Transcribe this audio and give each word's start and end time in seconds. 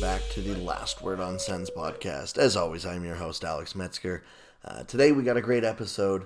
welcome 0.00 0.20
back 0.20 0.30
to 0.30 0.40
the 0.40 0.56
Last 0.58 1.02
Word 1.02 1.18
on 1.18 1.40
Sens 1.40 1.70
podcast. 1.76 2.38
As 2.38 2.56
always, 2.56 2.86
I'm 2.86 3.04
your 3.04 3.16
host, 3.16 3.42
Alex 3.42 3.74
Metzger. 3.74 4.22
Uh, 4.64 4.84
today 4.84 5.10
we 5.10 5.24
got 5.24 5.36
a 5.36 5.40
great 5.40 5.64
episode. 5.64 6.24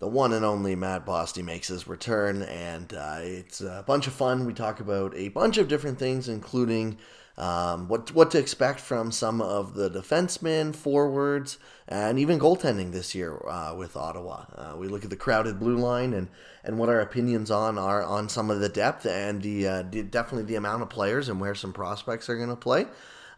The 0.00 0.08
one 0.08 0.32
and 0.32 0.44
only 0.44 0.74
Matt 0.74 1.06
Bosty 1.06 1.44
makes 1.44 1.68
his 1.68 1.86
return, 1.86 2.42
and 2.42 2.92
uh, 2.92 3.18
it's 3.20 3.60
a 3.60 3.84
bunch 3.86 4.08
of 4.08 4.12
fun. 4.12 4.44
We 4.44 4.54
talk 4.54 4.80
about 4.80 5.14
a 5.14 5.28
bunch 5.28 5.56
of 5.56 5.68
different 5.68 6.00
things, 6.00 6.28
including 6.28 6.98
um, 7.38 7.88
what 7.88 8.14
what 8.14 8.30
to 8.32 8.38
expect 8.38 8.80
from 8.80 9.10
some 9.10 9.40
of 9.40 9.74
the 9.74 9.88
defensemen, 9.88 10.74
forwards, 10.74 11.58
and 11.88 12.18
even 12.18 12.38
goaltending 12.38 12.92
this 12.92 13.14
year 13.14 13.38
uh, 13.48 13.74
with 13.74 13.96
Ottawa. 13.96 14.44
Uh, 14.54 14.74
we 14.76 14.88
look 14.88 15.04
at 15.04 15.10
the 15.10 15.16
crowded 15.16 15.58
blue 15.58 15.76
line 15.76 16.12
and, 16.12 16.28
and 16.62 16.78
what 16.78 16.88
our 16.88 17.00
opinions 17.00 17.50
on 17.50 17.78
are 17.78 18.02
on 18.02 18.28
some 18.28 18.50
of 18.50 18.60
the 18.60 18.68
depth 18.68 19.06
and 19.06 19.42
the, 19.42 19.66
uh, 19.66 19.82
the 19.90 20.02
definitely 20.02 20.44
the 20.44 20.56
amount 20.56 20.82
of 20.82 20.90
players 20.90 21.28
and 21.28 21.40
where 21.40 21.54
some 21.54 21.72
prospects 21.72 22.28
are 22.28 22.36
going 22.36 22.48
to 22.48 22.56
play. 22.56 22.86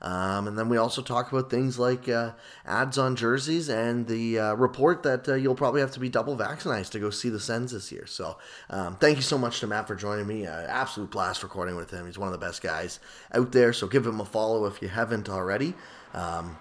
Um, 0.02 0.48
and 0.48 0.58
then 0.58 0.68
we 0.68 0.76
also 0.76 1.02
talk 1.02 1.32
about 1.32 1.50
things 1.50 1.78
like 1.78 2.08
uh, 2.08 2.32
ads 2.66 2.98
on 2.98 3.16
jerseys 3.16 3.68
and 3.68 4.06
the 4.06 4.38
uh, 4.38 4.54
report 4.54 5.02
that 5.04 5.28
uh, 5.28 5.34
you'll 5.34 5.54
probably 5.54 5.80
have 5.80 5.92
to 5.92 6.00
be 6.00 6.08
double 6.08 6.36
vaccinated 6.36 6.92
to 6.92 6.98
go 6.98 7.10
see 7.10 7.30
the 7.30 7.40
Sens 7.40 7.72
this 7.72 7.90
year. 7.90 8.06
So 8.06 8.38
um, 8.70 8.96
thank 8.96 9.16
you 9.16 9.22
so 9.22 9.38
much 9.38 9.60
to 9.60 9.66
Matt 9.66 9.86
for 9.86 9.94
joining 9.94 10.26
me. 10.26 10.46
Uh, 10.46 10.52
absolute 10.52 11.10
blast 11.10 11.42
recording 11.42 11.76
with 11.76 11.90
him. 11.90 12.06
He's 12.06 12.18
one 12.18 12.28
of 12.28 12.32
the 12.32 12.44
best 12.44 12.62
guys 12.62 13.00
out 13.32 13.52
there. 13.52 13.72
So 13.72 13.86
give 13.86 14.06
him 14.06 14.20
a 14.20 14.24
follow 14.24 14.66
if 14.66 14.82
you 14.82 14.88
haven't 14.88 15.28
already. 15.28 15.74
Um, 16.12 16.56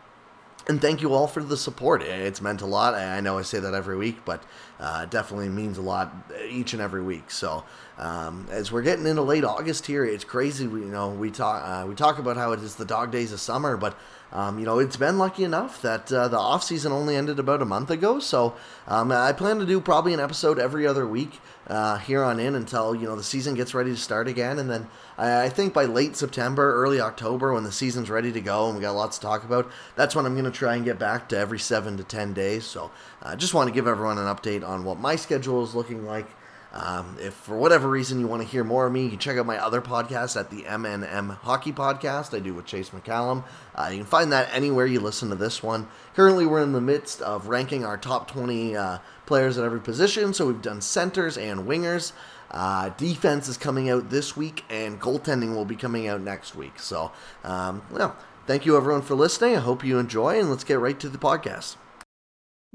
and 0.67 0.81
thank 0.81 1.01
you 1.01 1.13
all 1.13 1.27
for 1.27 1.43
the 1.43 1.57
support. 1.57 2.01
It's 2.01 2.41
meant 2.41 2.61
a 2.61 2.65
lot. 2.65 2.93
I 2.93 3.19
know 3.19 3.37
I 3.37 3.41
say 3.41 3.59
that 3.59 3.73
every 3.73 3.97
week, 3.97 4.23
but 4.23 4.43
uh, 4.79 5.05
definitely 5.05 5.49
means 5.49 5.77
a 5.77 5.81
lot 5.81 6.13
each 6.47 6.73
and 6.73 6.81
every 6.81 7.01
week. 7.01 7.31
So 7.31 7.63
um, 7.97 8.47
as 8.49 8.71
we're 8.71 8.81
getting 8.81 9.05
into 9.05 9.21
late 9.21 9.43
August 9.43 9.85
here, 9.85 10.05
it's 10.05 10.23
crazy. 10.23 10.67
We, 10.67 10.81
you 10.81 10.85
know, 10.85 11.09
we 11.09 11.31
talk 11.31 11.63
uh, 11.63 11.85
we 11.87 11.95
talk 11.95 12.17
about 12.17 12.37
how 12.37 12.53
it 12.53 12.61
is 12.61 12.75
the 12.75 12.85
dog 12.85 13.11
days 13.11 13.33
of 13.33 13.39
summer, 13.39 13.75
but 13.75 13.97
um, 14.33 14.57
you 14.57 14.65
know, 14.65 14.79
it's 14.79 14.97
been 14.97 15.19
lucky 15.19 15.43
enough 15.43 15.79
that 15.83 16.11
uh, 16.11 16.27
the 16.27 16.39
off 16.39 16.63
season 16.63 16.91
only 16.91 17.15
ended 17.15 17.37
about 17.37 17.61
a 17.61 17.65
month 17.65 17.91
ago. 17.91 18.19
So 18.19 18.55
um, 18.87 19.11
I 19.11 19.31
plan 19.31 19.59
to 19.59 19.65
do 19.65 19.79
probably 19.79 20.11
an 20.13 20.19
episode 20.19 20.57
every 20.57 20.87
other 20.87 21.07
week 21.07 21.39
uh, 21.67 21.99
here 21.99 22.23
on 22.23 22.39
in 22.39 22.55
until 22.55 22.95
you 22.95 23.07
know 23.07 23.15
the 23.15 23.23
season 23.23 23.53
gets 23.53 23.75
ready 23.75 23.91
to 23.91 23.97
start 23.97 24.27
again, 24.27 24.59
and 24.59 24.69
then 24.69 24.87
I, 25.17 25.43
I, 25.43 25.49
think 25.49 25.73
by 25.73 25.85
late 25.85 26.17
September, 26.17 26.73
early 26.73 26.99
October, 26.99 27.53
when 27.53 27.63
the 27.63 27.71
season's 27.71 28.09
ready 28.09 28.31
to 28.33 28.41
go 28.41 28.65
and 28.67 28.75
we 28.75 28.81
got 28.81 28.95
lots 28.95 29.17
to 29.17 29.25
talk 29.25 29.43
about, 29.45 29.71
that's 29.95 30.15
when 30.15 30.25
I'm 30.25 30.33
going 30.33 30.43
to 30.45 30.51
try 30.51 30.75
and 30.75 30.83
get 30.83 30.99
back 30.99 31.29
to 31.29 31.37
every 31.37 31.59
seven 31.59 31.95
to 31.97 32.03
ten 32.03 32.33
days. 32.33 32.65
So 32.65 32.91
I 33.21 33.33
uh, 33.33 33.35
just 33.35 33.53
want 33.53 33.69
to 33.69 33.73
give 33.73 33.87
everyone 33.87 34.17
an 34.17 34.25
update 34.25 34.67
on 34.67 34.83
what 34.83 34.99
my 34.99 35.15
schedule 35.15 35.63
is 35.63 35.75
looking 35.75 36.05
like. 36.05 36.27
Um, 36.73 37.17
if 37.21 37.33
for 37.35 37.55
whatever 37.55 37.87
reason 37.87 38.19
you 38.19 38.27
want 38.27 38.41
to 38.41 38.47
hear 38.47 38.63
more 38.63 38.87
of 38.87 38.93
me, 38.93 39.03
you 39.03 39.09
can 39.11 39.19
check 39.19 39.37
out 39.37 39.45
my 39.45 39.57
other 39.57 39.79
podcast 39.79 40.39
at 40.39 40.49
the 40.49 40.63
MNM 40.63 41.37
Hockey 41.37 41.71
Podcast 41.71 42.35
I 42.35 42.39
do 42.39 42.55
with 42.55 42.65
Chase 42.65 42.89
McCallum. 42.89 43.43
Uh, 43.75 43.89
you 43.91 43.97
can 43.97 44.07
find 44.07 44.31
that 44.31 44.49
anywhere 44.51 44.87
you 44.87 44.99
listen 44.99 45.29
to 45.29 45.35
this 45.35 45.61
one. 45.61 45.87
Currently, 46.15 46.47
we're 46.47 46.63
in 46.63 46.71
the 46.71 46.81
midst 46.81 47.21
of 47.21 47.47
ranking 47.47 47.85
our 47.85 47.97
top 47.97 48.29
20 48.29 48.75
uh, 48.75 48.97
players 49.27 49.57
at 49.59 49.65
every 49.65 49.81
position. 49.81 50.33
So 50.33 50.47
we've 50.47 50.61
done 50.61 50.81
centers 50.81 51.37
and 51.37 51.61
wingers. 51.61 52.11
Uh, 52.49 52.89
defense 52.89 53.47
is 53.47 53.57
coming 53.57 53.89
out 53.89 54.09
this 54.09 54.35
week, 54.35 54.63
and 54.69 54.99
goaltending 54.99 55.55
will 55.55 55.65
be 55.65 55.75
coming 55.75 56.07
out 56.07 56.21
next 56.21 56.55
week. 56.55 56.79
So, 56.79 57.11
um, 57.43 57.83
well, 57.91 58.15
thank 58.47 58.65
you 58.65 58.77
everyone 58.77 59.01
for 59.01 59.15
listening. 59.15 59.55
I 59.55 59.59
hope 59.59 59.83
you 59.83 59.99
enjoy, 59.99 60.39
and 60.39 60.49
let's 60.49 60.63
get 60.63 60.79
right 60.79 60.99
to 60.99 61.09
the 61.09 61.17
podcast. 61.17 61.75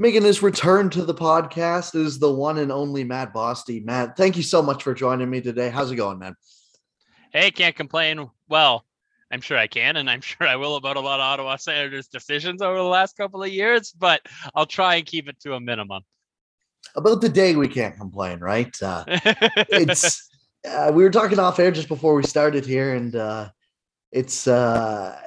Making 0.00 0.22
his 0.22 0.44
return 0.44 0.90
to 0.90 1.04
the 1.04 1.14
podcast 1.14 1.96
is 1.96 2.20
the 2.20 2.32
one 2.32 2.58
and 2.58 2.70
only 2.70 3.02
Matt 3.02 3.34
Bosty. 3.34 3.84
Matt, 3.84 4.16
thank 4.16 4.36
you 4.36 4.44
so 4.44 4.62
much 4.62 4.84
for 4.84 4.94
joining 4.94 5.28
me 5.28 5.40
today. 5.40 5.70
How's 5.70 5.90
it 5.90 5.96
going, 5.96 6.20
man? 6.20 6.36
Hey, 7.32 7.50
can't 7.50 7.74
complain. 7.74 8.30
Well, 8.48 8.84
I'm 9.32 9.40
sure 9.40 9.58
I 9.58 9.66
can, 9.66 9.96
and 9.96 10.08
I'm 10.08 10.20
sure 10.22 10.46
I 10.46 10.54
will 10.54 10.76
about 10.76 10.96
a 10.96 11.00
lot 11.00 11.18
of 11.18 11.24
Ottawa 11.24 11.56
Senators 11.56 12.06
decisions 12.06 12.62
over 12.62 12.76
the 12.76 12.84
last 12.84 13.16
couple 13.16 13.42
of 13.42 13.50
years, 13.50 13.90
but 13.90 14.20
I'll 14.54 14.66
try 14.66 14.94
and 14.94 15.04
keep 15.04 15.28
it 15.28 15.40
to 15.40 15.54
a 15.54 15.60
minimum. 15.60 16.04
About 16.94 17.20
the 17.20 17.28
day, 17.28 17.56
we 17.56 17.66
can't 17.66 17.96
complain, 17.96 18.38
right? 18.38 18.80
Uh, 18.80 19.02
it's 19.08 20.30
uh, 20.64 20.92
we 20.94 21.02
were 21.02 21.10
talking 21.10 21.40
off 21.40 21.58
air 21.58 21.72
just 21.72 21.88
before 21.88 22.14
we 22.14 22.22
started 22.22 22.64
here, 22.64 22.94
and 22.94 23.16
uh, 23.16 23.48
it's 24.12 24.46
uh, 24.46 25.20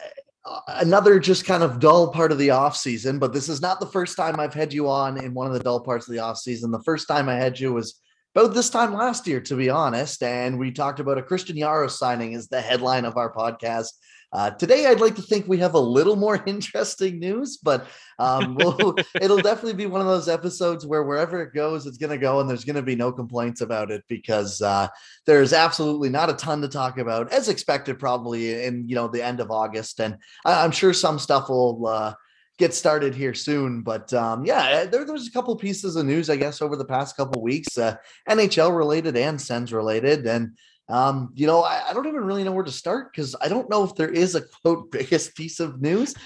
another 0.67 1.19
just 1.19 1.45
kind 1.45 1.63
of 1.63 1.79
dull 1.79 2.11
part 2.11 2.31
of 2.31 2.37
the 2.37 2.49
off 2.49 2.75
season, 2.75 3.19
but 3.19 3.33
this 3.33 3.49
is 3.49 3.61
not 3.61 3.79
the 3.79 3.85
first 3.85 4.17
time 4.17 4.39
I've 4.39 4.53
had 4.53 4.73
you 4.73 4.89
on 4.89 5.23
in 5.23 5.33
one 5.33 5.47
of 5.47 5.53
the 5.53 5.59
dull 5.59 5.79
parts 5.79 6.07
of 6.07 6.13
the 6.13 6.19
off 6.19 6.37
season. 6.37 6.71
The 6.71 6.83
first 6.83 7.07
time 7.07 7.29
I 7.29 7.35
had 7.35 7.59
you 7.59 7.73
was 7.73 8.01
about 8.35 8.53
this 8.53 8.69
time 8.69 8.93
last 8.93 9.27
year, 9.27 9.41
to 9.41 9.55
be 9.55 9.69
honest, 9.69 10.23
and 10.23 10.57
we 10.57 10.71
talked 10.71 10.99
about 10.99 11.17
a 11.17 11.23
Christian 11.23 11.57
Jaros 11.57 11.91
signing 11.91 12.33
as 12.33 12.47
the 12.47 12.61
headline 12.61 13.05
of 13.05 13.17
our 13.17 13.31
podcast. 13.31 13.89
Uh, 14.33 14.49
today, 14.51 14.85
I'd 14.85 15.01
like 15.01 15.15
to 15.15 15.21
think 15.21 15.47
we 15.47 15.57
have 15.57 15.73
a 15.73 15.79
little 15.79 16.15
more 16.15 16.41
interesting 16.47 17.19
news, 17.19 17.57
but 17.57 17.87
um, 18.17 18.55
we'll, 18.59 18.95
it'll 19.19 19.41
definitely 19.41 19.73
be 19.73 19.85
one 19.85 20.01
of 20.01 20.07
those 20.07 20.29
episodes 20.29 20.85
where 20.85 21.03
wherever 21.03 21.41
it 21.41 21.53
goes, 21.53 21.85
it's 21.85 21.97
going 21.97 22.11
to 22.11 22.17
go, 22.17 22.39
and 22.39 22.49
there's 22.49 22.65
going 22.65 22.75
to 22.75 22.81
be 22.81 22.95
no 22.95 23.11
complaints 23.11 23.61
about 23.61 23.91
it 23.91 24.03
because 24.07 24.61
uh, 24.61 24.87
there's 25.25 25.53
absolutely 25.53 26.09
not 26.09 26.29
a 26.29 26.33
ton 26.33 26.61
to 26.61 26.69
talk 26.69 26.97
about, 26.97 27.31
as 27.31 27.49
expected, 27.49 27.99
probably 27.99 28.63
in 28.63 28.87
you 28.87 28.95
know 28.95 29.07
the 29.07 29.23
end 29.23 29.39
of 29.39 29.51
August, 29.51 29.99
and 29.99 30.17
I, 30.45 30.63
am 30.63 30.71
sure 30.71 30.93
some 30.93 31.19
stuff 31.19 31.49
will. 31.49 31.87
Uh, 31.87 32.13
get 32.57 32.73
started 32.75 33.15
here 33.15 33.33
soon. 33.33 33.81
But 33.81 34.13
um, 34.13 34.45
yeah, 34.45 34.85
there, 34.85 35.03
there 35.03 35.13
was 35.13 35.27
a 35.27 35.31
couple 35.31 35.55
pieces 35.55 35.95
of 35.95 36.05
news, 36.05 36.29
I 36.29 36.35
guess, 36.35 36.61
over 36.61 36.75
the 36.75 36.85
past 36.85 37.17
couple 37.17 37.41
weeks, 37.41 37.75
uh, 37.75 37.95
NHL 38.29 38.77
related 38.77 39.17
and 39.17 39.41
Sens 39.41 39.73
related. 39.73 40.27
And 40.27 40.55
um, 40.89 41.31
you 41.35 41.47
know, 41.47 41.61
I, 41.61 41.89
I, 41.89 41.93
don't 41.93 42.07
even 42.07 42.23
really 42.23 42.43
know 42.43 42.51
where 42.51 42.65
to 42.65 42.71
start 42.71 43.11
because 43.11 43.35
I 43.39 43.47
don't 43.47 43.69
know 43.69 43.83
if 43.83 43.95
there 43.95 44.09
is 44.09 44.35
a 44.35 44.41
quote 44.41 44.91
biggest 44.91 45.35
piece 45.35 45.59
of 45.59 45.81
news. 45.81 46.13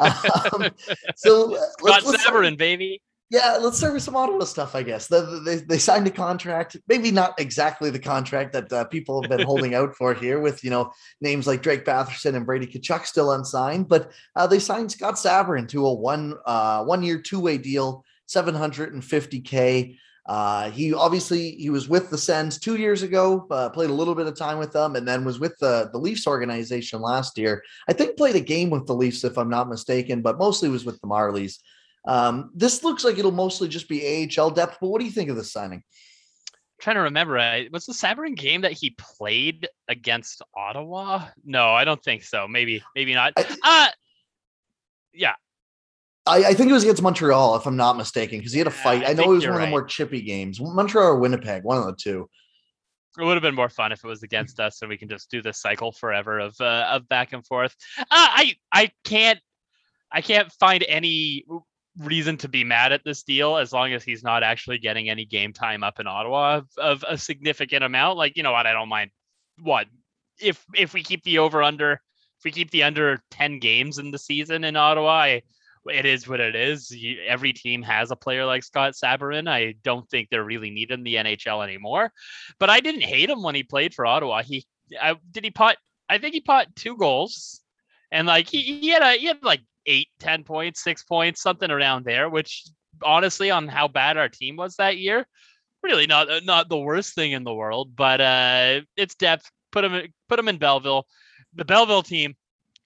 um, 0.00 0.70
so 1.16 1.54
uh, 1.54 1.60
let's, 1.82 2.06
let's 2.06 2.22
start, 2.22 2.56
baby. 2.56 3.02
Yeah, 3.28 3.58
let's 3.60 3.78
start 3.78 3.92
with 3.92 4.04
some 4.04 4.14
Ottawa 4.14 4.44
stuff, 4.44 4.76
I 4.76 4.84
guess. 4.84 5.08
They, 5.08 5.20
they, 5.44 5.56
they 5.56 5.78
signed 5.78 6.06
a 6.06 6.12
contract, 6.12 6.76
maybe 6.86 7.10
not 7.10 7.38
exactly 7.40 7.90
the 7.90 7.98
contract 7.98 8.52
that 8.52 8.72
uh, 8.72 8.84
people 8.84 9.20
have 9.20 9.28
been 9.28 9.44
holding 9.44 9.74
out 9.74 9.96
for 9.96 10.14
here, 10.14 10.38
with 10.38 10.62
you 10.62 10.70
know 10.70 10.92
names 11.20 11.46
like 11.46 11.60
Drake 11.60 11.84
Batherson 11.84 12.36
and 12.36 12.46
Brady 12.46 12.66
Tkachuk 12.66 13.04
still 13.04 13.32
unsigned, 13.32 13.88
but 13.88 14.12
uh, 14.36 14.46
they 14.46 14.60
signed 14.60 14.92
Scott 14.92 15.14
Sabourin 15.14 15.68
to 15.70 15.84
a 15.86 15.92
one 15.92 16.34
uh, 16.46 16.84
one 16.84 17.02
year 17.02 17.18
two 17.18 17.40
way 17.40 17.58
deal, 17.58 18.04
seven 18.26 18.54
hundred 18.54 18.94
and 18.94 19.04
fifty 19.04 19.40
k. 19.40 19.98
Uh, 20.28 20.70
he 20.70 20.92
obviously 20.92 21.52
he 21.52 21.70
was 21.70 21.88
with 21.88 22.10
the 22.10 22.18
Sens 22.18 22.58
two 22.58 22.76
years 22.76 23.02
ago, 23.02 23.46
uh, 23.50 23.68
played 23.70 23.90
a 23.90 23.94
little 23.94 24.14
bit 24.14 24.26
of 24.26 24.36
time 24.36 24.58
with 24.58 24.72
them, 24.72 24.96
and 24.96 25.06
then 25.06 25.24
was 25.24 25.38
with 25.38 25.56
the 25.58 25.88
the 25.92 25.98
Leafs 25.98 26.26
organization 26.26 27.00
last 27.00 27.38
year. 27.38 27.62
I 27.88 27.92
think 27.92 28.16
played 28.16 28.36
a 28.36 28.40
game 28.40 28.70
with 28.70 28.86
the 28.86 28.94
Leafs 28.94 29.24
if 29.24 29.38
I'm 29.38 29.48
not 29.48 29.68
mistaken, 29.68 30.22
but 30.22 30.38
mostly 30.38 30.68
was 30.68 30.84
with 30.84 31.00
the 31.00 31.06
Marlies. 31.06 31.58
Um, 32.06 32.50
this 32.54 32.84
looks 32.84 33.04
like 33.04 33.18
it'll 33.18 33.32
mostly 33.32 33.68
just 33.68 33.88
be 33.88 34.28
AHL 34.38 34.50
depth. 34.50 34.78
But 34.80 34.88
what 34.88 35.00
do 35.00 35.04
you 35.04 35.12
think 35.12 35.30
of 35.30 35.36
the 35.36 35.44
signing? 35.44 35.82
I'm 35.82 36.80
trying 36.80 36.96
to 36.96 37.02
remember, 37.02 37.38
I, 37.38 37.68
was 37.72 37.86
the 37.86 37.92
Sabourin 37.92 38.36
game 38.36 38.60
that 38.60 38.72
he 38.72 38.90
played 38.90 39.68
against 39.88 40.42
Ottawa? 40.54 41.26
No, 41.44 41.70
I 41.70 41.84
don't 41.84 42.02
think 42.02 42.22
so. 42.22 42.46
Maybe, 42.46 42.82
maybe 42.94 43.14
not. 43.14 43.32
I, 43.36 43.88
uh 43.88 43.90
yeah, 45.16 45.34
I, 46.26 46.44
I, 46.44 46.54
think 46.54 46.70
it 46.70 46.72
was 46.72 46.82
against 46.82 47.02
Montreal, 47.02 47.56
if 47.56 47.66
I'm 47.66 47.76
not 47.76 47.96
mistaken, 47.96 48.38
because 48.38 48.52
he 48.52 48.58
had 48.58 48.66
a 48.66 48.72
fight. 48.72 49.04
I, 49.04 49.10
I 49.10 49.12
know 49.12 49.24
it 49.24 49.28
was 49.28 49.46
one 49.46 49.56
right. 49.56 49.62
of 49.62 49.66
the 49.68 49.70
more 49.70 49.84
chippy 49.84 50.20
games. 50.22 50.60
Montreal 50.60 51.06
or 51.06 51.18
Winnipeg, 51.18 51.62
one 51.64 51.78
of 51.78 51.84
the 51.84 51.94
two. 51.94 52.28
It 53.18 53.24
would 53.24 53.34
have 53.34 53.42
been 53.42 53.54
more 53.54 53.70
fun 53.70 53.92
if 53.92 54.04
it 54.04 54.06
was 54.06 54.22
against 54.22 54.60
us, 54.60 54.82
and 54.82 54.88
we 54.88 54.98
can 54.98 55.08
just 55.08 55.30
do 55.30 55.40
this 55.40 55.60
cycle 55.60 55.92
forever 55.92 56.38
of 56.38 56.54
uh, 56.60 56.88
of 56.90 57.08
back 57.08 57.32
and 57.32 57.46
forth. 57.46 57.74
Uh, 57.98 58.04
I 58.10 58.54
I 58.72 58.90
can't 59.04 59.38
I 60.12 60.20
can't 60.20 60.52
find 60.52 60.84
any 60.86 61.44
reason 61.98 62.36
to 62.36 62.48
be 62.48 62.62
mad 62.62 62.92
at 62.92 63.04
this 63.04 63.22
deal 63.22 63.56
as 63.56 63.72
long 63.72 63.94
as 63.94 64.04
he's 64.04 64.22
not 64.22 64.42
actually 64.42 64.78
getting 64.78 65.08
any 65.08 65.24
game 65.24 65.54
time 65.54 65.82
up 65.82 65.98
in 65.98 66.06
Ottawa 66.06 66.58
of, 66.58 66.68
of 66.76 67.04
a 67.08 67.16
significant 67.16 67.84
amount. 67.84 68.18
Like 68.18 68.36
you 68.36 68.42
know 68.42 68.52
what, 68.52 68.66
I 68.66 68.72
don't 68.72 68.90
mind 68.90 69.10
what 69.62 69.86
if 70.38 70.62
if 70.74 70.92
we 70.92 71.02
keep 71.02 71.22
the 71.22 71.38
over 71.38 71.62
under 71.62 72.00
if 72.38 72.44
we 72.44 72.50
keep 72.50 72.70
the 72.70 72.82
under 72.82 73.18
10 73.30 73.58
games 73.58 73.98
in 73.98 74.10
the 74.10 74.18
season 74.18 74.64
in 74.64 74.76
Ottawa, 74.76 75.10
I, 75.10 75.42
it 75.88 76.06
is 76.06 76.28
what 76.28 76.40
it 76.40 76.54
is. 76.54 76.90
You, 76.90 77.18
every 77.26 77.52
team 77.52 77.82
has 77.82 78.10
a 78.10 78.16
player 78.16 78.44
like 78.44 78.64
Scott 78.64 78.94
Sabourin. 78.94 79.48
I 79.48 79.74
don't 79.82 80.08
think 80.08 80.28
they're 80.28 80.44
really 80.44 80.70
needed 80.70 80.98
in 80.98 81.04
the 81.04 81.16
NHL 81.16 81.62
anymore. 81.62 82.12
But 82.58 82.70
I 82.70 82.80
didn't 82.80 83.02
hate 83.02 83.30
him 83.30 83.42
when 83.42 83.54
he 83.54 83.62
played 83.62 83.94
for 83.94 84.06
Ottawa. 84.06 84.42
He 84.42 84.66
I, 85.00 85.16
did 85.30 85.44
he 85.44 85.50
pot? 85.50 85.76
I 86.08 86.18
think 86.18 86.34
he 86.34 86.40
pot 86.40 86.74
two 86.76 86.96
goals, 86.96 87.60
and 88.10 88.26
like 88.26 88.48
he, 88.48 88.62
he 88.62 88.88
had 88.88 89.02
a 89.02 89.12
he 89.18 89.26
had 89.26 89.42
like 89.42 89.62
eight, 89.86 90.08
ten 90.20 90.44
points, 90.44 90.82
six 90.82 91.02
points, 91.02 91.42
something 91.42 91.70
around 91.70 92.04
there. 92.04 92.28
Which 92.28 92.64
honestly, 93.02 93.50
on 93.50 93.68
how 93.68 93.88
bad 93.88 94.16
our 94.16 94.28
team 94.28 94.56
was 94.56 94.76
that 94.76 94.98
year, 94.98 95.26
really 95.82 96.06
not 96.06 96.28
not 96.44 96.68
the 96.68 96.78
worst 96.78 97.14
thing 97.14 97.32
in 97.32 97.44
the 97.44 97.54
world. 97.54 97.96
But 97.96 98.20
uh, 98.20 98.80
it's 98.96 99.14
depth. 99.14 99.50
Put 99.72 99.84
him 99.84 100.12
put 100.28 100.38
him 100.38 100.48
in 100.48 100.58
Belleville. 100.58 101.06
The 101.54 101.64
Belleville 101.64 102.02
team 102.02 102.34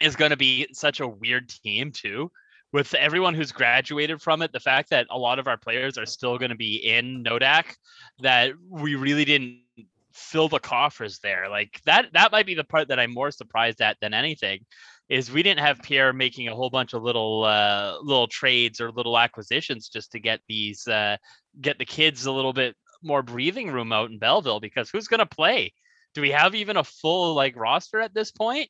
is 0.01 0.17
going 0.17 0.31
to 0.31 0.37
be 0.37 0.67
such 0.73 1.01
a 1.01 1.09
weird 1.09 1.49
team 1.49 1.93
too 1.93 2.31
with 2.73 2.95
everyone 2.95 3.35
who's 3.35 3.53
graduated 3.53 4.23
from 4.23 4.43
it, 4.43 4.53
the 4.53 4.61
fact 4.61 4.91
that 4.91 5.07
a 5.11 5.19
lot 5.19 5.39
of 5.39 5.47
our 5.49 5.57
players 5.57 5.99
are 5.99 6.07
still 6.07 6.39
going 6.39 6.51
to 6.51 6.57
be 6.57 6.77
in 6.77 7.25
Nodak, 7.25 7.75
that 8.21 8.53
we 8.69 8.95
really 8.95 9.25
didn't 9.25 9.61
fill 10.13 10.49
the 10.49 10.59
coffers 10.59 11.19
there. 11.21 11.49
Like 11.49 11.81
that 11.87 12.07
that 12.13 12.33
might 12.33 12.47
be 12.47 12.55
the 12.55 12.65
part 12.65 12.89
that 12.89 13.01
I'm 13.01 13.13
more 13.13 13.31
surprised 13.31 13.81
at 13.81 13.97
than 14.01 14.15
anything 14.15 14.65
is 15.09 15.31
we 15.31 15.43
didn't 15.43 15.61
have 15.61 15.83
Pierre 15.83 16.13
making 16.13 16.49
a 16.49 16.55
whole 16.55 16.71
bunch 16.71 16.93
of 16.93 17.03
little 17.03 17.45
uh, 17.45 17.97
little 18.01 18.29
trades 18.29 18.81
or 18.81 18.93
little 18.93 19.19
acquisitions 19.19 19.89
just 19.89 20.13
to 20.13 20.21
get 20.21 20.41
these 20.49 20.87
uh, 20.87 21.17
get 21.61 21.79
the 21.79 21.85
kids 21.85 22.27
a 22.27 22.33
little 22.33 22.53
bit 22.53 22.77
more 23.03 23.23
breathing 23.23 23.71
room 23.71 23.93
out 23.93 24.11
in 24.11 24.19
Belleville 24.19 24.61
because 24.61 24.91
who's 24.91 25.09
going 25.09 25.19
to 25.19 25.27
play? 25.27 25.73
Do 26.15 26.21
we 26.21 26.31
have 26.31 26.55
even 26.55 26.77
a 26.77 26.85
full 26.85 27.35
like 27.35 27.57
roster 27.57 28.01
at 28.01 28.15
this 28.15 28.31
point? 28.31 28.69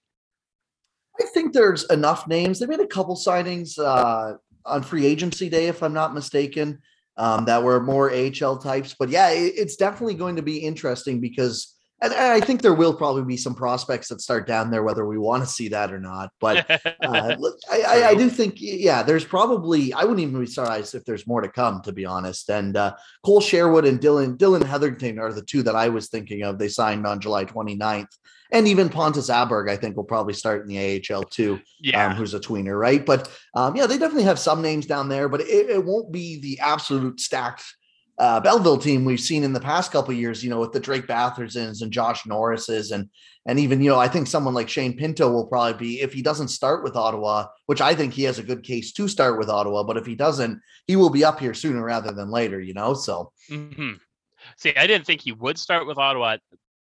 I 1.19 1.25
think 1.35 1.53
there's 1.53 1.85
enough 1.91 2.29
names. 2.29 2.59
They 2.59 2.67
made 2.67 2.81
a 2.81 2.87
couple 2.87 3.17
signings 3.17 3.79
uh, 3.79 4.35
on 4.65 4.83
free 4.83 5.07
agency 5.07 5.49
day, 5.49 5.67
if 5.67 5.83
I'm 5.83 5.93
not 5.93 6.15
mistaken, 6.15 6.81
um, 7.17 7.45
that 7.47 7.63
were 7.63 7.81
more 7.81 8.13
AHL 8.13 8.59
types. 8.59 8.95
But 8.99 9.09
yeah, 9.09 9.31
it, 9.31 9.55
it's 9.57 9.77
definitely 9.77 10.15
going 10.15 10.37
to 10.37 10.43
be 10.43 10.59
interesting 10.59 11.21
because 11.21 11.77
and, 12.03 12.15
I 12.15 12.41
think 12.41 12.63
there 12.63 12.75
will 12.75 12.95
probably 12.95 13.25
be 13.25 13.37
some 13.37 13.55
prospects 13.55 14.09
that 14.09 14.23
start 14.23 14.47
down 14.47 14.71
there, 14.71 14.83
whether 14.83 15.07
we 15.07 15.19
want 15.19 15.43
to 15.43 15.49
see 15.49 15.69
that 15.69 15.93
or 15.93 16.01
not. 16.01 16.31
But 16.41 16.69
uh, 16.71 16.81
I, 17.71 17.83
I, 17.83 18.09
I, 18.09 18.15
do 18.15 18.31
think, 18.31 18.55
yeah, 18.57 19.03
there's 19.03 19.25
probably 19.25 19.93
I 19.93 20.03
wouldn't 20.03 20.21
even 20.21 20.41
be 20.41 20.47
surprised 20.47 20.95
if 20.95 21.05
there's 21.05 21.27
more 21.27 21.43
to 21.43 21.49
come, 21.49 21.83
to 21.83 21.93
be 21.93 22.07
honest. 22.07 22.49
And 22.49 22.77
uh, 22.77 22.95
Cole 23.25 23.41
Sherwood 23.41 23.85
and 23.85 24.01
Dylan 24.01 24.39
Dylan 24.39 24.65
Hetherington 24.65 25.19
are 25.19 25.33
the 25.33 25.45
two 25.45 25.63
that 25.65 25.77
I 25.77 25.89
was 25.89 26.09
thinking 26.09 26.43
of. 26.43 26.59
They 26.59 26.69
signed 26.69 27.07
on 27.07 27.21
July 27.21 27.45
29th, 27.45 28.17
and 28.53 28.69
even 28.69 28.89
Pontus 28.89 29.31
Aberg, 29.31 29.71
I 29.71 29.77
think, 29.77 29.97
will 29.97 30.05
probably 30.05 30.35
start 30.35 30.63
in 30.63 30.69
the 30.69 31.03
AHL 31.11 31.23
too. 31.25 31.61
Yeah, 31.81 32.07
um, 32.07 32.17
who's 32.17 32.35
a 32.35 32.41
tweener, 32.41 32.79
right? 32.79 33.05
But 33.05 33.31
um, 33.55 33.77
yeah, 33.77 33.87
they 33.87 33.99
definitely 33.99 34.25
have 34.25 34.39
some 34.39 34.63
names 34.63 34.87
down 34.87 35.09
there, 35.09 35.29
but 35.29 35.41
it, 35.41 35.71
it 35.71 35.85
won't 35.85 36.13
be 36.13 36.41
the 36.41 36.59
absolute 36.61 37.21
stacked 37.21 37.65
uh, 38.21 38.39
Belleville 38.39 38.77
team 38.77 39.07
we've 39.07 39.19
seen 39.19 39.43
in 39.45 39.55
the 39.55 39.61
past 39.61 39.91
couple 39.91 40.13
years, 40.13 40.45
you 40.45 40.51
know, 40.51 40.61
with 40.61 40.73
the 40.73 40.79
Drake 40.79 41.07
Bathersons 41.07 41.81
and 41.81 41.91
Josh 41.91 42.25
Norrises 42.25 42.93
and 42.93 43.09
and 43.47 43.59
even 43.59 43.81
you 43.81 43.89
know 43.89 43.99
I 43.99 44.09
think 44.09 44.27
someone 44.27 44.53
like 44.53 44.69
Shane 44.69 44.95
Pinto 44.95 45.31
will 45.31 45.47
probably 45.47 45.73
be 45.73 46.01
if 46.03 46.13
he 46.13 46.21
doesn't 46.21 46.49
start 46.49 46.85
with 46.85 46.97
Ottawa, 46.97 47.47
which 47.65 47.81
I 47.81 47.95
think 47.95 48.13
he 48.13 48.25
has 48.25 48.39
a 48.39 48.43
good 48.43 48.63
case 48.63 48.93
to 48.93 49.09
start 49.09 49.39
with 49.39 49.49
Ottawa, 49.49 49.83
but 49.85 49.97
if 49.97 50.05
he 50.05 50.15
doesn't, 50.15 50.61
he 50.87 50.97
will 50.97 51.09
be 51.09 51.25
up 51.25 51.41
here 51.41 51.55
sooner 51.55 51.83
rather 51.83 52.13
than 52.13 52.31
later, 52.31 52.61
you 52.61 52.75
know. 52.75 52.93
So, 52.93 53.33
mm-hmm. 53.51 53.93
see, 54.59 54.77
I 54.77 54.87
didn't 54.87 55.07
think 55.07 55.23
he 55.23 55.33
would 55.33 55.59
start 55.59 55.87
with 55.87 55.97
Ottawa 55.97 56.37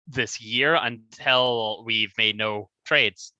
this 0.09 0.41
year 0.41 0.75
until 0.75 1.83
we've 1.85 2.13
made 2.17 2.37
no 2.37 2.69
trades. 2.85 3.33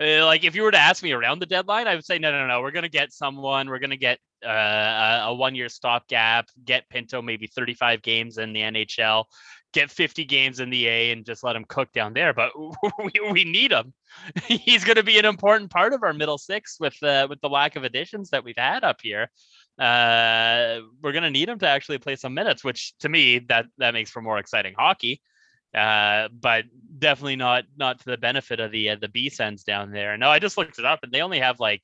Uh, 0.00 0.24
like 0.24 0.44
if 0.44 0.56
you 0.56 0.62
were 0.62 0.70
to 0.70 0.78
ask 0.78 1.02
me 1.02 1.12
around 1.12 1.38
the 1.38 1.46
deadline, 1.46 1.86
I 1.86 1.94
would 1.94 2.04
say 2.04 2.18
no, 2.18 2.32
no, 2.32 2.46
no. 2.46 2.60
We're 2.60 2.72
gonna 2.72 2.88
get 2.88 3.12
someone. 3.12 3.68
We're 3.68 3.78
gonna 3.78 3.96
get 3.96 4.18
uh, 4.44 5.22
a 5.26 5.34
one-year 5.34 5.68
stopgap. 5.68 6.48
Get 6.64 6.88
Pinto 6.88 7.22
maybe 7.22 7.46
35 7.46 8.02
games 8.02 8.38
in 8.38 8.52
the 8.52 8.60
NHL. 8.60 9.24
Get 9.72 9.90
50 9.90 10.24
games 10.24 10.60
in 10.60 10.70
the 10.70 10.86
A 10.86 11.10
and 11.10 11.24
just 11.24 11.42
let 11.42 11.56
him 11.56 11.64
cook 11.68 11.92
down 11.92 12.12
there. 12.12 12.32
But 12.32 12.52
we, 13.04 13.12
we 13.30 13.44
need 13.44 13.72
him. 13.72 13.92
He's 14.46 14.84
going 14.84 14.96
to 14.96 15.02
be 15.02 15.18
an 15.18 15.24
important 15.24 15.70
part 15.70 15.92
of 15.92 16.02
our 16.02 16.12
middle 16.12 16.38
six 16.38 16.76
with 16.78 17.00
uh, 17.02 17.26
with 17.28 17.40
the 17.40 17.48
lack 17.48 17.76
of 17.76 17.84
additions 17.84 18.30
that 18.30 18.44
we've 18.44 18.56
had 18.56 18.84
up 18.84 18.98
here. 19.02 19.30
Uh, 19.78 20.80
we're 21.02 21.12
going 21.12 21.24
to 21.24 21.30
need 21.30 21.48
him 21.48 21.58
to 21.58 21.68
actually 21.68 21.98
play 21.98 22.16
some 22.16 22.34
minutes, 22.34 22.62
which 22.62 22.94
to 22.98 23.08
me 23.08 23.40
that 23.48 23.66
that 23.78 23.94
makes 23.94 24.10
for 24.10 24.22
more 24.22 24.38
exciting 24.38 24.74
hockey. 24.76 25.20
Uh, 25.74 26.28
but 26.28 26.64
definitely 26.98 27.36
not 27.36 27.64
not 27.76 27.98
to 27.98 28.04
the 28.04 28.16
benefit 28.16 28.60
of 28.60 28.70
the 28.70 28.90
uh, 28.90 28.96
the 29.00 29.08
B 29.08 29.28
Sens 29.28 29.64
down 29.64 29.90
there. 29.90 30.16
No, 30.16 30.28
I 30.28 30.38
just 30.38 30.56
looked 30.56 30.78
it 30.78 30.84
up, 30.84 31.00
and 31.02 31.12
they 31.12 31.20
only 31.20 31.40
have 31.40 31.60
like 31.60 31.82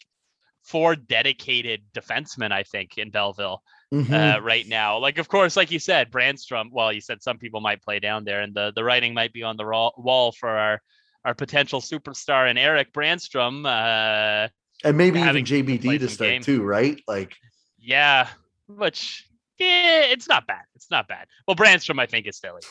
four 0.62 0.94
dedicated 0.94 1.82
defensemen, 1.94 2.52
I 2.52 2.62
think, 2.62 2.98
in 2.98 3.10
Belleville 3.10 3.62
mm-hmm. 3.92 4.12
uh, 4.12 4.38
right 4.40 4.66
now. 4.66 4.98
Like, 4.98 5.18
of 5.18 5.28
course, 5.28 5.56
like 5.56 5.70
you 5.70 5.78
said, 5.78 6.10
Brännström. 6.10 6.68
Well, 6.72 6.92
you 6.92 7.00
said 7.00 7.22
some 7.22 7.38
people 7.38 7.60
might 7.60 7.82
play 7.82 7.98
down 7.98 8.24
there, 8.24 8.40
and 8.40 8.54
the 8.54 8.72
the 8.74 8.84
writing 8.84 9.14
might 9.14 9.32
be 9.32 9.42
on 9.42 9.56
the 9.56 9.66
raw, 9.66 9.90
wall 9.96 10.32
for 10.32 10.48
our 10.48 10.80
our 11.24 11.34
potential 11.34 11.80
superstar 11.80 12.48
and 12.48 12.58
Erik 12.58 12.92
Brännström. 12.92 13.66
Uh, 13.66 14.48
and 14.84 14.96
maybe 14.96 15.20
even 15.20 15.44
JBD 15.44 15.98
to 15.98 16.08
start 16.08 16.30
game. 16.30 16.42
too, 16.42 16.62
right? 16.62 17.00
Like, 17.06 17.34
yeah, 17.78 18.28
which 18.68 19.26
yeah, 19.58 20.04
it's 20.04 20.28
not 20.28 20.46
bad. 20.46 20.62
It's 20.74 20.90
not 20.90 21.08
bad. 21.08 21.26
Well, 21.46 21.56
Brännström, 21.56 22.00
I 22.00 22.06
think, 22.06 22.26
is 22.26 22.38
Philly. 22.38 22.62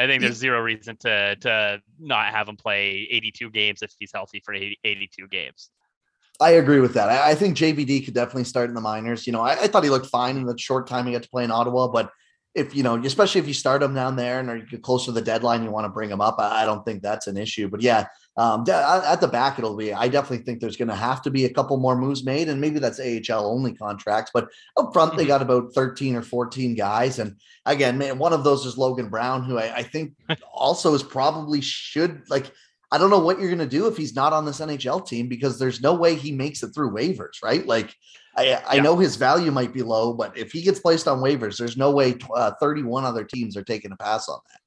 I 0.00 0.06
think 0.06 0.22
there's 0.22 0.36
zero 0.36 0.60
reason 0.60 0.96
to 0.98 1.36
to 1.36 1.82
not 1.98 2.32
have 2.32 2.48
him 2.48 2.56
play 2.56 3.06
82 3.10 3.50
games 3.50 3.82
if 3.82 3.92
he's 3.98 4.10
healthy 4.12 4.40
for 4.44 4.54
80, 4.54 4.78
82 4.82 5.28
games. 5.28 5.70
I 6.40 6.52
agree 6.52 6.80
with 6.80 6.94
that. 6.94 7.10
I, 7.10 7.32
I, 7.32 7.34
think 7.34 7.54
JBD 7.54 8.06
could 8.06 8.14
definitely 8.14 8.44
start 8.44 8.70
in 8.70 8.74
the 8.74 8.80
minors. 8.80 9.26
You 9.26 9.34
know, 9.34 9.42
I, 9.42 9.60
I, 9.60 9.66
thought 9.66 9.84
he 9.84 9.90
looked 9.90 10.06
fine 10.06 10.38
in 10.38 10.46
the 10.46 10.56
short 10.56 10.86
time 10.86 11.06
he 11.06 11.12
got 11.12 11.22
to 11.22 11.28
play 11.28 11.44
in 11.44 11.50
Ottawa, 11.50 11.88
but 11.88 12.10
if 12.54 12.74
you 12.74 12.82
know, 12.82 12.96
especially 12.96 13.40
if 13.40 13.46
you 13.46 13.54
start 13.54 13.82
him 13.82 13.94
down 13.94 14.16
there 14.16 14.40
and 14.40 14.50
are 14.50 14.56
you 14.56 14.78
close 14.78 15.04
to 15.04 15.12
the 15.12 15.22
deadline, 15.22 15.62
you 15.62 15.70
want 15.70 15.84
to 15.84 15.88
bring 15.90 16.10
him 16.10 16.20
up. 16.20 16.36
I, 16.38 16.62
I 16.62 16.64
don't 16.64 16.84
think 16.84 17.00
that's 17.00 17.28
an 17.28 17.36
issue. 17.36 17.68
But 17.68 17.80
yeah, 17.80 18.06
um, 18.36 18.64
at 18.68 19.20
the 19.20 19.28
back, 19.28 19.58
it'll 19.58 19.76
be. 19.76 19.92
I 19.92 20.08
definitely 20.08 20.44
think 20.44 20.60
there's 20.60 20.76
going 20.76 20.88
to 20.88 20.94
have 20.94 21.22
to 21.22 21.30
be 21.30 21.44
a 21.44 21.52
couple 21.52 21.76
more 21.76 21.96
moves 21.96 22.24
made, 22.24 22.48
and 22.48 22.60
maybe 22.60 22.80
that's 22.80 22.98
AHL 22.98 23.46
only 23.46 23.74
contracts. 23.74 24.32
But 24.34 24.48
up 24.76 24.92
front, 24.92 25.16
they 25.16 25.22
mm-hmm. 25.22 25.28
got 25.28 25.42
about 25.42 25.72
13 25.74 26.16
or 26.16 26.22
14 26.22 26.74
guys, 26.74 27.18
and 27.20 27.36
again, 27.66 27.98
man, 27.98 28.18
one 28.18 28.32
of 28.32 28.42
those 28.42 28.66
is 28.66 28.76
Logan 28.76 29.10
Brown, 29.10 29.44
who 29.44 29.58
I, 29.58 29.76
I 29.76 29.82
think 29.84 30.14
also 30.52 30.94
is 30.94 31.02
probably 31.02 31.60
should 31.60 32.22
like. 32.30 32.50
I 32.92 32.98
don't 32.98 33.10
know 33.10 33.20
what 33.20 33.38
you're 33.38 33.48
going 33.48 33.58
to 33.58 33.66
do 33.66 33.86
if 33.86 33.96
he's 33.96 34.14
not 34.14 34.32
on 34.32 34.44
this 34.44 34.60
NHL 34.60 35.06
team 35.06 35.28
because 35.28 35.58
there's 35.58 35.80
no 35.80 35.94
way 35.94 36.16
he 36.16 36.32
makes 36.32 36.62
it 36.62 36.74
through 36.74 36.90
waivers, 36.90 37.42
right? 37.42 37.64
Like 37.64 37.94
I, 38.36 38.60
I 38.66 38.80
know 38.80 38.96
his 38.96 39.16
value 39.16 39.50
might 39.50 39.72
be 39.72 39.82
low, 39.82 40.12
but 40.12 40.36
if 40.36 40.52
he 40.52 40.62
gets 40.62 40.80
placed 40.80 41.06
on 41.06 41.20
waivers, 41.20 41.56
there's 41.56 41.76
no 41.76 41.92
way 41.92 42.16
uh, 42.34 42.52
31 42.60 43.04
other 43.04 43.24
teams 43.24 43.56
are 43.56 43.62
taking 43.62 43.92
a 43.92 43.96
pass 43.96 44.28
on 44.28 44.40
that. 44.48 44.60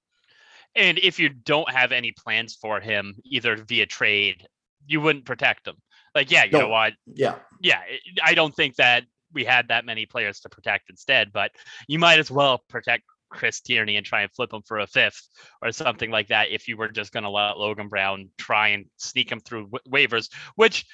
And 0.75 0.97
if 0.99 1.19
you 1.19 1.29
don't 1.29 1.69
have 1.69 1.91
any 1.91 2.11
plans 2.11 2.55
for 2.59 2.79
him, 2.79 3.15
either 3.25 3.57
via 3.57 3.85
trade, 3.85 4.47
you 4.87 5.01
wouldn't 5.01 5.25
protect 5.25 5.67
him. 5.67 5.75
Like, 6.15 6.31
yeah, 6.31 6.45
you 6.45 6.51
no. 6.51 6.59
know 6.61 6.69
what? 6.69 6.93
Yeah. 7.05 7.35
Yeah. 7.61 7.81
I 8.23 8.33
don't 8.33 8.55
think 8.55 8.75
that 8.75 9.03
we 9.33 9.43
had 9.43 9.67
that 9.67 9.85
many 9.85 10.05
players 10.05 10.39
to 10.41 10.49
protect 10.49 10.89
instead, 10.89 11.31
but 11.33 11.51
you 11.87 11.99
might 11.99 12.19
as 12.19 12.31
well 12.31 12.63
protect 12.69 13.03
Chris 13.33 13.59
Tierney 13.61 13.97
and 13.97 14.05
try 14.05 14.21
and 14.21 14.31
flip 14.31 14.53
him 14.53 14.61
for 14.65 14.79
a 14.79 14.87
fifth 14.87 15.27
or 15.61 15.71
something 15.71 16.11
like 16.11 16.27
that 16.27 16.49
if 16.51 16.67
you 16.67 16.77
were 16.77 16.87
just 16.87 17.11
going 17.11 17.23
to 17.23 17.29
let 17.29 17.57
Logan 17.57 17.89
Brown 17.89 18.29
try 18.37 18.69
and 18.69 18.85
sneak 18.97 19.31
him 19.31 19.39
through 19.39 19.69
waivers, 19.89 20.29
which 20.55 20.85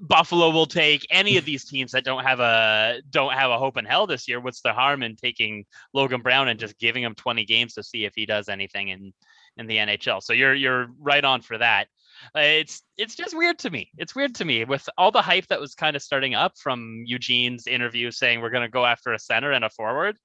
Buffalo 0.00 0.50
will 0.50 0.66
take. 0.66 1.06
Any 1.10 1.36
of 1.36 1.44
these 1.44 1.64
teams 1.64 1.92
that 1.92 2.04
don't 2.04 2.24
have 2.24 2.40
a 2.40 3.00
don't 3.10 3.32
have 3.32 3.50
a 3.50 3.58
hope 3.58 3.76
in 3.76 3.84
hell 3.84 4.06
this 4.06 4.28
year, 4.28 4.40
what's 4.40 4.60
the 4.60 4.72
harm 4.72 5.02
in 5.02 5.16
taking 5.16 5.64
Logan 5.92 6.22
Brown 6.22 6.48
and 6.48 6.58
just 6.58 6.78
giving 6.78 7.02
him 7.02 7.14
20 7.14 7.44
games 7.44 7.74
to 7.74 7.82
see 7.82 8.04
if 8.04 8.12
he 8.14 8.26
does 8.26 8.48
anything 8.48 8.88
in 8.88 9.12
in 9.56 9.66
the 9.66 9.76
NHL? 9.76 10.22
So 10.22 10.32
you're 10.32 10.54
you're 10.54 10.88
right 10.98 11.24
on 11.24 11.42
for 11.42 11.58
that. 11.58 11.88
Uh, 12.34 12.40
it's 12.40 12.82
it's 12.96 13.14
just 13.14 13.36
weird 13.36 13.58
to 13.60 13.70
me. 13.70 13.90
It's 13.98 14.14
weird 14.14 14.34
to 14.36 14.44
me 14.44 14.64
with 14.64 14.88
all 14.96 15.10
the 15.10 15.22
hype 15.22 15.46
that 15.48 15.60
was 15.60 15.74
kind 15.74 15.96
of 15.96 16.02
starting 16.02 16.34
up 16.34 16.52
from 16.58 17.02
Eugene's 17.06 17.66
interview 17.66 18.10
saying 18.10 18.40
we're 18.40 18.50
going 18.50 18.66
to 18.66 18.70
go 18.70 18.84
after 18.84 19.12
a 19.12 19.18
center 19.18 19.52
and 19.52 19.64
a 19.64 19.70
forward 19.70 20.16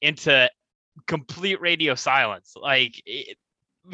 into 0.00 0.50
complete 1.06 1.60
radio 1.60 1.94
silence. 1.94 2.52
Like, 2.56 3.02
it, 3.06 3.36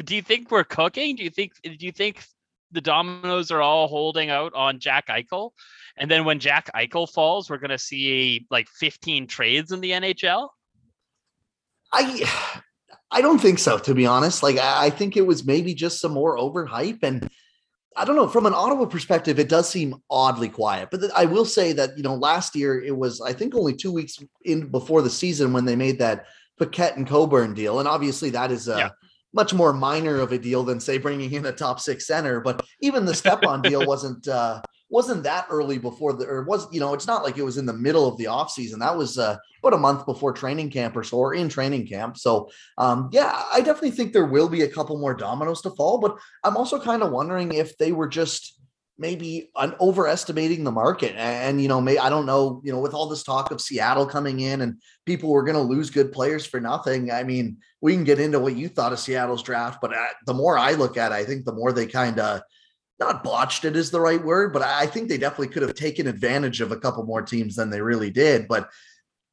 do 0.03 0.15
you 0.15 0.21
think 0.21 0.51
we're 0.51 0.63
cooking? 0.63 1.15
Do 1.15 1.23
you 1.23 1.29
think 1.29 1.53
do 1.63 1.77
you 1.79 1.91
think 1.91 2.23
the 2.71 2.81
dominoes 2.81 3.51
are 3.51 3.61
all 3.61 3.87
holding 3.87 4.29
out 4.29 4.53
on 4.53 4.79
Jack 4.79 5.07
Eichel? 5.07 5.51
And 5.97 6.11
then 6.11 6.25
when 6.25 6.39
Jack 6.39 6.69
Eichel 6.75 7.09
falls, 7.09 7.49
we're 7.49 7.57
going 7.57 7.71
to 7.71 7.77
see 7.77 8.45
like 8.51 8.67
15 8.67 9.27
trades 9.27 9.71
in 9.71 9.79
the 9.79 9.91
NHL? 9.91 10.49
I 11.91 12.29
I 13.09 13.21
don't 13.21 13.39
think 13.39 13.59
so, 13.59 13.77
to 13.79 13.95
be 13.95 14.05
honest. 14.05 14.43
Like 14.43 14.57
I 14.57 14.89
think 14.89 15.15
it 15.17 15.25
was 15.25 15.45
maybe 15.45 15.73
just 15.73 15.99
some 15.99 16.11
more 16.11 16.37
overhype 16.37 17.03
and 17.03 17.29
I 17.95 18.05
don't 18.05 18.15
know. 18.15 18.27
From 18.27 18.45
an 18.45 18.53
Ottawa 18.53 18.85
perspective, 18.85 19.39
it 19.39 19.49
does 19.49 19.67
seem 19.67 19.95
oddly 20.07 20.49
quiet. 20.49 20.89
But 20.91 21.01
I 21.15 21.25
will 21.25 21.45
say 21.45 21.73
that 21.73 21.97
you 21.97 22.03
know 22.03 22.15
last 22.15 22.55
year 22.55 22.79
it 22.79 22.95
was 22.95 23.21
I 23.21 23.33
think 23.33 23.55
only 23.55 23.75
two 23.75 23.91
weeks 23.91 24.19
in 24.45 24.67
before 24.67 25.01
the 25.01 25.09
season 25.09 25.51
when 25.51 25.65
they 25.65 25.75
made 25.75 25.97
that 25.99 26.25
Paquette 26.57 26.97
and 26.97 27.07
Coburn 27.07 27.53
deal, 27.53 27.79
and 27.79 27.87
obviously 27.87 28.29
that 28.31 28.51
is 28.51 28.67
a 28.67 28.77
yeah. 28.77 28.89
much 29.33 29.53
more 29.53 29.73
minor 29.73 30.19
of 30.19 30.31
a 30.31 30.37
deal 30.37 30.63
than 30.63 30.79
say 30.79 30.97
bringing 30.97 31.31
in 31.31 31.45
a 31.45 31.51
top 31.51 31.79
six 31.79 32.07
center. 32.07 32.41
But 32.41 32.65
even 32.81 33.05
the 33.05 33.13
Stepan 33.13 33.61
deal 33.61 33.85
wasn't 33.87 34.27
uh, 34.27 34.61
wasn't 34.89 35.23
that 35.23 35.47
early 35.49 35.77
before 35.77 36.13
the 36.13 36.25
or 36.25 36.43
was 36.43 36.67
you 36.71 36.79
know 36.79 36.93
it's 36.93 37.07
not 37.07 37.23
like 37.23 37.37
it 37.37 37.43
was 37.43 37.57
in 37.57 37.65
the 37.65 37.73
middle 37.73 38.07
of 38.07 38.17
the 38.17 38.27
off 38.27 38.51
season. 38.51 38.79
That 38.79 38.97
was 38.97 39.17
uh, 39.17 39.37
about 39.61 39.77
a 39.77 39.81
month 39.81 40.05
before 40.05 40.33
training 40.33 40.71
camp 40.71 40.95
or 40.95 41.03
so, 41.03 41.17
or 41.17 41.33
in 41.33 41.49
training 41.49 41.87
camp. 41.87 42.17
So 42.17 42.49
um, 42.77 43.09
yeah, 43.11 43.43
I 43.53 43.59
definitely 43.59 43.91
think 43.91 44.13
there 44.13 44.25
will 44.25 44.49
be 44.49 44.61
a 44.61 44.69
couple 44.69 44.97
more 44.97 45.13
dominoes 45.13 45.61
to 45.61 45.71
fall. 45.71 45.99
But 45.99 46.17
I'm 46.43 46.57
also 46.57 46.79
kind 46.79 47.03
of 47.03 47.11
wondering 47.11 47.53
if 47.53 47.77
they 47.77 47.91
were 47.91 48.07
just 48.07 48.56
maybe 48.97 49.51
un- 49.55 49.75
overestimating 49.79 50.63
the 50.63 50.71
market. 50.71 51.13
And, 51.15 51.61
you 51.61 51.67
know, 51.67 51.79
may, 51.79 51.97
I 51.97 52.09
don't 52.09 52.25
know, 52.25 52.61
you 52.63 52.71
know, 52.71 52.79
with 52.79 52.93
all 52.93 53.07
this 53.07 53.23
talk 53.23 53.51
of 53.51 53.61
Seattle 53.61 54.05
coming 54.05 54.39
in 54.39 54.61
and 54.61 54.81
people 55.05 55.29
were 55.29 55.43
going 55.43 55.55
to 55.55 55.61
lose 55.61 55.89
good 55.89 56.11
players 56.11 56.45
for 56.45 56.59
nothing. 56.59 57.11
I 57.11 57.23
mean, 57.23 57.57
we 57.81 57.93
can 57.93 58.03
get 58.03 58.19
into 58.19 58.39
what 58.39 58.55
you 58.55 58.69
thought 58.69 58.93
of 58.93 58.99
Seattle's 58.99 59.43
draft, 59.43 59.79
but 59.81 59.95
uh, 59.95 60.07
the 60.25 60.33
more 60.33 60.57
I 60.57 60.73
look 60.73 60.97
at 60.97 61.11
it, 61.11 61.15
I 61.15 61.25
think 61.25 61.45
the 61.45 61.53
more 61.53 61.71
they 61.71 61.85
kind 61.85 62.19
of 62.19 62.41
not 62.99 63.23
botched 63.23 63.65
it 63.65 63.75
is 63.75 63.91
the 63.91 64.01
right 64.01 64.23
word, 64.23 64.51
but 64.51 64.63
I 64.63 64.87
think 64.87 65.07
they 65.07 65.19
definitely 65.19 65.49
could 65.49 65.61
have 65.61 65.75
taken 65.75 66.07
advantage 66.07 66.61
of 66.61 66.71
a 66.71 66.79
couple 66.79 67.03
more 67.03 67.21
teams 67.21 67.55
than 67.55 67.69
they 67.69 67.81
really 67.81 68.09
did. 68.09 68.47
But 68.47 68.69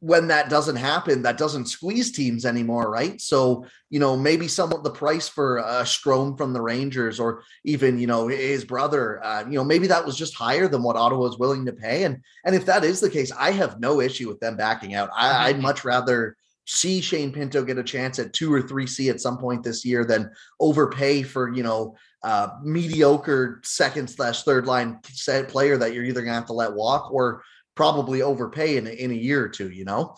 when 0.05 0.29
that 0.29 0.51
doesn't 0.51 0.77
happen, 0.77 1.23
that 1.23 1.39
doesn't 1.39 1.65
squeeze 1.65 2.13
teams 2.13 2.45
anymore, 2.45 2.91
right? 2.91 3.19
So, 3.23 3.65
you 3.89 3.99
know, 3.99 4.19
maybe 4.19 4.49
some 4.49 4.71
of 4.71 4.85
the 4.85 4.91
price 4.91 5.31
for 5.31 5.61
uh, 5.61 5.83
Strome 5.83 6.37
from 6.37 6.53
the 6.53 6.61
Rangers 6.61 7.19
or 7.19 7.43
even, 7.65 7.99
you 7.99 8.07
know, 8.07 8.29
his 8.29 8.67
brother, 8.67 9.25
uh, 9.25 9.45
you 9.49 9.55
know, 9.55 9.65
maybe 9.65 9.87
that 9.87 10.05
was 10.05 10.19
just 10.19 10.35
higher 10.35 10.69
than 10.69 10.83
what 10.83 10.97
Ottawa 10.97 11.23
was 11.23 11.39
willing 11.39 11.65
to 11.65 11.73
pay. 11.73 12.05
And 12.05 12.23
and 12.45 12.55
if 12.55 12.67
that 12.67 12.85
is 12.85 13.01
the 13.01 13.09
case, 13.09 13.33
I 13.33 13.53
have 13.53 13.81
no 13.81 14.03
issue 14.03 14.29
with 14.29 14.41
them 14.41 14.59
backing 14.59 14.93
out. 14.93 15.09
I, 15.17 15.49
I'd 15.49 15.63
much 15.63 15.87
rather 15.87 16.37
see 16.67 17.01
Shane 17.01 17.33
Pinto 17.33 17.65
get 17.65 17.79
a 17.79 17.83
chance 17.83 18.19
at 18.19 18.35
two 18.35 18.53
or 18.53 18.61
three 18.61 18.87
C 18.87 19.09
at 19.09 19.23
some 19.23 19.39
point 19.39 19.63
this 19.63 19.87
year 19.87 20.05
than 20.05 20.31
overpay 20.61 21.23
for, 21.23 21.51
you 21.51 21.63
know, 21.63 21.97
uh, 22.23 22.49
mediocre 22.63 23.63
second 23.65 24.11
slash 24.11 24.43
third 24.43 24.67
line 24.67 24.99
set 25.05 25.49
player 25.49 25.79
that 25.79 25.95
you're 25.95 26.05
either 26.05 26.21
gonna 26.21 26.35
have 26.35 26.47
to 26.47 26.53
let 26.53 26.75
walk 26.75 27.11
or 27.11 27.43
probably 27.75 28.23
overpay 28.23 28.77
in, 28.77 28.87
in 28.87 29.11
a 29.11 29.15
year 29.15 29.45
or 29.45 29.49
two, 29.49 29.71
you 29.71 29.85
know? 29.85 30.17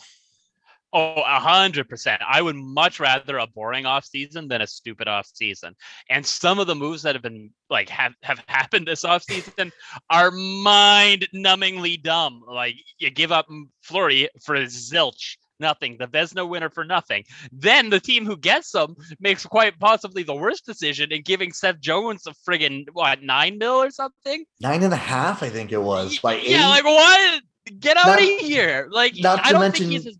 Oh, 0.92 1.20
a 1.20 1.40
hundred 1.40 1.88
percent. 1.88 2.22
I 2.26 2.40
would 2.40 2.56
much 2.56 3.00
rather 3.00 3.38
a 3.38 3.46
boring 3.46 3.84
off 3.84 4.04
season 4.04 4.48
than 4.48 4.62
a 4.62 4.66
stupid 4.66 5.08
off 5.08 5.26
season. 5.34 5.74
And 6.08 6.24
some 6.24 6.58
of 6.58 6.68
the 6.68 6.74
moves 6.74 7.02
that 7.02 7.14
have 7.14 7.22
been 7.22 7.50
like 7.68 7.88
have, 7.90 8.14
have 8.22 8.42
happened 8.48 8.86
this 8.86 9.04
off 9.04 9.24
season 9.24 9.72
are 10.08 10.30
mind 10.30 11.28
numbingly 11.34 12.02
dumb. 12.02 12.42
Like 12.46 12.76
you 12.98 13.10
give 13.10 13.32
up 13.32 13.46
Fleury 13.82 14.28
for 14.42 14.56
zilch 14.56 15.36
nothing. 15.60 15.96
The 15.98 16.06
Vezina 16.06 16.48
winner 16.48 16.70
for 16.70 16.84
nothing. 16.84 17.24
Then 17.52 17.90
the 17.90 18.00
team 18.00 18.26
who 18.26 18.36
gets 18.36 18.70
them 18.72 18.96
makes 19.20 19.44
quite 19.44 19.78
possibly 19.78 20.22
the 20.22 20.34
worst 20.34 20.66
decision 20.66 21.12
in 21.12 21.22
giving 21.22 21.52
Seth 21.52 21.80
Jones 21.80 22.26
a 22.26 22.34
friggin' 22.48 22.86
what 22.92 23.22
nine 23.22 23.58
mil 23.58 23.74
or 23.74 23.90
something. 23.90 24.44
Nine 24.60 24.82
and 24.82 24.92
a 24.92 24.96
half, 24.96 25.42
I 25.42 25.50
think 25.50 25.72
it 25.72 25.82
was. 25.82 26.18
By 26.18 26.34
eight. 26.34 26.50
Yeah, 26.50 26.68
like 26.68 26.84
what? 26.84 27.42
Get 27.78 27.96
out 27.96 28.06
not, 28.06 28.22
of 28.22 28.24
here! 28.24 28.88
Like 28.90 29.14
not 29.18 29.44
I 29.44 29.52
don't 29.52 29.60
mention, 29.60 29.88
think 29.88 30.04
he's. 30.04 30.18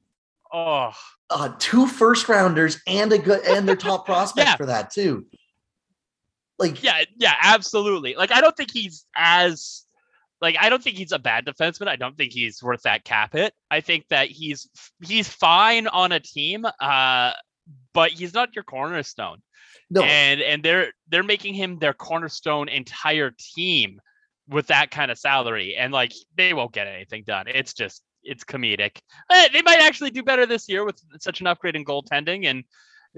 oh. 0.52 0.92
Uh, 1.28 1.52
two 1.58 1.88
first 1.88 2.28
rounders 2.28 2.80
and 2.86 3.12
a 3.12 3.18
good 3.18 3.44
and 3.44 3.66
their 3.66 3.74
top 3.74 4.06
prospect 4.06 4.46
yeah. 4.46 4.56
for 4.56 4.66
that 4.66 4.92
too. 4.92 5.26
Like 6.58 6.82
yeah, 6.82 7.02
yeah, 7.16 7.34
absolutely. 7.42 8.14
Like 8.14 8.30
I 8.30 8.40
don't 8.40 8.56
think 8.56 8.70
he's 8.70 9.04
as 9.16 9.84
like 10.40 10.56
I 10.60 10.68
don't 10.68 10.82
think 10.82 10.96
he's 10.96 11.12
a 11.12 11.18
bad 11.18 11.44
defenseman. 11.44 11.88
I 11.88 11.96
don't 11.96 12.16
think 12.16 12.32
he's 12.32 12.62
worth 12.62 12.82
that 12.82 13.04
cap 13.04 13.32
hit. 13.32 13.54
I 13.70 13.80
think 13.80 14.06
that 14.08 14.28
he's 14.28 14.68
he's 15.04 15.28
fine 15.28 15.86
on 15.88 16.12
a 16.12 16.20
team, 16.20 16.64
uh, 16.80 17.32
but 17.92 18.12
he's 18.12 18.34
not 18.34 18.54
your 18.54 18.64
cornerstone. 18.64 19.42
No. 19.90 20.02
And 20.02 20.40
and 20.40 20.62
they're 20.62 20.92
they're 21.08 21.22
making 21.22 21.54
him 21.54 21.78
their 21.78 21.94
cornerstone 21.94 22.68
entire 22.68 23.34
team 23.54 24.00
with 24.48 24.68
that 24.68 24.90
kind 24.90 25.10
of 25.10 25.18
salary, 25.18 25.76
and 25.76 25.92
like 25.92 26.12
they 26.36 26.54
won't 26.54 26.72
get 26.72 26.86
anything 26.86 27.24
done. 27.26 27.46
It's 27.48 27.74
just 27.74 28.02
it's 28.22 28.44
comedic. 28.44 28.98
They 29.30 29.62
might 29.62 29.80
actually 29.80 30.10
do 30.10 30.22
better 30.22 30.46
this 30.46 30.68
year 30.68 30.84
with 30.84 31.00
such 31.20 31.40
an 31.40 31.46
upgrade 31.46 31.76
in 31.76 31.84
goaltending 31.84 32.46
and 32.46 32.64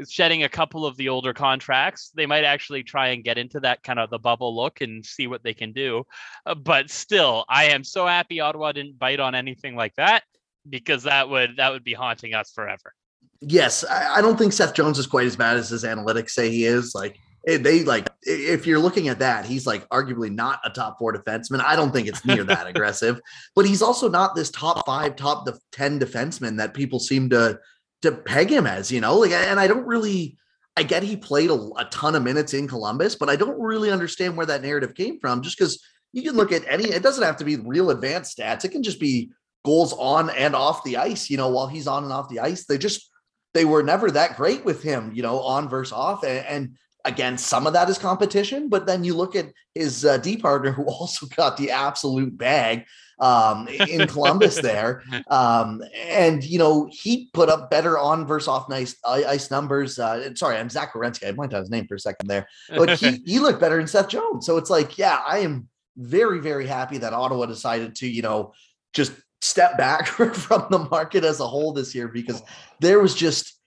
shedding 0.09 0.45
a 0.45 0.49
couple 0.49 0.87
of 0.87 0.97
the 0.97 1.09
older 1.09 1.33
contracts. 1.33 2.11
They 2.15 2.27
might 2.27 2.45
actually 2.45 2.83
try 2.83 3.09
and 3.09 3.25
get 3.25 3.39
into 3.39 3.61
that 3.61 3.83
kind 3.83 3.99
of 3.99 4.11
the 4.11 4.19
bubble 4.19 4.55
look 4.55 4.81
and 4.81 5.05
see 5.05 5.27
what 5.27 5.43
they 5.43 5.55
can 5.55 5.73
do. 5.73 6.05
Uh, 6.47 6.55
but 6.55 6.91
still, 6.91 7.45
I 7.49 7.65
am 7.65 7.83
so 7.85 8.07
happy 8.07 8.41
Ottawa 8.41 8.73
didn't 8.73 8.99
bite 8.99 9.21
on 9.21 9.35
anything 9.35 9.75
like 9.75 9.95
that 9.97 10.23
because 10.69 11.05
that 11.05 11.29
would 11.29 11.57
that 11.57 11.73
would 11.73 11.85
be 11.85 11.95
haunting 11.95 12.35
us 12.35 12.53
forever. 12.53 12.95
Yes, 13.41 13.85
I, 13.85 14.17
I 14.17 14.21
don't 14.21 14.37
think 14.37 14.53
Seth 14.53 14.75
Jones 14.75 14.99
is 14.99 15.07
quite 15.07 15.27
as 15.27 15.37
bad 15.37 15.57
as 15.57 15.71
his 15.71 15.85
analytics 15.85 16.31
say 16.31 16.51
he 16.51 16.65
is. 16.65 16.95
Like 16.95 17.19
they 17.57 17.83
like 17.85 18.09
if 18.23 18.67
you're 18.67 18.79
looking 18.79 19.09
at 19.09 19.21
that, 19.21 19.47
he's 19.47 19.67
like 19.67 19.89
arguably 19.89 20.31
not 20.31 20.61
a 20.65 20.71
top 20.71 20.99
four 20.99 21.13
defenseman. 21.13 21.61
I 21.61 21.77
don't 21.77 21.93
think 21.93 22.09
it's 22.09 22.25
near 22.25 22.45
that 22.45 22.67
aggressive, 22.75 23.21
but 23.55 23.67
he's 23.67 23.83
also 23.83 24.09
not 24.09 24.35
this 24.35 24.51
top 24.51 24.85
five, 24.87 25.17
top 25.17 25.47
de- 25.47 25.59
ten 25.73 25.99
defenseman 25.99 26.59
that 26.59 26.75
people 26.75 27.01
seem 27.01 27.31
to 27.31 27.59
to 28.03 28.13
peg 28.13 28.51
him 28.51 28.67
as, 28.67 28.91
you 28.91 29.01
know, 29.01 29.19
like, 29.19 29.33
and 29.33 29.59
I 29.59 29.67
don't 29.67 29.87
really, 29.87 30.37
I 30.77 30.83
get 30.83 31.03
he 31.03 31.17
played 31.17 31.51
a, 31.51 31.55
a 31.77 31.87
ton 31.91 32.15
of 32.15 32.23
minutes 32.23 32.55
in 32.55 32.69
Columbus, 32.69 33.17
but 33.17 33.29
I 33.29 33.37
don't 33.37 33.61
really 33.61 33.91
understand 33.91 34.37
where 34.37 34.47
that 34.47 34.63
narrative 34.63 34.95
came 34.95 35.19
from. 35.19 35.43
Just 35.43 35.59
because 35.59 35.83
you 36.13 36.23
can 36.23 36.37
look 36.37 36.53
at 36.53 36.63
any, 36.69 36.85
it 36.85 37.03
doesn't 37.03 37.25
have 37.25 37.37
to 37.39 37.45
be 37.45 37.57
real 37.57 37.91
advanced 37.91 38.39
stats. 38.39 38.65
It 38.65 38.71
can 38.71 38.83
just 38.83 39.01
be 39.01 39.33
goals 39.65 39.93
on 39.95 40.31
and 40.31 40.55
off 40.55 40.85
the 40.85 40.97
ice, 40.97 41.29
you 41.29 41.37
know, 41.37 41.49
while 41.49 41.67
he's 41.67 41.89
on 41.89 42.05
and 42.05 42.13
off 42.13 42.29
the 42.29 42.41
ice. 42.41 42.67
They 42.67 42.79
just, 42.79 43.11
they 43.55 43.65
were 43.65 43.83
never 43.83 44.11
that 44.13 44.37
great 44.37 44.65
with 44.65 44.83
him, 44.83 45.11
you 45.13 45.23
know, 45.23 45.41
on 45.41 45.69
versus 45.69 45.93
off. 45.93 46.23
And, 46.23 46.47
and 46.47 46.77
again, 47.09 47.37
some 47.39 47.67
of 47.67 47.73
that 47.73 47.89
is 47.89 47.99
competition, 47.99 48.69
but 48.69 48.87
then 48.87 49.03
you 49.03 49.15
look 49.15 49.35
at 49.35 49.53
his 49.75 50.05
uh, 50.05 50.19
D 50.19 50.37
partner 50.37 50.71
who 50.71 50.85
also 50.87 51.27
got 51.27 51.57
the 51.57 51.71
absolute 51.71 52.37
bag 52.37 52.85
um, 53.19 53.67
in 53.69 54.07
Columbus 54.07 54.57
there. 54.63 55.03
Um, 55.29 55.83
and, 55.97 56.45
you 56.45 56.59
know, 56.59 56.89
he 56.91 57.31
put 57.33 57.49
up 57.49 57.71
better 57.71 57.99
on 57.99 58.27
versus 58.27 58.49
off 58.49 58.69
nice 58.69 58.97
ice 59.05 59.51
numbers. 59.51 59.99
Uh, 59.99 60.35
sorry, 60.35 60.57
I'm 60.57 60.71
Zach 60.71 60.93
Werenski. 60.93 61.27
I 61.27 61.33
went 61.33 61.55
on 61.55 61.61
his 61.61 61.71
name 61.71 61.87
for 61.87 61.97
a 61.97 62.01
second 62.01 62.29
there, 62.29 62.47
but 62.69 62.99
he, 62.99 63.23
he 63.27 63.39
looked 63.39 63.61
better 63.61 63.77
than 63.77 63.87
Seth 63.87 64.09
Jones. 64.09 64.47
So 64.47 64.57
it's 64.57 64.71
like, 64.71 64.99
yeah, 64.99 65.21
I 65.27 65.39
am 65.39 65.69
very, 65.97 66.41
very 66.41 66.67
happy 66.67 66.99
that 66.99 67.13
Ottawa 67.13 67.47
decided 67.47 67.97
to, 67.97 68.09
you 68.09 68.23
know, 68.23 68.53
just 68.93 69.13
step 69.41 69.77
back 69.79 70.07
from 70.07 70.67
the 70.71 70.89
market 70.91 71.25
as 71.25 71.41
a 71.41 71.47
whole 71.47 71.73
this 71.73 71.95
year 71.95 72.09
because 72.09 72.43
there 72.81 73.01
was 73.01 73.15
just 73.15 73.58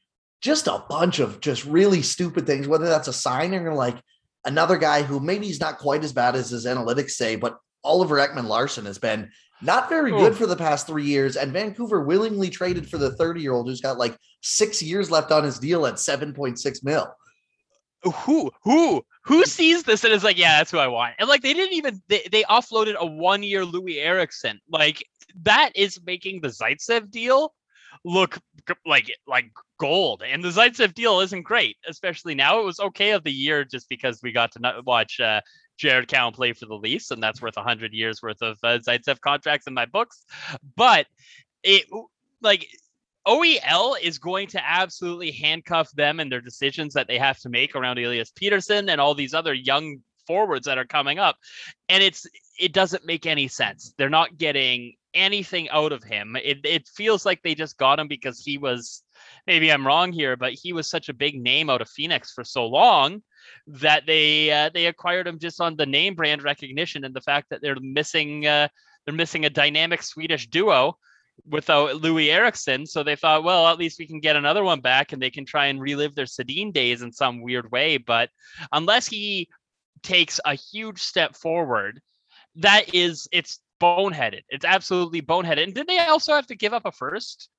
just 0.41 0.67
a 0.67 0.83
bunch 0.89 1.19
of 1.19 1.39
just 1.39 1.65
really 1.65 2.01
stupid 2.01 2.45
things, 2.45 2.67
whether 2.67 2.87
that's 2.87 3.07
a 3.07 3.13
signing 3.13 3.67
or 3.67 3.73
like 3.73 3.97
another 4.45 4.77
guy 4.77 5.03
who 5.03 5.19
maybe 5.19 5.45
he's 5.45 5.59
not 5.59 5.77
quite 5.77 6.03
as 6.03 6.13
bad 6.13 6.35
as 6.35 6.49
his 6.49 6.65
analytics 6.65 7.11
say, 7.11 7.35
but 7.35 7.57
Oliver 7.83 8.17
Ekman 8.17 8.47
Larsson 8.47 8.85
has 8.85 8.97
been 8.97 9.31
not 9.61 9.89
very 9.89 10.11
hmm. 10.11 10.17
good 10.17 10.35
for 10.35 10.47
the 10.47 10.55
past 10.55 10.87
three 10.87 11.05
years, 11.05 11.37
and 11.37 11.53
Vancouver 11.53 12.01
willingly 12.01 12.49
traded 12.49 12.89
for 12.89 12.97
the 12.97 13.15
30 13.15 13.41
year 13.41 13.53
old 13.53 13.67
who's 13.67 13.81
got 13.81 13.97
like 13.97 14.17
six 14.41 14.81
years 14.81 15.11
left 15.11 15.31
on 15.31 15.43
his 15.43 15.59
deal 15.59 15.85
at 15.85 15.95
7.6 15.95 16.83
mil. 16.83 17.07
Who 18.03 18.49
who 18.63 19.03
who 19.25 19.45
sees 19.45 19.83
this 19.83 20.03
and 20.03 20.11
is 20.11 20.23
like, 20.23 20.37
yeah, 20.37 20.57
that's 20.57 20.71
who 20.71 20.79
I 20.79 20.87
want. 20.87 21.13
And 21.19 21.29
like 21.29 21.43
they 21.43 21.53
didn't 21.53 21.75
even 21.75 22.01
they, 22.07 22.27
they 22.31 22.41
offloaded 22.43 22.95
a 22.95 23.05
one 23.05 23.43
year 23.43 23.63
Loui 23.63 23.97
Eriksson. 23.97 24.59
Like 24.67 25.03
that 25.43 25.71
is 25.75 25.99
making 26.03 26.41
the 26.41 26.47
Zaitsev 26.47 27.11
deal 27.11 27.53
look 28.03 28.39
like 28.85 29.11
like 29.27 29.51
gold. 29.79 30.23
And 30.25 30.43
the 30.43 30.49
Zaitsev 30.49 30.93
deal 30.93 31.19
isn't 31.19 31.43
great, 31.43 31.77
especially 31.87 32.35
now. 32.35 32.59
It 32.59 32.65
was 32.65 32.79
okay 32.79 33.11
of 33.11 33.23
the 33.23 33.31
year 33.31 33.63
just 33.63 33.89
because 33.89 34.21
we 34.21 34.31
got 34.31 34.51
to 34.53 34.81
watch 34.85 35.19
uh, 35.19 35.41
Jared 35.77 36.07
Cowen 36.07 36.33
play 36.33 36.53
for 36.53 36.65
the 36.65 36.75
Leafs, 36.75 37.11
and 37.11 37.21
that's 37.21 37.41
worth 37.41 37.55
hundred 37.55 37.93
years 37.93 38.21
worth 38.21 38.41
of 38.41 38.57
uh, 38.63 38.79
Zaitsev 38.79 39.19
contracts 39.21 39.67
in 39.67 39.73
my 39.73 39.85
books. 39.85 40.23
But 40.75 41.07
it 41.63 41.85
like 42.41 42.67
OEL 43.27 43.95
is 44.01 44.17
going 44.17 44.47
to 44.47 44.61
absolutely 44.63 45.31
handcuff 45.31 45.91
them 45.91 46.19
and 46.19 46.31
their 46.31 46.41
decisions 46.41 46.93
that 46.93 47.07
they 47.07 47.19
have 47.19 47.39
to 47.39 47.49
make 47.49 47.75
around 47.75 47.99
Elias 47.99 48.31
Pettersson 48.31 48.89
and 48.89 48.99
all 48.99 49.13
these 49.13 49.33
other 49.33 49.53
young 49.53 49.97
forwards 50.25 50.65
that 50.65 50.77
are 50.77 50.85
coming 50.85 51.19
up. 51.19 51.37
And 51.89 52.03
it's 52.03 52.25
it 52.59 52.73
doesn't 52.73 53.05
make 53.05 53.25
any 53.25 53.47
sense. 53.47 53.93
They're 53.97 54.09
not 54.09 54.37
getting 54.37 54.93
anything 55.13 55.69
out 55.69 55.91
of 55.91 56.03
him. 56.03 56.35
It 56.35 56.59
it 56.65 56.87
feels 56.87 57.25
like 57.25 57.41
they 57.41 57.55
just 57.55 57.77
got 57.77 57.99
him 57.99 58.07
because 58.07 58.39
he 58.39 58.57
was 58.57 59.03
maybe 59.47 59.71
I'm 59.71 59.85
wrong 59.85 60.11
here, 60.11 60.35
but 60.35 60.53
he 60.53 60.73
was 60.73 60.89
such 60.89 61.09
a 61.09 61.13
big 61.13 61.41
name 61.41 61.69
out 61.69 61.81
of 61.81 61.89
Phoenix 61.89 62.31
for 62.31 62.43
so 62.43 62.67
long 62.67 63.21
that 63.67 64.05
they 64.05 64.51
uh, 64.51 64.69
they 64.73 64.87
acquired 64.87 65.27
him 65.27 65.39
just 65.39 65.61
on 65.61 65.75
the 65.75 65.85
name 65.85 66.15
brand 66.15 66.43
recognition 66.43 67.03
and 67.03 67.13
the 67.13 67.21
fact 67.21 67.49
that 67.49 67.61
they're 67.61 67.79
missing 67.79 68.45
uh, 68.45 68.67
they're 69.05 69.15
missing 69.15 69.45
a 69.45 69.49
dynamic 69.49 70.03
Swedish 70.03 70.47
duo 70.47 70.97
without 71.49 72.01
Loui 72.01 72.31
Eriksson. 72.31 72.85
So 72.85 73.03
they 73.03 73.15
thought, 73.15 73.43
well, 73.43 73.67
at 73.67 73.77
least 73.77 73.99
we 73.99 74.07
can 74.07 74.19
get 74.19 74.35
another 74.35 74.63
one 74.63 74.81
back 74.81 75.11
and 75.11 75.21
they 75.21 75.31
can 75.31 75.45
try 75.45 75.67
and 75.67 75.81
relive 75.81 76.13
their 76.13 76.25
Sedin 76.25 76.71
days 76.71 77.01
in 77.01 77.11
some 77.11 77.41
weird 77.41 77.71
way. 77.71 77.97
But 77.97 78.29
unless 78.71 79.07
he 79.07 79.49
takes 80.03 80.39
a 80.45 80.55
huge 80.55 80.99
step 81.01 81.35
forward, 81.35 82.01
that 82.55 82.93
is 82.93 83.27
it's 83.31 83.59
boneheaded. 83.81 84.41
It's 84.49 84.65
absolutely 84.65 85.21
boneheaded. 85.21 85.63
And 85.63 85.73
did 85.73 85.87
they 85.87 85.99
also 85.99 86.33
have 86.33 86.47
to 86.47 86.55
give 86.55 86.73
up 86.73 86.85
a 86.85 86.91
first? 86.91 87.49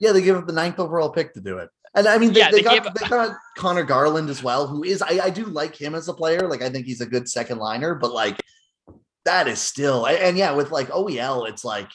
Yeah, 0.00 0.12
they 0.12 0.22
give 0.22 0.36
up 0.36 0.46
the 0.46 0.52
ninth 0.52 0.78
overall 0.78 1.10
pick 1.10 1.34
to 1.34 1.40
do 1.40 1.58
it. 1.58 1.70
And 1.94 2.06
I 2.06 2.18
mean, 2.18 2.32
they, 2.32 2.40
yeah, 2.40 2.50
they, 2.50 2.58
they 2.58 2.62
got 2.62 2.84
gave, 2.84 2.94
they 2.94 3.08
got 3.08 3.36
Conor 3.56 3.82
Garland 3.82 4.28
as 4.28 4.42
well, 4.42 4.66
who 4.66 4.84
is 4.84 5.00
I, 5.00 5.18
I 5.24 5.30
do 5.30 5.44
like 5.46 5.74
him 5.74 5.94
as 5.94 6.08
a 6.08 6.14
player. 6.14 6.46
Like 6.46 6.62
I 6.62 6.68
think 6.68 6.84
he's 6.84 7.00
a 7.00 7.06
good 7.06 7.28
second 7.28 7.58
liner, 7.58 7.94
but 7.94 8.12
like 8.12 8.38
that 9.24 9.48
is 9.48 9.58
still 9.58 10.04
and, 10.04 10.18
and 10.18 10.36
yeah, 10.36 10.52
with 10.52 10.70
like 10.70 10.88
OEL, 10.88 11.48
it's 11.48 11.64
like 11.64 11.88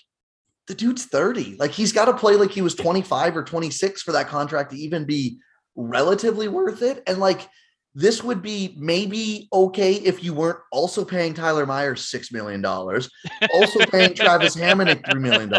the 0.68 0.74
dude's 0.74 1.06
30. 1.06 1.58
Like 1.58 1.72
he's 1.72 1.94
got 1.94 2.06
to 2.06 2.14
play 2.14 2.36
like 2.36 2.52
he 2.52 2.62
was 2.62 2.74
25 2.76 3.38
or 3.38 3.44
26 3.44 4.02
for 4.02 4.14
that 4.14 4.28
contract 4.28 4.72
to 4.72 4.78
even 4.78 5.06
be 5.06 5.40
relatively 5.76 6.48
worth 6.48 6.82
it. 6.82 7.04
And 7.06 7.20
like 7.20 7.48
this 7.94 8.24
would 8.24 8.42
be 8.42 8.74
maybe 8.78 9.50
okay 9.52 9.94
if 9.94 10.24
you 10.24 10.34
weren't 10.34 10.60
also 10.72 11.04
paying 11.04 11.34
Tyler 11.34 11.66
Myers 11.66 12.10
$6 12.10 12.32
million, 12.32 12.66
also 12.66 13.86
paying 13.88 14.14
Travis 14.14 14.56
Hamonic 14.56 15.04
$3 15.04 15.20
million, 15.20 15.54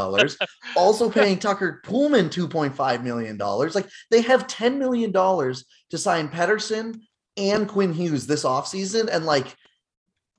also 0.75 1.11
paying 1.11 1.39
Tucker 1.39 1.83
Poolman 1.85 2.31
$2.5 2.31 3.03
million. 3.03 3.37
Like 3.37 3.89
they 4.11 4.23
have 4.23 4.47
$10 4.47 4.79
million 4.79 5.13
to 5.13 5.99
sign 5.99 6.29
Pettersson 6.29 7.01
and 7.37 7.69
Quinn 7.69 7.93
Hughes 7.93 8.27
this 8.27 8.45
offseason. 8.45 9.09
And 9.13 9.27
like, 9.27 9.55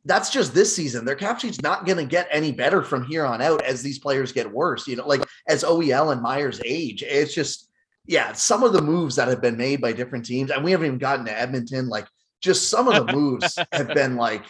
that's 0.06 0.32
just 0.32 0.54
this 0.54 0.76
season. 0.76 1.06
Their 1.06 1.16
cap 1.16 1.40
sheet's 1.40 1.62
not 1.62 1.86
going 1.86 1.98
to 1.98 2.06
get 2.06 2.28
any 2.32 2.52
better 2.52 2.82
from 2.84 3.06
here 3.06 3.26
on 3.26 3.42
out 3.42 3.64
as 3.64 3.82
these 3.82 4.00
players 4.00 4.34
get 4.34 4.52
worse. 4.52 4.88
You 4.88 4.98
know, 4.98 5.08
like 5.08 5.24
as 5.48 5.64
OEL 5.64 6.12
and 6.12 6.22
Myers 6.22 6.60
age, 6.66 7.04
it's 7.04 7.34
just 7.34 7.70
yeah, 8.06 8.34
some 8.34 8.64
of 8.64 8.74
the 8.74 8.82
moves 8.82 9.16
that 9.16 9.28
have 9.28 9.42
been 9.42 9.58
made 9.58 9.82
by 9.82 9.94
different 9.94 10.26
teams, 10.26 10.52
and 10.52 10.64
we 10.64 10.72
haven't 10.72 10.88
even 10.88 11.00
gotten 11.00 11.26
to 11.26 11.40
Edmonton. 11.40 11.88
Like 11.88 12.08
just 12.42 12.70
some 12.70 12.88
of 12.88 13.06
the 13.06 13.14
moves 13.14 13.58
have 13.72 13.88
been 13.90 14.16
like, 14.16 14.44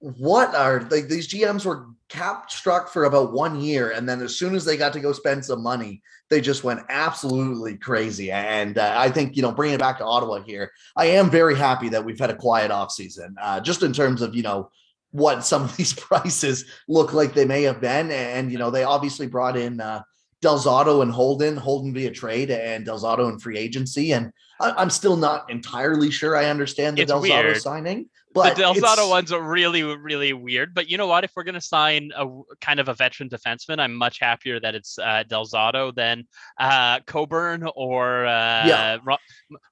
what 0.00 0.54
are 0.54 0.80
like 0.90 1.08
these 1.08 1.28
GMs 1.28 1.64
were 1.64 1.86
cap 2.10 2.50
struck 2.50 2.90
for 2.90 3.04
about 3.04 3.32
one 3.32 3.58
year, 3.58 3.92
and 3.92 4.06
then 4.06 4.20
as 4.20 4.36
soon 4.36 4.54
as 4.54 4.64
they 4.64 4.76
got 4.76 4.92
to 4.92 5.00
go 5.00 5.12
spend 5.12 5.44
some 5.44 5.62
money, 5.62 6.02
they 6.28 6.42
just 6.42 6.62
went 6.62 6.80
absolutely 6.90 7.78
crazy. 7.78 8.30
And 8.30 8.76
uh, 8.76 8.92
I 8.94 9.10
think 9.10 9.34
you 9.34 9.42
know, 9.42 9.52
bringing 9.52 9.76
it 9.76 9.80
back 9.80 9.98
to 9.98 10.04
Ottawa 10.04 10.42
here, 10.42 10.70
I 10.94 11.06
am 11.06 11.30
very 11.30 11.56
happy 11.56 11.88
that 11.88 12.04
we've 12.04 12.18
had 12.18 12.30
a 12.30 12.36
quiet 12.36 12.70
off 12.70 12.92
season, 12.92 13.34
uh, 13.40 13.60
just 13.60 13.82
in 13.82 13.94
terms 13.94 14.20
of 14.20 14.34
you 14.34 14.42
know 14.42 14.70
what 15.10 15.44
some 15.46 15.62
of 15.62 15.74
these 15.76 15.94
prices 15.98 16.66
look 16.86 17.14
like 17.14 17.32
they 17.32 17.46
may 17.46 17.62
have 17.62 17.80
been, 17.80 18.10
and 18.10 18.52
you 18.52 18.58
know 18.58 18.70
they 18.70 18.84
obviously 18.84 19.26
brought 19.26 19.56
in. 19.56 19.80
Uh, 19.80 20.02
Del 20.44 20.58
Zotto 20.58 21.00
and 21.00 21.10
Holden, 21.10 21.56
Holden 21.56 21.94
via 21.94 22.10
trade 22.10 22.50
and 22.50 22.84
Del 22.84 23.00
Zotto 23.00 23.32
in 23.32 23.38
free 23.38 23.56
agency. 23.56 24.12
And 24.12 24.30
I, 24.60 24.82
am 24.82 24.90
still 24.90 25.16
not 25.16 25.48
entirely 25.48 26.10
sure 26.10 26.36
I 26.36 26.50
understand 26.50 26.98
the 26.98 27.02
it's 27.02 27.10
Del 27.10 27.22
Zotto 27.22 27.58
signing. 27.58 28.10
But 28.34 28.54
the 28.54 28.60
Del 28.60 28.74
Zotto 28.74 29.08
one's 29.08 29.32
really, 29.32 29.82
really 29.82 30.34
weird. 30.34 30.74
But 30.74 30.90
you 30.90 30.98
know 30.98 31.06
what? 31.06 31.24
If 31.24 31.32
we're 31.34 31.44
going 31.44 31.54
to 31.54 31.62
sign 31.62 32.10
a 32.14 32.28
kind 32.60 32.78
of 32.78 32.90
a 32.90 32.94
veteran 32.94 33.30
defenseman, 33.30 33.80
I'm 33.80 33.94
much 33.94 34.20
happier 34.20 34.60
that 34.60 34.74
it's 34.74 34.98
uh, 34.98 35.22
Del 35.26 35.46
Zotto 35.46 35.94
than 35.94 36.24
uh, 36.60 37.00
Coburn 37.06 37.66
or 37.74 38.26
uh, 38.26 38.66
yeah. 38.66 38.98
Ron, 39.02 39.18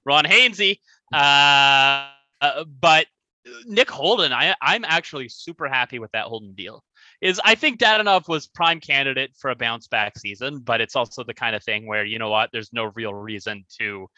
Ron 0.07 0.25
Hainsey. 0.25 0.79
Uh, 1.12 2.09
uh, 2.41 2.64
but 2.81 3.05
Nick 3.67 3.91
Holden, 3.91 4.33
I, 4.33 4.55
I'm 4.62 4.87
actually 4.87 5.29
super 5.29 5.69
happy 5.69 5.99
with 5.99 6.12
that 6.12 6.25
Holden 6.25 6.55
deal 6.55 6.83
is 7.23 7.41
I 7.45 7.55
think 7.55 7.79
Dadonov 7.79 8.29
was 8.29 8.49
prime 8.49 8.81
candidate 8.81 9.31
for 9.38 9.50
a 9.50 9.55
bounce 9.55 9.87
back 9.87 10.19
season, 10.19 10.59
but 10.59 10.81
it's 10.81 10.97
also 10.97 11.23
the 11.23 11.33
kind 11.33 11.55
of 11.55 11.62
thing 11.62 11.87
where 11.87 12.05
you 12.05 12.19
know 12.19 12.29
what, 12.29 12.50
there's 12.52 12.73
no 12.73 12.91
real 12.97 13.14
reason 13.14 13.64
to 13.79 14.09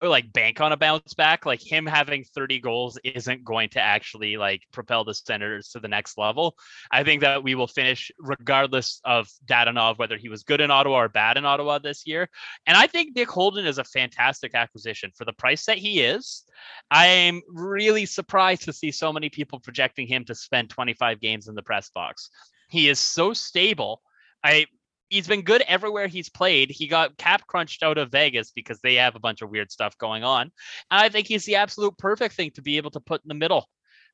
like 0.00 0.32
bank 0.32 0.60
on 0.60 0.72
a 0.72 0.76
bounce 0.76 1.14
back 1.14 1.44
like 1.46 1.60
him 1.60 1.84
having 1.86 2.24
30 2.24 2.60
goals 2.60 2.98
isn't 3.02 3.44
going 3.44 3.68
to 3.70 3.80
actually 3.80 4.36
like 4.36 4.62
propel 4.72 5.04
the 5.04 5.14
senators 5.14 5.70
to 5.70 5.80
the 5.80 5.88
next 5.88 6.16
level. 6.16 6.54
I 6.90 7.02
think 7.02 7.22
that 7.22 7.42
we 7.42 7.54
will 7.54 7.66
finish 7.66 8.12
regardless 8.18 9.00
of 9.04 9.28
dadonov 9.44 9.98
whether 9.98 10.16
he 10.16 10.28
was 10.28 10.44
good 10.44 10.60
in 10.60 10.70
ottawa 10.70 11.02
or 11.02 11.08
bad 11.08 11.36
in 11.36 11.44
ottawa 11.44 11.78
this 11.78 12.06
year. 12.06 12.28
And 12.66 12.76
i 12.76 12.86
think 12.86 13.16
nick 13.16 13.30
holden 13.30 13.66
is 13.66 13.78
a 13.78 13.84
fantastic 13.84 14.54
acquisition 14.54 15.10
for 15.16 15.24
the 15.24 15.32
price 15.32 15.66
that 15.66 15.78
he 15.78 16.00
is. 16.00 16.44
I'm 16.90 17.42
really 17.48 18.06
surprised 18.06 18.62
to 18.64 18.72
see 18.72 18.92
so 18.92 19.12
many 19.12 19.28
people 19.28 19.58
projecting 19.60 20.06
him 20.06 20.24
to 20.26 20.34
spend 20.34 20.70
25 20.70 21.20
games 21.20 21.48
in 21.48 21.54
the 21.54 21.62
press 21.62 21.90
box. 21.90 22.30
He 22.68 22.88
is 22.88 22.98
so 22.98 23.32
stable. 23.32 24.02
I 24.44 24.66
he's 25.12 25.28
been 25.28 25.42
good 25.42 25.62
everywhere 25.68 26.08
he's 26.08 26.30
played. 26.30 26.70
He 26.70 26.86
got 26.86 27.16
cap 27.18 27.46
crunched 27.46 27.82
out 27.82 27.98
of 27.98 28.10
Vegas 28.10 28.50
because 28.50 28.80
they 28.80 28.94
have 28.94 29.14
a 29.14 29.20
bunch 29.20 29.42
of 29.42 29.50
weird 29.50 29.70
stuff 29.70 29.96
going 29.98 30.24
on. 30.24 30.50
And 30.90 31.00
I 31.00 31.10
think 31.10 31.26
he's 31.26 31.44
the 31.44 31.56
absolute 31.56 31.96
perfect 31.98 32.34
thing 32.34 32.50
to 32.52 32.62
be 32.62 32.78
able 32.78 32.90
to 32.92 33.00
put 33.00 33.22
in 33.22 33.28
the 33.28 33.34
middle. 33.34 33.68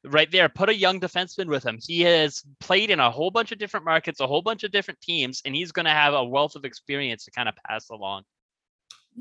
Right 0.04 0.30
there, 0.30 0.48
put 0.48 0.68
a 0.68 0.74
young 0.74 1.00
defenseman 1.00 1.46
with 1.46 1.64
him. 1.64 1.78
He 1.80 2.02
has 2.02 2.42
played 2.60 2.90
in 2.90 3.00
a 3.00 3.10
whole 3.10 3.30
bunch 3.30 3.50
of 3.52 3.58
different 3.58 3.84
markets, 3.86 4.20
a 4.20 4.26
whole 4.26 4.42
bunch 4.42 4.62
of 4.62 4.70
different 4.70 5.00
teams, 5.00 5.42
and 5.44 5.54
he's 5.54 5.72
going 5.72 5.86
to 5.86 5.92
have 5.92 6.14
a 6.14 6.24
wealth 6.24 6.54
of 6.54 6.64
experience 6.64 7.24
to 7.24 7.32
kind 7.32 7.48
of 7.48 7.54
pass 7.66 7.88
along. 7.90 8.22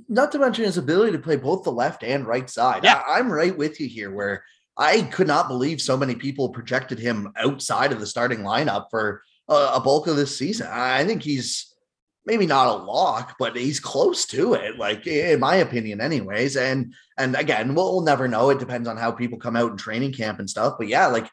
Not 0.07 0.31
to 0.33 0.39
mention 0.39 0.65
his 0.65 0.77
ability 0.77 1.13
to 1.13 1.19
play 1.19 1.35
both 1.35 1.63
the 1.63 1.71
left 1.71 2.03
and 2.03 2.27
right 2.27 2.47
side. 2.47 2.83
Yeah. 2.83 3.01
I, 3.07 3.17
I'm 3.17 3.31
right 3.31 3.57
with 3.57 3.79
you 3.79 3.87
here, 3.87 4.11
where 4.11 4.43
I 4.77 5.01
could 5.01 5.27
not 5.27 5.47
believe 5.47 5.81
so 5.81 5.97
many 5.97 6.13
people 6.13 6.49
projected 6.49 6.99
him 6.99 7.33
outside 7.35 7.91
of 7.91 7.99
the 7.99 8.05
starting 8.05 8.39
lineup 8.39 8.91
for 8.91 9.23
a, 9.47 9.79
bulk 9.79 10.07
of 10.07 10.15
this 10.15 10.37
season. 10.37 10.67
I 10.69 11.05
think 11.05 11.23
he's 11.23 11.73
maybe 12.25 12.45
not 12.45 12.67
a 12.67 12.83
lock, 12.83 13.35
but 13.39 13.55
he's 13.55 13.79
close 13.79 14.25
to 14.27 14.53
it, 14.53 14.77
like 14.77 15.07
in 15.07 15.39
my 15.39 15.55
opinion, 15.55 16.01
anyways. 16.01 16.57
And 16.57 16.93
and 17.17 17.35
again, 17.35 17.73
we'll, 17.73 17.93
we'll 17.93 18.01
never 18.01 18.27
know. 18.27 18.49
It 18.49 18.59
depends 18.59 18.87
on 18.87 18.97
how 18.97 19.11
people 19.11 19.39
come 19.39 19.55
out 19.55 19.71
in 19.71 19.77
training 19.77 20.13
camp 20.13 20.39
and 20.39 20.49
stuff. 20.49 20.75
But 20.77 20.89
yeah, 20.89 21.07
like 21.07 21.29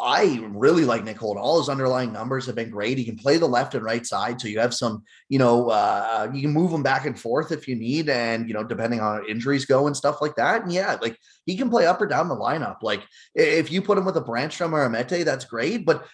I 0.00 0.44
really 0.50 0.84
like 0.84 1.04
Nick 1.04 1.18
Holden. 1.18 1.40
All 1.40 1.60
his 1.60 1.68
underlying 1.68 2.12
numbers 2.12 2.46
have 2.46 2.56
been 2.56 2.70
great. 2.70 2.98
He 2.98 3.04
can 3.04 3.16
play 3.16 3.36
the 3.36 3.46
left 3.46 3.74
and 3.74 3.84
right 3.84 4.04
side, 4.04 4.40
so 4.40 4.48
you 4.48 4.58
have 4.58 4.74
some, 4.74 5.04
you 5.28 5.38
know, 5.38 5.68
uh, 5.68 6.28
you 6.34 6.42
can 6.42 6.50
move 6.50 6.72
him 6.72 6.82
back 6.82 7.06
and 7.06 7.18
forth 7.18 7.52
if 7.52 7.68
you 7.68 7.76
need, 7.76 8.08
and 8.08 8.48
you 8.48 8.54
know, 8.54 8.64
depending 8.64 9.00
on 9.00 9.28
injuries 9.28 9.64
go 9.64 9.86
and 9.86 9.96
stuff 9.96 10.20
like 10.20 10.34
that. 10.36 10.62
And 10.62 10.72
yeah, 10.72 10.96
like 11.00 11.16
he 11.46 11.56
can 11.56 11.70
play 11.70 11.86
up 11.86 12.00
or 12.00 12.06
down 12.06 12.28
the 12.28 12.36
lineup. 12.36 12.78
Like 12.82 13.04
if 13.34 13.70
you 13.70 13.80
put 13.80 13.98
him 13.98 14.04
with 14.04 14.16
a 14.16 14.22
Brannstrom 14.22 14.72
or 14.72 14.82
a 14.82 14.90
Mete, 14.90 15.24
that's 15.24 15.44
great. 15.44 15.86
But 15.86 16.04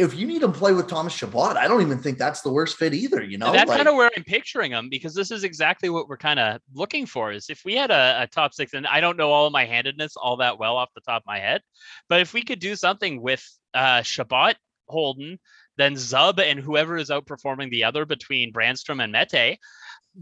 if 0.00 0.14
you 0.14 0.26
need 0.26 0.42
him 0.42 0.52
play 0.52 0.72
with 0.72 0.88
Thomas 0.88 1.12
Chabot, 1.12 1.56
I 1.56 1.68
don't 1.68 1.82
even 1.82 1.98
think 1.98 2.18
that's 2.18 2.40
the 2.40 2.50
worst 2.50 2.76
fit 2.76 2.94
either. 2.94 3.22
You 3.22 3.38
know, 3.38 3.46
and 3.46 3.54
that's 3.54 3.68
like, 3.68 3.78
kind 3.78 3.88
of 3.88 3.94
where 3.94 4.10
I'm 4.16 4.24
picturing 4.24 4.72
him 4.72 4.88
because 4.88 5.14
this 5.14 5.30
is 5.30 5.44
exactly 5.44 5.90
what 5.90 6.08
we're 6.08 6.16
kind 6.16 6.40
of 6.40 6.60
looking 6.74 7.06
for. 7.06 7.32
Is 7.32 7.50
if 7.50 7.62
we 7.64 7.74
had 7.74 7.90
a, 7.90 8.22
a, 8.22 8.26
top 8.26 8.54
six, 8.54 8.72
and 8.72 8.86
I 8.86 9.00
don't 9.00 9.16
know 9.16 9.30
all 9.30 9.46
of 9.46 9.52
my 9.52 9.66
handedness 9.66 10.16
all 10.16 10.38
that 10.38 10.58
well 10.58 10.76
off 10.76 10.88
the 10.94 11.02
top 11.02 11.22
of 11.22 11.26
my 11.26 11.38
head, 11.38 11.60
but 12.08 12.20
if 12.20 12.32
we 12.32 12.42
could 12.42 12.60
do 12.60 12.74
something 12.74 13.20
with 13.20 13.46
uh, 13.74 14.02
Chabot, 14.02 14.56
Holden, 14.88 15.38
then 15.76 15.94
Zub, 15.94 16.40
and 16.40 16.58
whoever 16.58 16.96
is 16.96 17.10
outperforming 17.10 17.70
the 17.70 17.84
other 17.84 18.06
between 18.06 18.52
Brannstrom 18.52 19.02
and 19.02 19.12
Mete, 19.12 19.58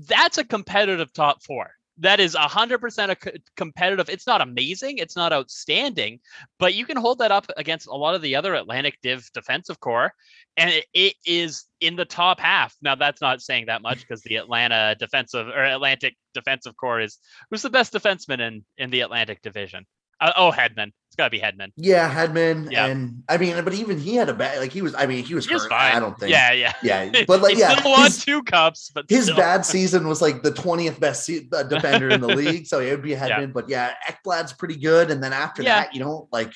that's 0.07 0.39
a 0.39 0.45
competitive 0.45 1.13
top 1.13 1.43
four 1.45 1.71
that 2.01 2.21
is 2.21 2.35
100% 2.35 3.09
a 3.09 3.33
competitive. 3.57 4.09
It's 4.09 4.27
not 4.27 4.41
amazing, 4.41 4.99
it's 4.99 5.17
not 5.17 5.33
outstanding, 5.33 6.21
but 6.59 6.75
you 6.75 6.87
can 6.87 6.97
hold 6.97 7.19
that 7.19 7.33
up 7.33 7.47
against 7.57 7.87
a 7.87 7.95
lot 7.95 8.15
of 8.15 8.23
the 8.23 8.37
other 8.37 8.55
Atlantic 8.55 8.99
Div 9.03 9.29
defensive 9.35 9.81
core, 9.81 10.13
and 10.57 10.71
it, 10.71 10.87
it 10.95 11.15
is 11.25 11.65
in 11.81 11.97
the 11.97 12.05
top 12.05 12.41
half. 12.41 12.75
Now, 12.83 12.95
that's 12.95 13.21
not 13.21 13.43
saying 13.43 13.67
that 13.67 13.83
much 13.83 14.01
because 14.09 14.23
the 14.23 14.37
Atlanta 14.37 14.97
defensive 14.99 15.49
or 15.49 15.65
Atlantic 15.65 16.17
defensive 16.35 16.77
core 16.77 17.01
is 17.01 17.19
who's 17.51 17.63
the 17.63 17.71
best 17.71 17.93
defenseman 17.93 18.41
in 18.41 18.65
in 18.77 18.91
the 18.91 19.01
Atlantic 19.01 19.43
Division. 19.43 19.87
Uh, 20.21 20.33
oh, 20.37 20.51
Hedman. 20.51 20.93
It's 21.09 21.17
got 21.17 21.25
to 21.25 21.31
be 21.31 21.41
Hedman. 21.41 21.73
Yeah, 21.77 22.13
Hedman. 22.13 22.71
Yeah. 22.71 22.87
And 22.87 23.23
I 23.29 23.37
mean, 23.37 23.63
but 23.65 23.75
even 23.75 23.99
he 23.99 24.17
had 24.17 24.29
a 24.29 24.35
bad, 24.35 24.59
like 24.59 24.73
he 24.73 24.83
was, 24.83 24.95
I 24.95 25.07
mean, 25.07 25.25
he 25.25 25.35
was 25.35 25.47
he 25.47 25.55
hurt. 25.55 25.71
I 25.71 25.99
don't 26.01 26.19
think. 26.19 26.31
Yeah, 26.31 26.53
yeah. 26.53 26.75
Yeah. 26.83 27.25
But 27.27 27.41
like, 27.41 27.57
yeah. 27.57 27.77
Still 27.77 27.93
won 27.93 28.11
two 28.11 28.43
cups, 28.43 28.91
but 28.95 29.07
his 29.09 29.25
still. 29.25 29.37
bad 29.37 29.65
season 29.65 30.09
was 30.09 30.21
like 30.21 30.43
the 30.43 30.53
20th 30.53 30.99
best 30.99 31.25
se- 31.25 31.49
uh, 31.53 31.63
defender 31.63 32.09
in 32.09 32.21
the 32.21 32.29
league. 32.37 32.67
So 32.67 32.81
it 32.81 32.91
would 32.91 33.03
be 33.03 33.11
Hedman. 33.11 33.29
Yeah. 33.29 33.47
But 33.47 33.69
yeah, 33.69 33.95
Ekblad's 34.09 34.53
pretty 34.53 34.77
good. 34.77 35.11
And 35.11 35.23
then 35.23 35.33
after 35.33 35.63
yeah. 35.63 35.81
that, 35.81 35.95
you 35.95 36.01
know, 36.01 36.29
like 36.33 36.53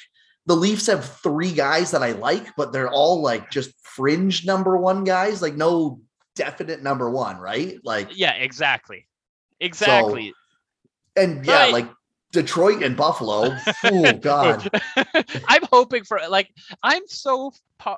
the 0.47 0.57
Leafs 0.57 0.87
have 0.87 1.05
three 1.05 1.53
guys 1.53 1.93
that 1.93 2.03
I 2.03 2.13
like, 2.13 2.55
but 2.57 2.73
they're 2.73 2.91
all 2.91 3.23
like 3.23 3.51
just 3.51 3.73
fringe 3.83 4.45
number 4.45 4.77
one 4.77 5.05
guys, 5.05 5.41
like 5.41 5.55
no 5.55 6.01
definite 6.35 6.83
number 6.83 7.11
one, 7.11 7.37
right? 7.37 7.79
Like, 7.85 8.17
yeah, 8.17 8.33
exactly. 8.33 9.07
Exactly. 9.61 10.31
So, 11.17 11.23
and 11.23 11.47
yeah, 11.47 11.55
right. 11.55 11.73
like 11.73 11.89
Detroit 12.33 12.83
and 12.83 12.97
Buffalo. 12.97 13.57
Oh 13.85 14.13
God! 14.21 14.69
I'm 15.49 15.63
hoping 15.71 16.05
for 16.05 16.19
like 16.29 16.51
I'm 16.83 17.03
so 17.07 17.53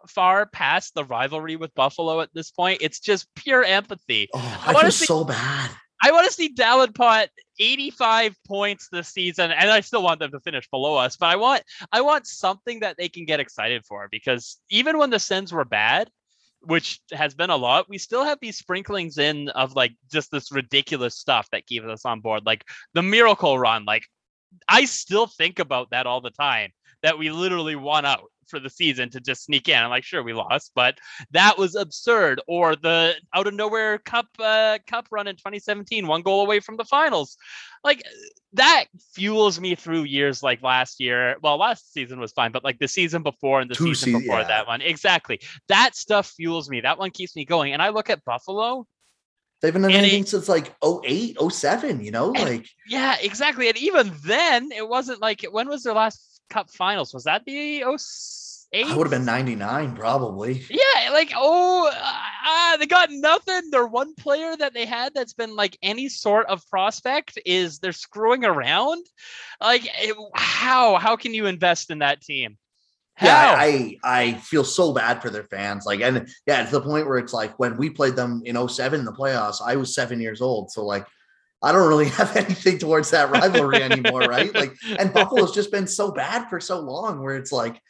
far 0.09 0.47
past 0.47 0.95
the 0.95 1.05
rivalry 1.05 1.57
with 1.57 1.75
Buffalo 1.75 2.21
at 2.21 2.31
this 2.35 2.51
point. 2.51 2.79
It's 2.81 3.01
just 3.01 3.33
pure 3.35 3.65
empathy. 3.65 4.29
Oh, 4.35 4.63
I, 4.67 4.71
I 4.73 4.83
feel 4.83 4.91
see, 4.91 5.07
so 5.07 5.25
bad. 5.25 5.71
I 6.03 6.11
want 6.11 6.27
to 6.27 6.33
see 6.33 6.49
Davenport 6.49 7.29
85 7.59 8.37
points 8.47 8.89
this 8.91 9.09
season, 9.09 9.51
and 9.51 9.71
I 9.71 9.81
still 9.81 10.03
want 10.03 10.21
them 10.21 10.33
to 10.33 10.41
finish 10.41 10.69
below 10.69 10.97
us. 10.97 11.17
But 11.17 11.27
I 11.27 11.37
want 11.37 11.63
I 11.93 12.01
want 12.01 12.27
something 12.27 12.81
that 12.81 12.97
they 12.99 13.09
can 13.09 13.25
get 13.25 13.41
excited 13.41 13.85
for 13.87 14.09
because 14.11 14.59
even 14.69 14.99
when 14.99 15.11
the 15.11 15.19
Sens 15.19 15.53
were 15.53 15.65
bad, 15.65 16.11
which 16.61 17.01
has 17.13 17.35
been 17.35 17.51
a 17.51 17.57
lot, 17.57 17.89
we 17.89 17.99
still 17.99 18.25
have 18.25 18.39
these 18.41 18.59
sprinklings 18.59 19.19
in 19.19 19.49
of 19.51 19.77
like 19.77 19.93
just 20.11 20.31
this 20.31 20.51
ridiculous 20.51 21.15
stuff 21.15 21.49
that 21.53 21.67
keeps 21.67 21.87
us 21.87 22.05
on 22.05 22.21
board, 22.21 22.45
like 22.45 22.65
the 22.95 23.03
miracle 23.03 23.59
run. 23.59 23.85
Like 23.85 24.05
I 24.69 24.85
still 24.85 25.27
think 25.27 25.59
about 25.59 25.91
that 25.91 26.07
all 26.07 26.21
the 26.21 26.31
time 26.31 26.71
that 27.03 27.19
we 27.19 27.31
literally 27.31 27.77
won 27.77 28.05
out 28.05 28.31
for 28.49 28.61
the 28.61 28.71
season 28.71 29.11
to 29.11 29.21
just 29.21 29.45
sneak 29.45 29.69
in. 29.69 29.79
I'm 29.83 29.91
like, 29.91 30.05
sure, 30.05 30.23
we 30.23 30.33
lost, 30.33 30.73
but 30.75 30.99
that 31.31 31.59
was 31.59 31.75
absurd. 31.75 32.41
Or 32.47 32.77
the 32.77 33.15
out 33.35 33.47
of 33.47 33.55
nowhere 33.55 33.99
cup 33.99 34.27
uh, 34.39 34.79
cup 34.87 35.09
run 35.11 35.27
in 35.27 35.37
2017, 35.37 36.07
one 36.07 36.23
goal 36.23 36.43
away 36.43 36.61
from 36.61 36.77
the 36.77 36.85
finals. 36.85 37.37
Like 37.83 38.03
that 38.55 38.87
fuels 39.13 39.61
me 39.61 39.75
through 39.75 40.05
years 40.05 40.43
like 40.43 40.63
last 40.63 41.01
year. 41.01 41.37
Well, 41.43 41.59
last 41.59 41.93
season 41.93 42.21
was 42.21 42.33
fine, 42.33 42.53
but 42.53 42.65
like 42.65 42.79
the 42.79 42.89
season 42.89 43.23
before 43.23 43.61
and 43.61 43.71
the 43.71 43.75
Two 43.75 43.95
season 43.95 44.21
before 44.21 44.41
yeah. 44.41 44.49
that 44.49 44.67
one, 44.67 44.81
exactly. 44.81 45.41
That 45.69 45.95
stuff 45.95 46.29
fuels 46.29 46.71
me. 46.71 46.81
That 46.81 46.99
one 46.99 47.11
keeps 47.11 47.37
me 47.37 47.45
going. 47.45 47.73
And 47.73 47.83
I 47.83 47.91
look 47.91 48.11
at 48.11 48.25
Buffalo 48.25 48.87
They've 49.63 49.73
been 49.73 49.85
in 49.85 49.93
anything 49.93 50.27
since 50.27 50.49
like 50.49 50.75
08, 50.85 51.39
07, 51.51 52.05
you 52.05 52.11
know, 52.11 52.29
like 52.29 52.69
yeah, 52.87 53.17
exactly. 53.21 53.69
And 53.69 53.79
even 53.79 54.13
then, 54.25 54.71
it 54.73 54.87
wasn't 54.87 55.21
like 55.21 55.43
when 55.51 55.69
was 55.69 55.83
their 55.83 55.95
last 55.95 56.35
cup 56.51 56.71
finals? 56.71 57.15
Was 57.15 57.25
that 57.25 57.45
the 57.45 57.83
08? 57.83 58.87
I 58.87 58.97
would 58.97 59.07
have 59.07 59.11
been 59.11 59.25
99 59.25 59.95
probably. 59.95 60.65
Yeah, 60.69 61.11
like 61.13 61.33
oh 61.37 61.91
uh, 61.95 62.77
they 62.77 62.87
got 62.87 63.09
nothing. 63.11 63.71
Their 63.71 63.87
one 63.87 64.15
player 64.15 64.57
that 64.57 64.75
they 64.75 64.85
had 64.85 65.15
that's 65.15 65.33
been 65.33 65.55
like 65.55 65.79
any 65.83 66.09
sort 66.09 66.47
of 66.47 66.67
prospect 66.69 67.39
is 67.47 67.79
they're 67.79 67.93
screwing 67.93 68.45
around. 68.45 69.07
Like 69.61 69.87
it, 69.87 70.17
how 70.35 70.97
how 70.97 71.17
can 71.17 71.35
you 71.35 71.47
invest 71.47 71.91
in 71.91 72.01
that 72.01 72.21
team? 72.21 72.59
How? 73.17 73.27
Yeah, 73.27 73.55
I 73.57 73.99
I 74.03 74.33
feel 74.35 74.65
so 74.65 74.93
bad 74.93 75.23
for 75.23 75.31
their 75.31 75.45
fans. 75.45 75.87
Like, 75.87 76.01
and 76.01 76.29
yeah, 76.47 76.65
to 76.65 76.71
the 76.71 76.81
point 76.81 77.07
where 77.07 77.19
it's 77.19 77.33
like 77.33 77.59
when 77.59 77.77
we 77.77 77.91
played 77.91 78.17
them 78.17 78.43
in 78.45 78.69
07 78.69 78.99
in 78.99 79.07
the 79.07 79.13
playoffs, 79.13 79.63
I 79.65 79.77
was 79.77 79.95
seven 79.95 80.21
years 80.21 80.41
old. 80.41 80.73
So 80.73 80.85
like 80.85 81.07
I 81.63 81.73
don't 81.73 81.89
really 81.89 82.09
have 82.11 82.37
anything 82.37 82.79
towards 82.79 83.11
that 83.11 83.31
rivalry 83.31 83.83
anymore, 83.83 84.21
right? 84.21 84.55
Like, 84.55 84.75
and 84.99 85.13
Buffalo's 85.13 85.55
just 85.55 85.73
been 85.73 85.87
so 85.87 86.13
bad 86.13 86.49
for 86.49 86.61
so 86.61 86.79
long 86.79 87.23
where 87.23 87.37
it's 87.37 87.53
like 87.53 87.81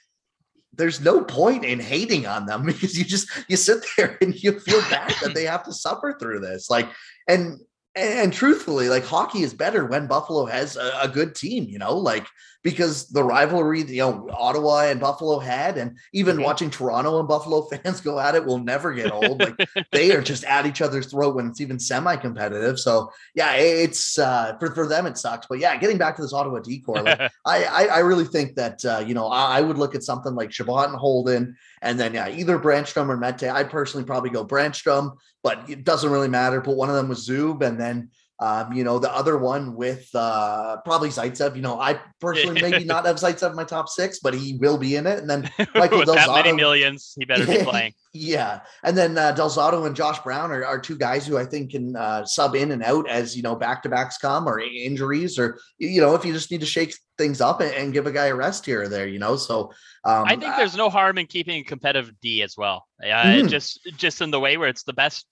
there's 0.77 1.01
no 1.01 1.23
point 1.23 1.65
in 1.65 1.81
hating 1.81 2.27
on 2.27 2.47
them 2.47 2.65
because 2.67 2.99
you 2.99 3.05
just 3.05 3.29
you 3.49 3.57
sit 3.57 3.85
there 3.97 4.19
and 4.21 4.35
you 4.43 4.59
feel 4.61 4.81
bad 4.91 5.15
that 5.23 5.35
they 5.35 5.45
have 5.45 5.65
to 5.65 5.73
suffer 5.73 6.17
through 6.21 6.41
this. 6.41 6.71
Like, 6.71 6.89
and 7.29 7.59
and 7.97 8.33
truthfully, 8.33 8.89
like 8.89 9.05
hockey 9.05 9.43
is 9.43 9.55
better 9.55 9.85
when 9.85 10.07
Buffalo 10.07 10.47
has 10.47 10.77
a, 10.77 10.99
a, 11.03 11.09
good 11.09 11.37
team, 11.37 11.67
you 11.69 11.79
know, 11.79 11.97
like 11.97 12.27
because 12.65 13.09
the 13.09 13.23
rivalry, 13.23 13.83
you 13.83 13.99
know, 13.99 14.27
Ottawa 14.33 14.87
and 14.87 14.99
Buffalo 14.99 15.39
had, 15.39 15.77
and 15.77 15.99
even 16.15 16.37
mm-hmm. 16.37 16.47
watching 16.47 16.71
Toronto 16.71 17.19
and 17.19 17.29
Buffalo 17.29 17.63
fans 17.71 18.01
go 18.01 18.19
at 18.19 18.35
it 18.35 18.45
will 18.45 18.59
never 18.59 18.93
get 18.95 19.13
old. 19.13 19.39
Like 19.39 19.69
they 19.93 20.13
are 20.17 20.23
just 20.23 20.45
at 20.45 20.65
each 20.65 20.81
other's 20.81 21.07
throat 21.07 21.37
when 21.37 21.47
it's 21.47 21.61
even 21.61 21.79
semi-competitive. 21.79 22.81
So 22.81 23.13
yeah, 23.35 23.53
it's 23.55 24.19
uh, 24.19 24.57
for 24.59 24.75
for 24.75 24.89
them 24.89 25.07
it 25.07 25.19
sucks. 25.19 25.47
But 25.47 25.59
yeah, 25.59 25.77
getting 25.77 25.99
back 25.99 26.17
to 26.17 26.23
this 26.23 26.33
Ottawa 26.33 26.61
decor, 26.61 27.03
like, 27.03 27.21
I, 27.45 27.65
I, 27.65 27.85
I 27.87 27.99
really 27.99 28.25
think 28.25 28.57
that 28.57 28.83
uh, 28.85 29.05
you 29.07 29.13
know 29.15 29.27
I, 29.27 29.59
I, 29.59 29.61
would 29.61 29.79
look 29.79 29.95
at 29.95 30.03
something 30.03 30.35
like 30.35 30.51
Chabot 30.51 30.89
and 30.89 30.97
Holden, 30.97 31.55
and 31.83 32.01
then 32.01 32.15
yeah, 32.15 32.31
either 32.31 32.59
Brannstrom 32.59 33.11
or 33.11 33.19
Mete. 33.19 33.45
I'd 33.45 33.71
personally 33.71 34.07
probably 34.07 34.31
go 34.31 34.45
Brannstrom, 34.45 35.19
but 35.43 35.69
it 35.69 35.85
doesn't 35.85 36.11
really 36.11 36.29
matter. 36.29 36.63
But 36.63 36.77
one 36.77 36.89
of 36.89 36.97
them 36.97 37.09
was 37.09 37.29
Zub, 37.29 37.61
and 37.63 37.79
then 37.79 38.11
um, 38.45 38.75
you 38.75 38.85
know, 38.85 38.99
the 38.99 39.11
other 39.11 39.39
one 39.39 39.75
with 39.75 40.07
uh, 40.15 40.77
probably 40.85 41.09
Zaitsev. 41.09 41.57
You 41.57 41.63
know, 41.63 41.81
I 41.81 41.99
personally 42.21 42.61
maybe 42.61 42.85
not 42.95 43.07
have 43.07 43.17
Zaitsev 43.17 43.51
in 43.51 43.57
my 43.57 43.65
top 43.65 43.89
six, 43.89 44.19
but 44.19 44.35
he 44.35 44.59
will 44.61 44.77
be 44.77 44.97
in 44.97 45.07
it. 45.07 45.19
And 45.19 45.31
then 45.31 45.51
Michael 45.75 46.01
with 46.01 46.07
Del 46.09 46.17
that 46.17 46.29
many 46.29 46.53
millions, 46.53 47.15
he 47.19 47.25
better 47.25 47.47
be 47.47 47.65
playing. 47.65 47.95
yeah, 48.13 48.61
and 48.83 48.95
then 48.95 49.17
uh, 49.17 49.33
Del 49.33 49.49
Zotto 49.49 49.87
and 49.87 49.97
Josh 49.97 50.19
Brown 50.19 50.53
are, 50.53 50.63
are 50.63 50.79
two 50.79 50.99
guys 50.99 51.27
who 51.27 51.39
I 51.39 51.47
think 51.47 51.71
can 51.71 51.97
uh, 51.97 52.27
sub 52.27 52.55
in 52.55 52.73
and 52.73 52.83
out 52.83 53.09
as 53.09 53.35
you 53.35 53.43
know 53.43 53.57
back 53.57 53.83
to 53.85 53.89
backs 53.89 54.19
come 54.19 54.47
or 54.47 54.61
injuries 54.61 55.39
or 55.39 55.59
you 55.79 56.03
know 56.03 56.15
if 56.15 56.23
you 56.23 56.35
just 56.35 56.51
need 56.51 56.61
to 56.61 56.67
shake 56.67 56.95
things 57.17 57.41
up 57.41 57.63
and, 57.63 57.73
and 57.73 57.93
give 57.95 58.07
a 58.07 58.13
guy 58.13 58.27
a 58.27 58.35
rest 58.35 58.67
here 58.67 58.83
or 58.83 58.89
there. 58.89 59.09
You 59.09 59.21
know, 59.21 59.37
so 59.37 59.73
um, 60.05 60.25
I 60.27 60.37
think 60.37 60.55
there's 60.57 60.77
no 60.77 60.91
harm 60.91 61.17
in 61.17 61.27
keeping 61.27 61.61
a 61.61 61.65
competitive 61.65 62.13
D 62.21 62.43
as 62.43 62.57
well. 62.59 62.87
Uh, 63.03 63.07
mm-hmm. 63.07 63.47
Just 63.49 63.81
just 63.97 64.21
in 64.21 64.31
the 64.31 64.41
way 64.41 64.59
where 64.59 64.69
it's 64.69 64.83
the 64.83 64.93
best 64.93 65.27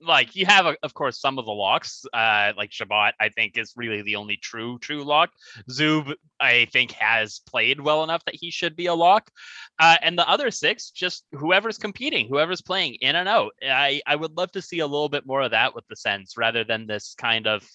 like 0.00 0.36
you 0.36 0.46
have, 0.46 0.66
of 0.82 0.94
course, 0.94 1.20
some 1.20 1.38
of 1.38 1.44
the 1.44 1.52
locks. 1.52 2.04
Uh, 2.12 2.52
like 2.56 2.72
Chabot, 2.72 3.12
I 3.20 3.28
think 3.30 3.56
is 3.56 3.72
really 3.76 4.02
the 4.02 4.16
only 4.16 4.36
true 4.36 4.78
true 4.78 5.04
lock. 5.04 5.30
Zub, 5.70 6.14
I 6.40 6.66
think, 6.72 6.92
has 6.92 7.40
played 7.46 7.80
well 7.80 8.04
enough 8.04 8.24
that 8.26 8.34
he 8.34 8.50
should 8.50 8.76
be 8.76 8.86
a 8.86 8.94
lock. 8.94 9.30
Uh, 9.78 9.96
and 10.02 10.18
the 10.18 10.28
other 10.28 10.50
six, 10.50 10.90
just 10.90 11.24
whoever's 11.32 11.78
competing, 11.78 12.28
whoever's 12.28 12.62
playing 12.62 12.94
in 13.00 13.16
and 13.16 13.28
out. 13.28 13.52
I 13.62 14.00
I 14.06 14.16
would 14.16 14.36
love 14.36 14.52
to 14.52 14.62
see 14.62 14.80
a 14.80 14.86
little 14.86 15.08
bit 15.08 15.26
more 15.26 15.42
of 15.42 15.52
that 15.52 15.74
with 15.74 15.86
the 15.88 15.96
Sens 15.96 16.34
rather 16.36 16.64
than 16.64 16.86
this 16.86 17.14
kind 17.14 17.46
of 17.46 17.66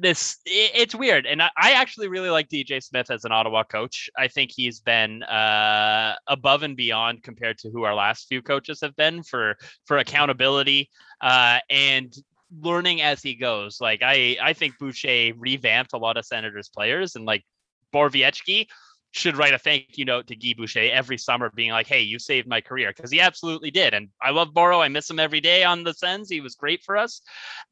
this 0.00 0.38
it, 0.46 0.72
it's 0.74 0.94
weird 0.94 1.26
and 1.26 1.42
I, 1.42 1.50
actually 1.56 2.08
really 2.08 2.30
like 2.30 2.48
dj 2.48 2.82
smith 2.82 3.10
as 3.10 3.24
an 3.24 3.32
ottawa 3.32 3.64
coach. 3.64 4.10
I 4.16 4.28
think 4.28 4.50
he's 4.54 4.80
been 4.80 5.22
uh, 5.22 6.14
above 6.26 6.62
and 6.62 6.76
beyond 6.76 7.22
compared 7.22 7.58
to 7.58 7.70
who 7.70 7.82
our 7.82 7.94
last 7.94 8.26
few 8.28 8.42
coaches 8.42 8.80
have 8.82 8.96
been 8.96 9.22
for 9.22 9.56
for 9.86 9.98
accountability 9.98 10.90
uh, 11.20 11.58
and 11.70 12.14
learning 12.60 13.02
as 13.02 13.22
he 13.22 13.34
goes. 13.34 13.80
Like 13.80 14.00
i 14.02 14.36
i 14.42 14.52
think 14.52 14.78
boucher 14.78 15.32
revamped 15.36 15.92
a 15.92 15.98
lot 15.98 16.16
of 16.16 16.24
senators 16.24 16.68
players 16.68 17.16
and 17.16 17.24
like 17.24 17.44
Borowiecki 17.92 18.66
should 19.14 19.36
write 19.36 19.54
a 19.54 19.58
thank 19.58 19.96
you 19.96 20.04
note 20.04 20.26
to 20.26 20.34
Guy 20.34 20.54
Boucher 20.56 20.90
every 20.92 21.18
summer, 21.18 21.48
being 21.54 21.70
like, 21.70 21.86
"Hey, 21.86 22.00
you 22.00 22.18
saved 22.18 22.48
my 22.48 22.60
career," 22.60 22.92
because 22.94 23.12
he 23.12 23.20
absolutely 23.20 23.70
did. 23.70 23.94
And 23.94 24.08
I 24.20 24.30
love 24.30 24.52
Boro. 24.52 24.80
I 24.80 24.88
miss 24.88 25.08
him 25.08 25.20
every 25.20 25.40
day 25.40 25.62
on 25.62 25.84
the 25.84 25.94
Sens. 25.94 26.28
He 26.28 26.40
was 26.40 26.56
great 26.56 26.82
for 26.82 26.96
us. 26.96 27.22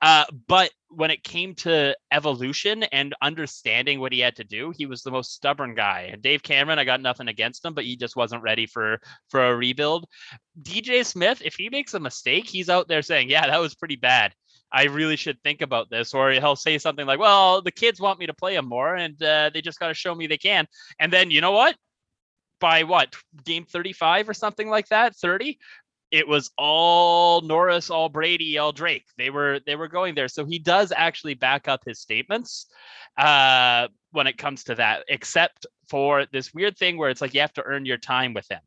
Uh, 0.00 0.24
but 0.46 0.70
when 0.88 1.11
it 1.11 1.24
came 1.24 1.55
to 1.57 1.96
evolution 2.12 2.85
and 2.85 3.14
understanding 3.20 3.98
what 3.98 4.12
he 4.12 4.20
had 4.20 4.37
to 4.37 4.44
do, 4.44 4.72
he 4.76 4.87
was 4.87 5.02
the 5.02 5.11
most 5.11 5.33
stubborn 5.33 5.74
guy. 5.74 6.11
And 6.12 6.22
Dave 6.22 6.44
Cameron, 6.44 6.78
I 6.78 6.85
got 6.85 7.00
nothing 7.00 7.28
against 7.28 7.64
him, 7.64 7.74
but 7.74 7.85
he 7.85 7.96
just 7.96 8.14
wasn't 8.14 8.44
ready 8.44 8.66
for 8.66 9.00
for 9.28 9.44
a 9.48 9.57
rebuild. 9.57 10.07
DJ 10.62 11.05
Smith, 11.05 11.42
if 11.44 11.57
he 11.57 11.68
makes 11.70 11.94
a 11.94 12.00
mistake, 12.00 12.48
he's 12.48 12.68
out 12.68 12.87
there 12.87 13.02
saying, 13.02 13.31
"Yeah, 13.31 13.48
that 13.48 13.61
was 13.61 13.74
pretty 13.74 13.96
bad." 13.96 14.33
I 14.73 14.85
really 14.85 15.17
should 15.17 15.43
think 15.43 15.61
about 15.61 15.91
this. 15.91 16.15
Or 16.15 16.31
he'll 16.31 16.57
say 16.57 16.79
something 16.79 17.07
like, 17.07 17.19
well, 17.19 17.63
the 17.63 17.71
kids 17.71 18.01
want 18.01 18.19
me 18.19 18.27
to 18.27 18.35
play 18.35 18.55
them 18.55 18.69
more 18.69 18.95
and 18.95 19.21
uh, 19.23 19.51
they 19.53 19.61
just 19.61 19.79
got 19.79 19.89
to 19.89 19.95
show 19.95 20.15
me 20.15 20.27
they 20.27 20.39
can. 20.39 20.67
And 20.99 21.13
then, 21.13 21.31
you 21.31 21.41
know 21.41 21.53
what? 21.53 21.77
By 22.61 22.85
what, 22.85 23.15
game 23.45 23.65
35 23.65 24.29
or 24.29 24.35
something 24.35 24.69
like 24.69 24.89
that, 24.89 25.17
30, 25.17 25.59
it 26.13 26.29
was 26.29 26.51
all 26.59 27.41
Norris, 27.41 27.91
all 27.91 28.09
Brady, 28.09 28.59
all 28.59 28.71
Drake. 28.71 29.07
They 29.17 29.31
were 29.31 29.61
they 29.67 29.77
were 29.77 29.89
going 29.89 30.15
there. 30.15 30.29
So 30.29 30.45
he 30.45 30.59
does 30.59 30.93
actually 30.95 31.35
back 31.35 31.69
up 31.69 31.81
his 31.87 32.01
statements 32.01 32.67
uh, 33.17 33.89
when 34.13 34.27
it 34.27 34.37
comes 34.37 34.65
to 34.65 34.75
that, 34.75 35.05
except 35.09 35.67
for 35.89 36.27
this 36.31 36.53
weird 36.53 36.77
thing 36.77 36.99
where 36.99 37.09
it's 37.09 37.23
like 37.23 37.33
you 37.33 37.41
have 37.41 37.55
to 37.55 37.65
earn 37.65 37.87
your 37.87 37.97
time 37.97 38.35
with 38.35 38.47
him. 38.51 38.61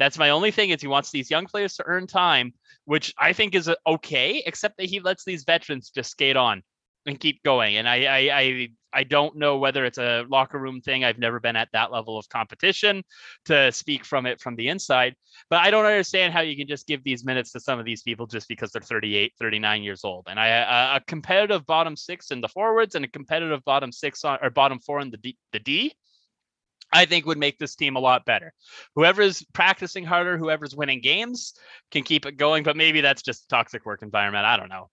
That's 0.00 0.18
my 0.18 0.30
only 0.30 0.50
thing 0.50 0.70
is 0.70 0.80
he 0.80 0.88
wants 0.88 1.10
these 1.10 1.30
young 1.30 1.44
players 1.44 1.76
to 1.76 1.84
earn 1.86 2.06
time, 2.06 2.54
which 2.86 3.12
I 3.18 3.34
think 3.34 3.54
is 3.54 3.68
uh, 3.68 3.74
okay, 3.86 4.42
except 4.46 4.78
that 4.78 4.86
he 4.86 4.98
lets 4.98 5.24
these 5.24 5.44
veterans 5.44 5.90
just 5.90 6.10
skate 6.10 6.38
on 6.38 6.62
and 7.04 7.20
keep 7.20 7.42
going. 7.42 7.76
And 7.76 7.86
I, 7.86 8.04
I, 8.04 8.40
I, 8.40 8.68
I 8.94 9.04
don't 9.04 9.36
know 9.36 9.58
whether 9.58 9.84
it's 9.84 9.98
a 9.98 10.24
locker 10.28 10.58
room 10.58 10.80
thing. 10.80 11.04
I've 11.04 11.18
never 11.18 11.38
been 11.38 11.54
at 11.54 11.68
that 11.74 11.92
level 11.92 12.18
of 12.18 12.26
competition 12.30 13.02
to 13.44 13.70
speak 13.72 14.06
from 14.06 14.24
it 14.24 14.40
from 14.40 14.56
the 14.56 14.68
inside, 14.68 15.14
but 15.50 15.60
I 15.60 15.70
don't 15.70 15.84
understand 15.84 16.32
how 16.32 16.40
you 16.40 16.56
can 16.56 16.66
just 16.66 16.86
give 16.86 17.04
these 17.04 17.22
minutes 17.22 17.52
to 17.52 17.60
some 17.60 17.78
of 17.78 17.84
these 17.84 18.02
people 18.02 18.26
just 18.26 18.48
because 18.48 18.72
they're 18.72 18.80
38, 18.80 19.34
39 19.38 19.82
years 19.82 20.00
old. 20.02 20.26
And 20.30 20.40
I, 20.40 20.46
a, 20.48 20.96
a 20.96 21.00
competitive 21.06 21.66
bottom 21.66 21.94
six 21.94 22.30
in 22.30 22.40
the 22.40 22.48
forwards 22.48 22.94
and 22.94 23.04
a 23.04 23.08
competitive 23.08 23.62
bottom 23.66 23.92
six 23.92 24.24
on 24.24 24.38
or 24.42 24.48
bottom 24.48 24.80
four 24.80 25.00
in 25.00 25.10
the 25.10 25.18
D, 25.18 25.36
the 25.52 25.58
D 25.58 25.94
I 26.92 27.04
think 27.04 27.26
would 27.26 27.38
make 27.38 27.58
this 27.58 27.76
team 27.76 27.96
a 27.96 28.00
lot 28.00 28.24
better. 28.24 28.52
Whoever's 28.96 29.44
practicing 29.52 30.04
harder, 30.04 30.36
whoever's 30.36 30.74
winning 30.74 31.00
games 31.00 31.54
can 31.90 32.02
keep 32.02 32.26
it 32.26 32.36
going, 32.36 32.64
but 32.64 32.76
maybe 32.76 33.00
that's 33.00 33.22
just 33.22 33.44
a 33.44 33.48
toxic 33.48 33.86
work 33.86 34.02
environment. 34.02 34.44
I 34.44 34.56
don't 34.56 34.68
know. 34.68 34.88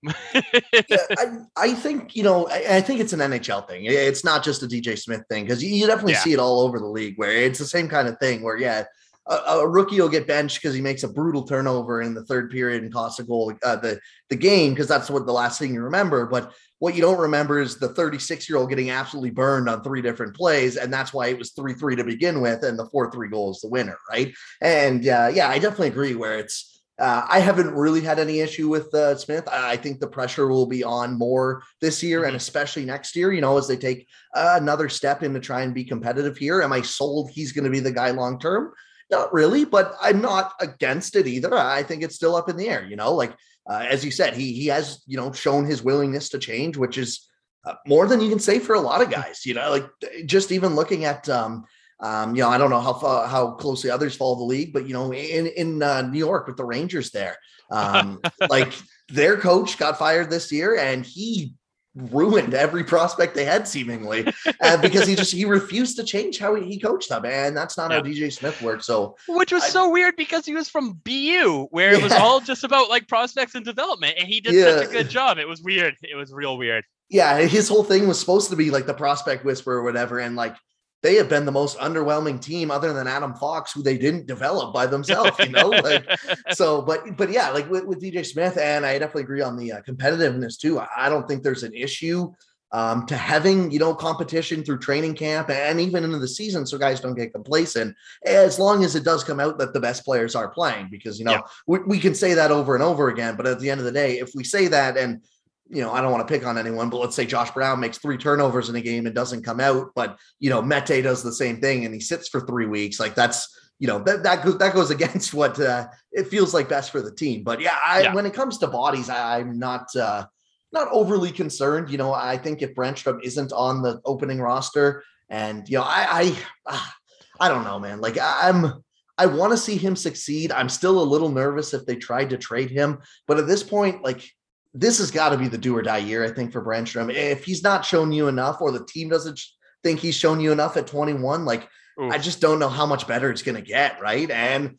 yeah, 0.90 0.98
I, 1.18 1.38
I, 1.56 1.74
think, 1.74 2.16
you 2.16 2.24
know, 2.24 2.48
I, 2.50 2.78
I, 2.78 2.82
think 2.82 3.00
it's 3.00 3.14
an 3.14 3.20
NHL 3.20 3.68
thing. 3.68 3.86
It's 3.86 4.24
not 4.24 4.44
just 4.44 4.62
a 4.64 4.68
DJ 4.68 4.98
Smith 4.98 5.24
thing 5.30 5.46
because 5.46 5.64
you, 5.64 5.74
you, 5.74 5.88
definitely 5.88 6.14
yeah. 6.14 6.20
see 6.20 6.34
it 6.34 6.40
all 6.40 6.62
over 6.62 6.80
the 6.80 6.88
league 6.88 7.18
where 7.18 7.32
it's 7.32 7.60
the 7.60 7.66
same 7.66 7.88
kind 7.88 8.08
of 8.08 8.20
thing 8.20 8.44
where, 8.44 8.58
yeah, 8.58 8.84
a, 9.30 9.60
a 9.60 9.68
rookie 9.68 10.00
will 10.00 10.10
get 10.10 10.28
benched 10.28 10.62
because 10.62 10.76
he 10.76 10.82
makes 10.82 11.04
a 11.04 11.08
brutal 11.08 11.44
turnover 11.44 12.02
in 12.02 12.14
the 12.14 12.26
third 12.26 12.50
period 12.50 12.84
and 12.84 12.94
costs 12.94 13.20
a 13.20 13.24
goal, 13.24 13.54
uh, 13.64 13.76
the, 13.76 14.00
the 14.30 14.36
game, 14.36 14.74
because 14.74 14.88
that's 14.88 15.10
what 15.10 15.26
the 15.26 15.34
last 15.34 15.60
thing 15.60 15.74
you 15.74 15.82
remember. 15.82 16.26
But 16.26 16.54
what 16.80 16.96
you 16.96 17.02
don't 17.02 17.20
remember 17.20 17.60
is 17.60 17.78
the 17.78 17.90
36 17.90 18.48
year 18.50 18.58
old 18.58 18.70
getting 18.70 18.92
absolutely 18.92 19.32
burned 19.32 19.68
on 19.68 19.84
three 19.84 20.02
different 20.02 20.36
plays. 20.36 20.78
And 20.78 20.94
that's 20.94 21.14
why 21.14 21.28
it 21.28 21.38
was 21.38 21.52
3 21.52 21.74
3 21.74 21.96
to 21.96 22.04
begin 22.04 22.42
with. 22.42 22.64
And 22.64 22.78
the 22.78 22.86
4 22.86 23.12
3 23.12 23.30
goal 23.30 23.52
is 23.52 23.62
the 23.62 23.70
winner. 23.70 23.98
Right. 24.10 24.34
And 24.62 25.08
uh, 25.08 25.32
yeah, 25.34 25.50
I 25.50 25.60
definitely 25.60 25.88
agree 25.88 26.16
where 26.16 26.38
it's, 26.38 26.82
uh, 27.00 27.26
I 27.30 27.40
haven't 27.40 27.76
really 27.76 28.02
had 28.02 28.18
any 28.18 28.40
issue 28.40 28.70
with 28.70 28.92
uh, 28.94 29.16
Smith. 29.18 29.48
I, 29.48 29.74
I, 29.74 29.78
think 29.78 30.00
the 30.00 30.08
pressure 30.08 30.48
will 30.48 30.66
be 30.66 30.84
on 30.84 31.16
more 31.16 31.62
this 31.80 32.02
year 32.02 32.22
and 32.24 32.30
mm-hmm. 32.30 32.38
especially 32.38 32.86
next 32.86 33.16
year, 33.16 33.32
you 33.32 33.42
know, 33.42 33.56
as 33.58 33.68
they 33.68 33.78
take 33.78 34.08
uh, 34.34 34.58
another 34.60 34.90
step 34.90 35.22
in 35.22 35.34
to 35.34 35.40
try 35.40 35.62
and 35.62 35.76
be 35.76 35.84
competitive 35.84 36.38
here. 36.38 36.64
Am 36.64 36.74
I 36.74 36.82
sold 36.82 37.30
he's 37.30 37.52
going 37.52 37.66
to 37.66 37.70
be 37.70 37.80
the 37.80 37.92
guy 37.92 38.10
long 38.10 38.40
term? 38.40 38.72
Not 39.10 39.34
really, 39.34 39.64
but 39.64 39.96
I'm 40.02 40.22
not 40.22 40.54
against 40.60 41.16
it 41.16 41.28
either. 41.28 41.56
I 41.56 41.84
think 41.84 42.04
it's 42.04 42.16
still 42.16 42.36
up 42.36 42.50
in 42.50 42.58
the 42.58 42.68
air, 42.68 42.86
you 42.86 42.98
know, 42.98 43.14
like 43.14 43.34
uh, 43.70 43.86
as 43.90 44.04
you 44.04 44.12
said, 44.12 44.34
he 44.34 44.54
he 44.54 44.68
has 44.68 45.02
you 45.08 45.18
know 45.18 45.32
shown 45.32 45.66
his 45.66 45.84
willingness 45.84 46.30
to 46.30 46.40
change, 46.40 46.78
which 46.78 46.98
is 46.98 47.28
uh, 47.66 47.74
more 47.86 48.08
than 48.08 48.22
you 48.22 48.30
can 48.30 48.40
say 48.40 48.60
for 48.60 48.76
a 48.76 48.82
lot 48.82 49.02
of 49.02 49.10
guys. 49.10 49.46
You 49.46 49.54
know, 49.54 49.70
like 49.70 49.90
just 50.26 50.52
even 50.52 50.76
looking 50.76 51.06
at 51.06 51.28
um, 51.30 51.66
um, 52.00 52.36
you 52.36 52.44
know, 52.44 52.50
I 52.50 52.58
don't 52.58 52.70
know 52.70 52.80
how 52.80 52.94
far, 52.94 53.28
how 53.28 53.52
closely 53.52 53.90
others 53.90 54.16
follow 54.16 54.36
the 54.36 54.44
league, 54.44 54.72
but 54.72 54.88
you 54.88 54.94
know, 54.94 55.14
in 55.14 55.48
in 55.48 55.82
uh, 55.82 56.04
New 56.04 56.20
York 56.20 56.48
with 56.48 56.58
the 56.58 56.66
Rangers, 56.66 57.12
there, 57.12 57.38
um, 57.72 58.22
like 58.50 58.74
their 59.10 59.38
coach 59.38 59.78
got 59.78 59.98
fired 59.98 60.30
this 60.30 60.52
year, 60.52 60.78
and 60.78 61.06
he 61.06 61.56
ruined 61.98 62.54
every 62.54 62.84
prospect 62.84 63.34
they 63.34 63.46
had 63.46 63.68
seemingly 63.68 64.28
uh, 64.62 64.78
because 64.78 65.08
he 65.08 65.16
just 65.16 65.34
he 65.34 65.46
refused 65.46 65.98
to 65.98 66.04
change 66.04 66.38
how 66.38 66.54
he, 66.56 66.64
he 66.64 66.80
coached 66.80 67.10
them 67.10 67.26
and 67.26 67.58
that's 67.58 67.78
not 67.78 67.90
yeah. 67.90 67.98
how 67.98 68.04
dj 68.04 68.32
smith 68.32 68.62
worked 68.62 68.84
so 68.84 69.16
which 69.28 69.52
was 69.52 69.64
I, 69.64 69.70
so 69.70 69.90
weird 69.90 70.16
because 70.16 70.46
he 70.46 70.54
was 70.54 70.70
from 70.70 70.94
bu 71.04 71.68
where 71.72 71.92
yeah. 71.92 71.98
it 71.98 72.04
was 72.04 72.12
all 72.12 72.40
just 72.40 72.64
about 72.64 72.90
like 72.90 73.08
prospects 73.08 73.56
and 73.56 73.66
development 73.66 74.16
and 74.18 74.28
he 74.28 74.40
did 74.40 74.54
yeah. 74.54 74.78
such 74.78 74.88
a 74.88 74.92
good 74.92 75.10
job 75.10 75.38
it 75.38 75.48
was 75.48 75.62
weird 75.62 75.96
it 76.04 76.16
was 76.16 76.32
real 76.32 76.58
weird 76.58 76.84
yeah 77.10 77.40
his 77.40 77.68
whole 77.68 77.84
thing 77.84 78.08
was 78.08 78.20
supposed 78.20 78.50
to 78.50 78.56
be 78.56 78.70
like 78.70 78.86
the 78.86 78.94
prospect 78.94 79.44
whisperer 79.44 79.78
or 79.78 79.84
whatever 79.84 80.20
and 80.20 80.36
like 80.36 80.56
they 81.04 81.16
have 81.16 81.30
been 81.30 81.46
the 81.46 81.52
most 81.52 81.78
underwhelming 81.78 82.42
team 82.42 82.72
other 82.72 82.92
than 82.92 83.08
Adam 83.08 83.36
Fox, 83.36 83.72
who 83.72 83.84
they 83.84 83.98
didn't 83.98 84.26
develop 84.26 84.74
by 84.74 84.88
themselves, 84.88 85.38
you 85.40 85.50
know. 85.50 85.70
like, 85.84 86.08
so, 86.52 86.82
but 86.82 87.16
but 87.18 87.30
yeah, 87.30 87.50
like 87.50 87.70
with, 87.70 87.86
with 87.86 88.02
DJ 88.02 88.26
Smith, 88.26 88.58
and 88.58 88.86
I 88.86 88.98
definitely 88.98 89.24
agree 89.24 89.42
on 89.42 89.58
the 89.58 89.74
uh, 89.74 89.82
competitiveness 89.82 90.58
too. 90.58 90.80
I, 90.80 90.88
I 90.98 91.10
don't 91.10 91.28
think 91.28 91.44
there's 91.44 91.64
an 91.64 91.74
issue 91.74 92.34
um, 92.72 93.06
to 93.06 93.16
having 93.16 93.72
you 93.72 93.80
know 93.80 93.94
competition 93.94 94.64
through 94.64 94.80
training 94.80 95.14
camp 95.14 95.50
and 95.50 95.80
even 95.80 96.04
into 96.04 96.20
the 96.20 96.28
season, 96.28 96.66
so 96.66 96.78
guys 96.78 97.00
don't 97.00 97.16
get 97.16 97.32
complacent. 97.32 97.96
As 98.26 98.60
long 98.60 98.84
as 98.84 98.96
it 98.96 99.04
does 99.04 99.24
come 99.24 99.40
out 99.40 99.60
that 99.60 99.74
the 99.74 99.80
best 99.80 100.04
players 100.04 100.36
are 100.36 100.50
playing, 100.50 100.90
because 100.90 101.20
you 101.20 101.26
know 101.26 101.34
yeah. 101.34 101.42
we, 101.68 101.80
we 101.80 102.00
can 102.00 102.16
say 102.16 102.34
that 102.34 102.52
over 102.52 102.74
and 102.74 102.84
over 102.84 103.10
again, 103.10 103.36
but 103.36 103.48
at 103.48 103.60
the 103.60 103.70
end 103.70 103.80
of 103.80 103.86
the 103.86 103.92
day, 103.92 104.18
if 104.18 104.32
we 104.36 104.44
say 104.44 104.68
that 104.68 104.98
and 104.98 105.24
you 105.70 105.82
know, 105.82 105.92
I 105.92 106.02
don't 106.02 106.12
want 106.12 106.28
to 106.28 106.34
pick 106.34 106.46
on 106.46 106.58
anyone, 106.58 106.90
but 106.90 106.98
let's 106.98 107.16
say 107.16 107.26
Josh 107.26 107.52
Brown 107.52 107.80
makes 107.80 107.98
three 107.98 108.18
turnovers 108.18 108.70
in 108.70 108.76
a 108.76 108.82
game 108.82 109.06
and 109.06 109.14
doesn't 109.14 109.44
come 109.44 109.60
out, 109.60 109.92
but 109.96 110.18
you 110.40 110.50
know, 110.50 110.62
Mete 110.62 111.04
does 111.04 111.24
the 111.24 111.34
same 111.34 111.60
thing 111.60 111.86
and 111.86 111.94
he 111.94 112.00
sits 112.00 112.30
for 112.30 112.42
three 112.42 112.66
weeks. 112.66 113.00
Like 113.00 113.16
that's 113.16 113.54
you 113.80 113.88
know 113.88 114.00
that 114.00 114.24
that 114.24 114.44
goes 114.44 114.58
that 114.58 114.74
goes 114.74 114.92
against 114.98 115.34
what 115.34 115.60
uh, 115.60 115.88
it 116.12 116.28
feels 116.28 116.54
like 116.54 116.70
best 116.70 116.92
for 116.92 117.02
the 117.02 117.14
team. 117.14 117.44
But 117.44 117.62
yeah, 117.62 117.78
I, 117.84 118.04
yeah. 118.04 118.14
when 118.14 118.26
it 118.26 118.34
comes 118.34 118.58
to 118.60 118.68
bodies, 118.68 119.10
I, 119.10 119.40
am 119.40 119.60
not 119.60 119.94
uh, 119.96 120.26
not 120.72 120.88
overly 120.92 121.32
concerned. 121.32 121.90
You 121.90 121.98
know, 121.98 122.14
I 122.14 122.38
think 122.38 122.62
if 122.62 122.74
Brännström 122.74 123.22
isn't 123.24 123.52
on 123.54 123.82
the 123.82 124.02
opening 124.06 124.40
roster, 124.40 125.04
and 125.30 125.68
you 125.70 125.78
know, 125.78 125.84
I 125.84 126.08
I 126.10 126.38
ah, 126.68 126.96
I 127.40 127.50
don't 127.50 127.64
know, 127.64 127.80
man. 127.80 128.02
Like 128.02 128.18
I'm. 128.22 128.84
I 129.20 129.26
want 129.26 129.52
to 129.52 129.58
see 129.58 129.78
him 129.78 129.96
succeed. 129.96 130.52
I'm 130.52 130.70
still 130.70 131.02
a 131.02 131.02
little 131.02 131.30
nervous 131.30 131.74
if 131.74 131.88
they 131.88 131.96
tried 131.96 132.30
to 132.30 132.38
trade 132.38 132.70
him, 132.70 133.00
but 133.26 133.40
at 133.40 133.48
this 133.48 133.64
point, 133.64 134.04
like 134.04 134.30
this 134.80 135.00
has 135.00 135.12
got 135.12 135.30
to 135.30 135.38
be 135.38 135.48
the 135.48 135.58
do 135.58 135.76
or 135.76 135.82
die 135.82 135.98
year, 135.98 136.24
I 136.24 136.30
think, 136.30 136.52
for 136.52 136.64
Brännström. 136.64 137.14
If 137.14 137.46
he's 137.46 137.64
not 137.64 137.86
shown 137.86 138.12
you 138.12 138.28
enough, 138.28 138.62
or 138.62 138.72
the 138.72 138.86
team 138.86 139.10
doesn't 139.10 139.40
think 139.84 140.00
he's 140.00 140.16
shown 140.16 140.40
you 140.40 140.52
enough 140.52 140.78
at 140.78 140.88
21, 140.88 141.46
like 141.46 141.68
Oof. 142.02 142.12
I 142.12 142.18
just 142.18 142.42
don't 142.42 142.60
know 142.60 142.70
how 142.70 142.86
much 142.86 143.08
better 143.08 143.32
it's 143.32 143.42
going 143.42 143.56
to 143.56 143.62
get, 143.62 144.00
right? 144.00 144.30
And 144.30 144.78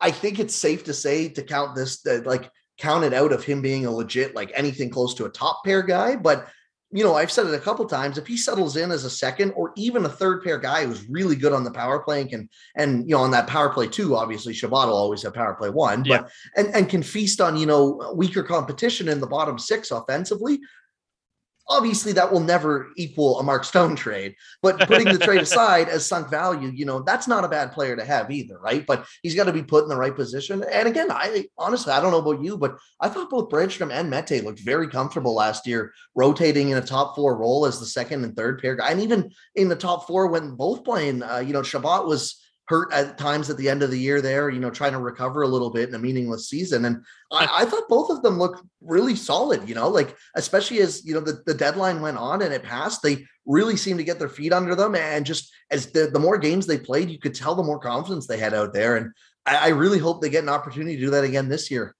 I 0.00 0.10
think 0.10 0.38
it's 0.38 0.54
safe 0.54 0.84
to 0.84 0.92
say 0.92 1.28
to 1.28 1.42
count 1.42 1.76
this, 1.76 2.02
that 2.02 2.26
like 2.26 2.50
count 2.78 3.04
it 3.04 3.14
out 3.14 3.32
of 3.32 3.44
him 3.44 3.62
being 3.62 3.86
a 3.86 3.90
legit, 3.90 4.34
like 4.34 4.50
anything 4.54 4.90
close 4.90 5.14
to 5.14 5.26
a 5.26 5.30
top 5.30 5.64
pair 5.64 5.82
guy. 5.82 6.16
But 6.16 6.48
you 6.92 7.02
know, 7.02 7.14
I've 7.14 7.32
said 7.32 7.46
it 7.46 7.54
a 7.54 7.58
couple 7.58 7.84
times. 7.86 8.16
If 8.16 8.26
he 8.26 8.36
settles 8.36 8.76
in 8.76 8.92
as 8.92 9.04
a 9.04 9.10
second 9.10 9.52
or 9.56 9.72
even 9.76 10.04
a 10.04 10.08
third 10.08 10.44
pair 10.44 10.56
guy 10.56 10.84
who's 10.84 11.08
really 11.08 11.34
good 11.34 11.52
on 11.52 11.64
the 11.64 11.70
power 11.70 11.98
play 11.98 12.20
and 12.20 12.30
can, 12.30 12.48
and 12.76 13.08
you 13.08 13.16
know, 13.16 13.22
on 13.22 13.32
that 13.32 13.48
power 13.48 13.70
play 13.70 13.88
too, 13.88 14.16
obviously 14.16 14.54
Chabot 14.54 14.86
will 14.86 14.96
always 14.96 15.22
have 15.22 15.34
power 15.34 15.54
play 15.54 15.68
one, 15.68 16.04
but 16.04 16.30
and 16.56 16.68
and 16.74 16.88
can 16.88 17.02
feast 17.02 17.40
on 17.40 17.56
you 17.56 17.66
know 17.66 18.12
weaker 18.14 18.42
competition 18.42 19.08
in 19.08 19.20
the 19.20 19.26
bottom 19.26 19.58
six 19.58 19.90
offensively 19.90 20.60
obviously 21.68 22.12
that 22.12 22.30
will 22.30 22.40
never 22.40 22.88
equal 22.96 23.38
a 23.38 23.42
Mark 23.42 23.64
Stone 23.64 23.96
trade, 23.96 24.34
but 24.62 24.78
putting 24.86 25.06
the 25.06 25.18
trade 25.18 25.40
aside 25.42 25.88
as 25.88 26.06
sunk 26.06 26.30
value, 26.30 26.70
you 26.74 26.84
know, 26.84 27.00
that's 27.00 27.26
not 27.26 27.44
a 27.44 27.48
bad 27.48 27.72
player 27.72 27.96
to 27.96 28.04
have 28.04 28.30
either, 28.30 28.58
right? 28.58 28.86
But 28.86 29.06
he's 29.22 29.34
got 29.34 29.44
to 29.44 29.52
be 29.52 29.62
put 29.62 29.82
in 29.82 29.88
the 29.88 29.96
right 29.96 30.14
position. 30.14 30.64
And 30.70 30.88
again, 30.88 31.10
I 31.10 31.46
honestly, 31.58 31.92
I 31.92 32.00
don't 32.00 32.12
know 32.12 32.18
about 32.18 32.44
you, 32.44 32.56
but 32.56 32.78
I 33.00 33.08
thought 33.08 33.30
both 33.30 33.50
Brännström 33.50 33.92
and 33.92 34.10
Mete 34.10 34.44
looked 34.44 34.60
very 34.60 34.88
comfortable 34.88 35.34
last 35.34 35.66
year, 35.66 35.92
rotating 36.14 36.70
in 36.70 36.78
a 36.78 36.82
top 36.82 37.16
four 37.16 37.36
role 37.36 37.66
as 37.66 37.80
the 37.80 37.86
second 37.86 38.24
and 38.24 38.36
third 38.36 38.60
pair 38.60 38.76
guy. 38.76 38.90
And 38.90 39.00
even 39.00 39.30
in 39.54 39.68
the 39.68 39.76
top 39.76 40.06
four 40.06 40.28
when 40.28 40.54
both 40.54 40.84
playing, 40.84 41.22
uh, 41.22 41.38
you 41.38 41.52
know, 41.52 41.62
Chabot 41.62 42.06
was 42.06 42.42
hurt 42.68 42.92
at 42.92 43.16
times 43.16 43.48
at 43.48 43.56
the 43.56 43.68
end 43.68 43.82
of 43.82 43.90
the 43.90 43.98
year 43.98 44.20
there, 44.20 44.50
you 44.50 44.58
know, 44.58 44.70
trying 44.70 44.92
to 44.92 44.98
recover 44.98 45.42
a 45.42 45.48
little 45.48 45.70
bit 45.70 45.88
in 45.88 45.94
a 45.94 45.98
meaningless 45.98 46.48
season. 46.48 46.84
And 46.84 47.04
I, 47.30 47.48
I, 47.62 47.64
thought 47.64 47.88
both 47.88 48.10
of 48.10 48.22
them 48.22 48.38
looked 48.38 48.64
really 48.80 49.14
solid, 49.14 49.68
you 49.68 49.74
know, 49.74 49.88
like 49.88 50.16
especially 50.34 50.80
as 50.80 51.04
you 51.04 51.14
know 51.14 51.20
the, 51.20 51.42
the 51.46 51.54
deadline 51.54 52.00
went 52.00 52.18
on 52.18 52.42
and 52.42 52.52
it 52.52 52.64
passed, 52.64 53.02
they 53.02 53.24
really 53.46 53.76
seemed 53.76 53.98
to 53.98 54.04
get 54.04 54.18
their 54.18 54.28
feet 54.28 54.52
under 54.52 54.74
them. 54.74 54.96
And 54.96 55.24
just 55.24 55.52
as 55.70 55.92
the, 55.92 56.08
the 56.08 56.18
more 56.18 56.38
games 56.38 56.66
they 56.66 56.78
played, 56.78 57.08
you 57.08 57.18
could 57.18 57.34
tell 57.34 57.54
the 57.54 57.62
more 57.62 57.78
confidence 57.78 58.26
they 58.26 58.38
had 58.38 58.54
out 58.54 58.72
there. 58.72 58.96
And 58.96 59.12
I, 59.46 59.56
I 59.56 59.68
really 59.68 59.98
hope 59.98 60.20
they 60.20 60.30
get 60.30 60.42
an 60.42 60.48
opportunity 60.48 60.96
to 60.96 61.02
do 61.02 61.10
that 61.10 61.24
again 61.24 61.48
this 61.48 61.70
year. 61.70 61.94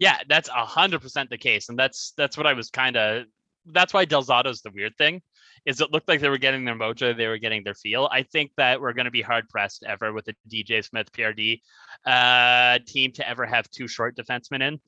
Yeah, 0.00 0.18
that's 0.28 0.48
a 0.48 0.64
hundred 0.64 1.02
percent 1.02 1.30
the 1.30 1.38
case. 1.38 1.68
And 1.68 1.78
that's 1.78 2.14
that's 2.16 2.36
what 2.36 2.46
I 2.46 2.54
was 2.54 2.70
kind 2.70 2.96
of 2.96 3.26
that's 3.66 3.94
why 3.94 4.06
Del 4.06 4.24
Zotto's 4.24 4.62
the 4.62 4.70
weird 4.70 4.96
thing 4.96 5.22
is 5.66 5.80
it 5.80 5.92
looked 5.92 6.08
like 6.08 6.20
they 6.20 6.28
were 6.28 6.38
getting 6.38 6.64
their 6.64 6.74
mojo, 6.74 7.16
they 7.16 7.26
were 7.26 7.38
getting 7.38 7.62
their 7.64 7.74
feel. 7.74 8.08
I 8.10 8.22
think 8.22 8.52
that 8.56 8.80
we're 8.80 8.92
going 8.92 9.04
to 9.04 9.10
be 9.10 9.22
hard 9.22 9.48
pressed 9.48 9.84
ever 9.86 10.12
with 10.12 10.24
the 10.24 10.34
DJ 10.48 10.84
Smith 10.84 11.12
PRD 11.12 11.60
uh, 12.06 12.78
team 12.86 13.12
to 13.12 13.28
ever 13.28 13.46
have 13.46 13.70
two 13.70 13.88
short 13.88 14.16
defensemen 14.16 14.62
in. 14.62 14.80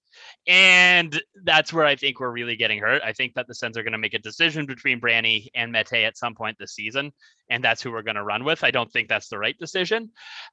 And 0.46 1.22
that's 1.44 1.72
where 1.72 1.87
I 1.87 1.96
think 1.96 2.20
we're 2.20 2.30
really 2.30 2.56
getting 2.56 2.78
hurt. 2.78 3.02
I 3.04 3.12
think 3.12 3.35
that 3.35 3.46
the 3.46 3.54
Sens 3.54 3.76
are 3.76 3.82
going 3.82 3.92
to 3.92 3.98
make 3.98 4.14
a 4.14 4.18
decision 4.18 4.66
between 4.66 5.00
Branny 5.00 5.48
and 5.54 5.72
Mete 5.72 6.04
at 6.04 6.18
some 6.18 6.35
point 6.35 6.56
this 6.58 6.74
season, 6.74 7.12
and 7.48 7.64
that's 7.64 7.82
who 7.82 7.92
we're 7.92 8.02
going 8.02 8.16
to 8.16 8.24
run 8.24 8.44
with. 8.44 8.64
I 8.64 8.70
don't 8.70 8.92
think 8.92 9.08
that's 9.08 9.28
the 9.28 9.38
right 9.38 9.58
decision. 9.58 10.11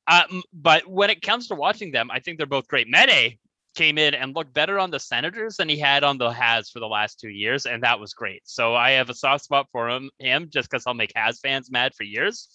Um, 0.07 0.43
but 0.53 0.87
when 0.87 1.09
it 1.09 1.21
comes 1.21 1.47
to 1.47 1.55
watching 1.55 1.91
them, 1.91 2.09
I 2.11 2.19
think 2.19 2.37
they're 2.37 2.47
both 2.47 2.67
great. 2.67 2.87
Mete 2.87 3.39
came 3.75 3.97
in 3.97 4.13
and 4.13 4.35
looked 4.35 4.53
better 4.53 4.79
on 4.79 4.91
the 4.91 4.99
Senators 4.99 5.57
than 5.57 5.69
he 5.69 5.77
had 5.77 6.03
on 6.03 6.17
the 6.17 6.31
Habs 6.31 6.71
for 6.71 6.79
the 6.79 6.87
last 6.87 7.19
two 7.19 7.29
years, 7.29 7.65
and 7.65 7.83
that 7.83 7.99
was 7.99 8.13
great. 8.13 8.41
So 8.45 8.75
I 8.75 8.91
have 8.91 9.09
a 9.09 9.13
soft 9.13 9.43
spot 9.43 9.67
for 9.71 9.89
him, 9.89 10.09
him 10.19 10.49
just 10.51 10.69
because 10.69 10.83
I'll 10.85 10.93
make 10.93 11.13
Habs 11.13 11.39
fans 11.39 11.71
mad 11.71 11.93
for 11.95 12.03
years. 12.03 12.49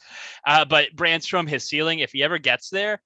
Uh, 0.47 0.65
but 0.65 0.95
Brännström, 0.95 1.49
his 1.49 1.65
ceiling, 1.65 2.01
if 2.01 2.13
he 2.13 2.23
ever 2.23 2.39
gets 2.39 2.69
there, 2.71 3.01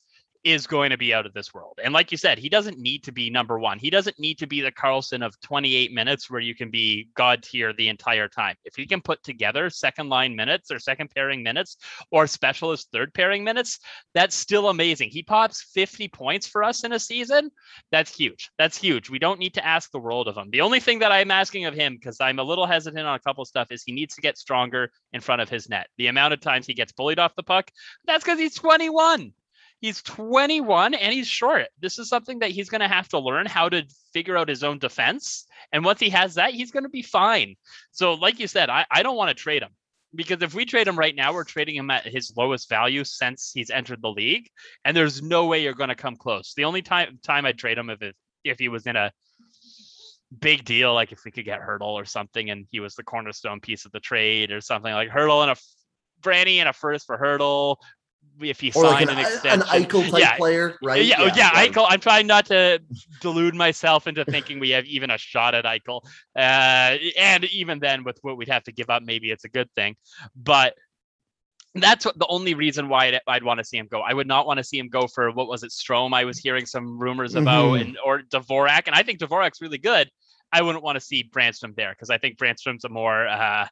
is 0.52 0.66
going 0.66 0.90
to 0.90 0.96
be 0.96 1.12
out 1.12 1.26
of 1.26 1.34
this 1.34 1.52
world. 1.52 1.78
And 1.82 1.92
like 1.92 2.10
you 2.10 2.16
said, 2.16 2.38
he 2.38 2.48
doesn't 2.48 2.78
need 2.78 3.04
to 3.04 3.12
be 3.12 3.28
number 3.28 3.58
one. 3.58 3.78
He 3.78 3.90
doesn't 3.90 4.18
need 4.18 4.38
to 4.38 4.46
be 4.46 4.62
the 4.62 4.72
Carlson 4.72 5.22
of 5.22 5.38
28 5.40 5.92
minutes 5.92 6.30
where 6.30 6.40
you 6.40 6.54
can 6.54 6.70
be 6.70 7.08
God 7.14 7.42
tier 7.42 7.72
the 7.72 7.88
entire 7.88 8.28
time. 8.28 8.56
If 8.64 8.74
he 8.74 8.86
can 8.86 9.02
put 9.02 9.22
together 9.22 9.68
second 9.68 10.08
line 10.08 10.34
minutes 10.34 10.70
or 10.70 10.78
second 10.78 11.10
pairing 11.14 11.42
minutes 11.42 11.76
or 12.10 12.26
specialist 12.26 12.88
third 12.92 13.12
pairing 13.12 13.44
minutes, 13.44 13.78
that's 14.14 14.34
still 14.34 14.70
amazing. 14.70 15.10
He 15.10 15.22
pops 15.22 15.62
50 15.74 16.08
points 16.08 16.46
for 16.46 16.64
us 16.64 16.84
in 16.84 16.92
a 16.92 16.98
season. 16.98 17.50
That's 17.92 18.14
huge. 18.14 18.50
That's 18.58 18.78
huge. 18.78 19.10
We 19.10 19.18
don't 19.18 19.38
need 19.38 19.54
to 19.54 19.66
ask 19.66 19.90
the 19.90 19.98
world 19.98 20.28
of 20.28 20.36
him. 20.36 20.48
The 20.50 20.62
only 20.62 20.80
thing 20.80 20.98
that 21.00 21.12
I'm 21.12 21.30
asking 21.30 21.66
of 21.66 21.74
him, 21.74 21.94
because 21.94 22.20
I'm 22.20 22.38
a 22.38 22.44
little 22.44 22.66
hesitant 22.66 23.06
on 23.06 23.14
a 23.14 23.20
couple 23.20 23.44
stuff, 23.44 23.68
is 23.70 23.82
he 23.82 23.92
needs 23.92 24.14
to 24.14 24.22
get 24.22 24.38
stronger 24.38 24.90
in 25.12 25.20
front 25.20 25.42
of 25.42 25.48
his 25.48 25.68
net. 25.68 25.88
The 25.98 26.06
amount 26.06 26.32
of 26.32 26.40
times 26.40 26.66
he 26.66 26.74
gets 26.74 26.92
bullied 26.92 27.18
off 27.18 27.34
the 27.36 27.42
puck, 27.42 27.70
that's 28.06 28.24
because 28.24 28.38
he's 28.38 28.54
21. 28.54 29.32
He's 29.80 30.02
21 30.02 30.94
and 30.94 31.12
he's 31.12 31.28
short. 31.28 31.66
This 31.80 31.98
is 31.98 32.08
something 32.08 32.40
that 32.40 32.50
he's 32.50 32.68
going 32.68 32.80
to 32.80 32.88
have 32.88 33.08
to 33.08 33.18
learn 33.18 33.46
how 33.46 33.68
to 33.68 33.84
figure 34.12 34.36
out 34.36 34.48
his 34.48 34.64
own 34.64 34.78
defense. 34.78 35.46
And 35.72 35.84
once 35.84 36.00
he 36.00 36.10
has 36.10 36.34
that, 36.34 36.52
he's 36.52 36.72
going 36.72 36.82
to 36.82 36.88
be 36.88 37.02
fine. 37.02 37.54
So, 37.92 38.14
like 38.14 38.40
you 38.40 38.48
said, 38.48 38.70
I, 38.70 38.86
I 38.90 39.02
don't 39.02 39.16
want 39.16 39.28
to 39.28 39.34
trade 39.34 39.62
him 39.62 39.70
because 40.14 40.42
if 40.42 40.54
we 40.54 40.64
trade 40.64 40.88
him 40.88 40.98
right 40.98 41.14
now, 41.14 41.32
we're 41.32 41.44
trading 41.44 41.76
him 41.76 41.90
at 41.90 42.06
his 42.06 42.32
lowest 42.36 42.68
value 42.68 43.04
since 43.04 43.52
he's 43.54 43.70
entered 43.70 44.02
the 44.02 44.10
league, 44.10 44.48
and 44.84 44.96
there's 44.96 45.22
no 45.22 45.46
way 45.46 45.62
you're 45.62 45.74
going 45.74 45.90
to 45.90 45.94
come 45.94 46.16
close. 46.16 46.54
The 46.56 46.64
only 46.64 46.82
time 46.82 47.18
time 47.22 47.46
I'd 47.46 47.58
trade 47.58 47.78
him 47.78 47.90
if 47.90 48.02
it, 48.02 48.16
if 48.44 48.58
he 48.58 48.68
was 48.68 48.86
in 48.86 48.96
a 48.96 49.12
big 50.36 50.64
deal, 50.64 50.94
like 50.94 51.12
if 51.12 51.24
we 51.24 51.30
could 51.30 51.44
get 51.44 51.60
Hertl 51.60 51.82
or 51.82 52.04
something, 52.04 52.50
and 52.50 52.66
he 52.70 52.80
was 52.80 52.94
the 52.94 53.02
cornerstone 53.02 53.60
piece 53.60 53.84
of 53.84 53.92
the 53.92 54.00
trade 54.00 54.50
or 54.50 54.60
something 54.60 54.92
like 54.92 55.10
Hertl 55.10 55.42
and 55.42 55.52
a 55.52 55.56
Branny 56.20 56.58
and 56.58 56.68
a 56.68 56.72
first 56.72 57.06
for 57.06 57.16
Hertl, 57.16 57.76
if 58.40 58.60
he 58.60 58.68
or 58.68 58.84
signed 58.84 59.08
like 59.08 59.16
an, 59.16 59.18
an 59.18 59.18
extension, 59.18 59.62
an 59.62 59.84
Eichel 59.84 60.10
type 60.10 60.20
yeah. 60.20 60.36
player, 60.36 60.76
right? 60.82 61.04
Yeah, 61.04 61.22
yeah, 61.22 61.32
yeah, 61.36 61.50
Eichel. 61.50 61.86
I'm 61.88 62.00
trying 62.00 62.26
not 62.26 62.46
to 62.46 62.80
delude 63.20 63.54
myself 63.54 64.06
into 64.06 64.24
thinking 64.24 64.58
we 64.58 64.70
have 64.70 64.84
even 64.86 65.10
a 65.10 65.18
shot 65.18 65.54
at 65.54 65.64
Eichel, 65.64 66.02
uh, 66.36 66.98
and 67.18 67.44
even 67.44 67.78
then, 67.78 68.04
with 68.04 68.18
what 68.22 68.36
we'd 68.36 68.48
have 68.48 68.64
to 68.64 68.72
give 68.72 68.90
up, 68.90 69.02
maybe 69.02 69.30
it's 69.30 69.44
a 69.44 69.48
good 69.48 69.68
thing. 69.74 69.96
But 70.36 70.74
that's 71.74 72.04
what 72.04 72.18
the 72.18 72.26
only 72.28 72.54
reason 72.54 72.88
why 72.88 73.06
I'd, 73.06 73.20
I'd, 73.26 73.42
want 73.44 73.58
to 73.58 73.64
see 73.64 73.76
him 73.76 73.88
go. 73.90 74.00
I 74.00 74.14
would 74.14 74.26
not 74.26 74.46
want 74.46 74.58
to 74.58 74.64
see 74.64 74.78
him 74.78 74.88
go 74.88 75.06
for 75.06 75.30
what 75.30 75.48
was 75.48 75.62
it, 75.62 75.70
Strome? 75.70 76.14
I 76.14 76.24
was 76.24 76.38
hearing 76.38 76.66
some 76.66 76.98
rumors 76.98 77.34
about, 77.34 77.72
mm-hmm. 77.72 77.88
and 77.88 77.98
or 78.04 78.22
Dvorak, 78.22 78.82
and 78.86 78.94
I 78.94 79.02
think 79.02 79.18
Dvorak's 79.20 79.60
really 79.60 79.78
good. 79.78 80.10
I 80.52 80.62
wouldn't 80.62 80.82
want 80.82 80.96
to 80.96 81.00
see 81.00 81.28
Brännström 81.30 81.76
there 81.76 81.90
because 81.90 82.10
I 82.10 82.18
think 82.18 82.38
Brännström's 82.38 82.84
a 82.84 82.88
more 82.88 83.26
uh, 83.26 83.66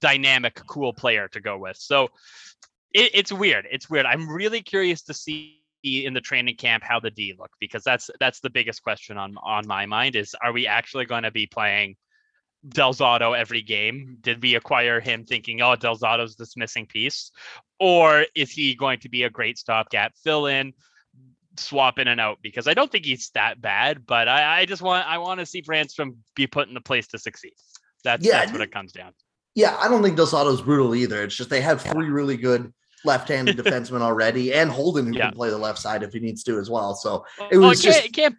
dynamic, 0.00 0.60
cool 0.66 0.92
player 0.92 1.28
to 1.28 1.40
go 1.40 1.58
with. 1.58 1.76
So 1.76 2.08
it, 2.92 3.10
it's 3.14 3.32
weird. 3.32 3.66
It's 3.70 3.88
weird. 3.88 4.06
I'm 4.06 4.28
really 4.28 4.62
curious 4.62 5.02
to 5.02 5.14
see 5.14 5.56
in 5.82 6.12
the 6.12 6.20
training 6.20 6.56
camp 6.56 6.82
how 6.84 7.00
the 7.00 7.10
D 7.10 7.34
look 7.38 7.50
because 7.58 7.82
that's 7.82 8.10
that's 8.20 8.40
the 8.40 8.50
biggest 8.50 8.82
question 8.82 9.16
on 9.16 9.36
on 9.42 9.66
my 9.66 9.86
mind 9.86 10.14
is 10.14 10.34
are 10.42 10.52
we 10.52 10.66
actually 10.66 11.06
going 11.06 11.22
to 11.22 11.30
be 11.30 11.46
playing 11.46 11.96
Del 12.68 12.92
Zotto 12.92 13.38
every 13.38 13.62
game? 13.62 14.18
Did 14.20 14.42
we 14.42 14.54
acquire 14.54 15.00
him 15.00 15.24
thinking, 15.24 15.62
oh, 15.62 15.76
Del 15.76 15.96
Zotto's 15.96 16.36
this 16.36 16.56
missing 16.56 16.86
piece? 16.86 17.30
Or 17.78 18.26
is 18.34 18.50
he 18.50 18.74
going 18.74 19.00
to 19.00 19.08
be 19.08 19.22
a 19.22 19.30
great 19.30 19.56
stopgap 19.56 20.12
fill 20.22 20.46
in, 20.46 20.74
swap 21.56 21.98
in 21.98 22.06
and 22.06 22.20
out? 22.20 22.38
Because 22.42 22.68
I 22.68 22.74
don't 22.74 22.92
think 22.92 23.06
he's 23.06 23.30
that 23.30 23.62
bad, 23.62 24.04
but 24.04 24.28
I, 24.28 24.60
I 24.60 24.64
just 24.66 24.82
want 24.82 25.08
I 25.08 25.18
want 25.18 25.40
to 25.40 25.46
see 25.46 25.62
Brännström 25.62 26.16
be 26.34 26.46
put 26.46 26.68
in 26.68 26.74
the 26.74 26.80
place 26.82 27.06
to 27.08 27.18
succeed. 27.18 27.54
That's 28.04 28.24
yeah, 28.24 28.40
that's 28.40 28.52
what 28.52 28.60
it 28.60 28.72
comes 28.72 28.92
down. 28.92 29.12
Yeah, 29.54 29.76
I 29.78 29.88
don't 29.88 30.02
think 30.02 30.16
Del 30.16 30.26
Zotto's 30.26 30.60
brutal 30.60 30.94
either. 30.94 31.22
It's 31.22 31.34
just 31.34 31.50
they 31.50 31.60
have 31.62 31.80
three 31.80 32.10
really 32.10 32.36
good 32.36 32.72
left-handed 33.04 33.56
defenseman 33.58 34.00
already, 34.00 34.52
and 34.52 34.70
Holden 34.70 35.06
who 35.06 35.18
yeah. 35.18 35.28
can 35.28 35.36
play 35.36 35.50
the 35.50 35.58
left 35.58 35.78
side 35.78 36.02
if 36.02 36.12
he 36.12 36.20
needs 36.20 36.42
to 36.44 36.58
as 36.58 36.70
well. 36.70 36.94
So 36.94 37.24
oh, 37.38 37.48
it 37.50 37.56
was 37.56 37.84
well, 37.84 37.92
just 37.94 38.12
can't, 38.12 38.36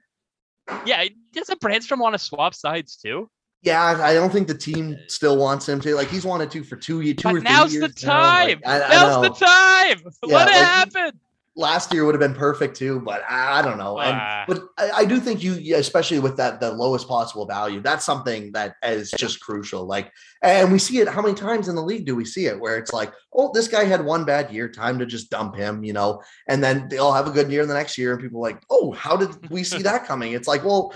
yeah. 0.86 1.06
Doesn't 1.34 1.60
Brännström 1.62 2.00
want 2.00 2.13
to 2.13 2.19
swap 2.19 2.54
sides 2.54 2.97
too? 2.97 3.30
Yeah, 3.63 4.02
I 4.02 4.15
don't 4.15 4.32
think 4.32 4.47
the 4.47 4.58
team 4.58 4.97
still 5.08 5.38
wants 5.38 5.69
him 5.69 5.80
to. 5.82 5.93
Like 5.93 6.08
he's 6.08 6.26
wanted 6.26 6.50
to 6.52 6.63
for 6.63 6.76
two, 6.76 7.13
two 7.13 7.24
but 7.24 7.36
or 7.36 7.39
now's 7.41 7.71
three 7.71 7.80
years. 7.80 7.82
Now's 7.82 8.02
the 8.02 8.08
time. 8.08 8.62
Like, 8.65 8.84
I, 8.84 8.89
now's 8.89 9.17
I 9.17 9.21
the 9.21 9.36
time. 9.36 10.12
Yeah, 10.28 10.36
Let 10.36 10.47
it 10.47 10.52
like, 10.52 10.65
happen. 10.65 11.19
Last 11.56 11.94
year 11.94 12.06
would 12.06 12.16
have 12.16 12.22
been 12.22 12.38
perfect 12.38 12.78
too, 12.78 13.02
but 13.02 13.24
I, 13.30 13.62
don't 13.62 13.78
know. 13.78 14.00
And 14.00 14.18
but 14.48 14.64
I, 14.78 15.02
I 15.02 15.06
do 15.06 15.20
think 15.20 15.44
you, 15.44 15.76
especially 15.76 16.20
with 16.20 16.38
that 16.38 16.60
the 16.60 16.72
lowest 16.72 17.08
possible 17.08 17.46
value, 17.46 17.82
that's 17.82 18.06
something 18.06 18.52
that 18.54 18.76
is 18.84 19.12
just 19.12 19.42
crucial. 19.42 19.86
Like, 19.86 20.12
and 20.42 20.72
we 20.72 20.80
see 20.80 21.00
it. 21.00 21.08
How 21.08 21.22
many 21.22 21.36
times 21.36 21.68
in 21.68 21.76
the 21.76 21.82
league 21.82 22.06
do 22.06 22.16
we 22.16 22.26
see 22.26 22.46
it 22.46 22.60
where 22.60 22.78
it's 22.78 22.94
like, 22.94 23.12
oh, 23.34 23.52
this 23.54 23.68
guy 23.68 23.84
had 23.84 24.04
one 24.04 24.24
bad 24.24 24.52
year, 24.52 24.70
time 24.70 24.98
to 25.00 25.06
just 25.06 25.30
dump 25.30 25.56
him, 25.56 25.84
you 25.84 25.94
know, 25.94 26.22
and 26.48 26.64
then 26.64 26.88
they'll 26.90 27.14
have 27.14 27.28
a 27.28 27.32
good 27.32 27.52
year 27.52 27.66
the 27.66 27.74
next 27.74 27.98
year, 27.98 28.14
and 28.14 28.22
people 28.22 28.40
are 28.40 28.50
like, 28.50 28.62
oh, 28.70 28.92
how 28.94 29.18
did 29.18 29.50
we 29.50 29.64
see 29.64 29.82
that 29.82 30.06
coming? 30.06 30.34
It's 30.34 30.48
like, 30.48 30.64
well, 30.64 30.94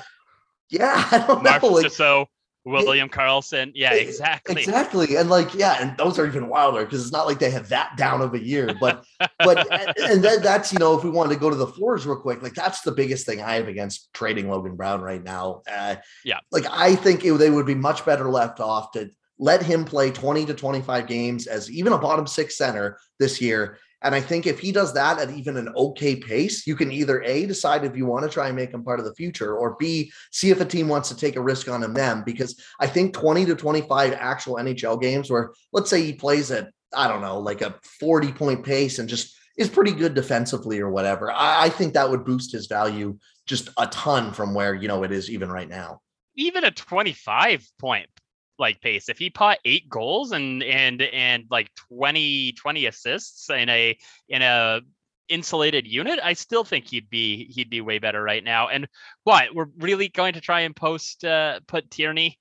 yeah, 0.69 1.07
I 1.11 1.25
don't 1.27 1.43
Mark 1.43 1.63
know. 1.63 1.69
Like, 1.69 1.91
so 1.91 2.27
William 2.65 3.09
Carlson. 3.09 3.71
Yeah, 3.75 3.93
exactly. 3.93 4.61
Exactly. 4.61 5.15
And 5.15 5.29
like, 5.29 5.53
yeah, 5.53 5.77
and 5.79 5.95
those 5.97 6.17
are 6.17 6.25
even 6.25 6.49
wilder 6.49 6.83
because 6.83 7.03
it's 7.03 7.11
not 7.11 7.27
like 7.27 7.39
they 7.39 7.51
have 7.51 7.69
that 7.69 7.95
down 7.95 8.21
of 8.21 8.33
a 8.33 8.43
year. 8.43 8.75
But 8.79 9.05
but 9.39 9.71
and 10.01 10.23
that, 10.23 10.41
that's 10.41 10.73
you 10.73 10.79
know, 10.79 10.97
if 10.97 11.03
we 11.03 11.11
wanted 11.11 11.33
to 11.35 11.39
go 11.39 11.49
to 11.49 11.55
the 11.55 11.67
floors 11.67 12.05
real 12.05 12.19
quick, 12.19 12.41
like 12.41 12.55
that's 12.55 12.81
the 12.81 12.91
biggest 12.91 13.25
thing 13.25 13.41
I 13.41 13.55
have 13.55 13.67
against 13.67 14.11
trading 14.13 14.49
Logan 14.49 14.75
Brown 14.75 15.01
right 15.01 15.23
now. 15.23 15.61
Uh 15.71 15.97
Yeah. 16.23 16.39
like 16.51 16.65
I 16.69 16.95
think 16.95 17.23
it, 17.23 17.33
they 17.33 17.49
would 17.51 17.67
be 17.67 17.75
much 17.75 18.03
better 18.03 18.29
left 18.29 18.59
off 18.59 18.91
to 18.93 19.09
let 19.37 19.61
him 19.61 19.85
play 19.85 20.11
20 20.11 20.45
to 20.45 20.53
25 20.53 21.07
games 21.07 21.47
as 21.47 21.69
even 21.69 21.93
a 21.93 21.97
bottom 21.97 22.25
six 22.25 22.57
center 22.57 22.97
this 23.19 23.41
year. 23.41 23.77
And 24.05 24.13
I 24.13 24.21
think 24.21 24.45
if 24.45 24.59
he 24.59 24.71
does 24.71 24.93
that 24.93 25.17
at 25.17 25.31
even 25.31 25.57
an 25.57 25.73
okay 25.75 26.15
pace, 26.15 26.67
you 26.67 26.75
can 26.75 26.91
either 26.91 27.23
A, 27.23 27.47
decide 27.47 27.83
if 27.83 27.97
you 27.97 28.05
want 28.05 28.23
to 28.23 28.29
try 28.29 28.47
and 28.47 28.55
make 28.55 28.71
him 28.71 28.83
part 28.83 28.99
of 28.99 29.05
the 29.05 29.15
future, 29.15 29.57
or 29.57 29.75
B, 29.79 30.11
see 30.31 30.51
if 30.51 30.61
a 30.61 30.65
team 30.65 30.87
wants 30.87 31.09
to 31.09 31.17
take 31.17 31.37
a 31.37 31.41
risk 31.41 31.67
on 31.67 31.81
him 31.81 31.95
then. 31.95 32.21
Because 32.23 32.61
I 32.79 32.85
think 32.85 33.15
20 33.15 33.47
to 33.47 33.55
25 33.55 34.13
actual 34.13 34.57
NHL 34.57 35.01
games 35.01 35.31
where 35.31 35.53
let's 35.73 35.89
say 35.89 36.03
he 36.03 36.13
plays 36.13 36.51
at, 36.51 36.69
I 36.95 37.07
don't 37.07 37.21
know, 37.21 37.39
like 37.39 37.63
a 37.63 37.79
40 37.99 38.31
point 38.33 38.63
pace 38.63 38.99
and 38.99 39.09
just 39.09 39.35
is 39.57 39.69
pretty 39.69 39.91
good 39.91 40.13
defensively 40.13 40.79
or 40.79 40.91
whatever. 40.91 41.31
I, 41.31 41.63
I 41.63 41.69
think 41.69 41.95
that 41.95 42.09
would 42.09 42.25
boost 42.25 42.51
his 42.51 42.67
value 42.67 43.17
just 43.47 43.69
a 43.77 43.87
ton 43.87 44.33
from 44.33 44.53
where, 44.53 44.75
you 44.75 44.87
know, 44.87 45.01
it 45.01 45.11
is 45.11 45.31
even 45.31 45.49
right 45.49 45.67
now. 45.67 46.01
Even 46.35 46.63
a 46.63 46.69
25 46.69 47.65
point 47.79 48.09
like 48.57 48.81
pace. 48.81 49.09
If 49.09 49.17
he 49.17 49.29
pot 49.29 49.57
eight 49.65 49.89
goals 49.89 50.31
and 50.31 50.63
and 50.63 51.01
and 51.01 51.45
like 51.49 51.69
20 51.89 52.53
20 52.53 52.85
assists 52.85 53.49
in 53.49 53.69
a 53.69 53.97
in 54.29 54.41
a 54.41 54.81
insulated 55.27 55.87
unit, 55.87 56.19
I 56.23 56.33
still 56.33 56.63
think 56.63 56.87
he'd 56.87 57.09
be 57.09 57.45
he'd 57.51 57.69
be 57.69 57.81
way 57.81 57.99
better 57.99 58.21
right 58.21 58.43
now. 58.43 58.67
And 58.69 58.87
what 59.23 59.53
we're 59.53 59.67
really 59.79 60.07
going 60.09 60.33
to 60.33 60.41
try 60.41 60.61
and 60.61 60.75
post 60.75 61.23
uh 61.25 61.59
put 61.67 61.89
Tierney. 61.91 62.39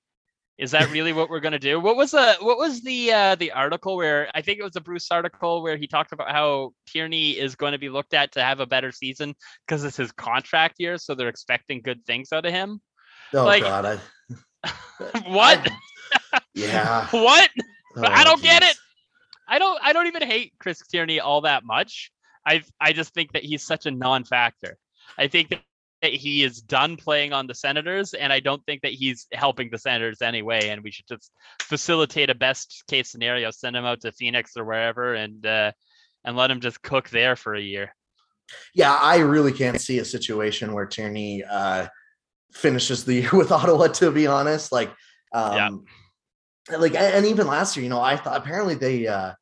Is 0.57 0.71
that 0.71 0.89
really 0.89 1.11
what 1.11 1.29
we're 1.29 1.41
gonna 1.41 1.59
do? 1.59 1.81
What 1.81 1.97
was 1.97 2.11
the 2.11 2.37
what 2.39 2.57
was 2.57 2.81
the 2.81 3.11
uh 3.11 3.35
the 3.35 3.51
article 3.51 3.97
where 3.97 4.29
I 4.33 4.41
think 4.41 4.57
it 4.57 4.63
was 4.63 4.77
a 4.77 4.81
Bruce 4.81 5.11
article 5.11 5.61
where 5.61 5.75
he 5.75 5.85
talked 5.85 6.13
about 6.13 6.31
how 6.31 6.71
Tierney 6.87 7.31
is 7.31 7.55
going 7.57 7.73
to 7.73 7.77
be 7.77 7.89
looked 7.89 8.13
at 8.13 8.31
to 8.33 8.41
have 8.41 8.61
a 8.61 8.65
better 8.65 8.93
season 8.93 9.35
because 9.67 9.83
it's 9.83 9.97
his 9.97 10.13
contract 10.13 10.75
year, 10.77 10.97
so 10.97 11.13
they're 11.13 11.27
expecting 11.27 11.81
good 11.81 12.05
things 12.05 12.31
out 12.31 12.45
of 12.45 12.53
him. 12.53 12.79
Oh 13.33 13.43
Like- 13.43 13.63
God. 13.63 13.99
I, 14.63 14.71
What? 15.27 15.67
Yeah. 16.53 17.07
what? 17.11 17.49
I 17.97 18.21
Oh, 18.21 18.23
don't 18.23 18.41
get 18.41 18.63
it. 18.63 18.75
I 19.47 19.59
don't 19.59 19.79
I 19.81 19.93
don't 19.93 20.07
even 20.07 20.23
hate 20.23 20.53
Chris 20.59 20.81
Tierney 20.87 21.19
all 21.19 21.41
that 21.41 21.63
much. 21.63 22.11
I 22.45 22.63
I 22.79 22.93
just 22.93 23.13
think 23.13 23.33
that 23.33 23.43
he's 23.43 23.63
such 23.63 23.85
a 23.85 23.91
non-factor. 23.91 24.77
I 25.17 25.27
think 25.27 25.49
that, 25.49 25.61
that 26.01 26.13
he 26.13 26.43
is 26.43 26.61
done 26.61 26.97
playing 26.97 27.31
on 27.31 27.47
the 27.47 27.53
Senators, 27.53 28.13
and 28.13 28.33
I 28.33 28.39
don't 28.39 28.63
think 28.65 28.81
that 28.81 28.91
he's 28.91 29.27
helping 29.31 29.69
the 29.71 29.77
Senators 29.77 30.21
anyway. 30.21 30.69
And 30.69 30.83
we 30.83 30.91
should 30.91 31.07
just 31.07 31.31
facilitate 31.61 32.29
a 32.29 32.35
best 32.35 32.83
case 32.87 33.09
scenario, 33.09 33.51
send 33.51 33.75
him 33.75 33.85
out 33.85 34.01
to 34.01 34.11
Phoenix 34.11 34.57
or 34.57 34.65
wherever, 34.65 35.13
and 35.13 35.45
uh, 35.45 35.71
and 36.23 36.35
let 36.35 36.51
him 36.51 36.59
just 36.59 36.81
cook 36.81 37.09
there 37.09 37.35
for 37.35 37.55
a 37.55 37.61
year. 37.61 37.95
Yeah, 38.73 38.93
I 38.93 39.17
really 39.17 39.53
can't 39.53 39.79
see 39.81 39.99
a 39.99 40.05
situation 40.05 40.73
where 40.73 40.85
Tierney 40.85 41.43
uh, 41.43 41.87
finishes 42.51 43.05
the 43.05 43.13
year 43.15 43.29
with 43.33 43.51
Ottawa. 43.51 43.87
To 43.87 44.11
be 44.11 44.27
honest, 44.27 44.71
like, 44.71 44.91
um, 45.33 45.85
like, 46.71 46.95
and 46.95 47.25
even 47.25 47.47
last 47.47 47.75
year, 47.75 47.83
you 47.83 47.89
know, 47.89 48.01
I 48.01 48.17
thought 48.17 48.37
apparently 48.37 48.75
they 48.75 49.07
uh, 49.07 49.33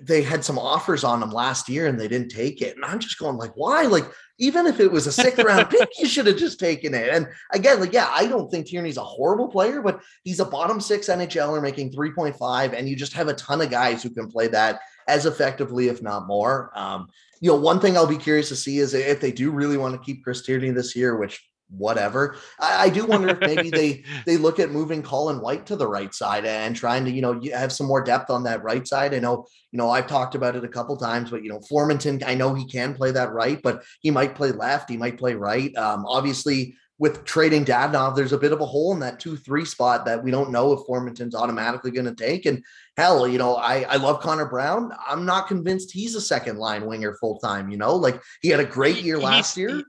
they 0.00 0.22
had 0.22 0.44
some 0.44 0.58
offers 0.58 1.04
on 1.04 1.22
him 1.22 1.30
last 1.30 1.68
year 1.68 1.86
and 1.86 2.00
they 2.00 2.08
didn't 2.08 2.30
take 2.30 2.62
it, 2.62 2.76
and 2.76 2.84
I'm 2.84 2.98
just 2.98 3.18
going 3.18 3.36
like, 3.36 3.52
why? 3.54 3.82
Like, 3.82 4.10
even 4.38 4.66
if 4.66 4.80
it 4.80 4.90
was 4.90 5.06
a 5.06 5.12
sixth 5.12 5.38
round 5.44 5.70
pick, 5.70 5.88
you 5.98 6.06
should 6.06 6.26
have 6.26 6.38
just 6.38 6.58
taken 6.58 6.94
it. 6.94 7.10
And 7.10 7.28
again, 7.52 7.78
like, 7.78 7.92
yeah, 7.92 8.10
I 8.10 8.26
don't 8.26 8.50
think 8.50 8.66
Tierney's 8.66 8.96
a 8.96 9.04
horrible 9.04 9.48
player, 9.48 9.82
but 9.82 10.00
he's 10.24 10.40
a 10.40 10.44
bottom 10.44 10.80
six 10.80 11.08
NHLer 11.08 11.62
making 11.62 11.92
3.5, 11.92 12.72
and 12.72 12.88
you 12.88 12.96
just 12.96 13.12
have 13.12 13.28
a 13.28 13.34
ton 13.34 13.60
of 13.60 13.70
guys 13.70 14.02
who 14.02 14.10
can 14.10 14.28
play 14.28 14.48
that 14.48 14.80
as 15.06 15.26
effectively, 15.26 15.88
if 15.88 16.02
not 16.02 16.26
more. 16.26 16.70
Um, 16.74 17.08
you 17.40 17.50
know, 17.50 17.56
one 17.56 17.80
thing 17.80 17.96
I'll 17.96 18.06
be 18.06 18.16
curious 18.16 18.48
to 18.48 18.56
see 18.56 18.78
is 18.78 18.94
if 18.94 19.20
they 19.20 19.32
do 19.32 19.50
really 19.50 19.76
want 19.76 19.94
to 19.94 20.04
keep 20.04 20.22
Chris 20.24 20.42
Tierney 20.42 20.70
this 20.70 20.94
year, 20.94 21.16
which 21.16 21.49
whatever. 21.70 22.36
I, 22.58 22.84
I 22.84 22.88
do 22.88 23.06
wonder 23.06 23.28
if 23.28 23.40
maybe 23.40 23.70
they 23.70 24.04
they 24.26 24.36
look 24.36 24.58
at 24.58 24.70
moving 24.70 25.02
Colin 25.02 25.40
White 25.40 25.66
to 25.66 25.76
the 25.76 25.86
right 25.86 26.14
side 26.14 26.44
and 26.44 26.74
trying 26.74 27.04
to, 27.04 27.10
you 27.10 27.22
know, 27.22 27.40
have 27.52 27.72
some 27.72 27.86
more 27.86 28.02
depth 28.02 28.30
on 28.30 28.44
that 28.44 28.62
right 28.62 28.86
side. 28.86 29.14
I 29.14 29.18
know, 29.18 29.46
you 29.72 29.78
know, 29.78 29.90
I've 29.90 30.06
talked 30.06 30.34
about 30.34 30.56
it 30.56 30.64
a 30.64 30.68
couple 30.68 30.96
times, 30.96 31.30
but 31.30 31.42
you 31.42 31.50
know, 31.50 31.60
Formenton, 31.60 32.22
I 32.26 32.34
know 32.34 32.54
he 32.54 32.66
can 32.66 32.94
play 32.94 33.10
that 33.12 33.32
right, 33.32 33.60
but 33.62 33.82
he 34.00 34.10
might 34.10 34.34
play 34.34 34.52
left, 34.52 34.90
he 34.90 34.96
might 34.96 35.18
play 35.18 35.34
right. 35.34 35.74
Um, 35.76 36.04
obviously 36.06 36.76
with 37.00 37.24
trading 37.24 37.64
Dadonov, 37.64 38.14
there's 38.14 38.34
a 38.34 38.38
bit 38.38 38.52
of 38.52 38.60
a 38.60 38.66
hole 38.66 38.92
in 38.92 39.00
that 39.00 39.18
two 39.18 39.34
three 39.34 39.64
spot 39.64 40.04
that 40.04 40.22
we 40.22 40.30
don't 40.30 40.50
know 40.50 40.72
if 40.72 40.80
Formenton's 40.86 41.34
automatically 41.34 41.90
going 41.90 42.04
to 42.04 42.14
take. 42.14 42.44
And 42.44 42.62
hell, 42.98 43.26
you 43.26 43.38
know, 43.38 43.56
I 43.56 43.82
I 43.88 43.96
love 43.96 44.20
Connor 44.20 44.44
Brown. 44.44 44.92
I'm 45.08 45.24
not 45.24 45.48
convinced 45.48 45.92
he's 45.92 46.14
a 46.14 46.20
second 46.20 46.58
line 46.58 46.84
winger 46.84 47.16
full 47.18 47.38
time. 47.38 47.70
You 47.70 47.78
know, 47.78 47.96
like 47.96 48.20
he 48.42 48.50
had 48.50 48.60
a 48.60 48.66
great 48.66 48.98
year 48.98 49.16
he's- 49.16 49.30
last 49.30 49.56
year. 49.56 49.82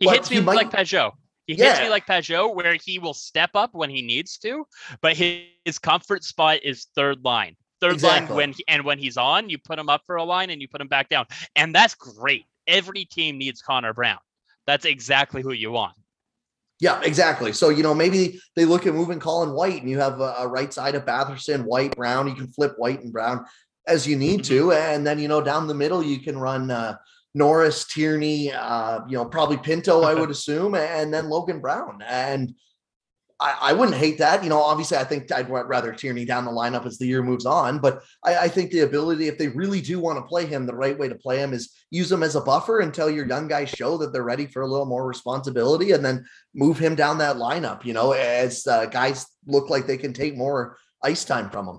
He- 0.00 0.06
but 0.06 0.14
hits 0.16 0.30
me 0.30 0.36
he 0.36 0.42
might- 0.42 0.56
like 0.56 0.70
Pageau. 0.70 1.12
He 1.46 1.54
hits 1.54 1.78
Yeah. 1.78 1.84
me 1.84 1.90
like 1.90 2.06
Pageau, 2.06 2.54
where 2.54 2.74
he 2.84 2.98
will 2.98 3.14
step 3.14 3.50
up 3.54 3.74
when 3.74 3.90
he 3.90 4.02
needs 4.02 4.38
to, 4.38 4.66
but 5.00 5.16
his, 5.16 5.42
his 5.64 5.78
comfort 5.78 6.24
spot 6.24 6.60
is 6.62 6.86
third 6.96 7.24
line. 7.24 7.56
Third 7.80 7.94
Exactly. 7.94 8.28
line 8.28 8.36
when 8.36 8.52
he, 8.52 8.64
and 8.68 8.84
when 8.84 8.98
he's 8.98 9.16
on, 9.16 9.48
you 9.48 9.58
put 9.58 9.78
him 9.78 9.88
up 9.88 10.02
for 10.06 10.16
a 10.16 10.24
line 10.24 10.50
and 10.50 10.60
you 10.60 10.68
put 10.68 10.80
him 10.80 10.88
back 10.88 11.08
down, 11.08 11.26
and 11.56 11.74
that's 11.74 11.94
great. 11.94 12.44
Every 12.66 13.04
team 13.04 13.38
needs 13.38 13.62
Connor 13.62 13.92
Brown. 13.94 14.18
That's 14.66 14.84
exactly 14.84 15.42
who 15.42 15.52
you 15.52 15.72
want. 15.72 15.94
Yeah, 16.78 17.00
exactly. 17.02 17.52
So, 17.52 17.68
you 17.70 17.82
know, 17.82 17.94
maybe 17.94 18.40
they 18.54 18.64
look 18.64 18.86
at 18.86 18.94
moving 18.94 19.18
Colin 19.18 19.50
White 19.52 19.80
and 19.82 19.90
you 19.90 19.98
have 19.98 20.20
a, 20.20 20.34
a 20.38 20.46
right 20.48 20.72
side 20.72 20.94
of 20.94 21.04
Batherson, 21.04 21.64
White, 21.64 21.96
Brown. 21.96 22.28
You 22.28 22.34
can 22.34 22.48
flip 22.48 22.74
White 22.78 23.02
and 23.02 23.12
Brown 23.12 23.44
as 23.86 24.06
you 24.06 24.16
need 24.16 24.44
to. 24.44 24.72
And 24.72 25.06
then, 25.06 25.18
you 25.18 25.28
know, 25.28 25.40
down 25.42 25.66
the 25.66 25.74
middle, 25.74 26.02
you 26.02 26.20
can 26.20 26.38
run 26.38 26.70
uh, 26.70 26.96
Norris, 27.34 27.84
Tierney, 27.84 28.52
uh, 28.52 29.00
you 29.08 29.16
know, 29.16 29.24
probably 29.24 29.56
Pinto, 29.56 30.02
I 30.02 30.14
would 30.18 30.30
assume, 30.30 30.74
and 30.74 31.12
then 31.12 31.28
Logan 31.28 31.60
Brown. 31.60 32.02
And 32.06 32.54
I, 33.40 33.56
I 33.60 33.72
wouldn't 33.72 33.96
hate 33.96 34.18
that. 34.18 34.42
You 34.42 34.50
know, 34.50 34.60
obviously, 34.60 34.98
I 34.98 35.04
think 35.04 35.32
I'd 35.32 35.48
rather 35.48 35.92
Tierney 35.92 36.24
down 36.26 36.44
the 36.44 36.50
lineup 36.50 36.84
as 36.84 36.98
the 36.98 37.06
year 37.06 37.22
moves 37.22 37.46
on. 37.46 37.78
But 37.78 38.02
I, 38.24 38.36
I 38.36 38.48
think 38.48 38.70
the 38.70 38.80
ability, 38.80 39.28
if 39.28 39.38
they 39.38 39.48
really 39.48 39.80
do 39.80 39.98
want 39.98 40.18
to 40.18 40.28
play 40.28 40.44
him, 40.44 40.66
the 40.66 40.74
right 40.74 40.98
way 40.98 41.08
to 41.08 41.14
play 41.14 41.38
him 41.38 41.54
is 41.54 41.72
use 41.90 42.12
him 42.12 42.22
as 42.22 42.36
a 42.36 42.40
buffer 42.40 42.80
until 42.80 43.08
your 43.08 43.26
young 43.26 43.48
guys 43.48 43.70
show 43.70 43.96
that 43.98 44.12
they're 44.12 44.22
ready 44.22 44.46
for 44.46 44.62
a 44.62 44.66
little 44.66 44.86
more 44.86 45.06
responsibility, 45.06 45.92
and 45.92 46.04
then 46.04 46.24
move 46.54 46.78
him 46.78 46.94
down 46.94 47.18
that 47.18 47.36
lineup. 47.36 47.84
You 47.84 47.94
know, 47.94 48.12
as 48.12 48.66
uh, 48.66 48.86
guys 48.86 49.26
look 49.46 49.70
like 49.70 49.86
they 49.86 49.96
can 49.96 50.12
take 50.12 50.36
more 50.36 50.76
ice 51.02 51.24
time 51.24 51.48
from 51.48 51.66
him. 51.66 51.78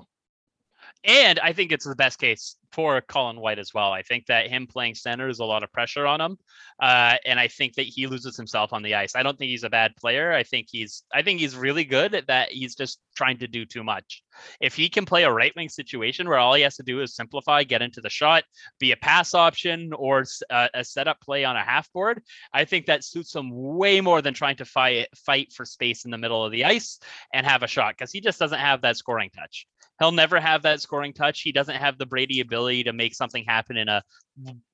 And 1.03 1.39
I 1.39 1.53
think 1.53 1.71
it's 1.71 1.85
the 1.85 1.95
best 1.95 2.19
case 2.19 2.55
for 2.71 3.01
Colin 3.01 3.39
White 3.39 3.59
as 3.59 3.73
well. 3.73 3.91
I 3.91 4.01
think 4.01 4.27
that 4.27 4.49
him 4.49 4.67
playing 4.67 4.95
center 4.95 5.27
is 5.27 5.39
a 5.39 5.45
lot 5.45 5.63
of 5.63 5.71
pressure 5.71 6.05
on 6.07 6.21
him, 6.21 6.37
uh, 6.81 7.15
and 7.25 7.39
I 7.39 7.47
think 7.47 7.75
that 7.75 7.85
he 7.85 8.07
loses 8.07 8.37
himself 8.37 8.73
on 8.73 8.81
the 8.83 8.95
ice. 8.95 9.15
I 9.15 9.23
don't 9.23 9.37
think 9.37 9.49
he's 9.49 9.63
a 9.63 9.69
bad 9.69 9.95
player. 9.95 10.31
I 10.31 10.43
think 10.43 10.67
he's 10.69 11.03
I 11.13 11.21
think 11.21 11.39
he's 11.39 11.55
really 11.55 11.83
good 11.83 12.15
at 12.15 12.27
that. 12.27 12.51
He's 12.51 12.75
just 12.75 12.99
trying 13.15 13.37
to 13.39 13.47
do 13.47 13.65
too 13.65 13.83
much. 13.83 14.23
If 14.59 14.75
he 14.75 14.89
can 14.89 15.05
play 15.05 15.23
a 15.23 15.31
right 15.31 15.53
wing 15.55 15.69
situation 15.69 16.27
where 16.27 16.39
all 16.39 16.53
he 16.53 16.63
has 16.63 16.77
to 16.77 16.83
do 16.83 17.01
is 17.01 17.15
simplify, 17.15 17.63
get 17.63 17.81
into 17.81 18.01
the 18.01 18.09
shot, 18.09 18.43
be 18.79 18.91
a 18.91 18.97
pass 18.97 19.33
option 19.33 19.91
or 19.93 20.23
uh, 20.49 20.67
a 20.73 20.83
setup 20.83 21.19
play 21.21 21.43
on 21.43 21.57
a 21.57 21.63
half 21.63 21.91
board, 21.91 22.21
I 22.53 22.65
think 22.65 22.85
that 22.85 23.03
suits 23.03 23.35
him 23.35 23.49
way 23.51 24.01
more 24.01 24.21
than 24.21 24.33
trying 24.33 24.57
to 24.57 24.65
fight 24.65 25.07
fight 25.15 25.51
for 25.51 25.65
space 25.65 26.05
in 26.05 26.11
the 26.11 26.17
middle 26.17 26.43
of 26.45 26.51
the 26.51 26.65
ice 26.65 26.99
and 27.33 27.45
have 27.45 27.63
a 27.63 27.67
shot 27.67 27.95
because 27.97 28.11
he 28.11 28.21
just 28.21 28.39
doesn't 28.39 28.59
have 28.59 28.81
that 28.81 28.97
scoring 28.97 29.29
touch. 29.29 29.67
He'll 30.01 30.11
never 30.11 30.39
have 30.39 30.63
that 30.63 30.81
scoring 30.81 31.13
touch. 31.13 31.41
He 31.41 31.51
doesn't 31.51 31.75
have 31.75 31.99
the 31.99 32.07
Brady 32.07 32.39
ability 32.39 32.85
to 32.85 32.93
make 32.93 33.13
something 33.13 33.45
happen 33.45 33.77
in 33.77 33.87
a 33.87 34.01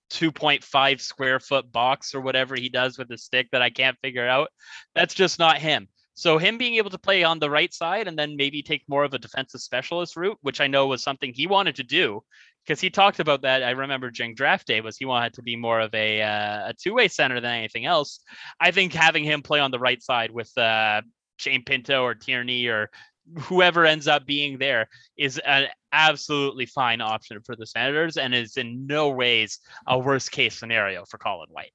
2.5 0.09 1.01
square 1.01 1.41
foot 1.41 1.69
box 1.69 2.15
or 2.15 2.21
whatever 2.21 2.55
he 2.55 2.69
does 2.69 2.97
with 2.97 3.09
his 3.09 3.25
stick 3.25 3.49
that 3.51 3.61
I 3.61 3.69
can't 3.69 3.97
figure 4.01 4.25
out. 4.25 4.47
That's 4.95 5.13
just 5.13 5.37
not 5.37 5.57
him. 5.57 5.89
So 6.13 6.37
him 6.37 6.57
being 6.57 6.75
able 6.75 6.91
to 6.91 6.97
play 6.97 7.25
on 7.25 7.39
the 7.39 7.49
right 7.49 7.73
side 7.73 8.07
and 8.07 8.17
then 8.17 8.37
maybe 8.37 8.63
take 8.63 8.83
more 8.87 9.03
of 9.03 9.13
a 9.13 9.19
defensive 9.19 9.59
specialist 9.59 10.15
route, 10.15 10.37
which 10.43 10.61
I 10.61 10.67
know 10.67 10.87
was 10.87 11.03
something 11.03 11.33
he 11.33 11.45
wanted 11.45 11.75
to 11.75 11.83
do, 11.83 12.23
because 12.65 12.79
he 12.79 12.89
talked 12.89 13.19
about 13.19 13.41
that. 13.41 13.63
I 13.63 13.71
remember 13.71 14.09
during 14.09 14.33
draft 14.33 14.65
day 14.65 14.79
was 14.79 14.95
he 14.95 15.03
wanted 15.03 15.33
to 15.33 15.43
be 15.43 15.57
more 15.57 15.81
of 15.81 15.93
a 15.93 16.21
uh, 16.21 16.69
a 16.69 16.73
two 16.73 16.93
way 16.93 17.09
center 17.09 17.41
than 17.41 17.53
anything 17.53 17.85
else. 17.85 18.21
I 18.61 18.71
think 18.71 18.93
having 18.93 19.25
him 19.25 19.41
play 19.41 19.59
on 19.59 19.71
the 19.71 19.79
right 19.79 20.01
side 20.01 20.31
with 20.31 20.57
uh, 20.57 21.01
Shane 21.35 21.65
Pinto 21.65 22.01
or 22.01 22.15
Tierney 22.15 22.67
or 22.67 22.89
whoever 23.39 23.85
ends 23.85 24.07
up 24.07 24.25
being 24.25 24.57
there 24.57 24.87
is 25.17 25.37
an 25.39 25.67
absolutely 25.91 26.65
fine 26.65 27.01
option 27.01 27.41
for 27.41 27.55
the 27.55 27.65
Senators 27.65 28.17
and 28.17 28.33
is 28.33 28.57
in 28.57 28.87
no 28.87 29.09
ways 29.09 29.59
a 29.87 29.97
worst 29.97 30.31
case 30.31 30.55
scenario 30.55 31.05
for 31.05 31.17
Colin 31.17 31.49
White. 31.51 31.71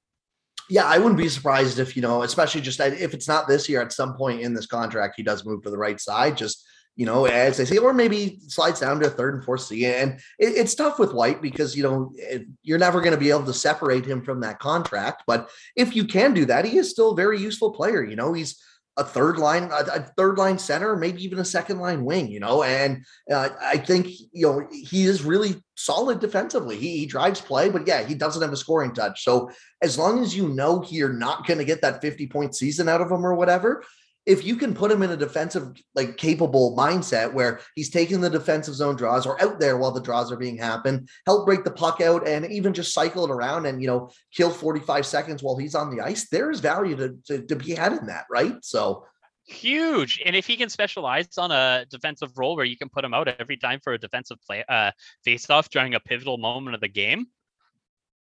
Yeah, 0.69 0.85
I 0.85 0.97
wouldn't 0.97 1.17
be 1.17 1.29
surprised 1.29 1.79
if, 1.79 1.95
you 1.95 2.01
know, 2.01 2.23
especially 2.23 2.61
just 2.61 2.79
uh, 2.79 2.85
if 2.85 3.13
it's 3.13 3.27
not 3.27 3.47
this 3.47 3.67
year, 3.67 3.81
at 3.81 3.91
some 3.91 4.15
point 4.15 4.41
in 4.41 4.53
this 4.53 4.65
contract, 4.65 5.15
he 5.17 5.23
does 5.23 5.45
move 5.45 5.63
to 5.63 5.69
the 5.69 5.77
right 5.77 5.99
side. 5.99 6.37
Just 6.37 6.65
you 6.95 7.07
know, 7.07 7.25
as 7.25 7.57
they 7.57 7.65
say, 7.65 7.77
or 7.77 7.93
maybe 7.93 8.39
slides 8.47 8.79
down 8.79 8.99
to 8.99 9.07
a 9.07 9.09
third 9.09 9.33
and 9.33 9.43
fourth 9.43 9.61
C. 9.61 9.85
And 9.85 10.13
it, 10.37 10.49
it's 10.49 10.75
tough 10.75 10.99
with 10.99 11.13
White 11.13 11.41
because, 11.41 11.75
you 11.75 11.81
know, 11.81 12.13
you're 12.61 12.77
never 12.77 13.01
going 13.01 13.13
to 13.13 13.19
be 13.19 13.31
able 13.31 13.45
to 13.45 13.53
separate 13.53 14.05
him 14.05 14.23
from 14.23 14.41
that 14.41 14.59
contract. 14.59 15.23
But 15.25 15.49
if 15.75 15.95
you 15.95 16.05
can 16.05 16.33
do 16.33 16.45
that, 16.45 16.65
he 16.65 16.77
is 16.77 16.91
still 16.91 17.11
a 17.11 17.15
very 17.15 17.39
useful 17.39 17.71
player. 17.71 18.03
You 18.03 18.15
know, 18.15 18.33
he's 18.33 18.61
a 18.97 19.03
third 19.03 19.37
line, 19.37 19.69
a, 19.71 20.01
third 20.17 20.37
line 20.37 20.59
center, 20.59 20.95
maybe 20.95 21.23
even 21.23 21.39
a 21.39 21.45
second 21.45 21.79
line 21.79 22.05
wing, 22.05 22.29
you 22.29 22.39
know, 22.39 22.61
and 22.63 23.03
uh, 23.31 23.49
I 23.59 23.77
think, 23.77 24.07
you 24.31 24.45
know, 24.47 24.67
he 24.71 25.05
is 25.05 25.23
really 25.23 25.63
solid 25.75 26.19
defensively. 26.19 26.77
He, 26.77 26.99
he 26.99 27.05
drives 27.07 27.41
play, 27.41 27.69
but 27.69 27.87
yeah, 27.87 28.03
he 28.03 28.13
doesn't 28.13 28.41
have 28.41 28.53
a 28.53 28.57
scoring 28.57 28.93
touch. 28.93 29.23
So 29.23 29.49
as 29.81 29.97
long 29.97 30.21
as 30.21 30.37
you 30.37 30.49
know 30.49 30.85
you're 30.87 31.11
not 31.11 31.47
going 31.47 31.57
to 31.57 31.65
get 31.65 31.81
that 31.81 32.01
50 32.01 32.27
point 32.27 32.55
season 32.55 32.87
out 32.87 33.01
of 33.01 33.11
him 33.11 33.25
or 33.25 33.33
whatever, 33.33 33.83
if 34.25 34.45
you 34.45 34.55
can 34.55 34.73
put 34.73 34.91
him 34.91 35.01
in 35.03 35.11
a 35.11 35.17
defensive, 35.17 35.73
like 35.95 36.17
capable 36.17 36.75
mindset 36.77 37.33
where 37.33 37.59
he's 37.75 37.89
taking 37.89 38.21
the 38.21 38.29
defensive 38.29 38.73
zone 38.73 38.95
draws 38.95 39.25
or 39.25 39.41
out 39.41 39.59
there 39.59 39.77
while 39.77 39.91
the 39.91 40.01
draws 40.01 40.31
are 40.31 40.37
being 40.37 40.57
happened, 40.57 41.09
help 41.25 41.45
break 41.45 41.63
the 41.63 41.71
puck 41.71 41.99
out 41.99 42.27
and 42.27 42.45
even 42.51 42.73
just 42.73 42.93
cycle 42.93 43.25
it 43.25 43.31
around 43.31 43.65
and, 43.65 43.81
you 43.81 43.87
know, 43.87 44.09
kill 44.33 44.49
45 44.49 45.05
seconds 45.05 45.43
while 45.43 45.57
he's 45.57 45.75
on 45.75 45.93
the 45.93 46.01
ice, 46.01 46.29
there 46.29 46.51
is 46.51 46.61
value 46.61 46.95
to, 46.95 47.17
to, 47.27 47.45
to 47.45 47.55
be 47.55 47.73
had 47.73 47.93
in 47.93 48.05
that, 48.07 48.25
right? 48.31 48.55
So 48.61 49.05
huge. 49.45 50.21
And 50.25 50.35
if 50.35 50.47
he 50.47 50.55
can 50.55 50.69
specialize 50.69 51.37
on 51.37 51.51
a 51.51 51.85
defensive 51.89 52.37
role 52.37 52.55
where 52.55 52.65
you 52.65 52.77
can 52.77 52.87
put 52.89 53.03
him 53.03 53.13
out 53.13 53.27
every 53.27 53.57
time 53.57 53.79
for 53.83 53.93
a 53.93 53.97
defensive 53.97 54.37
play 54.47 54.63
uh 54.69 54.91
face 55.25 55.49
off 55.49 55.69
during 55.69 55.95
a 55.95 55.99
pivotal 55.99 56.37
moment 56.37 56.75
of 56.75 56.81
the 56.81 56.87
game, 56.87 57.27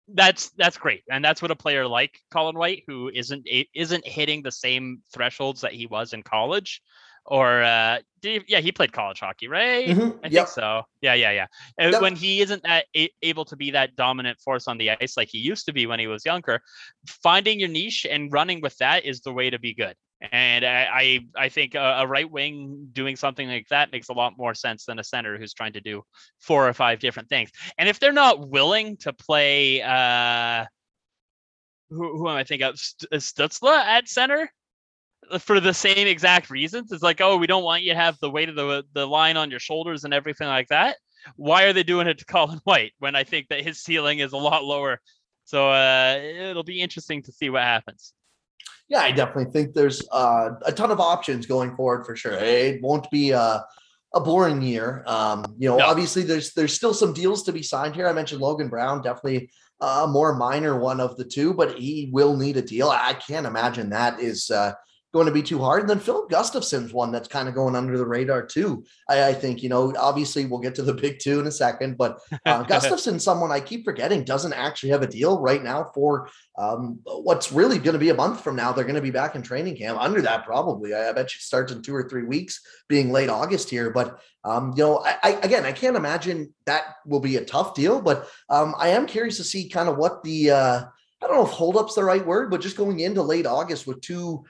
that's 0.08 0.50
that's 0.50 0.76
great, 0.76 1.02
and 1.10 1.24
that's 1.24 1.42
what 1.42 1.50
a 1.50 1.56
player 1.56 1.86
like 1.86 2.20
Colin 2.30 2.56
White, 2.56 2.82
who 2.86 3.10
isn't 3.14 3.46
isn't 3.74 4.06
hitting 4.06 4.42
the 4.42 4.52
same 4.52 5.02
thresholds 5.12 5.60
that 5.60 5.72
he 5.72 5.86
was 5.86 6.12
in 6.12 6.22
college, 6.22 6.82
or 7.24 7.62
uh, 7.62 7.98
he, 8.22 8.42
yeah, 8.48 8.60
he 8.60 8.72
played 8.72 8.92
college 8.92 9.20
hockey, 9.20 9.48
right? 9.48 9.88
Mm-hmm. 9.88 10.18
I 10.24 10.28
yep. 10.28 10.32
think 10.32 10.48
so. 10.48 10.82
Yeah, 11.00 11.14
yeah, 11.14 11.30
yeah. 11.30 11.46
Yep. 11.78 12.02
When 12.02 12.16
he 12.16 12.40
isn't 12.40 12.62
that 12.64 12.86
a- 12.96 13.12
able 13.22 13.44
to 13.46 13.56
be 13.56 13.70
that 13.72 13.96
dominant 13.96 14.40
force 14.40 14.68
on 14.68 14.78
the 14.78 14.90
ice 14.90 15.16
like 15.16 15.28
he 15.28 15.38
used 15.38 15.66
to 15.66 15.72
be 15.72 15.86
when 15.86 16.00
he 16.00 16.06
was 16.06 16.24
younger, 16.24 16.60
finding 17.06 17.60
your 17.60 17.68
niche 17.68 18.06
and 18.10 18.32
running 18.32 18.60
with 18.60 18.76
that 18.78 19.04
is 19.04 19.20
the 19.20 19.32
way 19.32 19.50
to 19.50 19.58
be 19.58 19.74
good. 19.74 19.94
And 20.32 20.66
I, 20.66 20.88
I, 20.92 21.44
I 21.44 21.48
think 21.48 21.74
a, 21.74 22.00
a, 22.00 22.06
right 22.06 22.30
wing 22.30 22.88
doing 22.92 23.16
something 23.16 23.48
like 23.48 23.68
that 23.70 23.90
makes 23.90 24.10
a 24.10 24.12
lot 24.12 24.34
more 24.36 24.52
sense 24.52 24.84
than 24.84 24.98
a 24.98 25.04
center 25.04 25.38
who's 25.38 25.54
trying 25.54 25.72
to 25.72 25.80
do 25.80 26.02
four 26.40 26.68
or 26.68 26.74
five 26.74 26.98
different 26.98 27.30
things. 27.30 27.50
And 27.78 27.88
if 27.88 27.98
they're 27.98 28.12
not 28.12 28.50
willing 28.50 28.98
to 28.98 29.14
play, 29.14 29.80
uh, 29.80 30.66
who, 31.88 32.18
who 32.18 32.28
am 32.28 32.36
I 32.36 32.44
thinking 32.44 32.68
of? 32.68 32.74
Uh, 33.10 33.16
Stützle 33.16 33.70
at 33.70 34.08
center 34.08 34.52
for 35.38 35.60
the 35.60 35.74
same 35.74 36.06
exact 36.06 36.50
reasons. 36.50 36.92
It's 36.92 37.02
like, 37.02 37.20
oh, 37.20 37.36
we 37.36 37.46
don't 37.46 37.64
want 37.64 37.82
you 37.82 37.92
to 37.92 37.98
have 37.98 38.18
the 38.20 38.30
weight 38.30 38.48
of 38.48 38.56
the 38.56 38.84
the 38.92 39.06
line 39.06 39.36
on 39.36 39.50
your 39.50 39.60
shoulders 39.60 40.04
and 40.04 40.14
everything 40.14 40.48
like 40.48 40.68
that. 40.68 40.96
Why 41.36 41.64
are 41.64 41.72
they 41.72 41.82
doing 41.82 42.06
it 42.06 42.18
to 42.18 42.24
Colin 42.24 42.60
White 42.64 42.92
when 42.98 43.14
I 43.14 43.24
think 43.24 43.48
that 43.48 43.62
his 43.62 43.80
ceiling 43.80 44.18
is 44.18 44.32
a 44.32 44.38
lot 44.38 44.64
lower? 44.64 45.00
So 45.44 45.70
uh, 45.70 46.18
it'll 46.22 46.62
be 46.62 46.80
interesting 46.80 47.22
to 47.24 47.32
see 47.32 47.50
what 47.50 47.62
happens 47.62 48.14
yeah, 48.90 49.02
I 49.02 49.12
definitely 49.12 49.52
think 49.52 49.72
there's 49.72 50.02
uh, 50.10 50.50
a 50.66 50.72
ton 50.72 50.90
of 50.90 50.98
options 50.98 51.46
going 51.46 51.76
forward 51.76 52.04
for 52.04 52.16
sure. 52.16 52.32
It 52.32 52.82
won't 52.82 53.08
be 53.08 53.30
a, 53.30 53.64
a 54.12 54.20
boring 54.20 54.60
year. 54.60 55.04
Um, 55.06 55.44
you 55.58 55.68
know, 55.68 55.76
no. 55.76 55.86
obviously 55.86 56.24
there's 56.24 56.52
there's 56.54 56.74
still 56.74 56.92
some 56.92 57.12
deals 57.12 57.44
to 57.44 57.52
be 57.52 57.62
signed 57.62 57.94
here. 57.94 58.08
I 58.08 58.12
mentioned 58.12 58.40
Logan 58.40 58.68
Brown, 58.68 59.00
definitely 59.00 59.48
a 59.80 60.08
more 60.08 60.34
minor 60.34 60.76
one 60.76 61.00
of 61.00 61.16
the 61.16 61.24
two, 61.24 61.54
but 61.54 61.78
he 61.78 62.10
will 62.12 62.36
need 62.36 62.56
a 62.56 62.62
deal. 62.62 62.90
I 62.90 63.14
can't 63.14 63.46
imagine 63.46 63.90
that 63.90 64.18
is 64.18 64.50
uh, 64.50 64.72
going 65.12 65.26
to 65.26 65.32
be 65.32 65.42
too 65.42 65.58
hard. 65.58 65.80
And 65.80 65.90
then 65.90 65.98
Filip 65.98 66.30
Gustavsson's 66.30 66.92
one 66.92 67.10
that's 67.10 67.26
kind 67.26 67.48
of 67.48 67.54
going 67.54 67.74
under 67.74 67.98
the 67.98 68.06
radar 68.06 68.46
too. 68.46 68.84
I, 69.08 69.28
I, 69.28 69.34
think, 69.34 69.62
you 69.62 69.68
know, 69.68 69.92
obviously 69.98 70.46
we'll 70.46 70.60
get 70.60 70.76
to 70.76 70.82
the 70.82 70.94
big 71.00 71.18
two 71.18 71.40
in 71.40 71.46
a 71.46 71.52
second, 71.52 71.98
but 71.98 72.20
uh, 72.46 72.62
Gustavsson's 72.68 73.24
someone 73.24 73.50
I 73.50 73.60
keep 73.60 73.84
forgetting 73.84 74.24
doesn't 74.24 74.52
actually 74.52 74.90
have 74.90 75.02
a 75.02 75.08
deal 75.08 75.40
right 75.40 75.62
now 75.62 75.90
for 75.94 76.28
um, 76.56 77.00
what's 77.04 77.50
really 77.50 77.78
going 77.78 77.94
to 77.94 77.98
be 77.98 78.10
a 78.10 78.14
month 78.14 78.42
from 78.42 78.54
now. 78.54 78.70
They're 78.70 78.84
going 78.84 78.94
to 78.94 79.02
be 79.02 79.10
back 79.10 79.34
in 79.34 79.42
training 79.42 79.76
camp 79.76 80.00
under 80.00 80.22
that 80.22 80.44
probably. 80.44 80.94
I, 80.94 81.08
I 81.08 81.12
bet 81.12 81.34
you 81.34 81.40
starts 81.40 81.72
in 81.72 81.82
two 81.82 81.94
or 81.94 82.08
three 82.08 82.24
weeks 82.24 82.60
being 82.88 83.10
late 83.10 83.30
August 83.30 83.68
here. 83.68 83.90
But, 83.90 84.20
um, 84.44 84.74
you 84.76 84.84
know, 84.84 84.98
I, 85.04 85.16
I, 85.22 85.30
again, 85.42 85.66
I 85.66 85.72
can't 85.72 85.96
imagine 85.96 86.54
that 86.66 86.84
will 87.04 87.20
be 87.20 87.36
a 87.36 87.44
tough 87.44 87.74
deal, 87.74 88.00
but 88.00 88.28
um, 88.48 88.74
I 88.78 88.90
am 88.90 89.06
curious 89.06 89.38
to 89.38 89.44
see 89.44 89.68
kind 89.68 89.88
of 89.88 89.96
what 89.96 90.22
the, 90.22 90.50
uh, 90.52 90.84
I 91.22 91.26
don't 91.26 91.36
know 91.36 91.46
if 91.46 91.52
holdup's 91.52 91.94
the 91.94 92.04
right 92.04 92.24
word, 92.24 92.50
but 92.50 92.62
just 92.62 92.76
going 92.76 93.00
into 93.00 93.22
late 93.22 93.44
August 93.44 93.86
with 93.86 94.00
two 94.00 94.44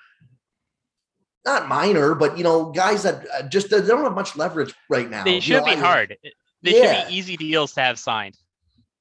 not 1.44 1.68
minor, 1.68 2.14
but 2.14 2.36
you 2.36 2.44
know, 2.44 2.70
guys 2.70 3.02
that 3.04 3.26
uh, 3.34 3.42
just 3.48 3.70
they 3.70 3.80
don't 3.80 4.04
have 4.04 4.14
much 4.14 4.36
leverage 4.36 4.74
right 4.88 5.08
now. 5.08 5.24
They 5.24 5.40
should 5.40 5.48
you 5.48 5.58
know, 5.60 5.64
be 5.64 5.70
I, 5.72 5.76
hard. 5.76 6.16
They 6.62 6.76
yeah. 6.76 7.00
should 7.00 7.08
be 7.08 7.14
easy 7.14 7.36
deals 7.36 7.72
to 7.74 7.80
have 7.80 7.98
signed. 7.98 8.36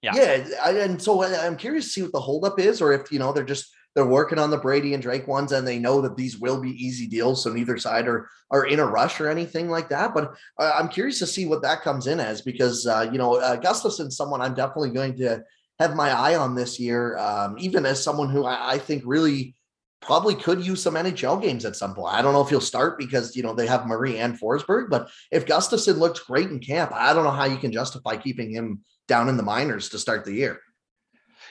Yeah. 0.01 0.15
Yeah. 0.15 0.47
I, 0.63 0.71
and 0.71 1.01
so 1.01 1.23
I'm 1.23 1.57
curious 1.57 1.85
to 1.85 1.91
see 1.91 2.01
what 2.03 2.13
the 2.13 2.21
holdup 2.21 2.59
is, 2.59 2.81
or 2.81 2.93
if, 2.93 3.11
you 3.11 3.19
know, 3.19 3.33
they're 3.33 3.43
just, 3.43 3.69
they're 3.95 4.05
working 4.05 4.39
on 4.39 4.49
the 4.49 4.57
Brady 4.57 4.93
and 4.93 5.03
Drake 5.03 5.27
ones 5.27 5.51
and 5.51 5.67
they 5.67 5.77
know 5.77 5.99
that 5.99 6.15
these 6.15 6.37
will 6.37 6.61
be 6.61 6.71
easy 6.71 7.07
deals. 7.07 7.43
So 7.43 7.51
neither 7.51 7.77
side 7.77 8.07
are, 8.07 8.29
are 8.49 8.65
in 8.65 8.79
a 8.79 8.85
rush 8.85 9.19
or 9.19 9.27
anything 9.27 9.67
like 9.67 9.89
that. 9.89 10.13
But 10.13 10.31
uh, 10.57 10.71
I'm 10.79 10.87
curious 10.87 11.19
to 11.19 11.27
see 11.27 11.45
what 11.45 11.63
that 11.63 11.81
comes 11.81 12.07
in 12.07 12.21
as 12.21 12.41
because, 12.41 12.87
uh, 12.87 13.09
you 13.11 13.17
know, 13.17 13.35
uh, 13.41 13.57
Gustavsson's 13.57 14.15
someone 14.15 14.39
I'm 14.39 14.53
definitely 14.53 14.91
going 14.91 15.17
to 15.17 15.43
have 15.79 15.95
my 15.95 16.11
eye 16.11 16.35
on 16.35 16.55
this 16.55 16.79
year, 16.79 17.17
um, 17.17 17.57
even 17.59 17.85
as 17.85 18.01
someone 18.01 18.29
who 18.29 18.45
I, 18.45 18.75
I 18.75 18.77
think 18.77 19.03
really 19.05 19.55
probably 20.01 20.35
could 20.35 20.65
use 20.65 20.81
some 20.81 20.95
NHL 20.95 21.41
games 21.41 21.65
at 21.65 21.75
some 21.75 21.93
point. 21.93 22.13
I 22.13 22.21
don't 22.21 22.33
know 22.33 22.41
if 22.41 22.49
he'll 22.49 22.61
start 22.61 22.97
because 22.97 23.35
you 23.35 23.43
know 23.43 23.53
they 23.53 23.67
have 23.67 23.87
Murray 23.87 24.19
and 24.19 24.39
Forsberg, 24.39 24.89
but 24.89 25.09
if 25.31 25.45
Gustavsson 25.45 25.97
looks 25.97 26.19
great 26.19 26.49
in 26.49 26.59
camp, 26.59 26.91
I 26.93 27.13
don't 27.13 27.23
know 27.23 27.31
how 27.31 27.45
you 27.45 27.57
can 27.57 27.71
justify 27.71 28.15
keeping 28.17 28.51
him 28.51 28.81
down 29.07 29.29
in 29.29 29.37
the 29.37 29.43
minors 29.43 29.89
to 29.89 29.99
start 29.99 30.25
the 30.25 30.33
year. 30.33 30.59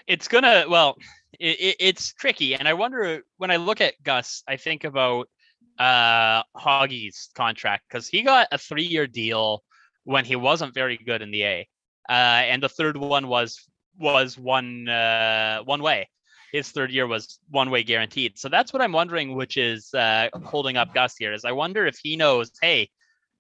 It's 0.07 0.29
gonna 0.29 0.65
well, 0.69 0.97
it, 1.39 1.77
it's 1.79 2.13
tricky, 2.15 2.55
and 2.55 2.67
I 2.67 2.75
wonder 2.75 3.23
when 3.37 3.51
I 3.51 3.57
look 3.57 3.81
at 3.81 4.03
Gus, 4.03 4.43
I 4.49 4.57
think 4.57 4.85
about 4.85 5.29
uh 5.79 6.43
Hoggy's 6.57 7.31
contract 7.35 7.85
because 7.89 8.09
he 8.09 8.23
got 8.23 8.49
a 8.51 8.59
three-year 8.59 9.07
deal 9.07 9.63
when 10.05 10.25
he 10.25 10.37
wasn't 10.37 10.75
very 10.75 10.97
good 10.97 11.23
in 11.23 11.31
the 11.31 11.45
A, 11.45 11.69
uh, 12.09 12.13
and 12.13 12.63
the 12.63 12.69
third 12.69 12.97
one 12.97 13.29
was 13.29 13.69
was 13.99 14.39
one 14.39 14.89
uh, 14.89 15.61
one 15.65 15.83
way 15.83 16.09
his 16.53 16.71
third 16.71 16.91
year 16.91 17.07
was 17.07 17.39
one 17.51 17.71
way 17.71 17.83
guaranteed. 17.83 18.39
So 18.39 18.49
that's 18.49 18.73
what 18.73 18.83
I'm 18.83 18.93
wondering, 18.93 19.35
which 19.35 19.57
is 19.57 19.93
uh, 19.95 20.29
holding 20.45 20.77
up 20.77 20.95
Gus 20.95 21.17
here. 21.17 21.33
Is 21.33 21.45
I 21.45 21.53
wonder 21.53 21.87
if 21.87 21.99
he 22.03 22.17
knows, 22.17 22.51
hey, 22.61 22.91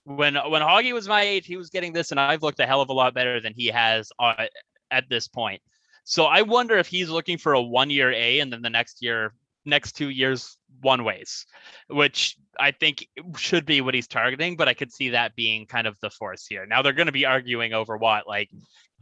when 0.04 0.34
when 0.34 0.62
Hoggy 0.62 0.92
was 0.92 1.09
my 1.09 1.22
age, 1.22 1.46
he 1.46 1.56
was 1.56 1.70
getting 1.70 1.92
this, 1.92 2.11
and 2.11 2.20
I've 2.20 2.42
looked 2.42 2.61
a 2.61 2.66
hell 2.66 2.80
of 2.80 2.88
a 2.88 2.92
lot 2.94 3.14
better 3.14 3.40
than 3.40 3.54
he 3.54 3.66
has 3.68 4.11
uh, 4.18 4.46
at 4.90 5.09
this 5.09 5.28
point. 5.28 5.61
So 6.04 6.24
I 6.24 6.42
wonder 6.42 6.78
if 6.78 6.86
he's 6.86 7.11
looking 7.11 7.38
for 7.38 7.52
a 7.52 7.62
one 7.62 7.90
year 7.90 8.11
A, 8.12 8.40
and 8.40 8.52
then 8.52 8.62
the 8.62 8.70
next 8.70 9.02
year, 9.02 9.34
next 9.66 9.92
two 9.92 10.09
years, 10.09 10.56
one 10.80 11.04
ways, 11.04 11.44
which 11.88 12.36
I 12.59 12.70
think 12.70 13.06
should 13.36 13.66
be 13.66 13.82
what 13.82 13.94
he's 13.94 14.09
targeting. 14.09 14.56
But 14.56 14.68
I 14.68 14.74
could 14.74 14.92
see 14.92 15.11
that 15.11 15.36
being 15.36 15.66
kind 15.66 15.86
of 15.86 15.98
the 16.00 16.11
force 16.11 16.46
here. 16.46 16.64
Now 16.64 16.80
they're 16.80 16.94
going 16.94 17.06
to 17.06 17.12
be 17.12 17.26
arguing 17.26 17.74
over 17.74 17.96
what, 17.98 18.26
like 18.26 18.50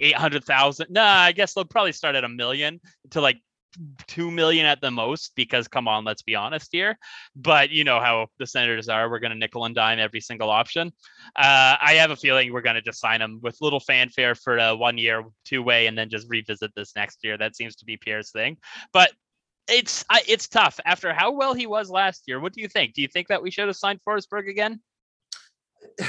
eight 0.01 0.17
hundred 0.17 0.45
thousand. 0.45 0.91
Nah, 0.91 1.05
I 1.05 1.33
guess 1.33 1.55
they'll 1.55 1.65
probably 1.65 1.93
start 1.93 2.17
at 2.17 2.25
a 2.25 2.29
million 2.29 2.81
to 3.11 3.21
like 3.21 3.39
two 4.07 4.31
million 4.31 4.67
at 4.67 4.81
the 4.81 4.91
most 4.91 5.33
because 5.35 5.69
come 5.69 5.89
on 5.89 6.05
let's 6.05 6.23
be 6.23 6.35
honest 6.35 6.69
here. 6.73 6.99
But 7.35 7.71
you 7.71 7.85
know 7.85 8.01
how 8.01 8.29
the 8.39 8.47
senators 8.47 8.89
are 8.89 9.11
we're 9.11 9.19
going 9.19 9.33
to 9.33 9.39
nickel 9.39 9.65
and 9.65 9.75
dime 9.75 9.99
every 9.99 10.21
single 10.21 10.51
option. 10.51 10.93
Uh, 11.37 11.77
i 11.81 11.95
have 11.95 12.11
a 12.11 12.17
feeling 12.17 12.53
we're 12.53 12.61
going 12.61 12.77
to 12.77 12.83
just 12.83 13.01
sign 13.01 13.21
him 13.21 13.41
with 13.43 13.57
little 13.61 13.81
fanfare 13.81 14.35
for 14.35 14.59
a 14.59 14.77
one 14.77 14.99
year 14.99 15.25
two 15.45 15.63
way 15.63 15.87
and 15.87 15.97
then 15.97 16.09
just 16.09 16.27
revisit 16.29 16.73
this 16.75 16.95
next 16.97 17.19
year. 17.23 17.37
That 17.39 17.57
seems 17.57 17.77
to 17.77 17.85
be 17.85 17.97
pierre's 17.97 18.31
thing. 18.31 18.57
But 18.93 19.13
it's 19.69 20.05
it's 20.29 20.49
tough. 20.49 20.79
After 20.85 21.13
how 21.13 21.33
well 21.33 21.55
he 21.55 21.67
was 21.67 21.91
last 21.91 22.25
year 22.27 22.41
what 22.41 22.53
do 22.53 22.61
you 22.61 22.69
think? 22.69 22.95
Do 22.95 23.03
you 23.03 23.09
think 23.09 23.29
that 23.29 23.43
we 23.43 23.51
should 23.51 23.67
have 23.67 23.77
signed 23.77 24.01
forsberg 24.07 24.49
again? 24.49 24.81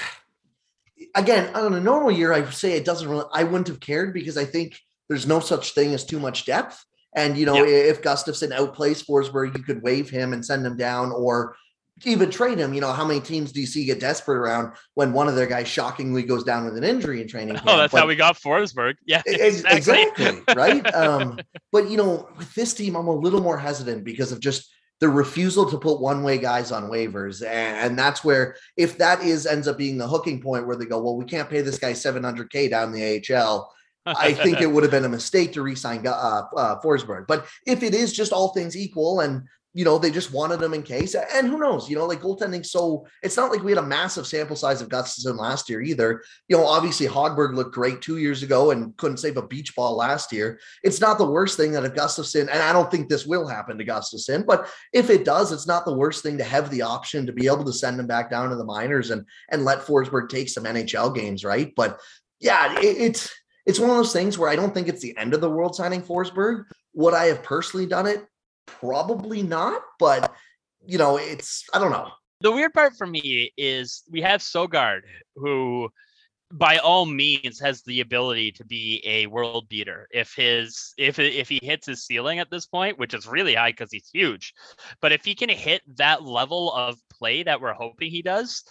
Again 1.13 1.55
on 1.55 1.75
a 1.75 1.79
normal 1.79 2.09
year 2.09 2.33
i 2.33 2.43
say 2.49 2.71
it 2.71 2.83
doesn't 2.83 3.07
really 3.07 3.25
i 3.31 3.43
wouldn't 3.43 3.67
have 3.67 3.79
cared 3.79 4.15
because 4.15 4.35
i 4.35 4.43
think 4.43 4.79
there's 5.07 5.27
no 5.27 5.39
such 5.39 5.73
thing 5.73 5.93
as 5.93 6.03
too 6.03 6.19
much 6.19 6.45
depth 6.45 6.83
and 7.15 7.37
you 7.37 7.45
know, 7.45 7.55
yep. 7.55 7.67
if 7.67 8.01
Gustavsson 8.01 8.51
outplays 8.51 9.05
Forsberg, 9.05 9.57
you 9.57 9.63
could 9.63 9.81
waive 9.81 10.09
him 10.09 10.33
and 10.33 10.45
send 10.45 10.65
him 10.65 10.77
down, 10.77 11.11
or 11.11 11.55
even 12.05 12.29
trade 12.29 12.57
him. 12.59 12.73
You 12.73 12.81
know, 12.81 12.91
how 12.91 13.05
many 13.05 13.19
teams 13.19 13.51
do 13.51 13.59
you 13.59 13.65
see 13.65 13.85
get 13.85 13.99
desperate 13.99 14.37
around 14.37 14.73
when 14.93 15.13
one 15.13 15.27
of 15.27 15.35
their 15.35 15.47
guys 15.47 15.67
shockingly 15.67 16.23
goes 16.23 16.43
down 16.43 16.65
with 16.65 16.77
an 16.77 16.83
injury 16.83 17.21
in 17.21 17.27
training? 17.27 17.55
Oh, 17.57 17.59
camp? 17.59 17.69
Oh, 17.69 17.77
that's 17.77 17.91
but, 17.91 18.01
how 18.01 18.07
we 18.07 18.15
got 18.15 18.35
Forsberg. 18.35 18.95
Yeah, 19.05 19.21
exactly. 19.25 20.03
exactly 20.03 20.55
right. 20.55 20.93
Um, 20.93 21.39
but 21.71 21.89
you 21.89 21.97
know, 21.97 22.29
with 22.37 22.53
this 22.55 22.73
team, 22.73 22.95
I'm 22.95 23.07
a 23.07 23.15
little 23.15 23.41
more 23.41 23.57
hesitant 23.57 24.03
because 24.03 24.31
of 24.31 24.39
just 24.39 24.69
the 24.99 25.09
refusal 25.09 25.69
to 25.69 25.77
put 25.77 26.01
one 26.01 26.23
way 26.23 26.37
guys 26.37 26.71
on 26.71 26.89
waivers. 26.89 27.45
And 27.45 27.97
that's 27.97 28.23
where, 28.23 28.57
if 28.77 28.97
that 28.97 29.21
is 29.21 29.45
ends 29.45 29.67
up 29.67 29.77
being 29.77 29.97
the 29.97 30.07
hooking 30.07 30.41
point 30.41 30.65
where 30.65 30.75
they 30.75 30.85
go, 30.85 31.01
well, 31.01 31.15
we 31.15 31.25
can't 31.25 31.49
pay 31.49 31.61
this 31.61 31.77
guy 31.77 31.93
700K 31.93 32.69
down 32.69 32.91
the 32.91 33.23
AHL. 33.31 33.71
I 34.07 34.33
think 34.33 34.61
it 34.61 34.67
would 34.71 34.83
have 34.83 34.91
been 34.91 35.05
a 35.05 35.09
mistake 35.09 35.53
to 35.53 35.61
re-sign 35.61 36.05
uh, 36.07 36.43
uh, 36.55 36.79
Forsberg. 36.81 37.27
But 37.27 37.45
if 37.65 37.83
it 37.83 37.93
is 37.93 38.13
just 38.13 38.31
all 38.31 38.49
things 38.49 38.77
equal, 38.77 39.19
and 39.21 39.43
you 39.77 39.85
know, 39.85 39.99
they 39.99 40.09
just 40.09 40.33
wanted 40.33 40.59
him 40.59 40.73
in 40.73 40.81
case. 40.81 41.13
And 41.13 41.47
who 41.47 41.59
knows, 41.59 41.87
you 41.87 41.95
know, 41.95 42.07
like 42.07 42.21
goaltending. 42.21 42.65
So 42.65 43.05
it's 43.21 43.37
not 43.37 43.51
like 43.51 43.61
we 43.61 43.69
had 43.69 43.77
a 43.77 43.85
massive 43.85 44.25
sample 44.25 44.55
size 44.55 44.81
of 44.81 44.89
Gustavsson 44.89 45.37
last 45.37 45.69
year 45.69 45.83
either. 45.83 46.23
You 46.47 46.57
know, 46.57 46.65
obviously 46.65 47.05
Hogberg 47.05 47.53
looked 47.53 47.75
great 47.75 48.01
two 48.01 48.17
years 48.17 48.41
ago 48.41 48.71
and 48.71 48.97
couldn't 48.97 49.17
save 49.17 49.37
a 49.37 49.45
beach 49.45 49.75
ball 49.75 49.95
last 49.95 50.33
year. 50.33 50.59
It's 50.81 50.99
not 50.99 51.19
the 51.19 51.29
worst 51.29 51.57
thing 51.57 51.73
that 51.73 51.85
if 51.85 51.93
Gustavsson, 51.93 52.49
and 52.51 52.63
I 52.63 52.73
don't 52.73 52.89
think 52.89 53.07
this 53.07 53.27
will 53.27 53.47
happen 53.47 53.77
to 53.77 53.85
Gustavsson, 53.85 54.47
but 54.47 54.67
if 54.93 55.11
it 55.11 55.23
does, 55.23 55.51
it's 55.51 55.67
not 55.67 55.85
the 55.85 55.93
worst 55.93 56.23
thing 56.23 56.39
to 56.39 56.43
have 56.43 56.71
the 56.71 56.81
option 56.81 57.27
to 57.27 57.31
be 57.31 57.45
able 57.45 57.65
to 57.65 57.73
send 57.73 57.99
him 57.99 58.07
back 58.07 58.31
down 58.31 58.49
to 58.49 58.55
the 58.55 58.65
minors 58.65 59.11
and 59.11 59.25
and 59.51 59.63
let 59.63 59.85
Forsberg 59.85 60.29
take 60.29 60.49
some 60.49 60.63
NHL 60.63 61.13
games, 61.13 61.45
right? 61.45 61.71
But 61.75 61.99
yeah, 62.39 62.79
it, 62.79 62.97
it's 62.97 63.31
it's 63.67 63.79
one 63.79 63.89
of 63.89 63.97
those 63.97 64.13
things 64.13 64.37
where 64.37 64.49
I 64.49 64.55
don't 64.55 64.73
think 64.73 64.87
it's 64.87 65.01
the 65.01 65.15
end 65.17 65.33
of 65.33 65.41
the 65.41 65.49
world 65.49 65.75
signing 65.75 66.01
Forsberg. 66.01 66.63
Would 66.93 67.13
I 67.13 67.25
have 67.25 67.43
personally 67.43 67.85
done 67.85 68.07
it? 68.07 68.25
Probably 68.65 69.43
not, 69.43 69.81
but 69.99 70.33
you 70.85 70.97
know, 70.97 71.17
it's 71.17 71.65
I 71.73 71.79
don't 71.79 71.91
know. 71.91 72.09
The 72.39 72.51
weird 72.51 72.73
part 72.73 72.95
for 72.97 73.05
me 73.05 73.51
is 73.57 74.03
we 74.09 74.21
have 74.21 74.41
Sogaard, 74.41 75.01
who 75.35 75.89
by 76.51 76.77
all 76.77 77.05
means 77.05 77.59
has 77.59 77.81
the 77.81 77.99
ability 77.99 78.53
to 78.53 78.63
be 78.63 79.03
a 79.05 79.27
world 79.27 79.67
beater 79.67 80.07
if 80.11 80.33
his 80.33 80.93
if 80.97 81.19
if 81.19 81.49
he 81.49 81.59
hits 81.61 81.87
his 81.87 82.05
ceiling 82.05 82.39
at 82.39 82.49
this 82.49 82.65
point 82.65 82.97
which 82.97 83.13
is 83.13 83.27
really 83.27 83.53
high 83.53 83.71
because 83.71 83.91
he's 83.91 84.09
huge 84.13 84.53
but 85.01 85.11
if 85.11 85.25
he 85.25 85.35
can 85.35 85.49
hit 85.49 85.81
that 85.97 86.23
level 86.23 86.71
of 86.71 86.97
play 87.11 87.43
that 87.43 87.59
we're 87.59 87.73
hoping 87.73 88.09
he 88.09 88.21
does 88.21 88.63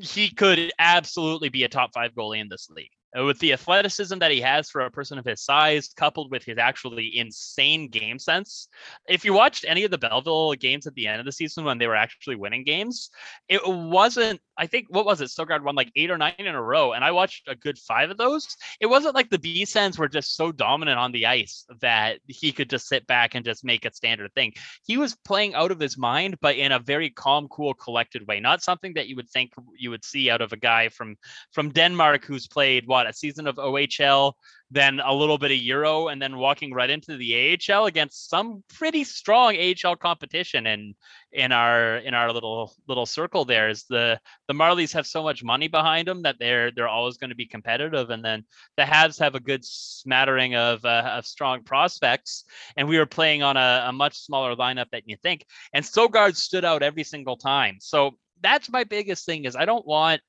he 0.00 0.30
could 0.30 0.72
absolutely 0.78 1.50
be 1.50 1.64
a 1.64 1.68
top 1.68 1.90
five 1.92 2.14
goalie 2.14 2.40
in 2.40 2.48
this 2.48 2.70
league 2.70 2.88
Uh, 3.16 3.24
with 3.24 3.38
the 3.40 3.52
athleticism 3.52 4.18
that 4.18 4.30
he 4.30 4.40
has 4.40 4.70
for 4.70 4.80
a 4.80 4.90
person 4.90 5.18
of 5.18 5.24
his 5.24 5.42
size, 5.42 5.90
coupled 5.96 6.30
with 6.30 6.42
his 6.44 6.56
actually 6.56 7.18
insane 7.18 7.88
game 7.88 8.18
sense. 8.18 8.68
If 9.06 9.24
you 9.24 9.34
watched 9.34 9.66
any 9.68 9.84
of 9.84 9.90
the 9.90 9.98
Belleville 9.98 10.54
games 10.54 10.86
at 10.86 10.94
the 10.94 11.06
end 11.06 11.20
of 11.20 11.26
the 11.26 11.32
season 11.32 11.64
when 11.64 11.76
they 11.76 11.86
were 11.86 11.94
actually 11.94 12.36
winning 12.36 12.64
games, 12.64 13.10
it 13.48 13.60
wasn't, 13.66 14.40
I 14.56 14.66
think, 14.66 14.86
what 14.88 15.04
was 15.04 15.20
it? 15.20 15.28
Stuttgart 15.28 15.62
won 15.62 15.74
like 15.74 15.92
eight 15.94 16.10
or 16.10 16.16
nine 16.16 16.34
in 16.38 16.46
a 16.46 16.62
row. 16.62 16.92
And 16.92 17.04
I 17.04 17.10
watched 17.10 17.48
a 17.48 17.54
good 17.54 17.78
five 17.78 18.10
of 18.10 18.16
those. 18.16 18.56
It 18.80 18.86
wasn't 18.86 19.14
like 19.14 19.28
the 19.28 19.38
B 19.38 19.64
Sens 19.64 19.98
were 19.98 20.08
just 20.08 20.34
so 20.34 20.50
dominant 20.50 20.98
on 20.98 21.12
the 21.12 21.26
ice 21.26 21.66
that 21.80 22.20
he 22.26 22.50
could 22.50 22.70
just 22.70 22.88
sit 22.88 23.06
back 23.06 23.34
and 23.34 23.44
just 23.44 23.64
make 23.64 23.84
a 23.84 23.92
standard 23.92 24.32
thing. 24.34 24.54
He 24.84 24.96
was 24.96 25.16
playing 25.24 25.54
out 25.54 25.70
of 25.70 25.80
his 25.80 25.98
mind, 25.98 26.38
but 26.40 26.56
in 26.56 26.72
a 26.72 26.78
very 26.78 27.10
calm, 27.10 27.48
cool, 27.48 27.74
collected 27.74 28.26
way. 28.26 28.40
Not 28.40 28.62
something 28.62 28.94
that 28.94 29.08
you 29.08 29.16
would 29.16 29.28
think 29.28 29.52
you 29.76 29.90
would 29.90 30.04
see 30.04 30.30
out 30.30 30.40
of 30.40 30.52
a 30.52 30.56
guy 30.56 30.88
from 30.88 31.16
from 31.52 31.70
Denmark 31.70 32.24
who's 32.24 32.48
played 32.48 32.86
what 32.86 33.01
what 33.02 33.10
a 33.10 33.12
season 33.12 33.48
of 33.48 33.56
OHL, 33.56 34.34
then 34.70 35.00
a 35.04 35.12
little 35.12 35.36
bit 35.36 35.50
of 35.50 35.56
Euro, 35.56 36.06
and 36.08 36.22
then 36.22 36.36
walking 36.36 36.72
right 36.72 36.88
into 36.88 37.16
the 37.16 37.58
AHL 37.68 37.86
against 37.86 38.30
some 38.30 38.62
pretty 38.78 39.02
strong 39.02 39.56
AHL 39.56 39.96
competition. 39.96 40.68
And 40.68 40.94
in 41.32 41.50
our 41.50 41.96
in 41.96 42.14
our 42.14 42.32
little 42.32 42.72
little 42.86 43.06
circle 43.06 43.44
there 43.44 43.70
is 43.70 43.84
the 43.88 44.20
the 44.46 44.54
Marlies 44.54 44.92
have 44.92 45.06
so 45.06 45.22
much 45.22 45.42
money 45.42 45.66
behind 45.66 46.06
them 46.06 46.22
that 46.22 46.36
they're 46.38 46.70
they're 46.70 46.88
always 46.88 47.16
going 47.16 47.30
to 47.30 47.36
be 47.36 47.46
competitive. 47.46 48.10
And 48.10 48.24
then 48.24 48.44
the 48.76 48.84
Habs 48.84 49.18
have 49.18 49.34
a 49.34 49.40
good 49.40 49.64
smattering 49.64 50.54
of 50.54 50.84
uh, 50.84 51.16
of 51.18 51.26
strong 51.26 51.64
prospects. 51.64 52.44
And 52.76 52.88
we 52.88 52.98
were 52.98 53.06
playing 53.06 53.42
on 53.42 53.56
a, 53.56 53.86
a 53.88 53.92
much 53.92 54.16
smaller 54.16 54.54
lineup 54.54 54.90
than 54.92 55.02
you 55.06 55.16
think. 55.16 55.44
And 55.72 55.84
Sogaard 55.84 56.36
stood 56.36 56.64
out 56.64 56.84
every 56.84 57.04
single 57.04 57.36
time. 57.36 57.78
So 57.80 58.12
that's 58.42 58.70
my 58.70 58.84
biggest 58.84 59.26
thing 59.26 59.44
is 59.44 59.56
I 59.56 59.64
don't 59.64 59.86
want 59.86 60.20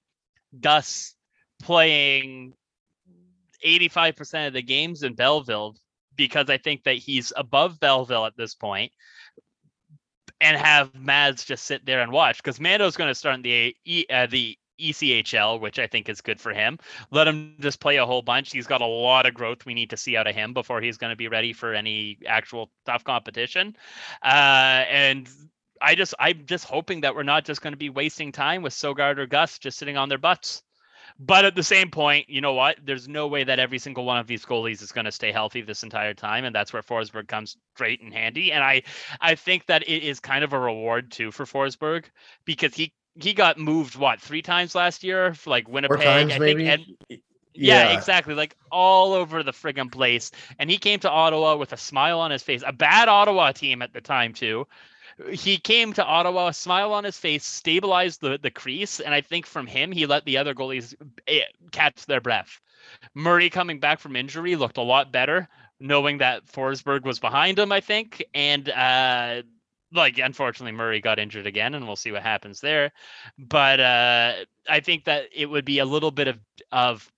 Gus 0.59 1.13
playing 1.61 2.53
85% 3.65 4.47
of 4.47 4.53
the 4.53 4.61
games 4.61 5.03
in 5.03 5.13
Belleville 5.13 5.75
because 6.15 6.49
I 6.49 6.57
think 6.57 6.83
that 6.83 6.95
he's 6.95 7.33
above 7.35 7.79
Belleville 7.79 8.25
at 8.25 8.37
this 8.37 8.55
point 8.55 8.91
and 10.41 10.57
have 10.57 10.93
Mads 10.93 11.45
just 11.45 11.65
sit 11.65 11.85
there 11.85 12.01
and 12.01 12.11
watch 12.11 12.37
because 12.37 12.59
Mando's 12.59 12.97
going 12.97 13.09
to 13.09 13.15
start 13.15 13.35
in 13.35 13.41
the 13.41 13.75
uh, 14.09 14.27
the 14.27 14.57
ECHL, 14.79 15.59
which 15.59 15.79
I 15.79 15.87
think 15.87 16.09
is 16.09 16.21
good 16.21 16.39
for 16.41 16.53
him. 16.53 16.79
Let 17.11 17.27
him 17.27 17.55
just 17.59 17.79
play 17.79 17.97
a 17.97 18.05
whole 18.05 18.21
bunch. 18.21 18.51
He's 18.51 18.67
got 18.67 18.81
a 18.81 18.85
lot 18.85 19.25
of 19.25 19.33
growth 19.33 19.65
we 19.65 19.73
need 19.73 19.91
to 19.91 19.97
see 19.97 20.17
out 20.17 20.27
of 20.27 20.35
him 20.35 20.53
before 20.53 20.81
he's 20.81 20.97
going 20.97 21.11
to 21.11 21.15
be 21.17 21.27
ready 21.27 21.53
for 21.53 21.73
any 21.73 22.17
actual 22.27 22.71
tough 22.85 23.03
competition. 23.03 23.75
Uh, 24.23 24.83
and 24.89 25.29
I 25.81 25.95
just 25.95 26.13
I'm 26.19 26.45
just 26.45 26.65
hoping 26.65 27.01
that 27.01 27.15
we're 27.15 27.23
not 27.23 27.45
just 27.45 27.61
going 27.61 27.73
to 27.73 27.77
be 27.77 27.89
wasting 27.89 28.31
time 28.31 28.61
with 28.61 28.73
Sogaard 28.73 29.17
or 29.17 29.27
Gus 29.27 29.59
just 29.59 29.77
sitting 29.77 29.97
on 29.97 30.09
their 30.09 30.17
butts. 30.17 30.63
But 31.19 31.45
at 31.45 31.55
the 31.55 31.63
same 31.63 31.89
point, 31.89 32.29
you 32.29 32.41
know 32.41 32.53
what? 32.53 32.77
There's 32.83 33.07
no 33.07 33.27
way 33.27 33.43
that 33.43 33.59
every 33.59 33.79
single 33.79 34.05
one 34.05 34.17
of 34.17 34.27
these 34.27 34.45
goalies 34.45 34.81
is 34.81 34.91
going 34.91 35.05
to 35.05 35.11
stay 35.11 35.31
healthy 35.31 35.61
this 35.61 35.83
entire 35.83 36.13
time, 36.13 36.45
and 36.45 36.55
that's 36.55 36.73
where 36.73 36.81
Forsberg 36.81 37.27
comes 37.27 37.57
great 37.75 38.01
and 38.01 38.13
handy. 38.13 38.51
And 38.51 38.63
I, 38.63 38.83
I 39.21 39.35
think 39.35 39.67
that 39.67 39.83
it 39.83 40.03
is 40.03 40.19
kind 40.19 40.43
of 40.43 40.53
a 40.53 40.59
reward 40.59 41.11
too 41.11 41.31
for 41.31 41.45
Forsberg 41.45 42.05
because 42.45 42.73
he 42.73 42.93
he 43.21 43.33
got 43.33 43.59
moved 43.59 43.95
what 43.95 44.19
three 44.19 44.41
times 44.41 44.73
last 44.73 45.03
year, 45.03 45.35
like 45.45 45.67
Winnipeg, 45.67 46.01
times, 46.01 46.33
I 46.33 46.39
maybe? 46.39 46.65
think. 46.65 46.87
And, 47.09 47.19
yeah. 47.55 47.91
yeah, 47.91 47.97
exactly. 47.97 48.33
Like 48.33 48.57
all 48.71 49.13
over 49.13 49.43
the 49.43 49.51
friggin' 49.51 49.91
place. 49.91 50.31
And 50.57 50.71
he 50.71 50.79
came 50.79 50.99
to 51.01 51.09
Ottawa 51.09 51.55
with 51.55 51.71
a 51.73 51.77
smile 51.77 52.19
on 52.19 52.31
his 52.31 52.41
face. 52.41 52.63
A 52.65 52.73
bad 52.73 53.07
Ottawa 53.07 53.51
team 53.51 53.83
at 53.83 53.93
the 53.93 54.01
time, 54.01 54.33
too 54.33 54.65
he 55.31 55.57
came 55.57 55.93
to 55.93 56.05
Ottawa, 56.05 56.47
a 56.47 56.53
smile 56.53 56.93
on 56.93 57.03
his 57.03 57.17
face, 57.17 57.45
stabilized 57.45 58.21
the, 58.21 58.37
the 58.41 58.51
crease, 58.51 58.99
and 58.99 59.13
I 59.13 59.21
think 59.21 59.45
from 59.45 59.67
him 59.67 59.91
he 59.91 60.05
let 60.05 60.25
the 60.25 60.37
other 60.37 60.53
goalies 60.53 60.95
eh, 61.27 61.41
catch 61.71 62.05
their 62.05 62.21
breath. 62.21 62.59
Murray 63.13 63.49
coming 63.49 63.79
back 63.79 63.99
from 63.99 64.15
injury 64.15 64.55
looked 64.55 64.77
a 64.77 64.81
lot 64.81 65.11
better, 65.11 65.47
knowing 65.79 66.19
that 66.19 66.45
Forsberg 66.45 67.03
was 67.03 67.19
behind 67.19 67.59
him, 67.59 67.71
I 67.71 67.79
think, 67.79 68.23
and 68.33 68.69
uh, 68.69 69.43
like 69.93 70.17
unfortunately 70.17 70.71
Murray 70.71 70.99
got 70.99 71.19
injured 71.19 71.47
again, 71.47 71.75
and 71.75 71.85
we'll 71.85 71.95
see 71.95 72.11
what 72.11 72.23
happens 72.23 72.59
there. 72.59 72.91
But 73.37 73.79
uh, 73.79 74.33
I 74.67 74.79
think 74.79 75.05
that 75.05 75.25
it 75.33 75.45
would 75.45 75.65
be 75.65 75.79
a 75.79 75.85
little 75.85 76.11
bit 76.11 76.27
of 76.27 76.39
of 76.71 77.09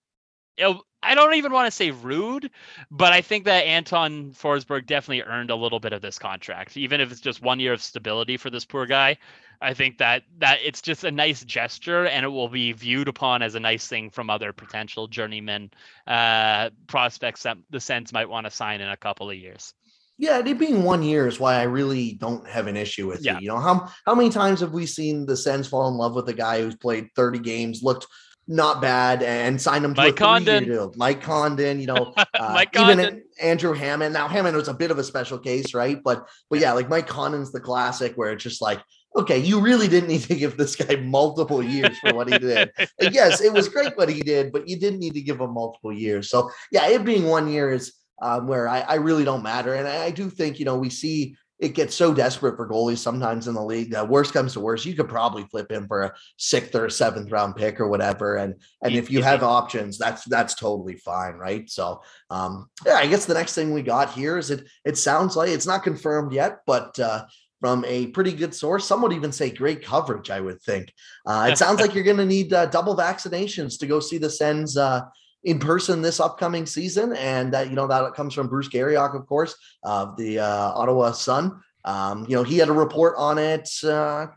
I 1.06 1.16
don't 1.16 1.36
even 1.36 1.52
want 1.52 1.68
to 1.68 1.72
say 1.72 1.92
rude, 1.92 2.50
but 2.90 3.14
I 3.14 3.22
think 3.22 3.46
that 3.46 3.66
Anton 3.66 4.32
Forsberg 4.32 4.88
definitely 4.88 5.22
earned 5.22 5.52
a 5.52 5.56
little 5.56 5.80
bit 5.80 5.94
of 5.94 6.02
this 6.02 6.18
contract, 6.18 6.78
even 6.78 7.00
if 7.00 7.12
it's 7.12 7.22
just 7.22 7.42
one 7.42 7.60
year 7.60 7.74
of 7.74 7.82
stability 7.82 8.38
for 8.38 8.50
this 8.50 8.66
poor 8.66 8.86
guy. 8.86 9.18
I 9.62 9.74
think 9.74 10.00
that 10.00 10.24
that 10.40 10.60
it's 10.64 10.82
just 10.82 11.04
a 11.04 11.12
nice 11.12 11.44
gesture, 11.44 12.08
and 12.08 12.26
it 12.26 12.30
will 12.30 12.50
be 12.50 12.74
viewed 12.74 13.08
upon 13.08 13.42
as 13.42 13.56
a 13.56 13.60
nice 13.60 13.88
thing 13.88 14.10
from 14.10 14.30
other 14.30 14.52
potential 14.52 15.08
journeyman 15.08 15.72
uh, 16.08 16.72
prospects 16.88 17.44
that 17.44 17.58
the 17.70 17.80
Sens 17.80 18.12
might 18.12 18.30
want 18.30 18.46
to 18.48 18.52
sign 18.52 18.82
in 18.82 18.90
a 18.90 18.98
couple 18.98 19.30
of 19.30 19.38
years. 19.38 19.74
Yeah, 20.18 20.40
it 20.40 20.60
being 20.60 20.84
one 20.84 21.04
year 21.04 21.28
is 21.28 21.40
why 21.40 21.56
I 21.56 21.64
really 21.64 22.14
don't 22.14 22.48
have 22.48 22.68
an 22.68 22.78
issue 22.78 23.08
with 23.08 23.24
yeah. 23.24 23.38
it. 23.38 23.44
You 23.44 23.50
know, 23.50 23.60
how 23.60 23.90
how 24.06 24.16
many 24.16 24.30
times 24.30 24.62
have 24.62 24.72
we 24.72 24.86
seen 24.86 25.26
the 25.26 25.38
Sens 25.38 25.68
fall 25.68 25.88
in 25.88 25.96
love 25.96 26.16
with 26.16 26.30
a 26.30 26.34
guy 26.34 26.62
who's 26.62 26.76
played 26.76 27.10
30 27.16 27.40
games, 27.40 27.84
looked 27.84 28.08
not 28.48 28.82
bad 28.82 29.24
and 29.24 29.60
signed 29.60 29.84
him 29.84 29.94
to 29.96 30.02
Mike 30.02 30.14
a 30.14 30.24
Condon. 30.24 30.66
deal. 30.66 30.94
Mike 30.96 31.22
Condon, 31.22 31.80
you 31.80 31.88
know, 31.88 32.14
uh, 32.18 32.24
Mike 32.54 32.76
even 32.78 33.24
Andrew 33.42 33.74
Hammond. 33.74 34.14
Now 34.14 34.28
Hammond 34.28 34.56
was 34.56 34.68
a 34.68 34.74
bit 34.74 34.92
of 34.92 35.00
a 35.00 35.04
special 35.04 35.40
case, 35.40 35.74
right? 35.74 36.02
But 36.04 36.28
but 36.50 36.60
yeah, 36.60 36.74
like 36.74 36.90
Mike 36.90 37.08
Condon's 37.08 37.52
the 37.52 37.60
classic 37.60 38.14
where 38.16 38.32
it's 38.32 38.44
just 38.44 38.62
like, 38.62 38.82
okay, 39.16 39.40
you 39.40 39.62
really 39.62 39.88
didn't 39.88 40.10
need 40.10 40.22
to 40.24 40.36
give 40.36 40.58
this 40.58 40.76
guy 40.76 40.96
multiple 40.98 41.64
years 41.64 41.98
for 42.00 42.14
what 42.14 42.32
he 42.32 42.38
did. 42.38 42.72
yes, 43.02 43.42
it 43.42 43.52
was 43.52 43.70
great 43.70 43.98
what 43.98 44.10
he 44.10 44.22
did, 44.22 44.52
but 44.52 44.68
you 44.68 44.78
didn't 44.80 45.00
need 45.00 45.14
to 45.16 45.22
give 45.22 45.40
him 45.40 45.54
multiple 45.54 45.92
years. 45.92 46.30
So 46.30 46.52
yeah, 46.72 46.88
it 46.88 47.04
being 47.04 47.26
one 47.26 47.48
year 47.48 47.72
is 47.72 47.94
um, 48.22 48.48
where 48.48 48.68
I, 48.68 48.82
I 48.82 48.96
really 48.96 49.24
don't 49.26 49.44
matter, 49.44 49.74
and 49.74 49.88
I, 49.88 50.06
I 50.06 50.12
do 50.12 50.30
think 50.30 50.60
you 50.60 50.66
know 50.66 50.78
we 50.78 50.90
see 50.90 51.36
it 51.60 51.70
gets 51.70 51.96
so 51.96 52.14
desperate 52.14 52.58
for 52.58 52.68
goalies 52.68 52.98
sometimes 52.98 53.48
in 53.48 53.54
the 53.54 53.64
league 53.64 53.92
that 53.92 54.10
worst 54.10 54.34
comes 54.34 54.54
to 54.54 54.60
worst, 54.60 54.86
you 54.86 54.94
could 54.94 55.08
probably 55.08 55.44
flip 55.44 55.72
him 55.72 55.88
for 55.88 56.04
a 56.04 56.14
sixth 56.38 56.76
or 56.76 56.90
seventh 56.90 57.32
round 57.32 57.56
pick 57.56 57.80
or 57.80 57.88
whatever. 57.88 58.36
And 58.36 58.56
and 58.84 58.94
if 58.94 59.10
you 59.10 59.24
have 59.24 59.42
options, 59.42 59.98
that's 59.98 60.26
that's 60.26 60.56
totally 60.56 60.98
fine, 60.98 61.36
right? 61.36 61.70
So 61.70 62.02
um 62.30 62.68
yeah, 62.86 62.96
I 62.96 63.08
guess 63.08 63.26
the 63.26 63.34
next 63.34 63.56
thing 63.56 63.74
we 63.74 63.84
got 63.84 64.12
here 64.12 64.38
is 64.38 64.52
it 64.52 64.68
it 64.84 64.98
sounds 64.98 65.36
like 65.36 65.50
it's 65.50 65.68
not 65.68 65.84
confirmed 65.84 66.34
yet, 66.34 66.60
but 66.66 67.00
uh 67.00 67.26
from 67.62 67.86
a 67.86 68.08
pretty 68.08 68.34
good 68.34 68.54
source. 68.54 68.86
Some 68.86 69.02
would 69.02 69.14
even 69.14 69.32
say 69.32 69.50
great 69.50 69.84
coverage, 69.84 70.30
I 70.30 70.40
would 70.40 70.62
think. 70.62 70.94
Uh, 71.26 71.48
it 71.52 71.58
sounds 71.58 71.80
like 71.82 71.96
you're 71.96 72.04
going 72.04 72.18
to 72.18 72.26
need 72.26 72.54
uh, 72.54 72.68
double 72.68 72.96
vaccinations 72.96 73.80
to 73.80 73.88
go 73.88 74.00
see 74.00 74.18
the 74.20 74.30
Sens 74.30 74.78
uh, 74.78 75.02
in 75.46 75.60
person 75.60 76.02
this 76.02 76.20
upcoming 76.20 76.66
season. 76.66 77.14
And, 77.14 77.56
uh, 77.56 77.62
you 77.62 77.76
know, 77.76 77.88
that 77.88 78.14
comes 78.16 78.34
from 78.34 78.48
Bruce 78.48 78.68
Garrioch, 78.68 79.16
of 79.16 79.26
course, 79.28 79.56
of 79.84 80.18
the 80.18 80.40
uh, 80.40 80.72
Ottawa 80.74 81.12
Sun. 81.12 81.62
Um, 81.86 82.26
you 82.28 82.36
know, 82.36 82.44
he 82.44 82.58
had 82.58 82.68
a 82.68 82.74
report 82.74 83.14
on 83.18 83.38
it 83.38 83.70
uh, 83.84 84.28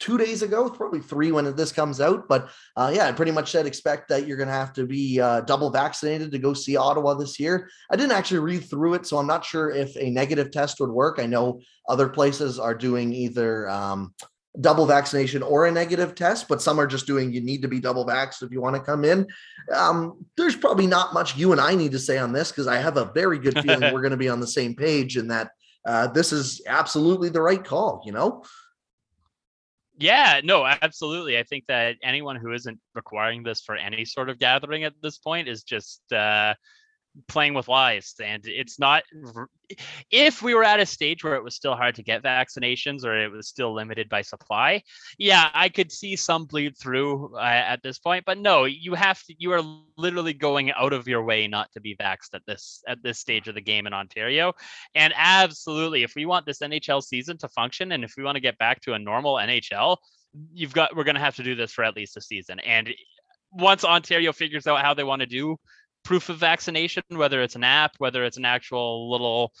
two 0.00 0.18
days 0.18 0.42
ago, 0.42 0.68
probably 0.68 1.00
three 1.00 1.30
when 1.30 1.54
this 1.54 1.70
comes 1.70 2.00
out. 2.00 2.28
But 2.28 2.48
uh, 2.76 2.90
yeah, 2.92 3.06
I 3.06 3.12
pretty 3.12 3.30
much 3.30 3.52
said 3.52 3.66
expect 3.66 4.08
that 4.08 4.26
you're 4.26 4.36
going 4.36 4.48
to 4.48 4.52
have 4.52 4.72
to 4.74 4.84
be 4.84 5.20
uh, 5.20 5.42
double 5.42 5.70
vaccinated 5.70 6.32
to 6.32 6.38
go 6.40 6.54
see 6.54 6.76
Ottawa 6.76 7.14
this 7.14 7.38
year. 7.38 7.70
I 7.90 7.96
didn't 7.96 8.12
actually 8.12 8.40
read 8.40 8.68
through 8.68 8.94
it, 8.94 9.06
so 9.06 9.18
I'm 9.18 9.28
not 9.28 9.44
sure 9.44 9.70
if 9.70 9.96
a 9.96 10.10
negative 10.10 10.50
test 10.50 10.80
would 10.80 10.90
work. 10.90 11.20
I 11.20 11.26
know 11.26 11.60
other 11.88 12.08
places 12.08 12.58
are 12.58 12.74
doing 12.74 13.12
either 13.12 13.68
um, 13.68 14.12
double 14.60 14.86
vaccination 14.86 15.42
or 15.42 15.66
a 15.66 15.70
negative 15.70 16.14
test, 16.14 16.48
but 16.48 16.62
some 16.62 16.80
are 16.80 16.86
just 16.86 17.06
doing 17.06 17.32
you 17.32 17.40
need 17.40 17.62
to 17.62 17.68
be 17.68 17.80
double 17.80 18.06
vaxxed 18.06 18.42
if 18.42 18.50
you 18.50 18.60
want 18.60 18.74
to 18.74 18.82
come 18.82 19.04
in. 19.04 19.26
Um, 19.72 20.24
there's 20.36 20.56
probably 20.56 20.86
not 20.86 21.14
much 21.14 21.36
you 21.36 21.52
and 21.52 21.60
I 21.60 21.74
need 21.74 21.92
to 21.92 21.98
say 21.98 22.18
on 22.18 22.32
this 22.32 22.50
because 22.50 22.66
I 22.66 22.76
have 22.76 22.96
a 22.96 23.12
very 23.14 23.38
good 23.38 23.58
feeling 23.62 23.92
we're 23.92 24.00
going 24.00 24.10
to 24.10 24.16
be 24.16 24.28
on 24.28 24.40
the 24.40 24.46
same 24.46 24.74
page 24.74 25.16
and 25.16 25.30
that 25.30 25.50
uh, 25.86 26.08
this 26.08 26.32
is 26.32 26.60
absolutely 26.66 27.28
the 27.28 27.42
right 27.42 27.64
call, 27.64 28.02
you 28.04 28.12
know? 28.12 28.44
Yeah, 29.98 30.40
no, 30.44 30.64
absolutely. 30.64 31.38
I 31.38 31.42
think 31.42 31.64
that 31.66 31.96
anyone 32.02 32.36
who 32.36 32.52
isn't 32.52 32.78
requiring 32.94 33.42
this 33.42 33.60
for 33.60 33.74
any 33.74 34.04
sort 34.04 34.28
of 34.28 34.38
gathering 34.38 34.84
at 34.84 34.94
this 35.02 35.18
point 35.18 35.48
is 35.48 35.64
just 35.64 36.00
uh, 36.12 36.54
playing 37.26 37.54
with 37.54 37.68
lies 37.68 38.14
and 38.22 38.46
it's 38.46 38.78
not 38.78 39.02
if 40.10 40.40
we 40.40 40.54
were 40.54 40.64
at 40.64 40.80
a 40.80 40.86
stage 40.86 41.24
where 41.24 41.34
it 41.34 41.42
was 41.42 41.54
still 41.54 41.74
hard 41.74 41.94
to 41.94 42.02
get 42.02 42.22
vaccinations 42.22 43.04
or 43.04 43.16
it 43.16 43.30
was 43.30 43.48
still 43.48 43.74
limited 43.74 44.08
by 44.08 44.22
supply 44.22 44.80
yeah 45.18 45.48
i 45.52 45.68
could 45.68 45.90
see 45.90 46.14
some 46.14 46.44
bleed 46.44 46.76
through 46.78 47.34
uh, 47.36 47.40
at 47.40 47.82
this 47.82 47.98
point 47.98 48.24
but 48.24 48.38
no 48.38 48.64
you 48.64 48.94
have 48.94 49.22
to 49.24 49.34
you 49.38 49.52
are 49.52 49.62
literally 49.96 50.32
going 50.32 50.70
out 50.72 50.92
of 50.92 51.08
your 51.08 51.24
way 51.24 51.48
not 51.48 51.70
to 51.72 51.80
be 51.80 51.96
vaxxed 51.96 52.34
at 52.34 52.42
this 52.46 52.82
at 52.86 53.02
this 53.02 53.18
stage 53.18 53.48
of 53.48 53.54
the 53.54 53.60
game 53.60 53.86
in 53.86 53.92
ontario 53.92 54.52
and 54.94 55.12
absolutely 55.16 56.02
if 56.02 56.12
we 56.14 56.24
want 56.24 56.46
this 56.46 56.60
nhl 56.60 57.02
season 57.02 57.36
to 57.36 57.48
function 57.48 57.92
and 57.92 58.04
if 58.04 58.14
we 58.16 58.22
want 58.22 58.36
to 58.36 58.40
get 58.40 58.56
back 58.58 58.80
to 58.80 58.94
a 58.94 58.98
normal 58.98 59.34
nhl 59.34 59.96
you've 60.52 60.74
got 60.74 60.94
we're 60.94 61.04
going 61.04 61.14
to 61.14 61.20
have 61.20 61.36
to 61.36 61.42
do 61.42 61.54
this 61.54 61.72
for 61.72 61.84
at 61.84 61.96
least 61.96 62.16
a 62.16 62.20
season 62.20 62.60
and 62.60 62.90
once 63.50 63.84
ontario 63.84 64.32
figures 64.32 64.66
out 64.66 64.80
how 64.80 64.94
they 64.94 65.04
want 65.04 65.20
to 65.20 65.26
do 65.26 65.56
proof 66.08 66.30
of 66.30 66.38
vaccination, 66.38 67.02
whether 67.10 67.42
it's 67.42 67.54
an 67.54 67.62
app, 67.62 67.92
whether 67.98 68.24
it's 68.24 68.38
an 68.38 68.46
actual 68.46 69.10
little 69.10 69.52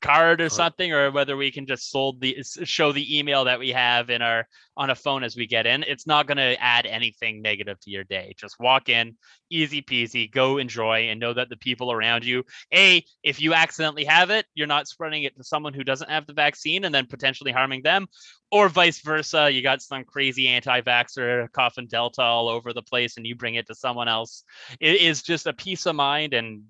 card 0.00 0.40
or 0.40 0.48
something 0.48 0.92
or 0.92 1.10
whether 1.10 1.36
we 1.36 1.50
can 1.50 1.66
just 1.66 1.90
sold 1.90 2.20
the 2.20 2.36
show 2.64 2.92
the 2.92 3.18
email 3.18 3.44
that 3.44 3.58
we 3.58 3.70
have 3.70 4.10
in 4.10 4.22
our 4.22 4.46
on 4.76 4.90
a 4.90 4.94
phone 4.94 5.22
as 5.22 5.36
we 5.36 5.46
get 5.46 5.66
in 5.66 5.82
it's 5.82 6.06
not 6.06 6.26
going 6.26 6.38
to 6.38 6.60
add 6.62 6.86
anything 6.86 7.42
negative 7.42 7.78
to 7.80 7.90
your 7.90 8.04
day. 8.04 8.34
Just 8.36 8.58
walk 8.58 8.88
in 8.88 9.16
easy 9.50 9.82
peasy 9.82 10.30
go 10.30 10.58
enjoy 10.58 11.08
and 11.08 11.20
know 11.20 11.32
that 11.32 11.48
the 11.48 11.56
people 11.56 11.92
around 11.92 12.24
you 12.24 12.44
a 12.72 13.04
if 13.22 13.40
you 13.40 13.54
accidentally 13.54 14.04
have 14.04 14.30
it 14.30 14.46
you're 14.54 14.66
not 14.66 14.88
spreading 14.88 15.24
it 15.24 15.36
to 15.36 15.44
someone 15.44 15.74
who 15.74 15.84
doesn't 15.84 16.10
have 16.10 16.26
the 16.26 16.32
vaccine 16.32 16.84
and 16.84 16.94
then 16.94 17.06
potentially 17.06 17.52
harming 17.52 17.82
them 17.82 18.06
or 18.50 18.68
vice 18.68 19.00
versa 19.00 19.50
you 19.50 19.62
got 19.62 19.82
some 19.82 20.04
crazy 20.04 20.48
anti-vaxxer 20.48 21.50
coughing 21.52 21.86
delta 21.86 22.22
all 22.22 22.48
over 22.48 22.72
the 22.72 22.82
place 22.82 23.16
and 23.16 23.26
you 23.26 23.34
bring 23.34 23.54
it 23.54 23.66
to 23.66 23.74
someone 23.74 24.08
else. 24.08 24.44
It 24.78 25.00
is 25.00 25.22
just 25.22 25.46
a 25.46 25.52
peace 25.52 25.86
of 25.86 25.96
mind 25.96 26.34
and 26.34 26.62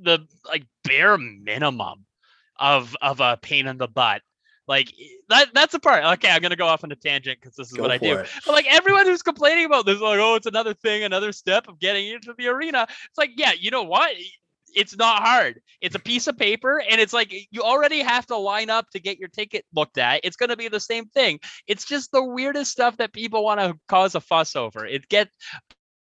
the 0.00 0.26
like 0.46 0.64
bare 0.84 1.18
minimum 1.18 2.04
of 2.58 2.96
of 3.00 3.20
a 3.20 3.38
pain 3.40 3.66
in 3.66 3.78
the 3.78 3.88
butt. 3.88 4.22
Like 4.68 4.92
that 5.30 5.48
that's 5.54 5.72
a 5.72 5.78
part. 5.78 6.04
Okay, 6.04 6.28
I'm 6.28 6.42
gonna 6.42 6.54
go 6.54 6.66
off 6.66 6.84
on 6.84 6.92
a 6.92 6.96
tangent 6.96 7.40
because 7.40 7.56
this 7.56 7.68
is 7.68 7.72
go 7.72 7.82
what 7.82 7.90
I 7.90 7.96
do. 7.96 8.18
It. 8.18 8.28
But 8.44 8.52
like 8.52 8.66
everyone 8.68 9.06
who's 9.06 9.22
complaining 9.22 9.64
about 9.64 9.86
this, 9.86 9.98
like, 9.98 10.18
oh, 10.20 10.34
it's 10.34 10.46
another 10.46 10.74
thing, 10.74 11.04
another 11.04 11.32
step 11.32 11.68
of 11.68 11.80
getting 11.80 12.08
into 12.08 12.34
the 12.36 12.48
arena. 12.48 12.86
It's 12.88 13.16
like, 13.16 13.30
yeah, 13.36 13.52
you 13.58 13.70
know 13.70 13.84
what? 13.84 14.14
It's 14.74 14.94
not 14.94 15.22
hard. 15.22 15.62
It's 15.80 15.94
a 15.94 15.98
piece 15.98 16.26
of 16.26 16.36
paper, 16.36 16.82
and 16.90 17.00
it's 17.00 17.14
like 17.14 17.32
you 17.50 17.62
already 17.62 18.00
have 18.00 18.26
to 18.26 18.36
line 18.36 18.68
up 18.68 18.90
to 18.90 19.00
get 19.00 19.18
your 19.18 19.30
ticket 19.30 19.64
looked 19.74 19.96
at. 19.96 20.20
It's 20.22 20.36
gonna 20.36 20.56
be 20.56 20.68
the 20.68 20.80
same 20.80 21.06
thing. 21.06 21.40
It's 21.66 21.86
just 21.86 22.12
the 22.12 22.22
weirdest 22.22 22.70
stuff 22.70 22.98
that 22.98 23.14
people 23.14 23.42
want 23.42 23.60
to 23.60 23.74
cause 23.88 24.14
a 24.14 24.20
fuss 24.20 24.54
over. 24.54 24.84
It 24.84 25.08
get 25.08 25.30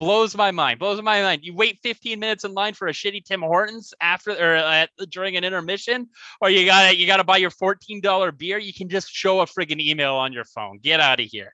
blows 0.01 0.35
my 0.35 0.49
mind. 0.49 0.79
Blows 0.79 1.01
my 1.01 1.21
mind. 1.21 1.45
You 1.45 1.53
wait 1.53 1.79
15 1.83 2.19
minutes 2.19 2.43
in 2.43 2.53
line 2.53 2.73
for 2.73 2.87
a 2.87 2.91
shitty 2.91 3.23
Tim 3.23 3.41
Hortons 3.41 3.93
after 4.01 4.31
or 4.31 4.57
uh, 4.57 4.73
at, 4.73 4.89
during 5.09 5.37
an 5.37 5.43
intermission, 5.43 6.09
or 6.41 6.49
you 6.49 6.65
gotta 6.65 6.97
you 6.97 7.05
gotta 7.07 7.23
buy 7.23 7.37
your 7.37 7.51
$14 7.51 8.37
beer. 8.37 8.57
You 8.57 8.73
can 8.73 8.89
just 8.89 9.09
show 9.09 9.39
a 9.39 9.45
friggin' 9.45 9.79
email 9.79 10.15
on 10.15 10.33
your 10.33 10.43
phone. 10.43 10.79
Get 10.79 10.99
out 10.99 11.21
of 11.21 11.27
here. 11.27 11.53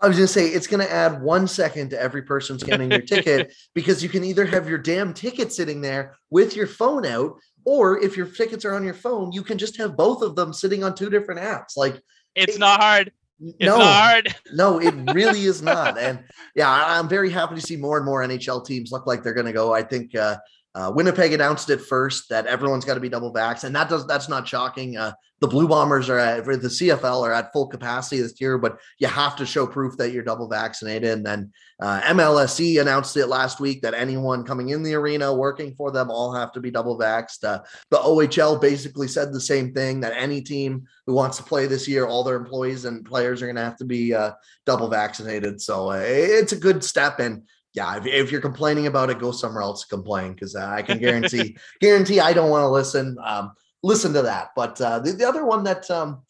I 0.00 0.08
was 0.08 0.16
gonna 0.16 0.26
say 0.26 0.48
it's 0.48 0.66
gonna 0.66 0.84
add 0.84 1.22
one 1.22 1.46
second 1.46 1.90
to 1.90 2.00
every 2.00 2.22
person 2.22 2.58
scanning 2.58 2.90
your 2.90 3.00
ticket 3.00 3.54
because 3.74 4.02
you 4.02 4.08
can 4.08 4.24
either 4.24 4.44
have 4.44 4.68
your 4.68 4.78
damn 4.78 5.14
ticket 5.14 5.52
sitting 5.52 5.80
there 5.80 6.16
with 6.30 6.56
your 6.56 6.66
phone 6.66 7.06
out, 7.06 7.38
or 7.64 8.02
if 8.02 8.16
your 8.16 8.26
tickets 8.26 8.64
are 8.64 8.74
on 8.74 8.84
your 8.84 8.94
phone, 8.94 9.30
you 9.30 9.44
can 9.44 9.56
just 9.56 9.76
have 9.78 9.96
both 9.96 10.20
of 10.20 10.34
them 10.34 10.52
sitting 10.52 10.82
on 10.82 10.96
two 10.96 11.10
different 11.10 11.40
apps. 11.40 11.76
Like 11.76 12.00
it's 12.34 12.56
it, 12.56 12.58
not 12.58 12.82
hard. 12.82 13.12
It's 13.40 13.56
no, 13.60 13.78
hard. 13.78 14.34
no, 14.52 14.80
it 14.80 14.94
really 15.12 15.44
is 15.44 15.62
not. 15.62 15.98
And 15.98 16.22
yeah, 16.54 16.70
I'm 16.70 17.08
very 17.08 17.30
happy 17.30 17.56
to 17.56 17.60
see 17.60 17.76
more 17.76 17.96
and 17.96 18.06
more 18.06 18.22
NHL 18.22 18.64
teams 18.64 18.92
look 18.92 19.06
like 19.06 19.22
they're 19.22 19.34
going 19.34 19.46
to 19.46 19.52
go. 19.52 19.74
I 19.74 19.82
think 19.82 20.14
uh, 20.14 20.36
uh, 20.74 20.90
Winnipeg 20.94 21.32
announced 21.32 21.70
it 21.70 21.80
first 21.80 22.28
that 22.30 22.46
everyone's 22.46 22.84
got 22.84 22.94
to 22.94 23.00
be 23.00 23.08
double 23.08 23.32
vax, 23.32 23.64
and 23.64 23.74
that 23.76 23.88
does 23.88 24.06
that's 24.06 24.28
not 24.28 24.46
shocking. 24.46 24.96
Uh, 24.96 25.12
the 25.40 25.48
Blue 25.48 25.68
Bombers 25.68 26.08
are 26.08 26.18
at 26.18 26.44
the 26.44 26.68
CFL 26.68 27.22
are 27.22 27.32
at 27.32 27.52
full 27.52 27.66
capacity 27.66 28.20
this 28.20 28.40
year, 28.40 28.56
but 28.56 28.78
you 28.98 29.06
have 29.06 29.36
to 29.36 29.44
show 29.44 29.66
proof 29.66 29.96
that 29.98 30.10
you're 30.10 30.24
double 30.24 30.48
vaccinated. 30.48 31.10
And 31.10 31.26
then 31.26 31.52
uh, 31.80 32.00
MLSE 32.02 32.80
announced 32.80 33.16
it 33.16 33.26
last 33.26 33.60
week 33.60 33.82
that 33.82 33.94
anyone 33.94 34.44
coming 34.44 34.70
in 34.70 34.82
the 34.82 34.94
arena 34.94 35.34
working 35.34 35.74
for 35.74 35.90
them 35.90 36.10
all 36.10 36.32
have 36.32 36.52
to 36.52 36.60
be 36.60 36.70
double 36.70 36.98
vaxxed. 36.98 37.44
Uh, 37.44 37.60
the 37.90 37.98
OHL 37.98 38.60
basically 38.60 39.06
said 39.06 39.32
the 39.32 39.40
same 39.40 39.74
thing 39.74 40.00
that 40.00 40.16
any 40.16 40.40
team 40.40 40.86
who 41.06 41.12
wants 41.12 41.36
to 41.36 41.42
play 41.42 41.66
this 41.66 41.86
year, 41.86 42.06
all 42.06 42.24
their 42.24 42.36
employees 42.36 42.84
and 42.84 43.04
players 43.04 43.42
are 43.42 43.46
going 43.46 43.56
to 43.56 43.62
have 43.62 43.76
to 43.76 43.84
be 43.84 44.14
uh, 44.14 44.32
double 44.64 44.88
vaccinated. 44.88 45.60
So 45.60 45.90
uh, 45.90 46.02
it's 46.04 46.52
a 46.52 46.56
good 46.56 46.82
step. 46.82 47.20
And 47.20 47.42
yeah, 47.74 47.96
if, 47.96 48.06
if, 48.06 48.30
you're 48.30 48.40
complaining 48.40 48.86
about 48.86 49.10
it, 49.10 49.18
go 49.18 49.32
somewhere 49.32 49.62
else 49.62 49.82
to 49.82 49.88
complain 49.88 50.32
because 50.32 50.54
uh, 50.54 50.66
I 50.66 50.82
can 50.82 50.98
guarantee 50.98 51.56
guarantee 51.80 52.20
I 52.20 52.32
don't 52.32 52.50
want 52.50 52.62
to 52.62 52.68
listen. 52.68 53.16
Um, 53.22 53.52
listen 53.84 54.12
to 54.14 54.22
that. 54.22 54.50
But 54.56 54.80
uh, 54.80 54.98
the, 54.98 55.12
the 55.12 55.28
other 55.28 55.44
one 55.44 55.62
that 55.64 55.88
um, 55.90 56.22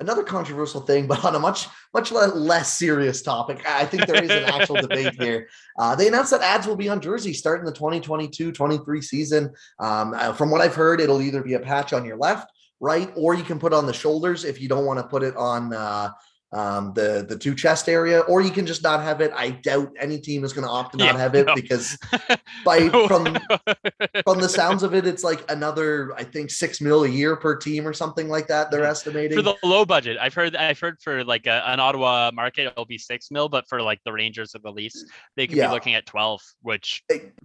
another 0.00 0.24
controversial 0.24 0.80
thing, 0.80 1.06
but 1.12 1.24
on 1.24 1.36
a 1.36 1.38
much 1.38 1.68
much 1.94 2.10
less 2.10 2.76
serious 2.76 3.22
topic, 3.22 3.62
I 3.68 3.84
think 3.84 4.06
there 4.06 4.24
is 4.24 4.30
an 4.30 4.44
actual 4.44 4.76
debate 4.76 5.14
here. 5.20 5.48
Uh, 5.78 5.94
they 5.96 6.06
announced 6.06 6.30
that 6.30 6.42
ads 6.42 6.66
will 6.66 6.76
be 6.76 6.90
on 6.90 7.00
jersey 7.00 7.32
starting 7.32 7.64
the 7.64 7.72
2022-23 7.72 9.02
season. 9.02 9.50
Um, 9.78 10.12
uh, 10.12 10.34
from 10.34 10.50
what 10.50 10.60
I've 10.60 10.74
heard, 10.74 11.00
it'll 11.00 11.22
either 11.22 11.42
be 11.42 11.54
a 11.54 11.60
patch 11.60 11.94
on 11.94 12.04
your 12.04 12.18
left, 12.18 12.52
right, 12.78 13.10
or 13.16 13.34
you 13.34 13.42
can 13.42 13.58
put 13.58 13.72
on 13.72 13.86
the 13.86 13.92
shoulders 13.94 14.44
if 14.44 14.60
you 14.60 14.68
don't 14.68 14.84
want 14.84 14.98
to 14.98 15.06
put 15.06 15.22
it 15.22 15.34
on 15.34 15.72
uh, 15.72 16.10
um, 16.52 16.92
the 16.92 17.24
the 17.26 17.36
two 17.36 17.54
chest 17.54 17.88
area, 17.88 18.20
or 18.20 18.42
you 18.42 18.50
can 18.50 18.66
just 18.66 18.82
not 18.82 19.02
have 19.02 19.20
it. 19.20 19.32
I 19.34 19.50
doubt 19.50 19.92
any 19.98 20.18
team 20.18 20.44
is 20.44 20.52
going 20.52 20.66
to 20.66 20.70
opt 20.70 20.92
to 20.92 20.98
not 20.98 21.14
yeah, 21.14 21.18
have 21.18 21.34
it 21.34 21.46
no. 21.46 21.54
because 21.54 21.96
by 22.64 22.88
from 22.90 23.24
from 24.24 24.40
the 24.40 24.48
sounds 24.48 24.82
of 24.82 24.94
it, 24.94 25.06
it's 25.06 25.24
like 25.24 25.50
another 25.50 26.12
I 26.16 26.24
think 26.24 26.50
six 26.50 26.80
mil 26.80 27.04
a 27.04 27.08
year 27.08 27.36
per 27.36 27.56
team 27.56 27.86
or 27.86 27.94
something 27.94 28.28
like 28.28 28.48
that. 28.48 28.70
They're 28.70 28.84
estimating 28.84 29.36
for 29.36 29.42
the 29.42 29.56
low 29.62 29.86
budget. 29.86 30.18
I've 30.20 30.34
heard 30.34 30.54
I've 30.54 30.78
heard 30.78 31.00
for 31.00 31.24
like 31.24 31.46
a, 31.46 31.62
an 31.66 31.80
Ottawa 31.80 32.30
market 32.34 32.66
it'll 32.66 32.84
be 32.84 32.98
six 32.98 33.30
mil, 33.30 33.48
but 33.48 33.66
for 33.66 33.80
like 33.80 34.00
the 34.04 34.12
Rangers 34.12 34.54
of 34.54 34.62
the 34.62 34.70
Leafs, 34.70 35.04
they 35.36 35.46
could 35.46 35.56
yeah. 35.56 35.68
be 35.68 35.72
looking 35.72 35.94
at 35.94 36.04
twelve, 36.04 36.42
which 36.60 37.02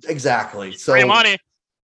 exactly 0.07 0.73
so 0.73 0.91
free 0.91 1.05
money. 1.05 1.37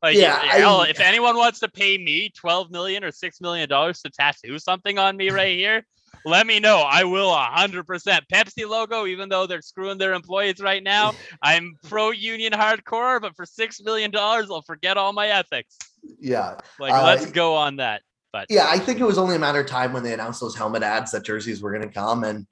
Like, 0.02 0.16
yeah, 0.16 0.38
hell, 0.38 0.80
I, 0.80 0.88
if 0.88 0.98
anyone 0.98 1.36
wants 1.36 1.60
to 1.60 1.68
pay 1.68 1.98
me 1.98 2.30
twelve 2.30 2.70
million 2.70 3.04
or 3.04 3.12
six 3.12 3.42
million 3.42 3.68
dollars 3.68 4.00
to 4.00 4.10
tattoo 4.10 4.58
something 4.58 4.98
on 4.98 5.18
me 5.18 5.28
right 5.28 5.58
here 5.58 5.84
let 6.24 6.46
me 6.46 6.60
know. 6.60 6.78
I 6.78 7.04
will 7.04 7.30
100%. 7.30 8.20
Pepsi 8.32 8.68
logo, 8.68 9.06
even 9.06 9.28
though 9.28 9.46
they're 9.46 9.62
screwing 9.62 9.98
their 9.98 10.14
employees 10.14 10.60
right 10.60 10.82
now, 10.82 11.12
I'm 11.42 11.76
pro 11.84 12.10
union 12.10 12.52
hardcore, 12.52 13.20
but 13.20 13.36
for 13.36 13.44
$6 13.44 13.84
million, 13.84 14.10
I'll 14.14 14.62
forget 14.62 14.96
all 14.96 15.12
my 15.12 15.28
ethics. 15.28 15.76
Yeah. 16.18 16.56
Like, 16.78 16.92
uh, 16.92 17.04
let's 17.04 17.30
go 17.30 17.54
on 17.54 17.76
that. 17.76 18.02
But 18.32 18.46
yeah, 18.48 18.66
I 18.68 18.78
think 18.78 19.00
it 19.00 19.04
was 19.04 19.18
only 19.18 19.34
a 19.36 19.38
matter 19.38 19.60
of 19.60 19.66
time 19.66 19.92
when 19.92 20.02
they 20.02 20.14
announced 20.14 20.40
those 20.40 20.56
helmet 20.56 20.82
ads 20.82 21.10
that 21.12 21.24
jerseys 21.24 21.60
were 21.60 21.72
going 21.72 21.86
to 21.86 21.92
come. 21.92 22.22
And, 22.22 22.46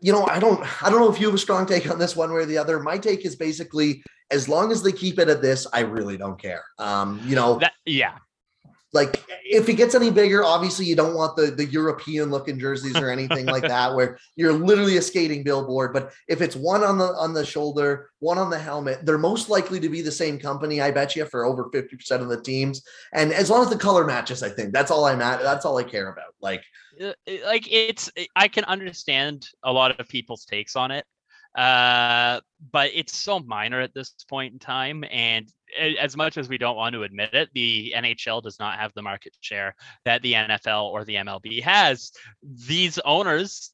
you 0.00 0.12
know, 0.12 0.26
I 0.26 0.40
don't, 0.40 0.60
I 0.82 0.90
don't 0.90 1.00
know 1.00 1.12
if 1.12 1.20
you 1.20 1.26
have 1.26 1.34
a 1.34 1.38
strong 1.38 1.64
take 1.64 1.88
on 1.88 1.98
this 1.98 2.16
one 2.16 2.32
way 2.32 2.40
or 2.40 2.46
the 2.46 2.58
other. 2.58 2.80
My 2.80 2.98
take 2.98 3.24
is 3.24 3.36
basically 3.36 4.02
as 4.30 4.48
long 4.48 4.72
as 4.72 4.82
they 4.82 4.92
keep 4.92 5.18
it 5.18 5.28
at 5.28 5.42
this, 5.42 5.66
I 5.72 5.80
really 5.80 6.16
don't 6.16 6.40
care. 6.40 6.64
Um, 6.78 7.20
you 7.24 7.36
know, 7.36 7.58
that, 7.58 7.74
yeah, 7.84 8.16
like 8.96 9.22
if 9.44 9.68
it 9.68 9.74
gets 9.74 9.94
any 9.94 10.10
bigger 10.10 10.42
obviously 10.42 10.84
you 10.84 10.96
don't 10.96 11.14
want 11.14 11.36
the 11.36 11.46
the 11.52 11.66
european 11.66 12.30
looking 12.30 12.58
jerseys 12.58 12.96
or 12.96 13.10
anything 13.10 13.46
like 13.46 13.62
that 13.62 13.94
where 13.94 14.18
you're 14.34 14.52
literally 14.52 14.96
a 14.96 15.02
skating 15.02 15.44
billboard 15.44 15.92
but 15.92 16.12
if 16.26 16.40
it's 16.40 16.56
one 16.56 16.82
on 16.82 16.98
the 16.98 17.04
on 17.14 17.32
the 17.32 17.44
shoulder 17.44 18.10
one 18.18 18.38
on 18.38 18.50
the 18.50 18.58
helmet 18.58 19.06
they're 19.06 19.18
most 19.18 19.48
likely 19.48 19.78
to 19.78 19.88
be 19.88 20.02
the 20.02 20.10
same 20.10 20.38
company 20.38 20.80
i 20.80 20.90
bet 20.90 21.14
you 21.14 21.24
for 21.26 21.44
over 21.44 21.70
50% 21.70 22.22
of 22.22 22.28
the 22.28 22.40
teams. 22.40 22.82
And 23.12 23.32
as 23.32 23.50
long 23.50 23.62
as 23.62 23.70
the 23.70 23.78
color 23.78 24.04
matches 24.04 24.42
i 24.42 24.48
think 24.48 24.72
that's 24.72 24.90
all 24.90 25.04
i'm 25.04 25.20
at 25.20 25.42
that's 25.42 25.64
all 25.64 25.76
i 25.76 25.84
care 25.84 26.08
about. 26.08 26.34
Like 26.40 26.64
uh, 27.02 27.12
like 27.44 27.70
it's 27.70 28.10
i 28.34 28.48
can 28.48 28.64
understand 28.64 29.46
a 29.62 29.72
lot 29.72 29.98
of 29.98 30.08
people's 30.08 30.44
takes 30.44 30.76
on 30.76 30.90
it 30.90 31.04
uh, 31.56 32.40
but 32.70 32.90
it's 32.92 33.16
so 33.16 33.40
minor 33.40 33.80
at 33.80 33.94
this 33.94 34.14
point 34.28 34.52
in 34.52 34.58
time 34.58 35.04
and 35.10 35.50
as 35.98 36.16
much 36.16 36.36
as 36.36 36.48
we 36.48 36.58
don't 36.58 36.76
want 36.76 36.94
to 36.94 37.02
admit 37.02 37.34
it, 37.34 37.50
the 37.54 37.92
NHL 37.96 38.42
does 38.42 38.58
not 38.58 38.78
have 38.78 38.92
the 38.94 39.02
market 39.02 39.36
share 39.40 39.74
that 40.04 40.22
the 40.22 40.34
NFL 40.34 40.84
or 40.84 41.04
the 41.04 41.16
MLB 41.16 41.62
has. 41.62 42.12
These 42.42 42.98
owners, 43.00 43.72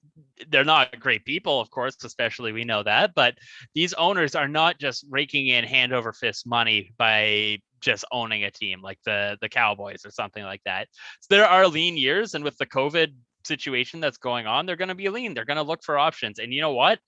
they're 0.48 0.64
not 0.64 0.98
great 0.98 1.24
people, 1.24 1.60
of 1.60 1.70
course, 1.70 1.96
especially 2.04 2.52
we 2.52 2.64
know 2.64 2.82
that, 2.82 3.14
but 3.14 3.34
these 3.74 3.92
owners 3.94 4.34
are 4.34 4.48
not 4.48 4.78
just 4.78 5.04
raking 5.10 5.48
in 5.48 5.64
hand 5.64 5.92
over 5.92 6.12
fist 6.12 6.46
money 6.46 6.92
by 6.98 7.58
just 7.80 8.04
owning 8.12 8.44
a 8.44 8.50
team 8.50 8.80
like 8.80 8.98
the 9.04 9.36
the 9.40 9.48
Cowboys 9.48 10.06
or 10.06 10.10
something 10.10 10.44
like 10.44 10.62
that. 10.64 10.88
So 11.20 11.34
there 11.34 11.48
are 11.48 11.66
lean 11.66 11.96
years, 11.96 12.34
and 12.34 12.44
with 12.44 12.56
the 12.56 12.66
COVID 12.66 13.12
situation 13.44 14.00
that's 14.00 14.18
going 14.18 14.46
on, 14.46 14.66
they're 14.66 14.76
going 14.76 14.88
to 14.88 14.94
be 14.94 15.08
lean. 15.08 15.34
They're 15.34 15.44
going 15.44 15.56
to 15.56 15.62
look 15.62 15.82
for 15.82 15.98
options, 15.98 16.38
and 16.38 16.52
you 16.52 16.60
know 16.60 16.72
what? 16.72 17.00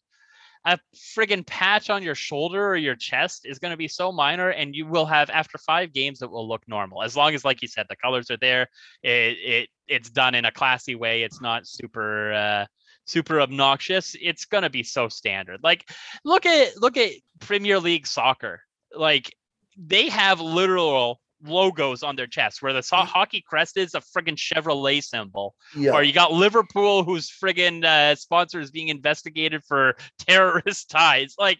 A 0.64 0.78
friggin' 0.94 1.46
patch 1.46 1.90
on 1.90 2.02
your 2.02 2.14
shoulder 2.14 2.66
or 2.66 2.76
your 2.76 2.94
chest 2.94 3.44
is 3.44 3.58
going 3.58 3.70
to 3.70 3.76
be 3.76 3.88
so 3.88 4.10
minor 4.10 4.48
and 4.50 4.74
you 4.74 4.86
will 4.86 5.04
have 5.04 5.28
after 5.30 5.58
five 5.58 5.92
games 5.92 6.20
that 6.20 6.30
will 6.30 6.48
look 6.48 6.62
normal. 6.66 7.02
As 7.02 7.16
long 7.16 7.34
as 7.34 7.44
like 7.44 7.60
you 7.60 7.68
said 7.68 7.86
the 7.88 7.96
colors 7.96 8.30
are 8.30 8.38
there 8.38 8.68
it, 9.02 9.36
it 9.38 9.68
it's 9.86 10.08
done 10.08 10.34
in 10.34 10.46
a 10.46 10.52
classy 10.52 10.94
way 10.94 11.22
it's 11.22 11.42
not 11.42 11.66
super 11.66 12.32
uh 12.32 12.66
super 13.04 13.42
obnoxious 13.42 14.16
it's 14.18 14.46
going 14.46 14.62
to 14.62 14.70
be 14.70 14.82
so 14.82 15.08
standard. 15.08 15.60
Like 15.62 15.88
look 16.24 16.46
at 16.46 16.80
look 16.80 16.96
at 16.96 17.10
premier 17.40 17.78
league 17.78 18.06
soccer. 18.06 18.60
Like 18.96 19.34
they 19.76 20.08
have 20.08 20.40
literal 20.40 21.20
logos 21.44 22.02
on 22.02 22.16
their 22.16 22.26
chest 22.26 22.62
where 22.62 22.72
the 22.72 22.82
so- 22.82 22.96
hockey 22.96 23.42
crest 23.46 23.76
is 23.76 23.94
a 23.94 24.00
friggin' 24.00 24.36
Chevrolet 24.36 25.02
symbol. 25.02 25.54
Yeah. 25.76 25.92
Or 25.92 26.02
you 26.02 26.12
got 26.12 26.32
Liverpool 26.32 27.04
whose 27.04 27.30
friggin' 27.30 27.84
uh, 27.84 28.14
sponsor 28.14 28.60
is 28.60 28.70
being 28.70 28.88
investigated 28.88 29.64
for 29.64 29.96
terrorist 30.18 30.90
ties. 30.90 31.34
Like 31.38 31.58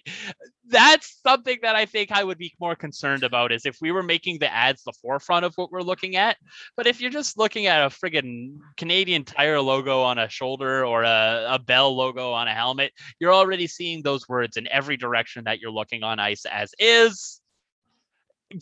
that's 0.68 1.20
something 1.26 1.58
that 1.62 1.76
I 1.76 1.86
think 1.86 2.10
I 2.10 2.24
would 2.24 2.38
be 2.38 2.54
more 2.58 2.74
concerned 2.74 3.22
about 3.22 3.52
is 3.52 3.66
if 3.66 3.78
we 3.80 3.92
were 3.92 4.02
making 4.02 4.38
the 4.38 4.52
ads 4.52 4.82
the 4.82 4.92
forefront 4.92 5.44
of 5.44 5.54
what 5.56 5.70
we're 5.70 5.82
looking 5.82 6.16
at. 6.16 6.36
But 6.76 6.86
if 6.86 7.00
you're 7.00 7.10
just 7.10 7.38
looking 7.38 7.66
at 7.66 7.84
a 7.84 7.88
friggin' 7.88 8.58
Canadian 8.76 9.24
tire 9.24 9.60
logo 9.60 10.02
on 10.02 10.18
a 10.18 10.28
shoulder 10.28 10.84
or 10.84 11.02
a, 11.02 11.46
a 11.50 11.58
Bell 11.58 11.94
logo 11.94 12.32
on 12.32 12.48
a 12.48 12.54
helmet, 12.54 12.92
you're 13.18 13.34
already 13.34 13.66
seeing 13.66 14.02
those 14.02 14.28
words 14.28 14.56
in 14.56 14.68
every 14.68 14.96
direction 14.96 15.44
that 15.44 15.60
you're 15.60 15.70
looking 15.70 16.02
on 16.02 16.18
ice 16.18 16.44
as 16.46 16.72
is 16.78 17.40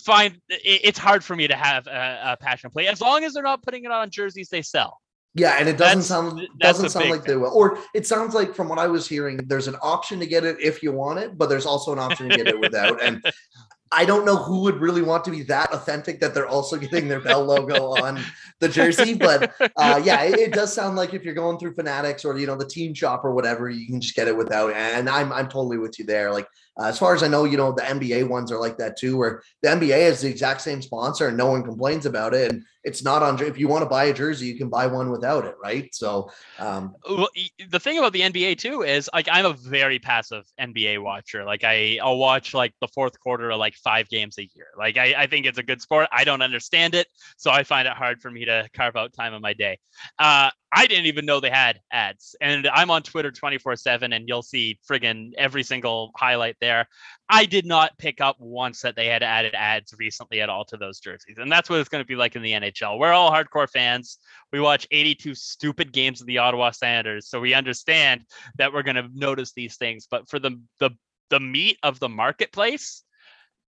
find 0.04 0.40
it's 0.48 0.98
hard 0.98 1.24
for 1.24 1.36
me 1.36 1.46
to 1.48 1.56
have 1.56 1.86
a, 1.86 2.20
a, 2.32 2.36
passion 2.36 2.70
play 2.70 2.86
as 2.86 3.00
long 3.00 3.24
as 3.24 3.34
they're 3.34 3.42
not 3.42 3.62
putting 3.62 3.84
it 3.84 3.90
on 3.90 4.10
jerseys 4.10 4.48
they 4.48 4.62
sell. 4.62 5.00
Yeah, 5.34 5.56
and 5.58 5.68
it 5.68 5.78
doesn't 5.78 5.98
that's, 5.98 6.08
sound 6.08 6.46
doesn't 6.58 6.90
sound 6.90 7.08
like 7.08 7.22
thing. 7.22 7.30
they 7.30 7.36
will. 7.36 7.52
Or 7.54 7.78
it 7.94 8.06
sounds 8.06 8.34
like 8.34 8.54
from 8.54 8.68
what 8.68 8.78
I 8.78 8.86
was 8.86 9.08
hearing, 9.08 9.38
there's 9.46 9.66
an 9.66 9.76
option 9.80 10.20
to 10.20 10.26
get 10.26 10.44
it 10.44 10.56
if 10.60 10.82
you 10.82 10.92
want 10.92 11.20
it, 11.20 11.38
but 11.38 11.48
there's 11.48 11.64
also 11.64 11.92
an 11.92 11.98
option 11.98 12.28
to 12.28 12.36
get 12.36 12.48
it 12.48 12.60
without. 12.60 13.02
And 13.02 13.24
I 13.92 14.04
don't 14.04 14.24
know 14.24 14.36
who 14.36 14.60
would 14.60 14.80
really 14.80 15.02
want 15.02 15.24
to 15.26 15.30
be 15.30 15.42
that 15.44 15.72
authentic 15.72 16.20
that 16.20 16.34
they're 16.34 16.46
also 16.46 16.76
getting 16.78 17.08
their 17.08 17.20
Bell 17.20 17.44
logo 17.44 17.94
on 18.02 18.20
the 18.60 18.68
jersey. 18.68 19.14
But 19.14 19.52
uh, 19.76 20.00
yeah, 20.02 20.22
it, 20.22 20.38
it, 20.38 20.52
does 20.52 20.72
sound 20.72 20.96
like 20.96 21.14
if 21.14 21.24
you're 21.24 21.34
going 21.34 21.58
through 21.58 21.74
Fanatics 21.74 22.24
or 22.24 22.38
you 22.38 22.46
know 22.46 22.56
the 22.56 22.66
Team 22.66 22.94
Shop 22.94 23.24
or 23.24 23.34
whatever, 23.34 23.68
you 23.68 23.86
can 23.86 24.00
just 24.00 24.14
get 24.14 24.28
it 24.28 24.36
without. 24.36 24.72
And 24.72 25.08
I'm 25.08 25.32
I'm 25.32 25.48
totally 25.48 25.78
with 25.78 25.98
you 25.98 26.06
there. 26.06 26.32
Like 26.32 26.46
uh, 26.78 26.84
as 26.84 26.98
far 26.98 27.14
as 27.14 27.22
I 27.22 27.28
know, 27.28 27.44
you 27.44 27.56
know, 27.56 27.72
the 27.72 27.82
NBA 27.82 28.28
ones 28.28 28.50
are 28.50 28.58
like 28.58 28.78
that 28.78 28.96
too, 28.96 29.16
where 29.16 29.42
the 29.62 29.68
NBA 29.68 29.98
is 30.10 30.22
the 30.22 30.30
exact 30.30 30.62
same 30.62 30.80
sponsor 30.80 31.28
and 31.28 31.36
no 31.36 31.50
one 31.50 31.62
complains 31.62 32.06
about 32.06 32.34
it. 32.34 32.50
And 32.50 32.64
it's 32.84 33.02
not 33.02 33.22
on, 33.22 33.40
if 33.42 33.58
you 33.58 33.68
want 33.68 33.82
to 33.82 33.88
buy 33.88 34.04
a 34.04 34.14
jersey, 34.14 34.46
you 34.46 34.56
can 34.56 34.68
buy 34.68 34.86
one 34.86 35.10
without 35.10 35.44
it. 35.44 35.54
Right. 35.62 35.94
So, 35.94 36.30
um, 36.58 36.94
well, 37.08 37.28
the 37.68 37.80
thing 37.80 37.98
about 37.98 38.12
the 38.12 38.20
NBA 38.20 38.58
too 38.58 38.82
is 38.82 39.08
like, 39.12 39.28
I'm 39.30 39.46
a 39.46 39.52
very 39.52 39.98
passive 39.98 40.44
NBA 40.60 41.02
watcher. 41.02 41.44
Like 41.44 41.64
I, 41.64 41.98
I'll 42.02 42.18
watch 42.18 42.54
like 42.54 42.74
the 42.80 42.88
fourth 42.88 43.18
quarter 43.20 43.50
of 43.50 43.58
like 43.58 43.74
five 43.74 44.08
games 44.08 44.38
a 44.38 44.48
year. 44.54 44.68
Like 44.76 44.96
I, 44.96 45.14
I 45.16 45.26
think 45.26 45.46
it's 45.46 45.58
a 45.58 45.62
good 45.62 45.80
sport. 45.80 46.08
I 46.12 46.24
don't 46.24 46.42
understand 46.42 46.94
it. 46.94 47.06
So 47.36 47.50
I 47.50 47.62
find 47.62 47.86
it 47.86 47.94
hard 47.94 48.20
for 48.20 48.30
me 48.30 48.44
to 48.44 48.68
carve 48.74 48.96
out 48.96 49.12
time 49.12 49.34
in 49.34 49.42
my 49.42 49.52
day. 49.52 49.78
Uh, 50.18 50.50
I 50.74 50.86
didn't 50.86 51.06
even 51.06 51.26
know 51.26 51.38
they 51.38 51.50
had 51.50 51.80
ads. 51.92 52.34
And 52.40 52.66
I'm 52.66 52.90
on 52.90 53.02
Twitter 53.02 53.30
24 53.30 53.76
7, 53.76 54.12
and 54.12 54.26
you'll 54.26 54.42
see 54.42 54.78
friggin' 54.88 55.32
every 55.36 55.62
single 55.62 56.12
highlight 56.16 56.56
there. 56.60 56.88
I 57.34 57.46
did 57.46 57.64
not 57.64 57.96
pick 57.96 58.20
up 58.20 58.36
once 58.38 58.82
that 58.82 58.94
they 58.94 59.06
had 59.06 59.22
added 59.22 59.54
ads 59.54 59.94
recently 59.98 60.42
at 60.42 60.50
all 60.50 60.66
to 60.66 60.76
those 60.76 61.00
jerseys. 61.00 61.38
And 61.38 61.50
that's 61.50 61.70
what 61.70 61.80
it's 61.80 61.88
going 61.88 62.04
to 62.04 62.06
be 62.06 62.14
like 62.14 62.36
in 62.36 62.42
the 62.42 62.52
NHL. 62.52 62.98
We're 62.98 63.12
all 63.12 63.32
hardcore 63.32 63.70
fans. 63.70 64.18
We 64.52 64.60
watch 64.60 64.86
82 64.90 65.34
stupid 65.34 65.92
games 65.92 66.20
of 66.20 66.26
the 66.26 66.36
Ottawa 66.36 66.72
Senators. 66.72 67.28
So 67.28 67.40
we 67.40 67.54
understand 67.54 68.26
that 68.58 68.70
we're 68.70 68.82
going 68.82 68.96
to 68.96 69.08
notice 69.14 69.52
these 69.54 69.76
things. 69.76 70.06
But 70.10 70.28
for 70.28 70.38
the, 70.38 70.60
the, 70.78 70.90
the 71.30 71.40
meat 71.40 71.78
of 71.82 71.98
the 72.00 72.10
marketplace, 72.10 73.02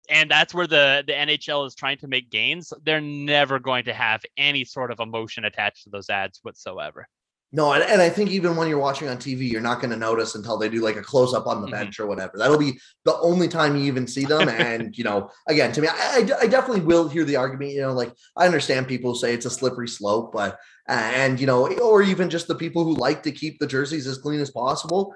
and 0.08 0.30
that's 0.30 0.54
where 0.54 0.68
the 0.68 1.04
the 1.06 1.12
NHL 1.12 1.68
is 1.68 1.76
trying 1.76 1.98
to 1.98 2.08
make 2.08 2.30
gains. 2.30 2.72
They're 2.86 3.02
never 3.02 3.60
going 3.60 3.84
to 3.86 3.94
have 3.94 4.22
any 4.38 4.64
sort 4.64 4.90
of 4.90 5.02
emotion 5.02 5.44
attached 5.44 5.84
to 5.84 5.90
those 5.90 6.10
ads 6.10 6.40
whatsoever. 6.44 7.10
No, 7.54 7.72
and, 7.72 7.82
and 7.84 8.02
I 8.02 8.10
think 8.10 8.30
even 8.30 8.58
when 8.58 8.68
you're 8.68 8.78
watching 8.78 9.08
on 9.08 9.18
TV, 9.18 9.50
you're 9.50 9.62
not 9.62 9.80
going 9.80 9.92
to 9.92 9.98
notice 9.98 10.36
until 10.36 10.58
they 10.58 10.68
do 10.68 10.82
like 10.82 10.98
a 10.98 11.02
close 11.02 11.34
up 11.34 11.48
on 11.48 11.62
the 11.62 11.68
mm-hmm. 11.68 11.78
bench 11.78 12.00
or 12.00 12.06
whatever. 12.06 12.34
That'll 12.36 12.58
be 12.58 12.78
the 13.06 13.18
only 13.20 13.48
time 13.48 13.78
you 13.78 13.84
even 13.84 14.06
see 14.06 14.26
them. 14.26 14.50
and 14.50 14.98
you 14.98 15.06
know, 15.06 15.30
again, 15.48 15.72
to 15.72 15.82
me, 15.82 15.88
I, 15.88 16.30
I, 16.42 16.48
definitely 16.48 16.82
will 16.82 17.08
hear 17.08 17.24
the 17.24 17.38
argument. 17.38 17.72
You 17.72 17.82
know, 17.82 17.94
like 17.94 18.12
I 18.36 18.46
understand 18.46 18.90
people 18.90 19.16
say 19.16 19.34
it's 19.34 19.46
a 19.46 19.50
slippery 19.50 19.88
slope, 19.88 20.34
but 20.34 20.58
and 20.90 21.40
you 21.40 21.48
know, 21.48 21.68
or 21.78 22.02
even 22.02 22.30
just 22.30 22.48
the 22.48 22.56
people 22.56 22.84
who 22.84 22.96
like 22.96 23.24
to 23.24 23.32
keep 23.32 23.60
the 23.60 23.68
jerseys 23.68 24.08
as 24.08 24.18
clean 24.18 24.42
as 24.42 24.52
possible. 24.52 25.14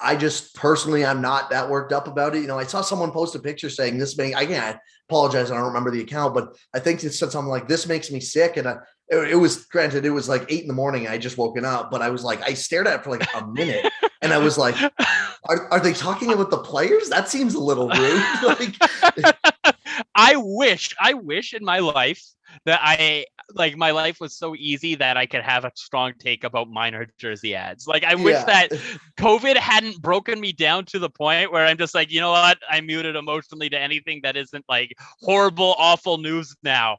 I 0.00 0.16
just 0.16 0.54
personally, 0.56 1.04
I'm 1.04 1.20
not 1.20 1.50
that 1.50 1.70
worked 1.70 1.92
up 1.92 2.08
about 2.08 2.34
it. 2.34 2.40
You 2.40 2.48
know, 2.48 2.58
I 2.58 2.64
saw 2.64 2.80
someone 2.80 3.12
post 3.12 3.36
a 3.36 3.38
picture 3.38 3.70
saying 3.70 3.96
this 3.96 4.18
may, 4.18 4.34
I 4.34 4.44
can't 4.44 4.76
apologize. 5.08 5.50
I 5.50 5.54
don't 5.54 5.68
remember 5.68 5.90
the 5.90 6.00
account, 6.00 6.34
but 6.34 6.56
I 6.74 6.80
think 6.80 7.02
it 7.04 7.12
said 7.12 7.30
something 7.30 7.50
like 7.50 7.68
this 7.68 7.86
makes 7.86 8.10
me 8.10 8.18
sick. 8.18 8.56
And 8.56 8.68
I, 8.68 8.76
it, 9.08 9.32
it, 9.32 9.36
was 9.36 9.64
granted, 9.66 10.04
it 10.04 10.10
was 10.10 10.28
like 10.28 10.46
eight 10.48 10.62
in 10.62 10.68
the 10.68 10.74
morning. 10.74 11.08
I 11.08 11.18
just 11.18 11.36
woken 11.36 11.64
up, 11.64 11.90
but 11.90 12.02
I 12.02 12.10
was 12.10 12.24
like, 12.24 12.42
I 12.42 12.54
stared 12.54 12.86
at 12.86 13.00
it 13.00 13.04
for 13.04 13.10
like 13.10 13.26
a 13.34 13.46
minute 13.46 13.86
and 14.22 14.32
I 14.32 14.38
was 14.38 14.56
like, 14.56 14.76
are, 15.44 15.70
are 15.70 15.80
they 15.80 15.92
talking 15.92 16.32
about 16.32 16.50
the 16.50 16.58
players? 16.58 17.10
That 17.10 17.28
seems 17.28 17.54
a 17.54 17.60
little 17.60 17.88
rude. 17.88 18.24
like, 18.42 19.36
I 20.14 20.36
wish, 20.36 20.94
I 20.98 21.14
wish 21.14 21.54
in 21.54 21.64
my 21.64 21.80
life 21.80 22.22
that 22.64 22.80
I 22.82 23.26
like 23.54 23.76
my 23.76 23.90
life 23.90 24.18
was 24.20 24.36
so 24.36 24.54
easy 24.54 24.94
that 24.96 25.16
I 25.16 25.26
could 25.26 25.42
have 25.42 25.64
a 25.64 25.72
strong 25.74 26.12
take 26.18 26.44
about 26.44 26.68
minor 26.68 27.06
jersey 27.18 27.54
ads. 27.54 27.86
Like 27.86 28.04
I 28.04 28.14
wish 28.14 28.34
yeah. 28.34 28.44
that 28.44 28.70
COVID 29.18 29.56
hadn't 29.56 30.00
broken 30.00 30.40
me 30.40 30.52
down 30.52 30.84
to 30.86 30.98
the 30.98 31.10
point 31.10 31.52
where 31.52 31.66
I'm 31.66 31.78
just 31.78 31.94
like, 31.94 32.10
you 32.10 32.20
know 32.20 32.30
what? 32.30 32.58
I 32.68 32.80
muted 32.80 33.16
emotionally 33.16 33.68
to 33.70 33.78
anything 33.78 34.20
that 34.22 34.36
isn't 34.36 34.64
like 34.68 34.96
horrible, 35.20 35.74
awful 35.78 36.18
news 36.18 36.56
now. 36.62 36.98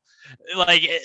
Like 0.55 0.83
eh, 0.83 0.99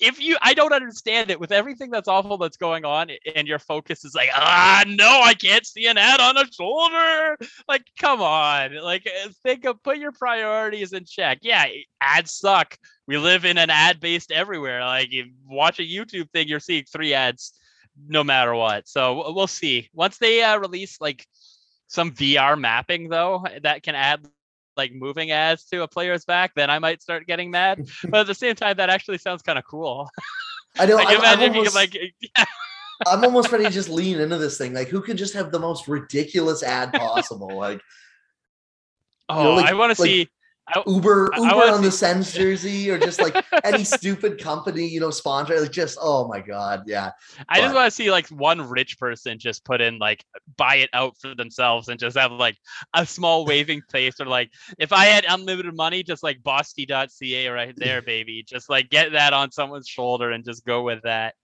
if 0.00 0.20
you 0.20 0.36
I 0.42 0.54
don't 0.54 0.72
understand 0.72 1.30
it 1.30 1.40
with 1.40 1.52
everything 1.52 1.90
that's 1.90 2.08
awful 2.08 2.38
that's 2.38 2.56
going 2.56 2.84
on 2.84 3.10
and 3.34 3.46
your 3.46 3.58
focus 3.58 4.04
is 4.04 4.14
like, 4.14 4.30
ah 4.34 4.84
no, 4.86 5.20
I 5.22 5.34
can't 5.34 5.66
see 5.66 5.86
an 5.86 5.98
ad 5.98 6.20
on 6.20 6.36
a 6.36 6.46
shoulder. 6.50 7.36
Like, 7.68 7.84
come 7.98 8.20
on. 8.20 8.76
Like 8.76 9.06
eh, 9.06 9.28
think 9.42 9.64
of 9.64 9.82
put 9.82 9.98
your 9.98 10.12
priorities 10.12 10.92
in 10.92 11.04
check. 11.04 11.38
Yeah, 11.42 11.64
ads 12.00 12.34
suck 12.34 12.76
we 13.06 13.18
live 13.18 13.44
in 13.44 13.58
an 13.58 13.70
ad 13.70 14.00
based 14.00 14.30
everywhere. 14.30 14.84
Like 14.84 15.12
you 15.12 15.30
watch 15.46 15.78
a 15.78 15.82
YouTube 15.82 16.30
thing, 16.30 16.48
you're 16.48 16.60
seeing 16.60 16.84
three 16.84 17.14
ads 17.14 17.52
no 18.08 18.24
matter 18.24 18.54
what. 18.54 18.88
So 18.88 19.32
we'll 19.32 19.46
see. 19.46 19.88
Once 19.92 20.18
they 20.18 20.42
uh, 20.42 20.58
release 20.58 21.00
like 21.00 21.26
some 21.88 22.12
VR 22.12 22.58
mapping 22.58 23.08
though, 23.08 23.44
that 23.62 23.82
can 23.82 23.94
add 23.94 24.26
like 24.76 24.92
moving 24.92 25.30
ads 25.30 25.64
to 25.66 25.82
a 25.82 25.88
player's 25.88 26.24
back, 26.24 26.52
then 26.54 26.70
I 26.70 26.78
might 26.78 27.02
start 27.02 27.26
getting 27.26 27.50
mad. 27.50 27.86
but 28.08 28.20
at 28.20 28.26
the 28.26 28.34
same 28.34 28.54
time, 28.54 28.76
that 28.76 28.90
actually 28.90 29.18
sounds 29.18 29.42
kind 29.42 29.58
of 29.58 29.64
cool. 29.64 30.08
I 30.78 30.86
know. 30.86 30.98
I 30.98 31.02
I'm, 31.02 31.20
I'm 31.20 31.56
almost, 31.56 31.74
like. 31.74 31.96
Yeah. 32.36 32.44
I'm 33.04 33.24
almost 33.24 33.50
ready 33.50 33.64
to 33.64 33.70
just 33.70 33.88
lean 33.88 34.20
into 34.20 34.38
this 34.38 34.56
thing. 34.56 34.74
Like, 34.74 34.86
who 34.86 35.00
can 35.00 35.16
just 35.16 35.34
have 35.34 35.50
the 35.50 35.58
most 35.58 35.88
ridiculous 35.88 36.62
ad 36.62 36.92
possible? 36.92 37.56
Like, 37.56 37.80
oh, 39.28 39.38
you 39.38 39.44
know, 39.44 39.54
like, 39.54 39.66
I 39.66 39.74
want 39.74 39.96
to 39.96 40.00
like, 40.00 40.08
see 40.08 40.28
I, 40.68 40.82
Uber 40.86 41.30
Uber 41.36 41.70
on 41.70 41.82
the 41.82 41.90
Sens 41.90 42.32
jersey 42.34 42.88
or 42.90 42.98
just 42.98 43.20
like 43.20 43.34
any 43.64 43.82
stupid 43.82 44.38
company, 44.38 44.86
you 44.86 45.00
know, 45.00 45.10
sponsor. 45.10 45.60
Like 45.60 45.72
just 45.72 45.98
oh 46.00 46.28
my 46.28 46.40
god, 46.40 46.84
yeah. 46.86 47.10
I 47.48 47.58
but, 47.58 47.62
just 47.62 47.74
want 47.74 47.86
to 47.86 47.90
see 47.90 48.10
like 48.10 48.28
one 48.28 48.68
rich 48.68 48.98
person 48.98 49.38
just 49.38 49.64
put 49.64 49.80
in 49.80 49.98
like 49.98 50.24
buy 50.56 50.76
it 50.76 50.90
out 50.92 51.16
for 51.20 51.34
themselves 51.34 51.88
and 51.88 51.98
just 51.98 52.16
have 52.16 52.32
like 52.32 52.56
a 52.94 53.04
small 53.04 53.44
waving 53.46 53.82
place 53.90 54.20
or 54.20 54.26
like 54.26 54.50
if 54.78 54.92
I 54.92 55.06
had 55.06 55.24
unlimited 55.28 55.74
money, 55.74 56.02
just 56.02 56.22
like 56.22 56.42
bosty.ca 56.42 57.48
right 57.48 57.74
there, 57.76 58.02
baby. 58.12 58.44
Just 58.46 58.70
like 58.70 58.88
get 58.88 59.12
that 59.12 59.32
on 59.32 59.50
someone's 59.50 59.88
shoulder 59.88 60.30
and 60.30 60.44
just 60.44 60.64
go 60.64 60.82
with 60.82 61.02
that. 61.02 61.34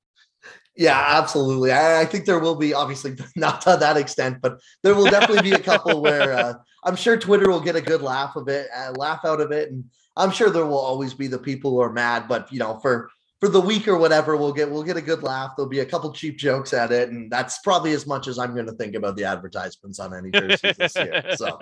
Yeah, 0.77 1.03
absolutely. 1.09 1.73
I, 1.73 2.03
I, 2.03 2.05
think 2.05 2.25
there 2.25 2.39
will 2.39 2.55
be 2.55 2.73
obviously 2.73 3.17
not 3.37 3.61
to 3.63 3.77
that 3.81 3.97
extent, 3.97 4.39
but 4.41 4.61
there 4.85 4.95
will 4.95 5.07
definitely 5.07 5.43
be 5.43 5.57
a 5.57 5.59
couple 5.59 6.01
where 6.01 6.33
uh, 6.33 6.55
I'm 6.85 6.97
sure 6.97 7.17
Twitter 7.17 7.49
will 7.49 7.61
get 7.61 7.77
a 7.77 7.81
good 7.81 8.03
laugh 8.03 8.37
of 8.37 8.49
it, 8.49 8.69
uh, 8.77 8.93
laugh 8.93 9.25
out 9.25 9.41
of 9.41 9.53
it, 9.53 9.71
and 9.71 9.85
I'm 10.17 10.31
sure 10.31 10.51
there 10.51 10.67
will 10.67 10.79
always 10.79 11.15
be 11.15 11.27
the 11.27 11.39
people 11.39 11.71
who 11.73 11.81
are 11.81 11.93
mad. 11.93 12.29
But 12.29 12.53
you 12.53 12.59
know, 12.59 12.79
for 12.79 13.11
for 13.41 13.49
the 13.49 13.61
week 13.61 13.89
or 13.89 13.97
whatever, 13.97 14.37
we'll 14.37 14.53
get 14.53 14.71
we'll 14.71 14.83
get 14.83 14.97
a 14.97 15.03
good 15.03 15.23
laugh. 15.23 15.53
There'll 15.57 15.69
be 15.69 15.81
a 15.81 15.87
couple 15.87 16.13
cheap 16.13 16.39
jokes 16.39 16.73
at 16.73 16.93
it, 16.93 17.11
and 17.11 17.31
that's 17.31 17.59
probably 17.61 17.93
as 17.93 18.07
much 18.07 18.29
as 18.29 18.39
I'm 18.39 18.55
going 18.55 18.67
to 18.67 18.73
think 18.73 18.95
about 18.95 19.17
the 19.17 19.25
advertisements 19.25 19.99
on 19.99 20.15
any 20.15 20.31
jerseys 20.31 20.77
this 20.77 20.97
year. 20.97 21.25
So. 21.37 21.59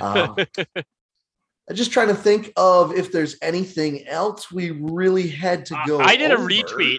Um, 0.00 0.36
I'm 1.68 1.74
just 1.74 1.90
trying 1.90 2.08
to 2.08 2.14
think 2.14 2.52
of 2.56 2.94
if 2.94 3.10
there's 3.10 3.36
anything 3.42 4.06
else 4.06 4.52
we 4.52 4.70
really 4.70 5.26
had 5.26 5.66
to 5.66 5.82
go. 5.86 5.98
I 5.98 6.16
did 6.16 6.30
over. 6.30 6.44
a 6.44 6.48
retweet. 6.48 6.98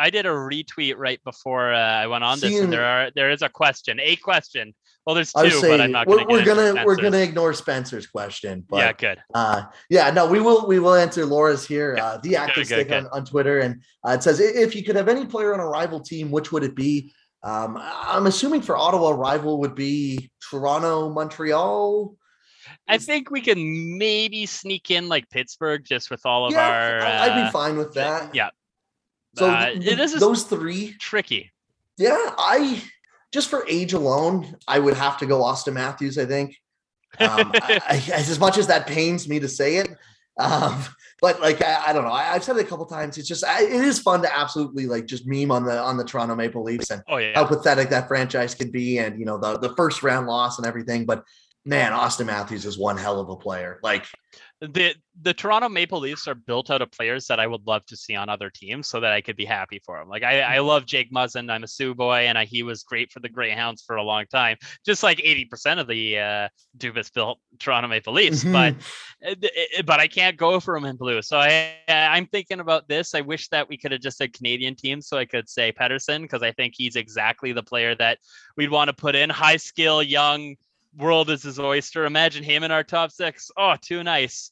I 0.00 0.10
did 0.10 0.26
a 0.26 0.30
retweet 0.30 0.96
right 0.96 1.22
before 1.24 1.72
uh, 1.72 1.78
I 1.78 2.06
went 2.06 2.24
on 2.24 2.40
this, 2.40 2.50
Seeing- 2.50 2.64
and 2.64 2.72
there 2.72 2.84
are 2.84 3.10
there 3.14 3.30
is 3.30 3.42
a 3.42 3.48
question, 3.48 4.00
a 4.00 4.16
question. 4.16 4.74
Well, 5.06 5.14
there's 5.14 5.32
two, 5.32 5.60
but 5.62 5.80
I'm 5.80 5.92
not 5.92 6.06
we're, 6.06 6.18
gonna. 6.18 6.32
we're 6.32 6.44
gonna 6.44 6.84
we're 6.84 6.96
gonna 6.96 7.18
ignore 7.18 7.52
Spencer's 7.52 8.06
question, 8.06 8.64
but 8.68 8.78
yeah, 8.78 8.92
good. 8.92 9.18
uh, 9.34 9.64
yeah, 9.88 10.10
no, 10.10 10.26
we 10.26 10.40
will 10.40 10.66
we 10.66 10.78
will 10.78 10.94
answer 10.94 11.24
Laura's 11.24 11.66
here. 11.66 11.94
Yeah, 11.96 12.04
Uh, 12.04 12.18
the 12.18 12.36
active 12.36 12.66
stick 12.66 12.88
good. 12.88 13.04
on, 13.04 13.08
on 13.12 13.24
Twitter, 13.24 13.60
and 13.60 13.82
uh, 14.06 14.12
it 14.12 14.22
says 14.22 14.40
if 14.40 14.74
you 14.74 14.84
could 14.84 14.96
have 14.96 15.08
any 15.08 15.26
player 15.26 15.54
on 15.54 15.60
a 15.60 15.66
rival 15.66 16.00
team, 16.00 16.30
which 16.30 16.52
would 16.52 16.64
it 16.64 16.74
be? 16.74 17.12
Um, 17.42 17.78
I'm 17.80 18.26
assuming 18.26 18.60
for 18.60 18.76
Ottawa, 18.76 19.10
rival 19.10 19.60
would 19.60 19.74
be 19.74 20.30
Toronto, 20.50 21.10
Montreal. 21.10 22.14
I 22.86 22.98
think 22.98 23.30
we 23.30 23.40
can 23.40 23.98
maybe 23.98 24.44
sneak 24.46 24.90
in 24.90 25.08
like 25.08 25.28
Pittsburgh 25.30 25.82
just 25.84 26.10
with 26.10 26.20
all 26.26 26.46
of 26.46 26.52
yeah, 26.52 26.68
our. 26.68 27.00
I'd 27.00 27.30
uh, 27.30 27.46
be 27.46 27.50
fine 27.50 27.78
with 27.78 27.94
that. 27.94 28.34
Yeah, 28.34 28.50
So 29.36 29.46
Uh, 29.48 29.70
th- 29.70 29.86
it 29.86 30.00
is 30.00 30.18
those 30.18 30.42
three, 30.44 30.94
tricky. 30.98 31.52
yeah, 31.98 32.16
I 32.38 32.82
just 33.32 33.48
for 33.48 33.64
age 33.68 33.92
alone, 33.92 34.56
I 34.66 34.78
would 34.78 34.94
have 34.94 35.18
to 35.18 35.26
go 35.26 35.42
Auston 35.42 35.74
Matthews. 35.74 36.18
I 36.18 36.26
think. 36.26 36.56
Um, 37.18 37.52
I, 37.54 37.80
I, 37.88 38.12
as 38.14 38.38
much 38.38 38.58
as 38.58 38.66
that 38.68 38.86
pains 38.86 39.28
me 39.28 39.40
to 39.40 39.48
say 39.48 39.76
it, 39.76 39.88
um, 40.38 40.82
but 41.20 41.40
like 41.40 41.62
I, 41.62 41.84
I 41.88 41.92
don't 41.92 42.04
know, 42.04 42.10
I, 42.10 42.32
I've 42.34 42.42
said 42.44 42.56
it 42.56 42.64
a 42.66 42.68
couple 42.68 42.86
times. 42.86 43.18
It's 43.18 43.28
just 43.28 43.44
I, 43.44 43.62
it 43.62 43.72
is 43.72 44.00
fun 44.00 44.22
to 44.22 44.36
absolutely 44.36 44.86
like 44.86 45.06
just 45.06 45.26
meme 45.26 45.50
on 45.50 45.64
the 45.64 45.78
on 45.78 45.96
the 45.96 46.04
Toronto 46.04 46.34
Maple 46.34 46.62
Leafs 46.64 46.90
and 46.90 47.02
Oh 47.08 47.18
yeah. 47.18 47.32
how 47.34 47.44
pathetic 47.46 47.90
that 47.90 48.08
franchise 48.08 48.54
can 48.54 48.70
be, 48.70 48.98
and 48.98 49.18
you 49.18 49.26
know 49.26 49.38
the 49.38 49.58
the 49.58 49.74
first 49.76 50.02
round 50.02 50.26
loss 50.26 50.58
and 50.58 50.66
everything. 50.66 51.04
But 51.06 51.24
man, 51.64 51.92
Auston 51.92 52.26
Matthews 52.26 52.64
is 52.64 52.78
one 52.78 52.96
hell 52.96 53.20
of 53.20 53.28
a 53.28 53.36
player. 53.36 53.78
Like 53.82 54.06
the 54.60 54.94
the 55.22 55.32
Toronto 55.32 55.68
Maple 55.68 56.00
Leafs 56.00 56.28
are 56.28 56.34
built 56.34 56.70
out 56.70 56.82
of 56.82 56.90
players 56.92 57.26
that 57.26 57.40
I 57.40 57.46
would 57.46 57.66
love 57.66 57.84
to 57.86 57.96
see 57.96 58.14
on 58.14 58.28
other 58.28 58.50
teams 58.50 58.88
so 58.88 59.00
that 59.00 59.12
I 59.12 59.20
could 59.20 59.36
be 59.36 59.44
happy 59.44 59.80
for 59.84 59.98
them. 59.98 60.08
Like 60.08 60.22
I, 60.22 60.40
I 60.40 60.58
love 60.60 60.86
Jake 60.86 61.10
Muzzin. 61.12 61.50
I'm 61.50 61.64
a 61.64 61.68
Soo 61.68 61.94
boy, 61.94 62.20
and 62.20 62.36
I, 62.36 62.44
he 62.44 62.62
was 62.62 62.82
great 62.82 63.10
for 63.10 63.20
the 63.20 63.28
Greyhounds 63.28 63.82
for 63.82 63.96
a 63.96 64.02
long 64.02 64.24
time, 64.26 64.56
just 64.84 65.02
like 65.02 65.18
80% 65.18 65.80
of 65.80 65.86
the 65.86 66.18
uh, 66.18 66.48
Dubas 66.76 67.12
built 67.12 67.38
Toronto 67.58 67.88
Maple 67.88 68.12
Leafs. 68.12 68.44
But 68.44 68.74
uh, 69.26 69.34
uh, 69.42 69.82
but 69.84 70.00
I 70.00 70.08
can't 70.08 70.36
go 70.36 70.60
for 70.60 70.76
him 70.76 70.84
in 70.84 70.96
blue. 70.96 71.22
So 71.22 71.38
I 71.38 71.76
I'm 71.88 72.26
thinking 72.26 72.60
about 72.60 72.86
this. 72.88 73.14
I 73.14 73.22
wish 73.22 73.48
that 73.48 73.68
we 73.68 73.78
could 73.78 73.92
have 73.92 74.00
just 74.02 74.18
said 74.18 74.32
Canadian 74.32 74.74
team 74.74 75.00
so 75.00 75.16
I 75.16 75.24
could 75.24 75.48
say 75.48 75.72
Pettersson 75.72 76.22
because 76.22 76.42
I 76.42 76.52
think 76.52 76.74
he's 76.76 76.96
exactly 76.96 77.52
the 77.52 77.62
player 77.62 77.94
that 77.94 78.18
we'd 78.56 78.70
want 78.70 78.88
to 78.88 78.94
put 78.94 79.14
in. 79.14 79.30
High 79.30 79.56
skill, 79.56 80.02
young, 80.02 80.56
world 80.96 81.30
is 81.30 81.42
his 81.42 81.58
oyster. 81.58 82.04
Imagine 82.04 82.44
him 82.44 82.62
in 82.62 82.70
our 82.70 82.84
top 82.84 83.10
six. 83.10 83.50
Oh, 83.56 83.76
too 83.80 84.02
nice. 84.02 84.50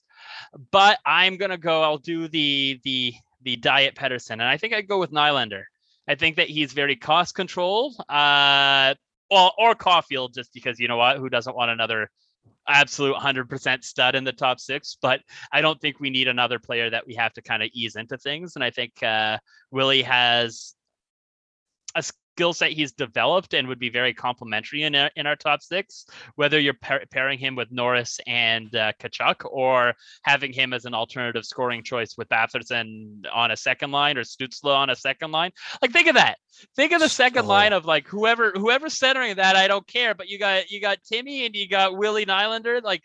But 0.71 0.99
I'm 1.05 1.37
gonna 1.37 1.59
go. 1.59 1.83
I'll 1.83 1.99
do 1.99 2.29
the 2.29 2.81
the 2.85 3.15
the 3.43 3.57
diet 3.57 3.95
Pettersson, 3.95 4.33
and 4.33 4.43
I 4.43 4.57
think 4.57 4.75
I'd 4.75 4.89
go 4.89 4.99
with 4.99 5.13
Nylander. 5.13 5.63
I 6.09 6.15
think 6.15 6.37
that 6.37 6.49
he's 6.49 6.73
very 6.73 6.97
cost 6.97 7.35
controlled. 7.35 7.95
Uh, 8.09 8.95
well, 9.31 9.55
or 9.59 9.75
Caufield, 9.75 10.35
just 10.35 10.53
because 10.55 10.81
you 10.81 10.89
know 10.89 10.97
what? 10.97 11.19
Who 11.19 11.29
doesn't 11.29 11.55
want 11.55 11.71
another 11.71 12.11
absolute 12.67 13.15
100% 13.15 13.85
stud 13.85 14.15
in 14.15 14.25
the 14.25 14.33
top 14.33 14.59
six? 14.59 14.97
But 15.01 15.21
I 15.53 15.61
don't 15.61 15.79
think 15.81 16.01
we 16.01 16.09
need 16.09 16.29
another 16.29 16.59
player 16.59 16.89
that 16.89 17.07
we 17.07 17.15
have 17.15 17.35
to 17.35 17.43
kind 17.43 17.63
of 17.63 17.69
ease 17.75 17.97
into 17.97 18.17
things. 18.17 18.55
And 18.55 18.65
I 18.65 18.71
think 18.71 19.03
uh, 19.03 19.39
Willie 19.71 20.03
has 20.03 20.75
a 21.95 22.03
skill 22.39 22.53
set 22.53 22.71
he's 22.71 22.93
developed 22.93 23.53
and 23.53 23.67
would 23.67 23.81
be 23.81 23.91
very 23.91 24.15
complementary 24.15 24.85
in 24.85 24.95
our, 24.95 25.11
in 25.17 25.27
our 25.27 25.35
top 25.35 25.61
six. 25.61 26.07
Whether 26.37 26.61
you're 26.61 26.73
pair- 26.75 27.05
pairing 27.11 27.37
him 27.41 27.57
with 27.57 27.73
Norris 27.73 28.21
and 28.29 28.73
uh, 28.77 28.93
Tkachuk 29.01 29.45
or 29.51 29.95
having 30.23 30.53
him 30.53 30.73
as 30.73 30.85
an 30.85 30.95
alternative 30.95 31.45
scoring 31.45 31.83
choice 31.83 32.15
with 32.17 32.29
Batherson 32.29 33.25
on 33.35 33.51
a 33.51 33.57
second 33.57 33.91
line 33.91 34.17
or 34.17 34.23
Stützle 34.23 34.73
on 34.73 34.89
a 34.89 34.95
second 34.95 35.33
line. 35.33 35.51
Like 35.83 35.91
think 35.91 36.07
of 36.07 36.15
that. 36.15 36.39
Think 36.77 36.93
of 36.93 37.01
the 37.01 37.09
second 37.09 37.47
Oh. 37.47 37.49
line 37.49 37.73
of 37.73 37.85
like 37.87 38.07
whoever 38.07 38.53
whoever's 38.53 38.95
centering 38.95 39.35
that. 39.37 39.57
I 39.57 39.67
don't 39.67 39.87
care. 39.89 40.15
But 40.15 40.29
you 40.29 40.39
got 40.39 40.71
you 40.71 40.81
got 40.81 40.99
Timmy 41.03 41.45
and 41.45 41.57
you 41.57 41.69
got 41.69 41.97
Willie 41.97 42.25
Nylander. 42.27 42.81
Like 42.85 43.03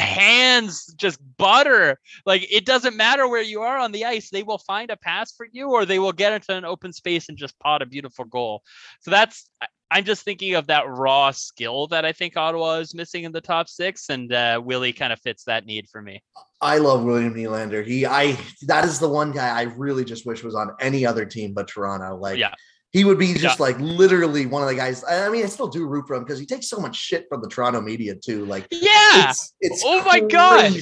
hands 0.00 0.92
just 0.96 1.18
butter. 1.36 1.98
Like 2.26 2.46
it 2.50 2.66
doesn't 2.66 2.96
matter 2.96 3.28
where 3.28 3.42
you 3.42 3.62
are 3.62 3.78
on 3.78 3.92
the 3.92 4.04
ice. 4.04 4.30
They 4.30 4.42
will 4.42 4.58
find 4.58 4.90
a 4.90 4.96
pass 4.96 5.32
for 5.32 5.46
you 5.52 5.70
or 5.70 5.84
they 5.84 5.98
will 5.98 6.12
get 6.12 6.32
into 6.32 6.54
an 6.54 6.64
open 6.64 6.92
space 6.92 7.28
and 7.28 7.38
just 7.38 7.58
pot 7.58 7.82
a 7.82 7.86
beautiful 7.86 8.24
goal. 8.24 8.62
So 9.00 9.10
that's 9.10 9.48
I'm 9.92 10.04
just 10.04 10.22
thinking 10.22 10.54
of 10.54 10.68
that 10.68 10.88
raw 10.88 11.32
skill 11.32 11.88
that 11.88 12.04
I 12.04 12.12
think 12.12 12.36
Ottawa 12.36 12.78
is 12.78 12.94
missing 12.94 13.24
in 13.24 13.32
the 13.32 13.40
top 13.40 13.68
six, 13.68 14.08
and 14.08 14.32
uh, 14.32 14.60
Willie 14.64 14.92
kind 14.92 15.12
of 15.12 15.18
fits 15.20 15.44
that 15.44 15.66
need 15.66 15.88
for 15.88 16.00
me. 16.00 16.22
I 16.60 16.78
love 16.78 17.02
William 17.02 17.34
Nylander. 17.34 17.84
He, 17.84 18.06
I, 18.06 18.38
that 18.62 18.84
is 18.84 19.00
the 19.00 19.08
one 19.08 19.32
guy 19.32 19.48
I 19.48 19.62
really 19.62 20.04
just 20.04 20.26
wish 20.26 20.44
was 20.44 20.54
on 20.54 20.76
any 20.78 21.04
other 21.04 21.24
team 21.24 21.54
but 21.54 21.66
Toronto. 21.66 22.16
Like, 22.16 22.38
Yeah. 22.38 22.54
He 22.92 23.04
would 23.04 23.18
be 23.18 23.34
just 23.34 23.60
like 23.60 23.78
literally 23.78 24.46
one 24.46 24.62
of 24.62 24.68
the 24.68 24.74
guys. 24.74 25.04
I 25.08 25.28
mean, 25.28 25.44
I 25.44 25.46
still 25.46 25.68
do 25.68 25.86
root 25.86 26.06
for 26.08 26.16
him 26.16 26.24
because 26.24 26.38
he 26.40 26.46
takes 26.46 26.68
so 26.68 26.78
much 26.80 26.96
shit 26.96 27.26
from 27.28 27.40
the 27.40 27.48
Toronto 27.48 27.80
media 27.80 28.14
too. 28.16 28.44
Like, 28.46 28.66
Yeah. 28.70 29.30
it's, 29.30 29.54
it's 29.60 29.82
Oh 29.86 30.02
my 30.04 30.20
God. 30.20 30.72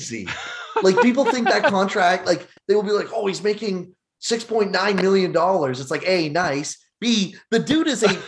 like, 0.83 1.01
people 1.03 1.25
think 1.27 1.49
that 1.49 1.65
contract, 1.65 2.27
like, 2.27 2.47
they 2.67 2.75
will 2.75 2.83
be 2.83 2.93
like, 2.93 3.09
oh, 3.13 3.27
he's 3.27 3.43
making 3.43 3.95
six 4.21 4.43
point 4.43 4.71
nine 4.71 4.97
million 4.97 5.33
dollars. 5.33 5.81
It's 5.81 5.91
like, 5.91 6.07
a 6.09 6.29
nice. 6.31 6.77
B, 7.01 7.37
the 7.53 7.61
dude 7.61 7.87
is 7.87 8.03
a 8.03 8.19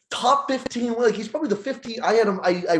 top 0.10 0.50
15 0.50 0.92
like 0.94 1.14
he's 1.14 1.28
probably 1.28 1.48
the 1.48 1.56
50. 1.56 1.98
i 2.02 2.12
had 2.12 2.28
him 2.28 2.40
i 2.42 2.62
i 2.68 2.76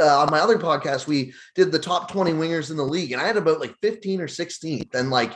uh, 0.00 0.20
on 0.20 0.30
my 0.30 0.38
other 0.38 0.56
podcast 0.56 1.08
we 1.08 1.32
did 1.56 1.72
the 1.72 1.80
top 1.80 2.12
20 2.12 2.30
wingers 2.34 2.70
in 2.70 2.76
the 2.76 2.84
league 2.84 3.10
and 3.10 3.20
i 3.20 3.26
had 3.26 3.36
about 3.36 3.58
like 3.58 3.74
15 3.82 4.20
or 4.20 4.28
16th 4.28 4.94
and 4.94 5.10
like 5.10 5.32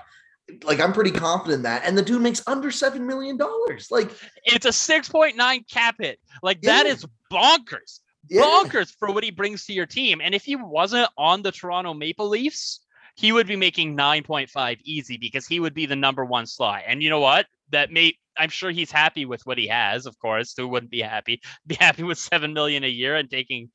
like 0.64 0.80
i'm 0.80 0.92
pretty 0.92 1.10
confident 1.10 1.58
in 1.58 1.62
that 1.62 1.82
and 1.84 1.96
the 1.96 2.02
dude 2.02 2.22
makes 2.22 2.42
under 2.46 2.70
seven 2.70 3.06
million 3.06 3.36
dollars 3.36 3.88
like 3.90 4.10
It's 4.44 4.66
a 4.66 4.70
6.9 4.70 5.68
cap 5.70 5.96
hit. 5.98 6.18
Like 6.42 6.60
that 6.62 6.86
Yeah. 6.86 6.92
is 6.92 7.06
bonkers. 7.32 8.00
yeah 8.28 8.42
Bonkers 8.42 8.94
for 8.98 9.12
what 9.12 9.24
he 9.24 9.30
brings 9.30 9.66
to 9.66 9.72
your 9.72 9.86
team. 9.86 10.20
And 10.22 10.34
if 10.34 10.44
he 10.44 10.56
wasn't 10.56 11.08
on 11.18 11.42
the 11.42 11.52
Toronto 11.52 11.94
Maple 11.94 12.28
Leafs, 12.28 12.80
he 13.16 13.32
would 13.32 13.46
be 13.46 13.56
making 13.56 13.96
9.5 13.96 14.78
easy 14.84 15.16
because 15.18 15.46
he 15.46 15.60
would 15.60 15.74
be 15.74 15.86
the 15.86 15.96
number 15.96 16.24
one 16.24 16.46
slot. 16.46 16.82
And 16.86 17.02
you 17.02 17.10
know 17.10 17.20
what? 17.20 17.46
That 17.70 17.90
may 17.90 18.14
I'm 18.38 18.48
sure 18.48 18.70
he's 18.70 18.90
happy 18.90 19.26
with 19.26 19.44
what 19.44 19.58
he 19.58 19.66
has, 19.68 20.06
of 20.06 20.18
course. 20.18 20.54
Who 20.56 20.66
wouldn't 20.68 20.90
be 20.90 21.02
happy? 21.02 21.40
Be 21.66 21.74
happy 21.74 22.02
with 22.02 22.18
seven 22.18 22.52
million 22.54 22.84
a 22.84 22.88
year 22.88 23.16
and 23.16 23.30
taking 23.30 23.70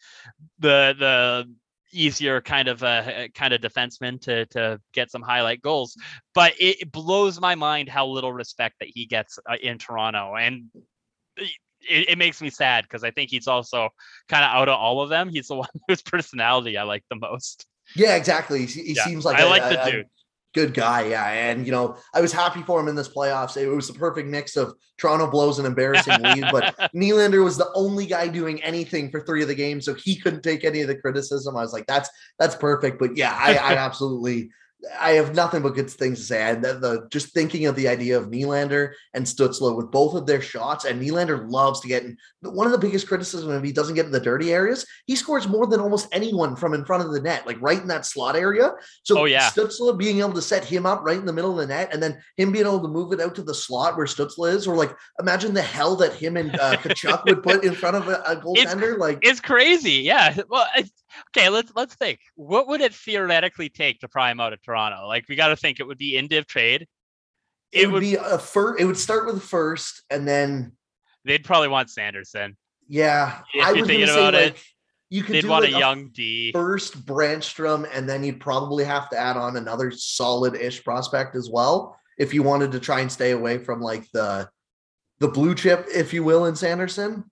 the 0.59 0.95
the 0.97 1.45
easier 1.91 2.41
kind 2.41 2.67
of 2.67 2.83
a 2.83 3.29
kind 3.33 3.53
of 3.53 3.61
defenseman 3.61 4.19
to 4.21 4.45
to 4.47 4.79
get 4.93 5.11
some 5.11 5.21
highlight 5.21 5.61
goals. 5.61 5.95
But 6.33 6.53
it, 6.59 6.81
it 6.81 6.91
blows 6.91 7.39
my 7.39 7.55
mind 7.55 7.89
how 7.89 8.07
little 8.07 8.33
respect 8.33 8.75
that 8.79 8.89
he 8.93 9.05
gets 9.05 9.39
uh, 9.49 9.55
in 9.61 9.77
Toronto, 9.77 10.35
and 10.35 10.65
it, 11.37 12.09
it 12.09 12.17
makes 12.17 12.41
me 12.41 12.49
sad 12.49 12.83
because 12.83 13.03
I 13.03 13.11
think 13.11 13.29
he's 13.29 13.47
also 13.47 13.89
kind 14.27 14.43
of 14.43 14.49
out 14.51 14.69
of 14.69 14.75
all 14.79 15.01
of 15.01 15.09
them. 15.09 15.29
He's 15.29 15.47
the 15.47 15.55
one 15.63 15.69
whose 15.87 16.01
personality 16.01 16.77
I 16.77 16.83
like 16.83 17.03
the 17.09 17.15
most. 17.17 17.65
yeah 17.95 18.15
exactly 18.15 18.65
he, 18.65 18.81
he 18.83 18.93
Yeah, 18.93 19.05
seems 19.05 19.25
like 19.25 19.37
I 19.37 19.43
a- 19.43 19.47
like 19.47 19.63
the 19.63 19.87
a 19.87 19.91
dude. 19.91 20.05
Good 20.57 20.73
guy 20.73 21.05
yeah 21.05 21.29
and 21.29 21.65
you 21.65 21.71
know 21.71 21.95
i 22.13 22.21
was 22.21 22.33
happy 22.33 22.63
for 22.63 22.79
him 22.79 22.87
in 22.87 22.95
this 22.95 23.09
playoffs 23.09 23.57
it 23.57 23.67
was 23.67 23.87
the 23.87 23.93
perfect 23.93 24.27
mix 24.27 24.57
of 24.57 24.73
toronto 24.97 25.29
blows 25.29 25.59
an 25.59 25.65
embarrassing 25.65 26.19
lead 26.21 26.45
but 26.51 26.75
Nylander 26.95 27.43
was 27.43 27.57
the 27.57 27.71
only 27.75 28.05
guy 28.05 28.27
doing 28.27 28.61
anything 28.63 29.11
for 29.11 29.21
three 29.21 29.41
of 29.41 29.47
the 29.47 29.55
games, 29.55 29.85
so 29.85 29.93
he 29.93 30.15
couldn't 30.15 30.41
take 30.41 30.63
any 30.63 30.81
of 30.81 30.87
the 30.87 30.95
criticism. 30.95 31.55
I 31.55 31.61
was 31.61 31.73
like, 31.73 31.85
"That's 31.87 32.09
that's 32.39 32.55
perfect." 32.55 32.99
But 32.99 33.15
yeah, 33.15 33.37
I, 33.39 33.55
I 33.55 33.73
absolutely, 33.77 34.49
I 34.99 35.11
have 35.13 35.33
nothing 35.33 35.63
but 35.63 35.73
good 35.73 35.89
things 35.89 36.19
to 36.19 36.23
say. 36.25 36.41
And 36.51 36.63
the, 36.63 36.73
the 36.75 37.07
just 37.11 37.33
thinking 37.33 37.65
of 37.65 37.75
the 37.75 37.87
idea 37.87 38.15
of 38.17 38.27
Nylander 38.27 38.91
and 39.15 39.25
Stützle 39.25 39.75
with 39.75 39.89
both 39.89 40.13
of 40.13 40.27
their 40.27 40.39
shots, 40.41 40.85
and 40.85 41.01
Nylander 41.01 41.49
loves 41.49 41.79
to 41.81 41.87
get 41.87 42.03
in. 42.03 42.15
One 42.41 42.67
of 42.67 42.71
the 42.71 42.77
biggest 42.77 43.07
criticism 43.07 43.49
if 43.51 43.63
he 43.63 43.71
doesn't 43.71 43.95
get 43.95 44.05
in 44.05 44.11
the 44.11 44.19
dirty 44.19 44.53
areas, 44.53 44.85
he 45.07 45.15
scores 45.15 45.47
more 45.47 45.65
than 45.65 45.79
almost 45.79 46.07
anyone 46.11 46.55
from 46.55 46.75
in 46.75 46.85
front 46.85 47.03
of 47.03 47.11
the 47.11 47.19
net, 47.19 47.47
like 47.47 47.57
right 47.59 47.81
in 47.81 47.87
that 47.87 48.05
slot 48.05 48.35
area. 48.35 48.71
So 49.03 49.19
Oh, 49.21 49.25
yeah. 49.25 49.49
Stützle 49.49 49.97
being 49.97 50.19
able 50.19 50.33
to 50.33 50.41
set 50.43 50.63
him 50.63 50.85
up 50.85 51.01
right 51.03 51.17
in 51.17 51.25
the 51.25 51.33
middle 51.33 51.51
of 51.51 51.57
the 51.67 51.73
net, 51.73 51.91
and 51.91 52.01
then 52.01 52.21
him 52.37 52.51
being 52.51 52.65
able 52.67 52.81
to 52.83 52.87
move 52.87 53.11
it 53.13 53.19
out 53.19 53.33
to 53.35 53.43
the 53.43 53.55
slot 53.55 53.97
where 53.97 54.05
Stützle 54.05 54.53
is, 54.53 54.67
or 54.67 54.75
like 54.75 54.95
imagine 55.19 55.55
the 55.55 55.61
hell 55.61 55.95
that 55.95 56.13
him 56.13 56.37
and 56.37 56.57
uh, 56.59 56.77
Tkachuk 56.77 57.25
would 57.25 57.41
put 57.41 57.63
in 57.63 57.73
front 57.73 57.95
of 57.97 58.07
a, 58.09 58.21
a 58.27 58.35
goaltender. 58.45 58.97
like, 58.99 59.19
It's 59.23 59.41
crazy, 59.41 59.93
yeah. 60.03 60.37
Well, 60.49 60.67
I- 60.75 60.85
okay, 61.29 61.49
let's 61.49 61.71
let's 61.75 61.95
think. 61.95 62.19
What 62.35 62.67
would 62.67 62.81
it 62.81 62.93
theoretically 62.93 63.69
take 63.69 63.99
to 63.99 64.07
pry 64.07 64.31
him 64.31 64.39
out 64.39 64.53
of 64.53 64.61
Toronto? 64.61 65.07
Like 65.07 65.25
we 65.29 65.35
got 65.35 65.49
to 65.49 65.55
think 65.55 65.79
it 65.79 65.87
would 65.87 65.97
be 65.97 66.17
in 66.17 66.27
div 66.27 66.47
trade. 66.47 66.87
it, 67.71 67.91
would, 67.91 68.01
be 68.01 68.15
a 68.15 68.37
first. 68.37 68.81
It 68.81 68.85
would 68.85 68.97
start 68.97 69.25
with 69.25 69.43
first, 69.43 70.03
and 70.09 70.27
then 70.27 70.73
They'd 71.25 71.43
probably 71.43 71.67
want 71.67 71.89
Sanderson. 71.89 72.55
yeah, 72.87 73.41
If 73.53 73.65
I 73.65 73.71
you're 73.71 73.85
thinking 73.85 74.09
about 74.09 74.33
it, 74.33 74.53
like 74.53 74.63
you 75.09 75.23
could 75.23 75.45
want 75.45 75.65
like 75.65 75.73
a 75.73 75.79
young 75.79 76.09
D. 76.09 76.51
first 76.53 77.05
Brännström, 77.05 77.89
and 77.93 78.07
then 78.07 78.23
you'd 78.23 78.39
probably 78.39 78.85
have 78.85 79.09
to 79.09 79.17
add 79.17 79.35
on 79.35 79.57
another 79.57 79.91
solid-ish 79.91 80.83
prospect 80.83 81.35
as 81.35 81.49
well 81.49 81.97
if 82.17 82.33
you 82.33 82.43
wanted 82.43 82.71
to 82.71 82.79
try 82.79 83.01
and 83.01 83.11
stay 83.11 83.31
away 83.31 83.57
from 83.57 83.81
like 83.81 84.09
the 84.11 84.49
the 85.19 85.27
blue 85.27 85.55
chip, 85.55 85.87
if 85.93 86.13
you 86.13 86.23
will, 86.23 86.45
in 86.45 86.55
Sanderson. 86.55 87.25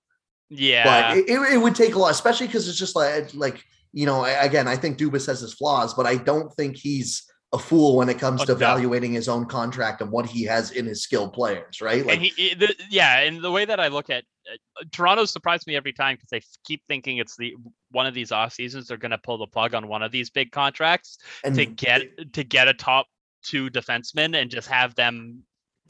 Yeah. 0.50 0.84
But 0.84 1.18
it, 1.18 1.54
it, 1.54 1.58
would 1.58 1.76
take 1.76 1.96
a 1.96 2.00
lot, 2.00 2.12
especially 2.12 2.48
because 2.48 2.68
it's 2.68 2.78
just 2.78 2.96
like 2.96 3.34
like 3.34 3.64
you 3.94 4.06
know, 4.06 4.26
again, 4.26 4.68
I 4.68 4.76
think 4.76 4.98
Dubas 4.98 5.26
has 5.28 5.40
his 5.40 5.54
flaws, 5.54 5.94
but 5.94 6.06
I 6.06 6.16
don't 6.16 6.54
think 6.54 6.76
he's 6.76 7.24
a 7.54 7.58
fool 7.58 7.96
when 7.96 8.10
it 8.10 8.20
comes 8.20 8.42
Oh, 8.42 8.46
to 8.46 8.52
evaluating 8.52 9.14
his 9.14 9.30
own 9.30 9.46
contract 9.46 10.02
and 10.02 10.12
what 10.12 10.26
he 10.26 10.44
has 10.44 10.72
in 10.72 10.86
his 10.86 11.02
skilled 11.02 11.32
players, 11.32 11.80
right? 11.80 12.06
Like, 12.06 12.16
and 12.16 12.22
he, 12.22 12.30
he- 12.36 12.54
the, 12.56 12.76
yeah, 12.90 13.20
and 13.22 13.42
the 13.42 13.52
way 13.52 13.64
that 13.64 13.80
I 13.80 13.88
look 13.88 14.10
at 14.10 14.26
uh, 14.52 14.84
Toronto 14.92 15.24
surprised 15.24 15.66
me 15.66 15.78
every 15.78 15.94
time 15.94 16.16
because 16.16 16.30
they 16.30 16.42
keep 16.66 16.84
thinking 16.88 17.18
it's 17.18 17.38
the 17.38 17.56
one 17.92 18.06
of 18.06 18.14
these 18.14 18.32
off 18.34 18.54
seasons 18.54 18.88
they're 18.88 18.98
going 18.98 19.12
to 19.12 19.18
pull 19.18 19.38
the 19.38 19.48
plug 19.48 19.74
on 19.74 19.88
one 19.88 20.04
of 20.04 20.12
these 20.12 20.30
big 20.30 20.52
contracts 20.52 21.18
and 21.44 21.56
to 21.56 21.66
get 21.66 22.34
to 22.34 22.44
get 22.44 22.68
a 22.68 22.74
top 22.74 23.08
two 23.44 23.70
defenseman 23.70 24.40
and 24.40 24.52
just 24.52 24.68
have 24.68 24.94
them 24.96 25.44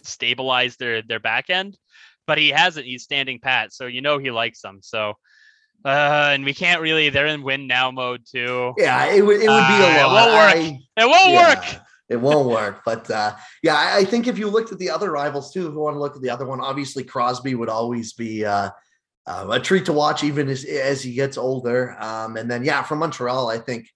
stabilize 0.04 0.76
their 0.78 1.02
their 1.02 1.20
back 1.20 1.50
end. 1.50 1.78
But 2.28 2.38
he 2.38 2.50
hasn't. 2.50 2.86
He's 2.86 3.04
standing 3.04 3.40
pat, 3.40 3.74
so 3.74 3.86
you 3.86 4.02
know 4.02 4.18
he 4.18 4.32
likes 4.32 4.62
them. 4.62 4.80
So, 4.82 5.14
uh, 5.84 6.30
and 6.34 6.44
we 6.46 6.54
can't 6.54 6.82
really. 6.82 7.10
They're 7.10 7.28
in 7.28 7.44
win 7.44 7.68
now 7.68 7.92
mode 7.92 8.22
too. 8.30 8.74
yeah, 8.78 9.06
it 9.14 9.22
would 9.26 9.38
it 9.38 9.48
would 9.50 9.68
be 9.68 9.84
Uh, 9.84 9.98
a 9.98 10.00
it 10.00 10.04
lot. 10.04 10.14
won't 10.14 10.34
work. 10.34 10.56
I- 10.56 10.80
It 11.04 11.10
won't 11.10 11.34
work. 11.36 11.82
It 12.08 12.16
won't 12.18 12.48
work. 12.50 12.82
But 12.86 13.10
uh, 13.10 13.36
yeah, 13.64 13.76
I, 13.76 13.98
I 14.00 14.06
think 14.06 14.28
if 14.28 14.38
you 14.38 14.48
looked 14.48 14.72
at 14.72 14.78
the 14.80 14.90
other 14.92 15.12
rivals 15.12 15.52
too, 15.52 15.68
if 15.68 15.74
you 15.74 15.80
want 15.80 15.96
to 15.96 16.00
look 16.00 16.16
at 16.16 16.22
the 16.22 16.30
other 16.30 16.46
one, 16.46 16.62
obviously 16.62 17.04
Crosby 17.04 17.56
would 17.56 17.70
always 17.70 18.14
be 18.14 18.46
uh, 18.46 18.70
uh, 19.28 19.48
a 19.52 19.60
treat 19.60 19.86
to 19.86 19.94
watch, 19.94 20.24
even 20.24 20.48
as 20.48 20.64
as 20.66 21.02
he 21.02 21.14
gets 21.14 21.38
older. 21.38 21.96
Um, 22.00 22.38
and 22.38 22.50
then 22.50 22.64
yeah, 22.64 22.84
from 22.84 23.00
Montreal, 23.00 23.50
I 23.50 23.58
think 23.58 23.90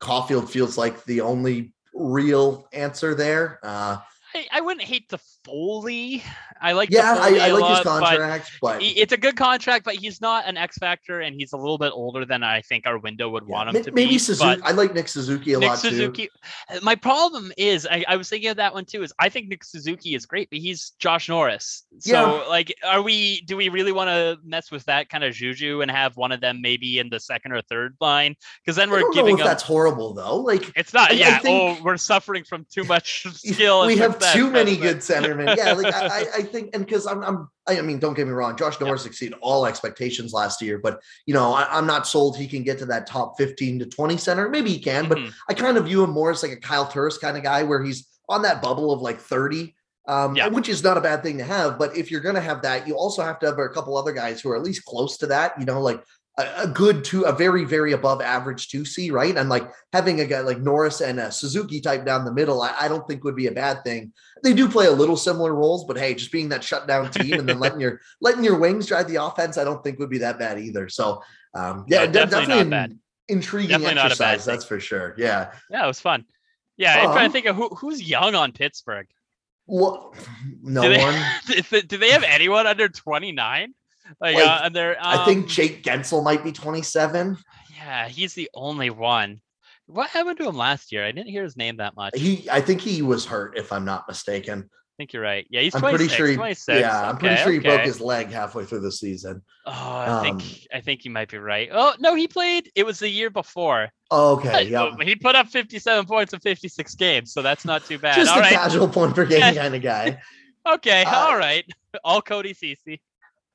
Caufield 0.00 0.48
feels 0.48 0.78
like 0.78 1.04
the 1.04 1.20
only 1.22 1.72
real 1.94 2.68
answer 2.72 3.14
there. 3.16 3.58
Uh, 3.64 3.98
I, 4.34 4.46
I 4.52 4.60
wouldn't 4.60 4.86
hate 4.86 5.08
the 5.08 5.18
Foley. 5.44 6.22
I 6.60 6.72
like. 6.72 6.90
yeah, 6.90 7.16
I, 7.18 7.28
I 7.48 7.50
like 7.52 7.76
his 7.76 7.84
lot, 7.84 7.84
but 7.84 8.00
contract, 8.18 8.50
but 8.60 8.82
it's 8.82 9.12
a 9.12 9.16
good 9.16 9.36
contract, 9.36 9.84
but 9.84 9.94
he's 9.94 10.20
not 10.20 10.46
an 10.46 10.56
X 10.56 10.78
factor, 10.78 11.20
and 11.20 11.34
he's 11.36 11.52
a 11.52 11.56
little 11.56 11.78
bit 11.78 11.92
older 11.94 12.24
than 12.24 12.42
I 12.42 12.60
think 12.62 12.86
our 12.86 12.98
window 12.98 13.28
would 13.30 13.44
yeah, 13.46 13.52
want 13.54 13.76
him 13.76 13.82
to 13.84 13.92
maybe 13.92 14.10
be. 14.12 14.18
Suzuki. 14.18 14.60
I 14.62 14.72
like 14.72 14.94
Nick 14.94 15.08
Suzuki 15.08 15.54
a 15.54 15.58
Nick 15.58 15.68
lot 15.68 15.78
too. 15.80 15.90
Suzuki. 15.90 16.28
uh, 16.70 16.78
My 16.82 16.94
problem 16.94 17.52
is, 17.56 17.86
I, 17.90 18.04
I 18.08 18.16
was 18.16 18.28
thinking 18.28 18.50
of 18.50 18.56
that 18.56 18.74
one 18.74 18.84
too. 18.84 19.02
Is 19.02 19.12
I 19.18 19.28
think 19.28 19.48
Nick 19.48 19.64
Suzuki 19.64 20.14
is 20.14 20.26
great, 20.26 20.48
but 20.50 20.58
he's 20.58 20.90
Josh 20.98 21.28
Norris. 21.28 21.84
So, 21.98 22.10
Yeah. 22.12 22.48
like, 22.48 22.74
are 22.84 23.02
we? 23.02 23.40
Do 23.42 23.56
we 23.56 23.68
really 23.68 23.92
want 23.92 24.08
to 24.08 24.38
mess 24.44 24.70
with 24.70 24.84
that 24.86 25.08
kind 25.08 25.24
of 25.24 25.34
juju 25.34 25.80
and 25.82 25.90
have 25.90 26.16
one 26.16 26.32
of 26.32 26.40
them 26.40 26.60
maybe 26.62 26.98
in 26.98 27.08
the 27.10 27.20
second 27.20 27.52
or 27.52 27.62
third 27.62 27.96
line? 28.00 28.34
Because 28.64 28.76
then 28.76 28.90
we're 28.90 29.00
don't 29.00 29.10
know 29.14 29.22
giving 29.22 29.34
if 29.34 29.38
them. 29.38 29.46
that's 29.46 29.62
horrible 29.62 30.14
though. 30.14 30.36
Like 30.36 30.72
It's 30.76 30.92
not. 30.92 31.12
I- 31.12 31.36
I 31.36 31.38
think- 31.38 31.80
oh, 31.80 31.82
we're 31.84 31.96
suffering 31.96 32.44
from 32.44 32.66
too 32.72 32.84
much 32.84 33.26
skill. 33.34 33.86
we 33.86 33.96
have 33.98 34.18
too 34.32 34.50
many 34.50 34.76
good 34.76 34.98
centermen. 34.98 35.56
Yeah, 35.56 35.72
like 35.72 35.94
I, 35.94 36.24
I 36.36 36.42
think, 36.48 36.70
and 36.74 36.84
because 36.84 37.06
I'm, 37.06 37.22
I'm, 37.22 37.48
I 37.68 37.80
mean, 37.80 37.98
don't 37.98 38.14
get 38.14 38.26
me 38.26 38.32
wrong, 38.32 38.56
Josh 38.56 38.80
Norris 38.80 39.06
exceeded 39.06 39.38
all 39.40 39.66
expectations 39.66 40.32
last 40.32 40.60
year, 40.60 40.78
but 40.78 41.00
you 41.26 41.34
know, 41.34 41.52
I, 41.52 41.68
I'm 41.70 41.86
not 41.86 42.06
sold 42.06 42.36
he 42.36 42.48
can 42.48 42.62
get 42.64 42.78
to 42.80 42.86
that 42.86 43.06
top 43.06 43.38
15 43.38 43.78
to 43.80 43.86
20 43.86 44.16
center. 44.16 44.48
Maybe 44.48 44.70
he 44.70 44.80
can, 44.80 45.08
but 45.08 45.18
Mhm. 45.18 45.32
I 45.48 45.54
kind 45.54 45.76
of 45.76 45.84
view 45.84 46.02
him 46.02 46.10
more 46.10 46.30
as 46.30 46.42
like 46.42 46.52
a 46.52 46.56
Kyle 46.56 46.86
Turris 46.86 47.18
kind 47.18 47.36
of 47.36 47.42
guy, 47.42 47.62
where 47.62 47.82
he's 47.82 48.06
on 48.28 48.42
that 48.42 48.60
bubble 48.60 48.92
of 48.92 49.00
like 49.00 49.20
30. 49.20 49.74
Um, 50.06 50.34
Yeah. 50.36 50.48
which 50.48 50.70
is 50.70 50.82
not 50.82 50.96
a 50.96 51.02
bad 51.02 51.22
thing 51.22 51.36
to 51.36 51.44
have, 51.44 51.78
but 51.78 51.94
if 51.94 52.10
you're 52.10 52.22
going 52.22 52.34
to 52.34 52.40
have 52.40 52.62
that, 52.62 52.88
you 52.88 52.96
also 52.96 53.22
have 53.22 53.38
to 53.40 53.46
have 53.46 53.58
a 53.58 53.68
couple 53.68 53.94
other 53.94 54.12
guys 54.12 54.40
who 54.40 54.48
are 54.50 54.56
at 54.56 54.62
least 54.62 54.86
close 54.86 55.18
to 55.18 55.26
that. 55.26 55.52
You 55.60 55.66
know, 55.66 55.82
like 55.82 56.02
a, 56.38 56.66
good 56.68 57.04
two, 57.04 57.22
a 57.24 57.32
very, 57.32 57.64
very 57.64 57.92
above 57.92 58.20
average 58.22 58.68
two 58.68 58.84
C, 58.84 59.10
right? 59.10 59.36
And 59.36 59.48
like 59.48 59.70
having 59.92 60.20
a 60.20 60.24
guy 60.24 60.40
like 60.40 60.60
Norris 60.60 61.00
and 61.00 61.18
a 61.18 61.32
Suzuki 61.32 61.80
type 61.80 62.04
down 62.06 62.24
the 62.24 62.32
middle, 62.32 62.62
I, 62.62 62.74
I 62.80 62.88
don't 62.88 63.06
think 63.08 63.24
would 63.24 63.34
be 63.36 63.48
a 63.48 63.52
bad 63.52 63.82
thing. 63.84 64.12
They 64.42 64.54
do 64.54 64.68
play 64.68 64.86
a 64.86 64.92
little 64.92 65.16
similar 65.16 65.54
roles, 65.54 65.84
but 65.84 65.98
hey, 65.98 66.14
just 66.14 66.30
being 66.32 66.48
that 66.50 66.62
shutdown 66.62 67.10
team 67.12 67.40
and 67.40 67.48
then 67.48 67.58
letting 67.58 67.80
your 67.80 68.00
letting 68.20 68.44
your 68.44 68.58
wings 68.58 68.86
drive 68.86 69.08
the 69.08 69.16
offense, 69.16 69.58
I 69.58 69.64
don't 69.64 69.82
think 69.82 69.98
would 69.98 70.10
be 70.10 70.18
that 70.18 70.38
bad 70.38 70.58
either. 70.60 70.88
So, 70.88 71.22
um, 71.54 71.84
yeah, 71.88 72.04
No, 72.04 72.12
definitely 72.12 72.46
definitely, 72.46 72.64
not 72.64 72.70
bad. 72.70 72.98
intriguing 73.28 73.70
Definitely 73.70 73.94
not 73.96 74.12
a 74.12 74.16
bad 74.16 74.34
exercise. 74.34 74.44
That's 74.44 74.64
for 74.64 74.78
sure. 74.80 75.14
Yeah. 75.18 75.52
Yeah, 75.70 75.84
it 75.84 75.88
was 75.88 76.00
fun. 76.00 76.24
Yeah, 76.76 76.98
I'm 76.98 77.04
trying 77.12 77.24
Um, 77.26 77.30
to 77.30 77.32
think 77.32 77.46
of 77.46 77.56
who 77.56 77.68
who's 77.70 78.00
young 78.00 78.36
on 78.36 78.52
Pittsburgh. 78.52 79.08
Well, 79.66 80.14
no 80.62 80.82
Do 80.82 80.88
they- 80.88 81.02
one. 81.02 81.82
do 81.88 81.98
they 81.98 82.10
have 82.10 82.22
anyone 82.22 82.66
under 82.68 82.88
29? 82.88 83.74
Like, 84.20 84.36
Like, 84.36 84.46
uh, 84.46 84.60
and 84.64 84.74
they're, 84.76 84.96
I 85.00 85.24
think 85.24 85.44
um, 85.44 85.48
Jake 85.48 85.82
Guentzel 85.82 86.22
might 86.24 86.42
be 86.44 86.52
27. 86.52 87.36
yeah, 87.76 88.08
he's 88.08 88.34
the 88.34 88.50
only 88.54 88.90
one. 88.90 89.40
What 89.86 90.10
happened 90.10 90.38
to 90.38 90.48
him 90.48 90.56
last 90.56 90.92
year? 90.92 91.04
I 91.04 91.12
didn't 91.12 91.30
hear 91.30 91.42
his 91.42 91.56
name 91.56 91.78
that 91.78 91.96
much. 91.96 92.12
I 92.14 92.18
He, 92.18 92.48
I 92.50 92.60
think 92.60 92.80
he 92.80 93.02
was 93.02 93.24
hurt, 93.24 93.56
if 93.56 93.72
I'm 93.72 93.84
not 93.84 94.06
mistaken. 94.06 94.68
I 94.70 94.92
think 94.98 95.12
you're 95.12 95.22
right. 95.22 95.46
Yeah, 95.48 95.60
he's 95.60 95.74
I'm 95.74 95.80
26. 95.80 96.08
pretty 96.08 96.16
sure 96.16 96.26
he, 96.26 96.34
26. 96.34 96.80
yeah, 96.80 97.08
I'm 97.08 97.16
pretty 97.16 97.34
Okay, 97.36 97.42
sure 97.44 97.52
he 97.52 97.58
broke 97.60 97.82
his 97.82 98.00
leg 98.00 98.28
halfway 98.30 98.64
through 98.64 98.80
the 98.80 98.90
season. 98.92 99.42
Oh, 99.64 99.70
I 99.72 100.22
think 100.22 100.42
um, 100.42 100.42
I 100.74 100.80
think 100.80 101.04
you 101.04 101.10
might 101.10 101.30
be 101.30 101.38
right. 101.38 101.68
Oh 101.72 101.94
no, 102.00 102.14
he 102.16 102.26
played. 102.26 102.70
It 102.74 102.84
was 102.84 102.98
the 102.98 103.08
year 103.08 103.30
before. 103.30 103.90
Okay, 104.10 104.64
yeah, 104.64 104.90
He 105.02 105.14
put 105.14 105.36
up 105.36 105.46
57 105.48 106.04
points 106.06 106.32
in 106.32 106.40
56 106.40 106.94
games, 106.96 107.32
so 107.32 107.42
that's 107.42 107.64
not 107.64 107.84
too 107.84 107.98
bad. 107.98 108.16
just 108.16 108.32
All 108.32 108.38
a 108.38 108.40
right. 108.40 108.52
casual 108.52 108.88
point 108.88 109.14
per 109.14 109.24
game 109.24 109.40
Yeah. 109.54 109.54
kind 109.54 109.74
of 109.74 109.82
guy. 109.82 110.20
Okay. 110.66 111.02
Uh, 111.04 111.14
all 111.16 111.38
right. 111.38 111.64
All 112.04 112.20
Cody 112.20 112.52
Ceci. 112.52 113.00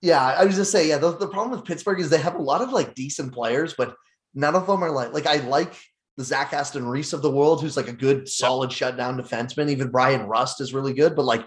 Yeah, 0.04 0.22
I 0.22 0.44
was 0.44 0.58
just 0.58 0.70
saying, 0.74 0.90
yeah, 0.90 0.98
the, 0.98 1.16
the 1.16 1.30
problem 1.30 1.52
with 1.52 1.66
Pittsburgh 1.66 2.02
is 2.02 2.10
they 2.10 2.18
have 2.18 2.36
a 2.36 2.42
lot 2.42 2.60
of 2.62 2.74
like 2.74 2.94
decent 2.94 3.34
players, 3.34 3.74
but 3.74 3.96
none 4.34 4.54
of 4.54 4.68
them 4.68 4.84
are 4.84 4.92
like 4.92 5.14
like 5.14 5.26
I 5.26 5.38
like 5.38 5.74
the 6.18 6.26
Zach 6.26 6.52
Aston 6.52 6.86
Reese 6.86 7.14
of 7.14 7.22
the 7.22 7.32
world, 7.32 7.62
who's 7.62 7.78
like 7.78 7.88
a 7.88 7.94
good, 7.94 8.28
solid 8.28 8.70
shutdown 8.70 9.18
defenseman. 9.18 9.70
Even 9.70 9.90
Bryan 9.92 10.28
Rust 10.28 10.60
is 10.60 10.74
really 10.74 10.94
good, 10.94 11.16
but 11.16 11.24
like 11.24 11.46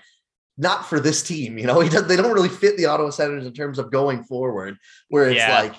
not 0.57 0.89
for 0.89 0.99
this 0.99 1.23
team. 1.23 1.59
You 1.59 1.67
know, 1.67 1.81
he 1.85 1.91
does, 1.91 2.09
they 2.09 2.17
don't 2.17 2.33
really 2.33 2.49
fit 2.49 2.79
the 2.79 2.87
Ottawa 2.87 3.11
Senators 3.11 3.45
in 3.45 3.53
terms 3.53 3.79
of 3.79 3.93
going 3.93 4.25
forward. 4.25 4.79
Where 5.11 5.29
it's 5.29 5.37
Yeah. 5.37 5.61
like, 5.61 5.75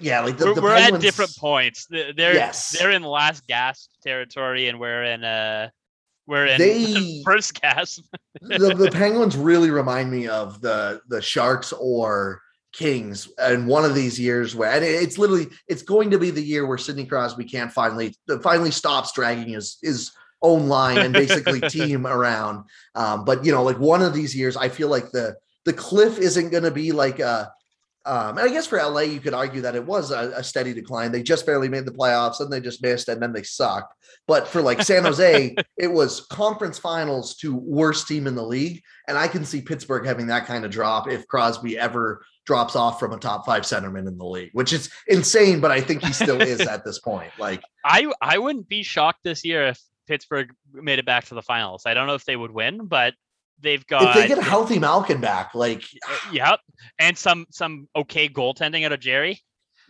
yeah, 0.00 0.20
like 0.22 0.38
the, 0.38 0.46
we're 0.46 0.54
the 0.54 0.62
we're 0.62 0.76
Penguins, 0.76 1.04
at 1.04 1.06
different 1.06 1.36
points. 1.36 1.86
They're 1.90 2.14
Yes. 2.34 2.70
they're 2.70 2.90
in 2.90 3.02
last 3.02 3.46
gasp 3.46 3.90
territory, 4.02 4.68
and 4.68 4.80
we're 4.80 5.04
in 5.04 5.24
uh 5.24 5.68
we're 6.28 6.46
in 6.46 6.58
They- 6.58 7.22
first 7.24 7.60
gasp. 7.60 8.04
the, 8.40 8.74
the 8.74 8.90
Penguins 8.92 9.36
really 9.36 9.70
remind 9.70 10.10
me 10.10 10.28
of 10.28 10.60
the 10.60 11.00
the 11.08 11.20
Sharks 11.20 11.72
or 11.72 12.42
Kings 12.72 13.28
and 13.38 13.66
one 13.66 13.84
of 13.84 13.94
these 13.94 14.20
years 14.20 14.54
where 14.54 14.70
and 14.70 14.84
it's 14.84 15.18
literally 15.18 15.48
it's 15.66 15.82
going 15.82 16.10
to 16.10 16.18
be 16.18 16.30
the 16.30 16.42
year 16.42 16.66
where 16.66 16.78
Sidney 16.78 17.06
Crosby 17.06 17.44
can't 17.44 17.72
finally 17.72 18.14
finally 18.42 18.70
stops 18.70 19.10
dragging 19.12 19.48
his 19.54 19.78
his 19.82 20.12
own 20.42 20.68
line 20.68 20.98
and 20.98 21.12
basically 21.12 21.60
team 21.70 22.06
around. 22.06 22.64
Um, 22.94 23.24
but 23.24 23.44
you 23.44 23.50
know, 23.50 23.64
like 23.64 23.78
one 23.78 24.02
of 24.02 24.12
these 24.14 24.36
years, 24.36 24.56
I 24.56 24.68
feel 24.68 24.88
like 24.88 25.10
the 25.10 25.34
the 25.64 25.72
cliff 25.72 26.18
isn't 26.18 26.50
going 26.50 26.62
to 26.64 26.70
be 26.70 26.92
like 26.92 27.18
a. 27.18 27.50
Um, 28.08 28.38
and 28.38 28.48
I 28.48 28.50
guess 28.50 28.66
for 28.66 28.82
LA, 28.82 29.02
you 29.02 29.20
could 29.20 29.34
argue 29.34 29.60
that 29.60 29.74
it 29.74 29.84
was 29.84 30.10
a, 30.10 30.32
a 30.34 30.42
steady 30.42 30.72
decline. 30.72 31.12
They 31.12 31.22
just 31.22 31.44
barely 31.44 31.68
made 31.68 31.84
the 31.84 31.92
playoffs, 31.92 32.40
and 32.40 32.50
they 32.50 32.58
just 32.58 32.82
missed, 32.82 33.08
and 33.08 33.20
then 33.20 33.34
they 33.34 33.42
sucked. 33.42 33.94
But 34.26 34.48
for 34.48 34.62
like 34.62 34.82
San 34.82 35.04
Jose, 35.04 35.54
it 35.76 35.92
was 35.92 36.26
conference 36.28 36.78
finals 36.78 37.36
to 37.36 37.54
worst 37.54 38.08
team 38.08 38.26
in 38.26 38.34
the 38.34 38.42
league. 38.42 38.82
And 39.08 39.18
I 39.18 39.28
can 39.28 39.44
see 39.44 39.60
Pittsburgh 39.60 40.06
having 40.06 40.26
that 40.28 40.46
kind 40.46 40.64
of 40.64 40.70
drop 40.70 41.06
if 41.06 41.26
Crosby 41.28 41.78
ever 41.78 42.24
drops 42.46 42.74
off 42.74 42.98
from 42.98 43.12
a 43.12 43.18
top 43.18 43.44
five 43.44 43.64
centerman 43.64 44.08
in 44.08 44.16
the 44.16 44.24
league, 44.24 44.50
which 44.54 44.72
is 44.72 44.90
insane, 45.08 45.60
but 45.60 45.70
I 45.70 45.82
think 45.82 46.02
he 46.02 46.14
still 46.14 46.40
is 46.40 46.60
at 46.60 46.86
this 46.86 46.98
point. 46.98 47.30
Like, 47.38 47.62
I 47.84 48.10
I 48.22 48.38
wouldn't 48.38 48.70
be 48.70 48.82
shocked 48.82 49.20
this 49.22 49.44
year 49.44 49.68
if 49.68 49.80
Pittsburgh 50.06 50.50
made 50.72 50.98
it 50.98 51.04
back 51.04 51.26
to 51.26 51.34
the 51.34 51.42
finals. 51.42 51.82
I 51.84 51.92
don't 51.92 52.06
know 52.06 52.14
if 52.14 52.24
they 52.24 52.36
would 52.36 52.52
win, 52.52 52.86
but 52.86 53.12
they've 53.60 53.86
got 53.86 54.16
if 54.16 54.22
they 54.22 54.28
get 54.28 54.38
a 54.38 54.42
healthy 54.42 54.78
Malkin 54.78 55.20
back, 55.20 55.54
like, 55.54 55.82
yep, 56.32 56.60
and 56.98 57.16
some 57.16 57.46
some 57.50 57.88
okay 57.96 58.28
goaltending 58.28 58.84
out 58.84 58.92
of 58.92 59.00
Jarry. 59.00 59.40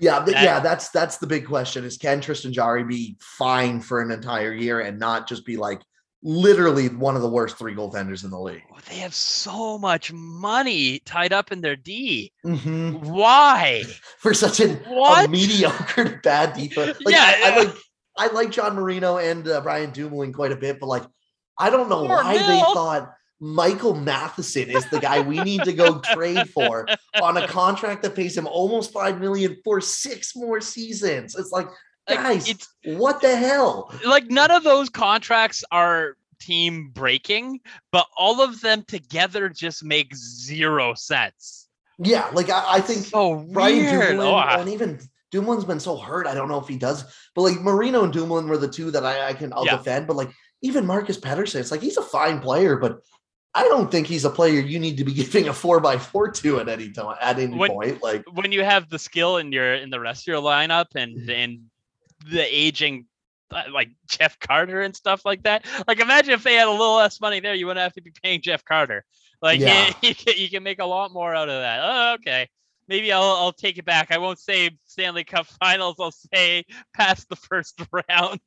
yeah, 0.00 0.20
That- 0.20 0.42
yeah, 0.42 0.60
that's 0.60 0.90
that's 0.90 1.18
the 1.18 1.26
big 1.26 1.46
question: 1.46 1.84
is 1.84 1.96
can 1.98 2.20
Tristan 2.20 2.52
Jarry 2.52 2.84
be 2.84 3.16
fine 3.20 3.80
for 3.80 4.00
an 4.00 4.10
entire 4.10 4.52
year 4.52 4.80
and 4.80 4.98
not 4.98 5.28
just 5.28 5.44
be 5.44 5.56
like 5.56 5.80
literally 6.22 6.88
one 6.88 7.14
of 7.14 7.22
the 7.22 7.28
worst 7.30 7.56
three 7.56 7.74
goaltenders 7.74 8.24
in 8.24 8.30
the 8.30 8.38
league? 8.40 8.62
They 8.88 8.96
have 8.96 9.14
so 9.14 9.78
much 9.78 10.12
money 10.12 10.98
tied 11.00 11.32
up 11.32 11.52
in 11.52 11.60
their 11.60 11.76
D. 11.76 12.32
Mhm. 12.44 13.00
Why? 13.02 13.84
For 14.18 14.34
such 14.34 14.60
an 14.60 14.80
a 14.84 15.28
mediocre 15.28 16.20
bad 16.24 16.54
defense. 16.54 16.98
Like, 17.04 17.14
Yeah, 17.14 17.24
I, 17.44 17.52
I 17.52 17.56
like 17.64 17.74
I 18.20 18.26
like 18.28 18.50
John 18.50 18.74
Marino 18.74 19.18
and 19.18 19.46
uh, 19.46 19.60
Brian 19.60 19.90
Dumoulin 19.92 20.32
quite 20.32 20.50
a 20.50 20.56
bit, 20.56 20.80
but 20.80 20.86
like 20.86 21.04
I 21.56 21.70
don't 21.70 21.88
know 21.88 22.06
Poor 22.06 22.16
why 22.16 22.34
they 22.34 22.58
thought 22.72 23.12
Michael 23.40 23.94
Matheson 23.94 24.68
is 24.68 24.86
the 24.90 24.98
guy 24.98 25.20
we 25.20 25.40
need 25.42 25.64
to 25.64 25.72
go 25.72 25.98
trade 26.12 26.48
for 26.50 26.88
on 27.14 27.36
a 27.36 27.46
contract 27.46 28.02
that 28.02 28.14
pays 28.14 28.36
him 28.36 28.46
almost 28.46 28.92
five 28.92 29.20
million 29.20 29.56
for 29.64 29.80
six 29.80 30.34
more 30.34 30.60
seasons. 30.60 31.36
It's 31.36 31.52
like, 31.52 31.68
Like, 32.08 32.18
guys, 32.18 32.48
it's 32.48 32.68
what 32.84 33.20
the 33.20 33.36
hell? 33.36 33.92
like 34.04 34.28
none 34.30 34.50
of 34.50 34.64
those 34.64 34.88
contracts 34.88 35.62
are 35.70 36.16
team 36.40 36.90
breaking, 36.92 37.60
but 37.92 38.06
all 38.16 38.40
of 38.40 38.60
them 38.60 38.82
together 38.88 39.48
just 39.48 39.84
make 39.84 40.14
zero 40.16 40.94
sense. 40.94 41.68
Yeah, 42.00 42.30
like 42.32 42.48
I, 42.50 42.74
I 42.76 42.80
think 42.80 43.06
so. 43.06 43.44
Dumoulin 43.44 44.20
Oh, 44.20 44.60
and 44.60 44.68
even 44.68 45.00
Dumoulin's 45.32 45.64
been 45.64 45.80
so 45.80 45.96
hurt. 45.96 46.26
I 46.26 46.34
don't 46.34 46.48
know 46.48 46.60
if 46.60 46.68
he 46.68 46.76
does, 46.76 47.04
but 47.34 47.42
like 47.42 47.60
Marino 47.60 48.04
and 48.04 48.12
Dumoulin 48.12 48.48
were 48.48 48.56
the 48.56 48.68
two 48.68 48.90
that 48.92 49.04
I, 49.04 49.28
I 49.28 49.32
can 49.34 49.52
I'll 49.52 49.64
Yeah. 49.66 49.76
defend. 49.76 50.06
But 50.06 50.16
like 50.16 50.30
even 50.62 50.86
Marcus 50.86 51.18
Pettersson, 51.18 51.60
it's 51.60 51.70
like 51.70 51.82
he's 51.82 51.96
a 51.98 52.02
fine 52.02 52.40
player, 52.40 52.76
but 52.76 52.98
I 53.54 53.62
don't 53.64 53.90
think 53.90 54.06
he's 54.06 54.24
a 54.24 54.30
player 54.30 54.60
you 54.60 54.78
need 54.78 54.98
to 54.98 55.04
be 55.04 55.12
giving 55.22 55.48
a 55.48 55.52
four 55.52 55.80
by 55.80 55.98
four 55.98 56.30
to 56.30 56.60
at 56.60 56.68
any 56.68 56.90
time 56.90 57.16
at 57.20 57.38
any 57.38 57.56
When- 57.56 57.70
point. 57.70 58.02
Like 58.02 58.24
when 58.32 58.52
you 58.52 58.62
have 58.64 58.88
the 58.88 58.98
skill 58.98 59.38
in 59.38 59.52
your 59.52 59.74
in 59.74 59.90
the 59.90 60.00
rest 60.00 60.22
of 60.24 60.26
your 60.32 60.42
lineup 60.42 60.86
and 60.94 61.16
Mm-hmm. 61.16 61.30
and 61.30 61.60
the 62.30 62.42
aging 62.42 63.06
uh, 63.50 63.62
like 63.72 63.90
Jeff 64.06 64.38
Carter 64.40 64.82
and 64.82 64.94
stuff 64.94 65.24
like 65.24 65.42
that. 65.44 65.64
Like 65.86 66.00
imagine 66.00 66.34
if 66.34 66.42
they 66.42 66.54
had 66.54 66.68
a 66.68 66.70
little 66.70 66.96
less 66.96 67.20
money 67.20 67.40
there, 67.40 67.54
you 67.54 67.66
wouldn't 67.66 67.82
have 67.82 67.94
to 67.94 68.02
be 68.02 68.12
paying 68.22 68.40
Jeff 68.42 68.64
Carter. 68.64 69.04
Like 69.40 69.60
yeah. 69.60 69.86
you, 69.88 69.94
you, 70.10 70.14
can, 70.14 70.34
you 70.36 70.50
can 70.50 70.62
make 70.62 70.80
a 70.80 70.84
lot 70.84 71.12
more 71.12 71.34
out 71.34 71.48
of 71.48 71.60
that. 71.60 71.80
Oh, 71.82 72.14
okay. 72.14 72.48
Maybe 72.88 73.12
I'll 73.12 73.22
I'll 73.22 73.52
take 73.52 73.78
it 73.78 73.84
back. 73.84 74.10
I 74.10 74.18
won't 74.18 74.38
say 74.38 74.70
Stanley 74.86 75.24
Cup 75.24 75.46
Finals. 75.60 75.96
I'll 76.00 76.10
say 76.10 76.64
past 76.94 77.28
the 77.28 77.36
first 77.36 77.80
round. 77.92 78.40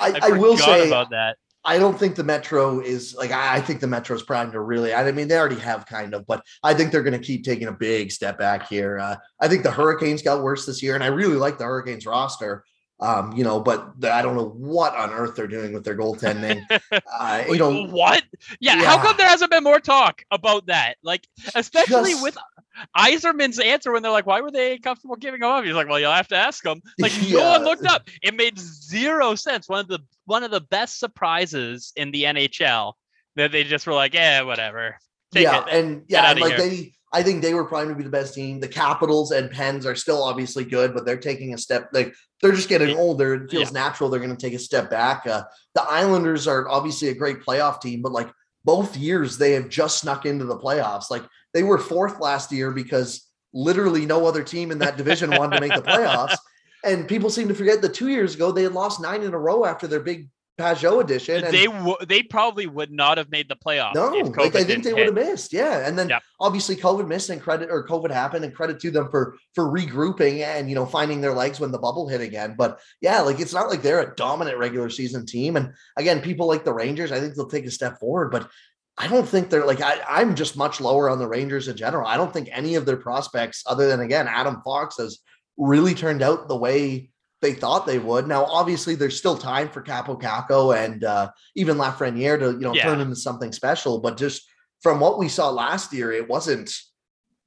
I, 0.00 0.10
I, 0.10 0.18
I 0.22 0.30
will 0.30 0.56
say 0.56 0.86
about 0.86 1.10
that. 1.10 1.36
I 1.64 1.78
don't 1.78 1.98
think 1.98 2.16
the 2.16 2.24
Metro 2.24 2.80
is 2.80 3.14
like 3.14 3.30
I, 3.30 3.60
think 3.60 3.80
the 3.80 3.86
Metro's 3.86 4.22
primed 4.22 4.52
to 4.52 4.60
really. 4.60 4.92
I 4.92 5.10
mean, 5.12 5.28
they 5.28 5.38
already 5.38 5.60
have 5.60 5.86
kind 5.86 6.12
of, 6.14 6.26
but 6.26 6.44
I 6.62 6.74
think 6.74 6.90
they're 6.90 7.02
going 7.02 7.18
to 7.18 7.24
keep 7.24 7.44
taking 7.44 7.68
a 7.68 7.72
big 7.72 8.10
step 8.10 8.38
back 8.38 8.68
here. 8.68 8.98
Uh, 8.98 9.16
I 9.40 9.48
think 9.48 9.62
the 9.62 9.70
Hurricanes 9.70 10.22
got 10.22 10.42
worse 10.42 10.66
this 10.66 10.82
year, 10.82 10.94
and 10.94 11.04
I 11.04 11.08
really 11.08 11.36
like 11.36 11.58
the 11.58 11.64
Hurricanes 11.64 12.04
roster. 12.04 12.64
Um, 13.00 13.32
you 13.32 13.42
know, 13.42 13.58
but 13.58 14.00
the, 14.00 14.12
I 14.12 14.22
don't 14.22 14.36
know 14.36 14.50
what 14.50 14.94
on 14.94 15.10
earth 15.10 15.34
they're 15.34 15.48
doing 15.48 15.72
with 15.72 15.84
their 15.84 15.96
goaltending. 15.96 16.64
Uh, 17.18 17.44
you 17.48 17.56
know 17.56 17.86
what? 17.86 18.22
Yeah, 18.60 18.76
yeah, 18.76 18.84
how 18.84 19.00
come 19.00 19.16
there 19.16 19.28
hasn't 19.28 19.50
been 19.50 19.62
more 19.62 19.80
talk 19.80 20.24
about 20.30 20.66
that? 20.66 20.96
Like, 21.02 21.26
especially 21.54 22.10
Just, 22.12 22.22
with 22.22 22.38
Yzerman's 22.96 23.58
answer 23.58 23.92
when 23.92 24.02
they're 24.02 24.12
like, 24.12 24.26
"Why 24.26 24.40
were 24.40 24.50
they 24.50 24.78
comfortable 24.78 25.16
giving 25.16 25.42
him 25.42 25.48
up?" 25.48 25.64
He's 25.64 25.74
like, 25.74 25.88
"Well, 25.88 26.00
you'll 26.00 26.12
have 26.12 26.28
to 26.28 26.36
ask 26.36 26.62
them." 26.62 26.80
Like, 26.98 27.12
yeah. 27.22 27.38
no 27.38 27.50
one 27.50 27.64
looked 27.64 27.86
up. 27.86 28.08
It 28.22 28.34
made 28.34 28.58
zero 28.58 29.34
sense. 29.34 29.68
One 29.68 29.80
of 29.80 29.88
the 29.88 30.00
one 30.24 30.42
of 30.44 30.50
the 30.50 30.60
best 30.60 30.98
surprises 30.98 31.92
in 31.96 32.10
the 32.10 32.24
NHL 32.24 32.94
that 33.36 33.52
they 33.52 33.64
just 33.64 33.86
were 33.86 33.94
like, 33.94 34.14
"Yeah, 34.14 34.42
whatever." 34.42 34.96
Take 35.32 35.44
yeah, 35.44 35.64
it. 35.64 35.68
and 35.70 36.02
yeah, 36.08 36.30
and 36.30 36.40
like 36.40 36.54
here. 36.54 36.68
they 36.68 36.92
I 37.12 37.22
think 37.22 37.42
they 37.42 37.52
were 37.52 37.64
primed 37.64 37.90
to 37.90 37.94
be 37.94 38.04
the 38.04 38.10
best 38.10 38.34
team. 38.34 38.58
The 38.58 38.68
Capitals 38.68 39.32
and 39.32 39.50
Pens 39.50 39.84
are 39.84 39.94
still 39.94 40.22
obviously 40.22 40.64
good, 40.64 40.94
but 40.94 41.04
they're 41.04 41.18
taking 41.18 41.52
a 41.52 41.58
step. 41.58 41.90
Like 41.92 42.14
they're 42.40 42.52
just 42.52 42.70
getting 42.70 42.96
older. 42.96 43.34
It 43.34 43.50
feels 43.50 43.72
yeah. 43.72 43.80
natural. 43.80 44.08
They're 44.08 44.20
going 44.20 44.34
to 44.34 44.40
take 44.40 44.54
a 44.54 44.58
step 44.58 44.88
back. 44.88 45.26
Uh, 45.26 45.42
the 45.74 45.82
Islanders 45.82 46.46
are 46.46 46.68
obviously 46.68 47.08
a 47.08 47.14
great 47.14 47.40
playoff 47.40 47.80
team, 47.82 48.00
but 48.00 48.12
like 48.12 48.30
both 48.64 48.96
years 48.96 49.36
they 49.36 49.52
have 49.52 49.68
just 49.68 50.00
snuck 50.00 50.24
into 50.24 50.46
the 50.46 50.58
playoffs. 50.58 51.10
Like 51.10 51.24
they 51.54 51.62
were 51.62 51.78
fourth 51.78 52.20
last 52.20 52.52
year 52.52 52.70
because 52.70 53.26
literally 53.52 54.06
no 54.06 54.26
other 54.26 54.42
team 54.42 54.70
in 54.70 54.78
that 54.78 54.96
division 54.96 55.30
wanted 55.30 55.56
to 55.56 55.60
make 55.60 55.74
the 55.74 55.82
playoffs. 55.82 56.36
And 56.84 57.06
people 57.06 57.30
seem 57.30 57.46
to 57.46 57.54
forget 57.54 57.80
that 57.82 57.94
two 57.94 58.08
years 58.08 58.34
ago 58.34 58.50
they 58.50 58.64
had 58.64 58.72
lost 58.72 59.00
nine 59.00 59.22
in 59.22 59.32
a 59.34 59.38
row 59.38 59.64
after 59.64 59.86
their 59.86 60.00
big 60.00 60.28
Pageau 60.58 61.00
edition. 61.00 61.42
they 61.50 61.64
w- 61.64 61.96
they 62.06 62.22
probably 62.22 62.66
would 62.66 62.92
not 62.92 63.16
have 63.16 63.30
made 63.30 63.48
the 63.48 63.56
playoffs. 63.56 63.94
No, 63.94 64.10
like 64.10 64.54
I 64.54 64.64
think 64.64 64.84
they 64.84 64.92
would 64.92 65.06
have 65.06 65.14
missed. 65.14 65.52
Yeah, 65.52 65.86
and 65.86 65.98
then 65.98 66.10
yep. 66.10 66.22
obviously 66.40 66.76
COVID 66.76 67.08
missed 67.08 67.30
and 67.30 67.40
credit 67.40 67.70
or 67.70 67.86
COVID 67.86 68.10
happened 68.10 68.44
and 68.44 68.54
credit 68.54 68.78
to 68.80 68.90
them 68.90 69.08
for 69.10 69.36
for 69.54 69.64
regrouping 69.64 70.40
and 70.40 70.68
you 70.68 70.74
know 70.74 70.84
finding 70.84 71.22
their 71.22 71.32
legs 71.32 71.58
when 71.58 71.72
the 71.72 71.78
bubble 71.78 72.06
hit 72.06 72.20
again. 72.20 72.54
But 72.56 72.80
yeah, 73.00 73.20
like 73.20 73.40
it's 73.40 73.54
not 73.54 73.70
like 73.70 73.80
they're 73.80 74.00
a 74.00 74.14
dominant 74.14 74.58
regular 74.58 74.90
season 74.90 75.24
team. 75.24 75.56
And 75.56 75.72
again, 75.96 76.20
people 76.20 76.46
like 76.46 76.64
the 76.64 76.74
Rangers, 76.74 77.12
I 77.12 77.20
think 77.20 77.34
they'll 77.34 77.48
take 77.48 77.66
a 77.66 77.70
step 77.70 77.98
forward, 77.98 78.30
but. 78.30 78.48
I 79.02 79.08
don't 79.08 79.28
think 79.28 79.50
they're 79.50 79.66
like 79.66 79.80
I, 79.80 80.00
I'm 80.08 80.36
just 80.36 80.56
much 80.56 80.80
lower 80.80 81.10
on 81.10 81.18
the 81.18 81.26
Rangers 81.26 81.66
in 81.66 81.76
general. 81.76 82.06
I 82.06 82.16
don't 82.16 82.32
think 82.32 82.48
any 82.52 82.76
of 82.76 82.86
their 82.86 82.96
prospects, 82.96 83.64
other 83.66 83.88
than 83.88 83.98
again 84.00 84.28
Adam 84.28 84.62
Fox, 84.64 84.96
has 84.98 85.18
really 85.56 85.92
turned 85.92 86.22
out 86.22 86.46
the 86.46 86.56
way 86.56 87.10
they 87.40 87.52
thought 87.52 87.84
they 87.84 87.98
would. 87.98 88.28
Now, 88.28 88.44
obviously, 88.44 88.94
there's 88.94 89.18
still 89.18 89.36
time 89.36 89.68
for 89.68 89.82
Kaapo 89.82 90.20
Kakko 90.20 90.76
and 90.76 91.02
uh, 91.02 91.32
even 91.56 91.78
Lafreniere 91.78 92.38
to 92.38 92.52
you 92.52 92.60
know 92.60 92.74
yeah. 92.74 92.84
turn 92.84 93.00
into 93.00 93.16
something 93.16 93.50
special. 93.50 93.98
But 93.98 94.16
just 94.16 94.48
from 94.82 95.00
what 95.00 95.18
we 95.18 95.28
saw 95.28 95.50
last 95.50 95.92
year, 95.92 96.12
it 96.12 96.28
wasn't 96.28 96.72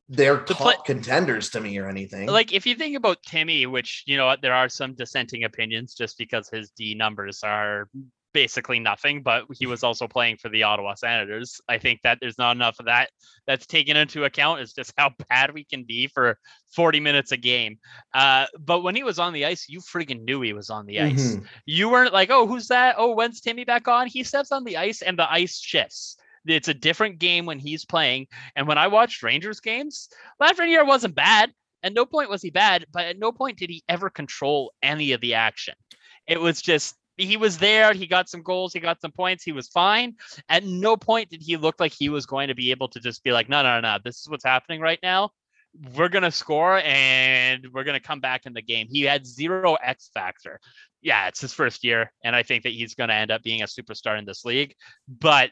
their 0.10 0.40
top 0.42 0.58
play- 0.58 0.76
contenders 0.86 1.50
to 1.52 1.62
me 1.62 1.78
or 1.78 1.88
anything. 1.88 2.28
Like 2.28 2.52
if 2.52 2.66
you 2.66 2.76
think 2.76 2.98
about 2.98 3.24
Timmy, 3.24 3.66
which 3.66 4.04
you 4.06 4.18
know 4.18 4.36
there 4.42 4.54
are 4.54 4.68
some 4.68 4.94
dissenting 4.94 5.46
opinions, 5.46 5.94
just 5.94 6.18
because 6.18 6.50
his 6.50 6.70
D 6.72 6.96
numbers 6.96 7.44
are 7.44 7.88
basically 8.36 8.80
nothing, 8.80 9.24
but 9.24 9.46
he 9.58 9.66
was 9.66 9.82
also 9.88 10.08
playing 10.08 10.38
for 10.38 10.50
the 10.50 10.62
Ottawa 10.62 10.94
Senators. 10.94 11.60
I 11.68 11.80
think 11.80 12.02
that 12.04 12.20
there's 12.22 12.38
not 12.38 12.56
enough 12.56 12.76
of 12.80 12.86
that 12.86 13.10
that's 13.48 13.66
taken 13.66 13.98
into 13.98 14.26
account. 14.26 14.60
It's 14.60 14.74
just 14.74 14.94
how 14.98 15.12
bad 15.30 15.54
we 15.54 15.64
can 15.64 15.86
be 15.86 16.08
for 16.08 16.38
40 16.76 17.00
minutes 17.00 17.32
a 17.32 17.38
game. 17.38 17.80
Uh, 18.14 18.46
but 18.60 18.84
when 18.84 18.94
he 18.94 19.04
was 19.04 19.18
on 19.18 19.34
the 19.34 19.46
ice, 19.46 19.68
you 19.70 19.80
freaking 19.80 20.26
knew 20.26 20.42
he 20.42 20.54
was 20.54 20.70
on 20.70 20.86
the 20.86 21.00
ice. 21.00 21.36
Mm-hmm. 21.36 21.46
You 21.66 21.90
weren't 21.90 22.14
like, 22.14 22.30
oh, 22.30 22.46
who's 22.46 22.68
that? 22.68 22.96
Oh, 22.98 23.14
when's 23.16 23.40
Timmy 23.40 23.64
back 23.64 23.88
on? 23.88 24.08
He 24.08 24.24
steps 24.24 24.52
on 24.52 24.66
the 24.66 24.78
ice 24.78 25.02
and 25.02 25.18
the 25.18 25.32
ice 25.32 25.58
shifts. 25.58 26.18
It's 26.46 26.68
a 26.68 26.74
different 26.76 27.18
game 27.18 27.46
when 27.46 27.58
he's 27.58 27.86
playing. 27.86 28.28
And 28.56 28.68
when 28.68 28.78
I 28.78 28.88
watched 28.88 29.24
Rangers 29.24 29.62
games, 29.62 30.10
Lafreniere 30.40 30.86
wasn't 30.86 31.16
bad. 31.16 31.52
At 31.82 31.94
no 31.94 32.06
point 32.06 32.30
was 32.30 32.42
he 32.42 32.50
bad, 32.50 32.86
but 32.92 33.06
at 33.06 33.18
no 33.18 33.32
point 33.32 33.58
did 33.58 33.70
he 33.70 33.84
ever 33.88 34.10
control 34.10 34.74
any 34.84 35.14
of 35.14 35.22
the 35.22 35.36
action. 35.36 35.76
It 36.28 36.42
was 36.42 36.62
just 36.62 36.96
he 37.18 37.38
was 37.38 37.58
there. 37.58 37.94
He 37.94 38.08
got 38.08 38.30
some 38.30 38.42
goals. 38.42 38.74
He 38.74 38.80
got 38.80 39.02
some 39.02 39.12
points. 39.12 39.44
He 39.44 39.52
was 39.52 39.68
fine. 39.68 40.16
At 40.50 40.64
no 40.64 40.98
point 40.98 41.30
did 41.30 41.42
he 41.42 41.58
look 41.58 41.80
like 41.80 41.94
he 41.94 42.10
was 42.10 42.26
going 42.26 42.50
to 42.50 42.56
be 42.56 42.72
able 42.72 42.88
to 42.90 43.00
just 43.00 43.24
be 43.24 43.32
like, 43.32 43.50
no, 43.50 43.64
no, 43.64 43.80
no, 43.80 43.94
no, 43.94 43.98
this 44.04 44.22
is 44.22 44.30
what's 44.30 44.46
happening 44.46 44.82
right 44.82 45.00
now. 45.02 45.30
We're 45.96 46.10
going 46.10 46.24
to 46.24 46.32
score 46.32 46.80
and 46.80 47.68
we're 47.74 47.84
going 47.84 48.00
to 48.00 48.06
come 48.06 48.22
back 48.22 48.46
in 48.46 48.54
the 48.54 48.62
game. 48.62 48.88
He 48.90 49.02
had 49.02 49.26
zero 49.26 49.76
X 49.76 50.10
factor. 50.14 50.60
Yeah, 51.02 51.28
it's 51.28 51.42
his 51.42 51.54
first 51.54 51.84
year. 51.84 52.12
And 52.24 52.36
I 52.36 52.44
think 52.44 52.64
that 52.64 52.72
he's 52.72 52.96
going 52.96 53.10
to 53.10 53.16
end 53.16 53.32
up 53.32 53.44
being 53.44 53.62
a 53.62 53.66
superstar 53.66 54.18
in 54.18 54.26
this 54.26 54.46
league. 54.46 54.74
But 55.08 55.52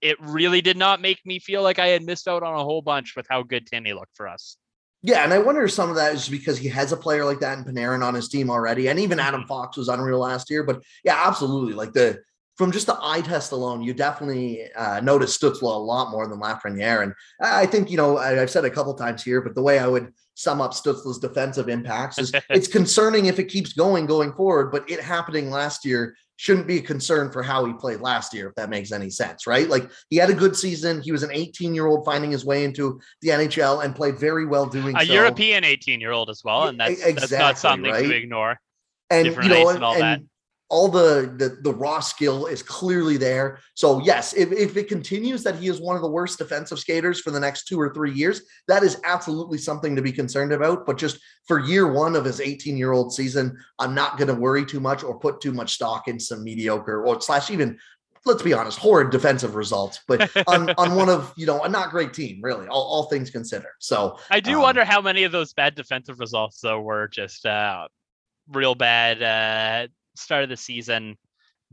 it 0.00 0.16
really 0.20 0.60
did 0.60 0.76
not 0.76 1.00
make 1.00 1.24
me 1.24 1.38
feel 1.38 1.62
like 1.62 1.78
I 1.78 1.88
had 1.88 2.02
missed 2.02 2.28
out 2.28 2.42
on 2.42 2.54
a 2.54 2.64
whole 2.64 2.82
bunch 2.82 3.14
with 3.16 3.26
how 3.30 3.42
good 3.42 3.66
Timmy 3.66 3.92
looked 3.92 4.16
for 4.16 4.28
us. 4.28 4.56
Yeah, 5.06 5.22
and 5.22 5.34
I 5.34 5.38
wonder 5.38 5.62
if 5.64 5.70
some 5.70 5.90
of 5.90 5.96
that 5.96 6.14
is 6.14 6.30
because 6.30 6.56
he 6.56 6.66
has 6.68 6.90
a 6.90 6.96
player 6.96 7.26
like 7.26 7.38
that 7.40 7.58
in 7.58 7.64
Panarin 7.64 8.02
on 8.02 8.14
his 8.14 8.26
team 8.26 8.48
already, 8.48 8.88
and 8.88 8.98
even 8.98 9.20
Adam 9.20 9.42
mm-hmm. 9.42 9.48
Fox 9.48 9.76
was 9.76 9.88
unreal 9.88 10.18
last 10.18 10.48
year. 10.48 10.62
But 10.62 10.82
yeah, 11.04 11.22
absolutely. 11.26 11.74
Like 11.74 11.92
the 11.92 12.22
from 12.56 12.72
just 12.72 12.86
the 12.86 12.96
eye 13.02 13.20
test 13.20 13.52
alone, 13.52 13.82
you 13.82 13.92
definitely 13.92 14.62
uh, 14.72 15.00
notice 15.00 15.36
Stützle 15.36 15.62
a 15.62 15.66
lot 15.66 16.10
more 16.10 16.26
than 16.26 16.40
Lafreniere. 16.40 17.02
And 17.02 17.12
I 17.38 17.66
think 17.66 17.90
you 17.90 17.98
know 17.98 18.16
I, 18.16 18.30
have 18.30 18.50
said 18.50 18.64
a 18.64 18.70
couple 18.70 18.94
times 18.94 19.22
here, 19.22 19.42
but 19.42 19.54
the 19.54 19.62
way 19.62 19.78
I 19.78 19.86
would 19.86 20.10
sum 20.32 20.62
up 20.62 20.72
Stützle's 20.72 21.18
defensive 21.18 21.68
impacts 21.68 22.18
is 22.18 22.32
it's 22.48 22.68
concerning 22.68 23.26
if 23.26 23.38
it 23.38 23.48
keeps 23.48 23.74
going 23.74 24.06
going 24.06 24.32
forward, 24.32 24.72
but 24.72 24.88
it 24.90 25.00
happening 25.00 25.50
last 25.50 25.84
year 25.84 26.16
shouldn't 26.36 26.66
be 26.66 26.78
a 26.78 26.82
concern 26.82 27.30
for 27.30 27.42
how 27.42 27.64
he 27.64 27.72
played 27.72 28.00
last 28.00 28.34
year, 28.34 28.48
if 28.48 28.54
that 28.56 28.70
makes 28.70 28.92
any 28.92 29.10
sense, 29.10 29.46
right? 29.46 29.68
Like 29.68 29.90
he 30.10 30.16
had 30.16 30.30
a 30.30 30.34
good 30.34 30.56
season. 30.56 31.00
He 31.00 31.12
was 31.12 31.22
an 31.22 31.30
18 31.32 31.74
year 31.74 31.86
old 31.86 32.04
finding 32.04 32.30
his 32.30 32.44
way 32.44 32.64
into 32.64 33.00
the 33.22 33.28
NHL 33.28 33.84
and 33.84 33.94
played 33.94 34.18
very 34.18 34.46
well 34.46 34.66
doing 34.66 34.96
a 34.96 35.04
so. 35.04 35.12
European 35.12 35.64
18 35.64 36.00
year 36.00 36.12
old 36.12 36.30
as 36.30 36.42
well. 36.44 36.64
And 36.64 36.80
that's, 36.80 36.92
exactly, 36.92 37.20
that's 37.20 37.32
not 37.32 37.58
something 37.58 37.90
right? 37.90 38.06
to 38.06 38.16
ignore. 38.16 38.58
And, 39.10 39.26
Different 39.26 39.50
you 39.50 39.54
know, 39.54 39.68
and, 39.68 39.84
and, 39.84 40.02
and 40.02 40.28
all 40.70 40.88
the, 40.88 41.32
the 41.36 41.58
the 41.62 41.74
raw 41.74 42.00
skill 42.00 42.46
is 42.46 42.62
clearly 42.62 43.16
there. 43.16 43.58
So 43.74 44.00
yes, 44.00 44.32
if, 44.32 44.50
if 44.50 44.76
it 44.76 44.88
continues 44.88 45.42
that 45.42 45.56
he 45.56 45.68
is 45.68 45.80
one 45.80 45.96
of 45.96 46.02
the 46.02 46.10
worst 46.10 46.38
defensive 46.38 46.78
skaters 46.78 47.20
for 47.20 47.30
the 47.30 47.40
next 47.40 47.66
two 47.66 47.80
or 47.80 47.92
three 47.92 48.12
years, 48.12 48.42
that 48.68 48.82
is 48.82 49.00
absolutely 49.04 49.58
something 49.58 49.94
to 49.94 50.02
be 50.02 50.12
concerned 50.12 50.52
about. 50.52 50.86
But 50.86 50.98
just 50.98 51.18
for 51.46 51.60
year 51.60 51.92
one 51.92 52.16
of 52.16 52.24
his 52.24 52.40
18 52.40 52.76
year 52.76 52.92
old 52.92 53.12
season, 53.12 53.56
I'm 53.78 53.94
not 53.94 54.16
going 54.16 54.28
to 54.28 54.34
worry 54.34 54.64
too 54.64 54.80
much 54.80 55.04
or 55.04 55.18
put 55.18 55.40
too 55.40 55.52
much 55.52 55.74
stock 55.74 56.08
in 56.08 56.18
some 56.18 56.42
mediocre 56.42 57.04
or 57.04 57.20
slash 57.20 57.50
even 57.50 57.78
let's 58.26 58.42
be 58.42 58.54
honest, 58.54 58.78
horrid 58.78 59.10
defensive 59.10 59.54
results, 59.54 60.00
but 60.08 60.30
on, 60.48 60.70
on 60.78 60.94
one 60.94 61.10
of, 61.10 61.32
you 61.36 61.44
know, 61.46 61.62
a 61.62 61.68
not 61.68 61.90
great 61.90 62.14
team, 62.14 62.40
really, 62.42 62.66
all, 62.68 62.82
all 62.82 63.02
things 63.04 63.30
considered. 63.30 63.74
So 63.80 64.18
I 64.30 64.40
do 64.40 64.56
um, 64.56 64.62
wonder 64.62 64.84
how 64.84 65.00
many 65.00 65.24
of 65.24 65.32
those 65.32 65.52
bad 65.52 65.74
defensive 65.74 66.20
results, 66.20 66.60
though, 66.60 66.80
were 66.80 67.08
just 67.08 67.44
uh, 67.44 67.86
real 68.48 68.74
bad 68.74 69.22
uh, 69.22 69.88
start 70.14 70.44
of 70.44 70.48
the 70.48 70.56
season 70.56 71.16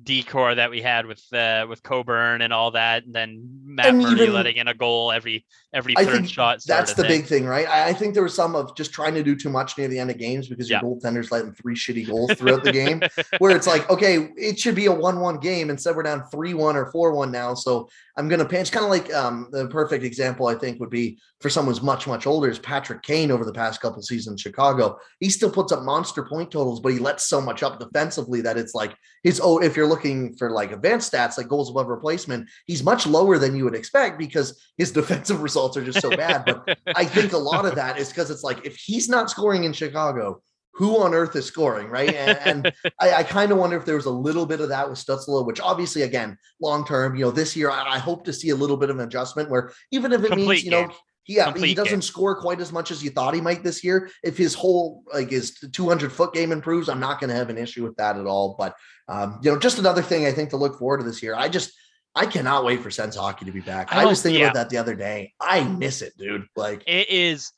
decor 0.02 0.56
that 0.56 0.72
we 0.72 0.82
had 0.82 1.06
with 1.06 1.22
uh, 1.34 1.66
with 1.70 1.84
Coburn 1.84 2.42
and 2.42 2.54
all 2.54 2.72
that, 2.72 3.04
and 3.04 3.14
then 3.14 3.62
Matt 3.64 3.88
and 3.88 4.00
Murray 4.00 4.22
even, 4.22 4.34
letting 4.34 4.58
in 4.58 4.68
a 4.68 4.74
goal 4.74 5.12
every 5.12 5.46
every 5.74 5.96
third 5.96 6.30
shot. 6.30 6.62
That's 6.66 6.94
the 6.94 7.04
big 7.04 7.26
thing, 7.26 7.46
right? 7.46 7.68
I, 7.68 7.90
I, 7.90 7.94
think 7.94 8.14
there 8.14 8.24
was 8.24 8.34
some 8.34 8.56
of 8.56 8.76
just 8.76 8.94
trying 8.94 9.14
to 9.14 9.24
do 9.24 9.36
too 9.36 9.50
much 9.50 9.78
near 9.78 9.88
the 9.88 10.00
end 10.00 10.12
of 10.12 10.18
games 10.18 10.48
because 10.48 10.70
your 10.70 10.80
yeah. 10.80 10.84
goaltender's 10.84 11.32
letting 11.32 11.54
three 11.54 11.76
shitty 11.76 12.08
goals 12.08 12.34
throughout 12.38 12.64
the 12.64 12.72
game, 12.72 13.02
where 13.40 13.56
it's 13.56 13.68
like, 13.68 13.90
okay, 13.90 14.30
it 14.36 14.60
should 14.60 14.76
be 14.76 14.88
a 14.88 14.92
one-one 14.92 15.40
game. 15.40 15.70
Instead, 15.70 15.96
we're 15.96 16.04
down 16.04 16.24
three-one 16.32 16.76
or 16.76 16.92
four-one 16.92 17.32
now. 17.32 17.54
So 17.54 17.90
I'm 18.18 18.28
gonna. 18.28 18.48
It's 18.52 18.70
kind 18.70 18.84
of 18.84 18.92
like 18.92 19.14
um, 19.14 19.48
the 19.52 19.68
perfect 19.68 20.04
example 20.04 20.48
I 20.48 20.56
think 20.56 20.80
would 20.80 20.90
be 20.90 21.18
for 21.40 21.50
someone 21.50 21.74
who's 21.74 21.84
much 21.84 22.08
much 22.08 22.28
older 22.28 22.50
is 22.50 22.60
Patrick 22.60 23.02
Kane 23.02 23.32
over 23.32 23.46
the 23.46 23.54
past 23.54 23.82
couple 23.82 24.02
seasons 24.02 24.34
in 24.34 24.38
Chicago. 24.38 24.98
He 25.20 25.30
still 25.30 25.52
puts 25.52 25.72
up 25.72 25.84
monster 25.84 26.24
point 26.24 26.52
totals, 26.52 26.82
but 26.82 26.92
he 26.92 27.00
lets 27.00 27.28
so 27.28 27.40
much 27.40 27.64
up 27.64 27.80
defensively 27.80 28.42
that 28.42 28.58
it's 28.58 28.76
like 28.76 28.96
his 29.24 29.40
oh 29.42 29.60
if 29.60 29.76
you're 29.76 29.88
looking 29.88 30.36
for 30.36 30.52
like 30.52 30.72
advanced 30.72 31.12
stats 31.12 31.38
like 31.38 31.48
goals 31.48 31.70
above 31.70 31.88
replacement, 31.88 32.50
he's 32.68 32.84
much 32.84 33.08
lower 33.08 33.38
than 33.38 33.56
you 33.56 33.64
would 33.64 33.76
expect 33.76 34.20
because 34.20 34.62
his 34.78 34.92
defensive 35.02 35.42
results 35.42 35.61
are 35.78 35.84
just 35.84 36.02
so 36.02 36.10
bad. 36.10 36.46
But 36.46 36.78
I 36.96 37.06
think 37.06 37.34
a 37.34 37.38
lot 37.38 37.66
of 37.66 37.76
that 37.76 37.98
is 37.98 38.10
because 38.10 38.30
it's 38.30 38.44
like 38.44 38.66
if 38.66 38.76
he's 38.76 39.10
not 39.10 39.30
scoring 39.30 39.64
in 39.64 39.74
Chicago, 39.74 40.42
who 40.74 40.98
on 41.02 41.14
earth 41.14 41.36
is 41.36 41.46
scoring, 41.46 41.88
right? 41.90 42.14
And, 42.14 42.38
and 42.66 42.74
I, 43.00 43.14
I 43.14 43.24
kind 43.24 43.52
of 43.52 43.58
wonder 43.58 43.78
if 43.78 43.86
there 43.86 43.96
was 43.96 44.06
a 44.06 44.12
little 44.12 44.46
bit 44.46 44.62
of 44.62 44.70
that 44.70 44.90
with 44.90 44.98
Stützle, 44.98 45.46
which 45.46 45.60
obviously, 45.60 46.04
again, 46.04 46.38
long 46.62 46.86
term, 46.86 47.16
you 47.16 47.26
know, 47.26 47.32
this 47.32 47.56
year 47.56 47.70
I, 47.70 47.96
I, 47.96 48.00
hope 48.00 48.24
to 48.26 48.34
see 48.34 48.50
a 48.50 48.56
little 48.56 48.78
bit 48.78 48.90
of 48.90 48.98
an 48.98 49.06
adjustment 49.06 49.50
where 49.50 49.74
even 49.92 50.14
if 50.14 50.24
it 50.24 50.28
Complete 50.28 50.48
means, 50.48 50.64
you 50.64 50.72
know, 50.72 50.90
Yeah, 51.28 51.46
Complete 51.46 51.68
he 51.68 51.76
doesn't 51.76 51.92
game. 51.92 52.02
score 52.02 52.40
quite 52.40 52.62
as 52.62 52.72
much 52.72 52.90
as 52.90 53.04
you 53.04 53.10
thought 53.10 53.34
he 53.34 53.42
might 53.42 53.64
this 53.64 53.84
year. 53.84 54.10
If 54.24 54.38
his 54.38 54.54
whole 54.54 55.04
like 55.14 55.30
his 55.30 55.60
200 55.60 56.12
foot 56.12 56.34
game 56.34 56.52
improves, 56.52 56.90
I'm 56.90 57.00
not 57.00 57.20
going 57.20 57.30
to 57.30 57.36
have 57.36 57.50
an 57.50 57.58
issue 57.58 57.84
with 57.84 57.96
that 57.98 58.18
at 58.18 58.26
all. 58.26 58.56
But 58.58 58.76
um, 59.08 59.40
you 59.44 59.52
know, 59.52 59.60
just 59.60 59.78
another 59.78 60.02
thing 60.02 60.26
I 60.26 60.32
think 60.32 60.50
to 60.52 60.58
look 60.58 60.80
forward 60.80 61.00
to 61.00 61.04
this 61.04 61.22
year. 61.22 61.36
I 61.36 61.50
just 61.50 61.74
I 62.14 62.26
cannot 62.26 62.66
wait 62.66 62.82
for 62.82 62.92
Sens 62.92 63.16
hockey 63.16 63.46
to 63.46 63.52
be 63.52 63.62
back. 63.62 63.94
I, 63.94 64.02
I 64.02 64.06
was 64.06 64.22
thinking 64.22 64.42
yeah. 64.42 64.48
about 64.48 64.56
that 64.56 64.70
the 64.70 64.78
other 64.78 64.96
day. 64.96 65.34
I 65.40 65.64
miss 65.64 66.02
it, 66.02 66.14
dude. 66.18 66.46
Like 66.56 66.84
it 66.88 67.10
is 67.10 67.52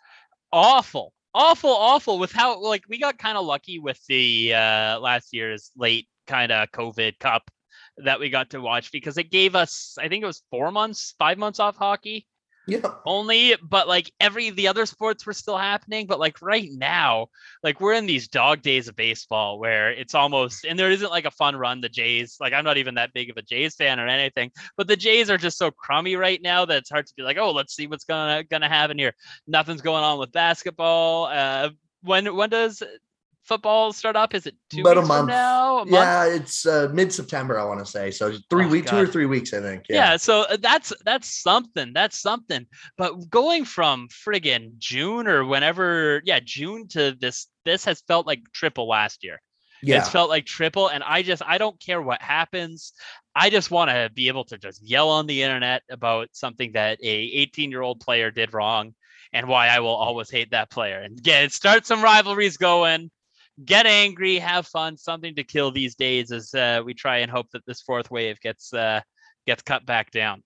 awful, 0.52 1.14
awful, 1.34 1.72
awful. 1.72 2.20
With 2.20 2.32
how 2.32 2.62
like 2.62 2.84
we 2.88 3.00
got 3.00 3.18
kind 3.18 3.38
of 3.38 3.46
lucky 3.46 3.80
with 3.80 4.00
the 4.08 4.54
uh 4.54 5.00
last 5.00 5.34
year's 5.34 5.72
late 5.76 6.08
kind 6.28 6.52
of 6.52 6.70
COVID 6.72 7.20
Cup 7.20 7.50
that 7.98 8.20
we 8.20 8.30
got 8.30 8.52
to 8.52 8.60
watch 8.60 8.92
because 8.92 9.18
it 9.18 9.32
gave 9.32 9.56
us, 9.56 9.96
I 10.00 10.08
think 10.08 10.24
it 10.24 10.28
was 10.28 10.44
four 10.50 10.72
months, 10.72 11.14
five 11.18 11.38
months 11.38 11.60
off 11.60 11.76
hockey. 11.76 12.28
Yeah. 12.66 12.80
Only, 13.06 13.56
but 13.62 13.88
like 13.88 14.12
every 14.22 14.50
the 14.50 14.70
other 14.70 14.86
sports 14.86 15.26
were 15.26 15.34
still 15.34 15.58
happening. 15.58 16.08
But 16.08 16.20
like 16.20 16.42
right 16.42 16.70
now, 16.72 17.28
like 17.62 17.82
we're 17.82 17.94
in 17.94 18.06
these 18.06 18.30
dog 18.30 18.62
days 18.62 18.88
of 18.88 18.96
baseball 18.96 19.60
where 19.60 19.92
it's 19.92 20.16
almost 20.16 20.66
and 20.66 20.80
there 20.80 20.90
isn't 20.90 21.10
like 21.10 21.26
a 21.26 21.32
fun 21.32 21.56
run. 21.58 21.82
The 21.82 21.90
Jays, 21.90 22.38
like 22.40 22.54
I'm 22.54 22.64
not 22.64 22.78
even 22.78 22.96
that 22.96 23.14
big 23.14 23.30
of 23.30 23.38
a 23.38 23.42
Jays 23.42 23.76
fan 23.76 24.00
or 24.00 24.08
anything, 24.08 24.52
but 24.78 24.88
the 24.88 24.96
Jays 24.96 25.30
are 25.30 25.38
just 25.38 25.58
so 25.58 25.72
crummy 25.72 26.16
right 26.16 26.42
now 26.42 26.64
that 26.66 26.78
it's 26.78 26.90
hard 26.90 27.06
to 27.08 27.14
be 27.16 27.24
like, 27.24 27.38
oh, 27.38 27.52
let's 27.52 27.76
see 27.76 27.88
what's 27.88 28.06
gonna 28.06 28.44
gonna 28.46 28.70
happen 28.70 28.98
here. 28.98 29.14
Nothing's 29.46 29.82
going 29.82 30.04
on 30.04 30.18
with 30.18 30.32
basketball. 30.32 31.26
Uh, 31.26 31.70
when 32.02 32.34
when 32.36 32.50
does 32.50 32.82
football 33.44 33.94
start 33.94 34.16
up? 34.16 34.34
Is 34.34 34.46
it 34.48 34.56
two 34.70 34.82
About 34.82 34.98
weeks 34.98 35.06
a 35.06 35.08
month. 35.08 35.28
now? 35.28 35.78
A 35.80 35.88
yeah, 35.88 36.26
it's 36.26 36.66
uh, 36.66 36.90
mid 36.94 37.14
September. 37.14 37.60
I 37.60 37.66
want 37.66 37.80
to 37.80 37.86
say 37.86 38.12
so. 38.12 38.34
Three 38.50 38.66
oh, 38.66 38.70
weeks, 38.70 38.90
two 38.90 38.98
or 38.98 39.08
three 39.08 39.26
weeks, 39.26 39.54
I 39.54 39.62
think. 39.62 39.86
Yeah. 39.90 39.96
yeah. 39.96 40.18
So 40.18 40.42
uh, 40.42 40.58
that's 40.60 40.94
that's 41.06 41.42
something. 41.42 41.94
That's 41.94 42.20
something. 42.20 42.66
But 42.98 43.30
going 43.30 43.66
from 43.66 44.08
friggin' 44.10 44.78
June 44.78 45.28
or 45.28 45.46
whenever, 45.46 46.22
yeah, 46.26 46.40
June 46.44 46.88
to 46.90 47.16
this, 47.20 47.48
this 47.66 47.86
has 47.86 48.02
felt 48.08 48.26
like 48.26 48.42
triple 48.54 48.88
last 48.88 49.24
year. 49.24 49.40
Yeah. 49.82 49.98
It's 50.00 50.10
felt 50.10 50.30
like 50.30 50.46
triple, 50.46 50.88
and 50.88 51.04
I 51.04 51.24
just 51.24 51.42
I 51.46 51.58
don't 51.58 51.80
care 51.80 52.02
what 52.02 52.22
happens. 52.22 52.94
I 53.36 53.50
just 53.50 53.70
want 53.70 53.90
to 53.90 54.10
be 54.14 54.30
able 54.30 54.46
to 54.46 54.58
just 54.58 54.82
yell 54.82 55.10
on 55.10 55.28
the 55.28 55.44
internet 55.44 55.84
about 55.90 56.30
something 56.32 56.72
that 56.74 57.00
a 57.04 57.08
18 57.08 57.70
year 57.70 57.82
old 57.82 58.00
player 58.00 58.32
did 58.32 58.54
wrong 58.54 58.94
and 59.34 59.48
why 59.48 59.68
I 59.68 59.80
will 59.80 59.96
always 59.96 60.30
hate 60.30 60.52
that 60.52 60.70
player 60.70 61.00
and 61.00 61.22
get 61.22 61.52
start 61.52 61.86
some 61.86 62.04
rivalries 62.04 62.58
going 62.58 63.12
get 63.64 63.86
angry, 63.86 64.38
have 64.40 64.68
fun, 64.68 64.98
something 64.98 65.36
to 65.36 65.44
kill 65.44 65.72
these 65.72 65.96
days 65.96 66.32
as 66.32 66.54
uh, 66.54 66.82
we 66.86 66.94
try 66.94 67.18
and 67.20 67.32
hope 67.32 67.50
that 67.52 67.66
this 67.66 67.82
fourth 67.82 68.12
wave 68.12 68.40
gets 68.42 68.74
uh, 68.74 69.02
gets 69.46 69.62
cut 69.62 69.86
back 69.86 70.12
down. 70.12 70.44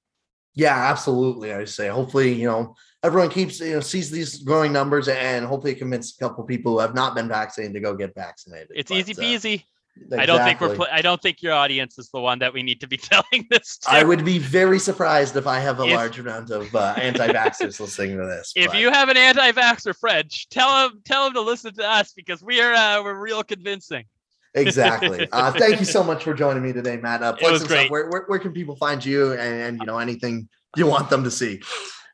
Yeah, 0.56 0.76
absolutely. 0.76 1.54
I 1.54 1.66
say 1.66 1.88
hopefully, 1.88 2.34
you 2.34 2.48
know, 2.48 2.76
everyone 3.04 3.30
keeps 3.30 3.60
you 3.60 3.74
know 3.74 3.80
sees 3.80 4.10
these 4.10 4.40
growing 4.44 4.74
numbers 4.74 5.08
and 5.08 5.46
hopefully 5.46 5.76
convince 5.76 6.16
a 6.16 6.20
couple 6.20 6.44
people 6.44 6.74
who 6.74 6.80
have 6.80 6.96
not 6.96 7.16
been 7.16 7.28
vaccinated 7.28 7.76
to 7.76 7.80
go 7.80 7.96
get 7.96 8.16
vaccinated. 8.16 8.72
It's 8.74 8.90
but, 8.90 8.98
easy 8.98 9.14
uh, 9.14 9.22
peasy. 9.22 9.60
Uh, 9.60 9.64
Exactly. 10.02 10.20
I 10.20 10.26
don't 10.26 10.46
think 10.46 10.62
we're. 10.62 10.76
Pl- 10.76 10.88
I 10.92 11.02
don't 11.02 11.22
think 11.22 11.42
your 11.42 11.54
audience 11.54 11.98
is 11.98 12.10
the 12.10 12.20
one 12.20 12.40
that 12.40 12.54
we 12.54 12.64
need 12.64 12.80
to 12.82 12.88
be 12.88 12.98
telling 12.98 13.46
this. 13.50 13.78
To. 13.80 13.92
I 13.92 14.04
would 14.04 14.24
be 14.24 14.38
very 14.40 14.80
surprised 14.80 15.36
if 15.36 15.48
I 15.48 15.60
have 15.60 15.80
a 15.80 15.84
if, 15.84 15.94
large 15.94 16.20
amount 16.20 16.50
of 16.50 16.74
uh, 16.74 16.96
anti-vaxxers 16.98 17.80
listening 17.80 18.18
to 18.18 18.26
this. 18.26 18.54
If 18.56 18.68
but. 18.68 18.78
you 18.78 18.92
have 18.92 19.10
an 19.10 19.18
anti-vaxxer 19.18 19.98
friend, 19.98 20.32
tell 20.50 20.88
him 20.88 21.02
tell 21.04 21.28
him 21.28 21.34
to 21.34 21.42
listen 21.42 21.74
to 21.76 21.88
us 21.88 22.14
because 22.14 22.42
we 22.42 22.62
are 22.62 22.74
uh, 22.74 23.04
we're 23.04 23.20
real 23.20 23.44
convincing. 23.44 24.06
Exactly. 24.54 25.28
Uh, 25.32 25.52
thank 25.52 25.80
you 25.80 25.86
so 25.86 26.04
much 26.04 26.24
for 26.24 26.34
joining 26.34 26.64
me 26.64 26.74
today, 26.74 26.98
Matt. 26.98 27.22
Uh, 27.22 27.36
it 27.40 27.52
was 27.52 27.64
great. 27.64 27.92
Where, 27.92 28.10
where, 28.10 28.24
where, 28.26 28.40
can 28.40 28.54
people 28.54 28.76
find 28.76 29.06
you 29.06 29.34
and, 29.34 29.42
and, 29.42 29.80
you 29.80 29.86
know 29.86 30.00
anything 30.00 30.50
you 30.76 30.88
want 30.88 31.12
them 31.12 31.24
to 31.26 31.30
see? 31.30 31.62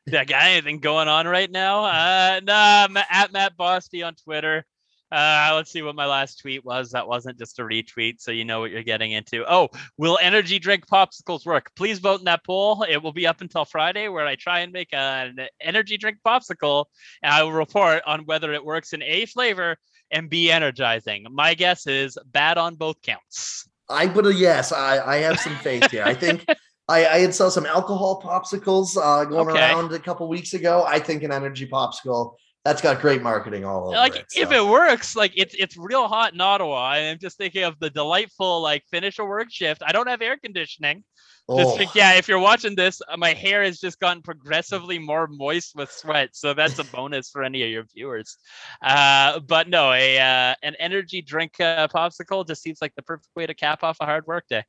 Yeah, 0.07 0.25
got 0.25 0.43
anything 0.43 0.79
going 0.79 1.07
on 1.07 1.25
right 1.25 1.49
now? 1.49 1.85
Uh, 1.85 2.41
nah, 2.43 2.89
at 3.09 3.31
Matt 3.31 3.55
Bosty 3.55 4.05
on 4.05 4.15
Twitter. 4.15 4.65
Uh, 5.13 5.51
let's 5.53 5.71
see 5.71 5.83
what 5.83 5.95
my 5.95 6.07
last 6.07 6.39
tweet 6.39 6.65
was. 6.65 6.89
That 6.89 7.07
wasn't 7.07 7.37
just 7.37 7.59
a 7.59 7.61
retweet, 7.61 8.19
so 8.19 8.31
you 8.31 8.45
know 8.45 8.59
what 8.61 8.71
you're 8.71 8.81
getting 8.81 9.11
into. 9.11 9.45
Oh, 9.47 9.69
will 9.95 10.17
energy 10.19 10.57
drink 10.57 10.87
popsicles 10.87 11.45
work? 11.45 11.69
Please 11.75 11.99
vote 11.99 12.17
in 12.17 12.25
that 12.25 12.43
poll. 12.43 12.83
It 12.89 12.97
will 12.97 13.13
be 13.13 13.27
up 13.27 13.39
until 13.41 13.63
Friday, 13.63 14.07
where 14.07 14.25
I 14.25 14.35
try 14.35 14.61
and 14.61 14.73
make 14.73 14.91
an 14.91 15.37
energy 15.61 15.97
drink 15.97 16.17
popsicle, 16.25 16.85
and 17.21 17.31
I 17.31 17.43
will 17.43 17.51
report 17.51 18.01
on 18.07 18.21
whether 18.25 18.53
it 18.53 18.65
works 18.65 18.93
in 18.93 19.03
A 19.03 19.27
flavor 19.27 19.77
and 20.09 20.31
B 20.31 20.49
energizing. 20.49 21.27
My 21.29 21.53
guess 21.53 21.85
is 21.85 22.17
bad 22.31 22.57
on 22.57 22.73
both 22.73 22.99
counts. 23.03 23.69
I 23.89 24.07
would 24.07 24.35
yes, 24.35 24.71
I, 24.71 24.99
I 25.05 25.17
have 25.17 25.39
some 25.39 25.55
faith 25.57 25.91
here. 25.91 26.03
I 26.03 26.15
think 26.15 26.43
I, 26.89 27.05
I 27.05 27.19
had 27.19 27.35
saw 27.35 27.49
some 27.49 27.67
alcohol 27.67 28.19
popsicles 28.19 28.97
uh, 28.97 29.25
going 29.25 29.49
okay. 29.49 29.59
around 29.59 29.93
a 29.93 29.99
couple 29.99 30.27
weeks 30.27 30.55
ago. 30.55 30.83
I 30.87 30.97
think 30.97 31.21
an 31.21 31.31
energy 31.31 31.67
popsicle 31.67 32.33
that's 32.65 32.81
got 32.81 33.01
great 33.01 33.21
marketing 33.21 33.65
all 33.65 33.87
over 33.87 33.95
like 33.95 34.15
it, 34.15 34.25
if 34.35 34.49
so. 34.49 34.55
it 34.55 34.69
works 34.69 35.15
like 35.15 35.33
it's 35.35 35.53
it's 35.57 35.77
real 35.77 36.07
hot 36.07 36.33
in 36.33 36.41
ottawa 36.41 36.91
i'm 36.91 37.19
just 37.19 37.37
thinking 37.37 37.63
of 37.63 37.77
the 37.79 37.89
delightful 37.89 38.61
like 38.61 38.83
finish 38.89 39.19
a 39.19 39.25
work 39.25 39.51
shift 39.51 39.83
i 39.85 39.91
don't 39.91 40.07
have 40.07 40.21
air 40.21 40.37
conditioning 40.37 41.03
oh. 41.49 41.77
just 41.77 41.95
yeah 41.95 42.13
if 42.13 42.27
you're 42.27 42.39
watching 42.39 42.75
this 42.75 43.01
uh, 43.09 43.17
my 43.17 43.33
hair 43.33 43.63
has 43.63 43.79
just 43.79 43.99
gotten 43.99 44.21
progressively 44.21 44.97
more 44.97 45.27
moist 45.27 45.75
with 45.75 45.91
sweat 45.91 46.29
so 46.33 46.53
that's 46.53 46.79
a 46.79 46.83
bonus 46.85 47.29
for 47.29 47.43
any 47.43 47.63
of 47.63 47.69
your 47.69 47.83
viewers 47.93 48.37
uh, 48.81 49.39
but 49.41 49.67
no 49.67 49.91
a 49.91 50.17
uh, 50.19 50.55
an 50.63 50.75
energy 50.79 51.21
drink 51.21 51.59
uh, 51.59 51.87
popsicle 51.89 52.47
just 52.47 52.61
seems 52.61 52.79
like 52.81 52.93
the 52.95 53.03
perfect 53.03 53.29
way 53.35 53.45
to 53.45 53.53
cap 53.53 53.83
off 53.83 53.97
a 53.99 54.05
hard 54.05 54.25
work 54.25 54.45
day 54.49 54.63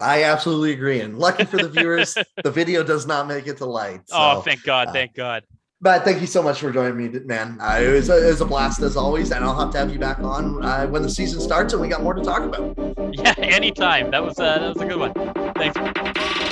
I 0.00 0.22
absolutely 0.22 0.74
agree. 0.74 1.00
And 1.00 1.18
lucky 1.18 1.44
for 1.44 1.56
the 1.56 1.68
viewers, 1.68 2.16
the 2.44 2.52
video 2.52 2.84
does 2.84 3.04
not 3.04 3.26
make 3.26 3.48
it 3.48 3.56
to 3.56 3.64
light. 3.64 4.02
So, 4.06 4.16
oh, 4.16 4.40
thank 4.42 4.62
God. 4.62 4.88
Uh, 4.88 4.92
thank 4.92 5.12
God. 5.12 5.42
But 5.80 6.04
thank 6.04 6.20
you 6.20 6.26
so 6.26 6.42
much 6.42 6.58
for 6.58 6.72
joining 6.72 6.96
me, 6.96 7.20
man. 7.20 7.56
Uh, 7.60 7.78
it, 7.80 7.92
was 7.92 8.08
a, 8.08 8.26
it 8.26 8.30
was 8.30 8.40
a 8.40 8.44
blast 8.44 8.82
as 8.82 8.96
always, 8.96 9.30
and 9.30 9.44
I'll 9.44 9.58
have 9.58 9.70
to 9.72 9.78
have 9.78 9.92
you 9.92 9.98
back 9.98 10.18
on 10.18 10.64
uh, 10.64 10.88
when 10.88 11.02
the 11.02 11.10
season 11.10 11.40
starts 11.40 11.72
and 11.72 11.80
we 11.80 11.86
got 11.88 12.02
more 12.02 12.14
to 12.14 12.22
talk 12.22 12.42
about. 12.42 12.76
Yeah, 13.10 13.34
anytime. 13.38 14.10
That 14.10 14.22
was 14.22 14.38
uh, 14.38 14.58
that 14.58 14.74
was 14.74 14.82
a 14.82 14.86
good 14.86 14.98
one. 14.98 15.14
Thanks. 15.54 16.47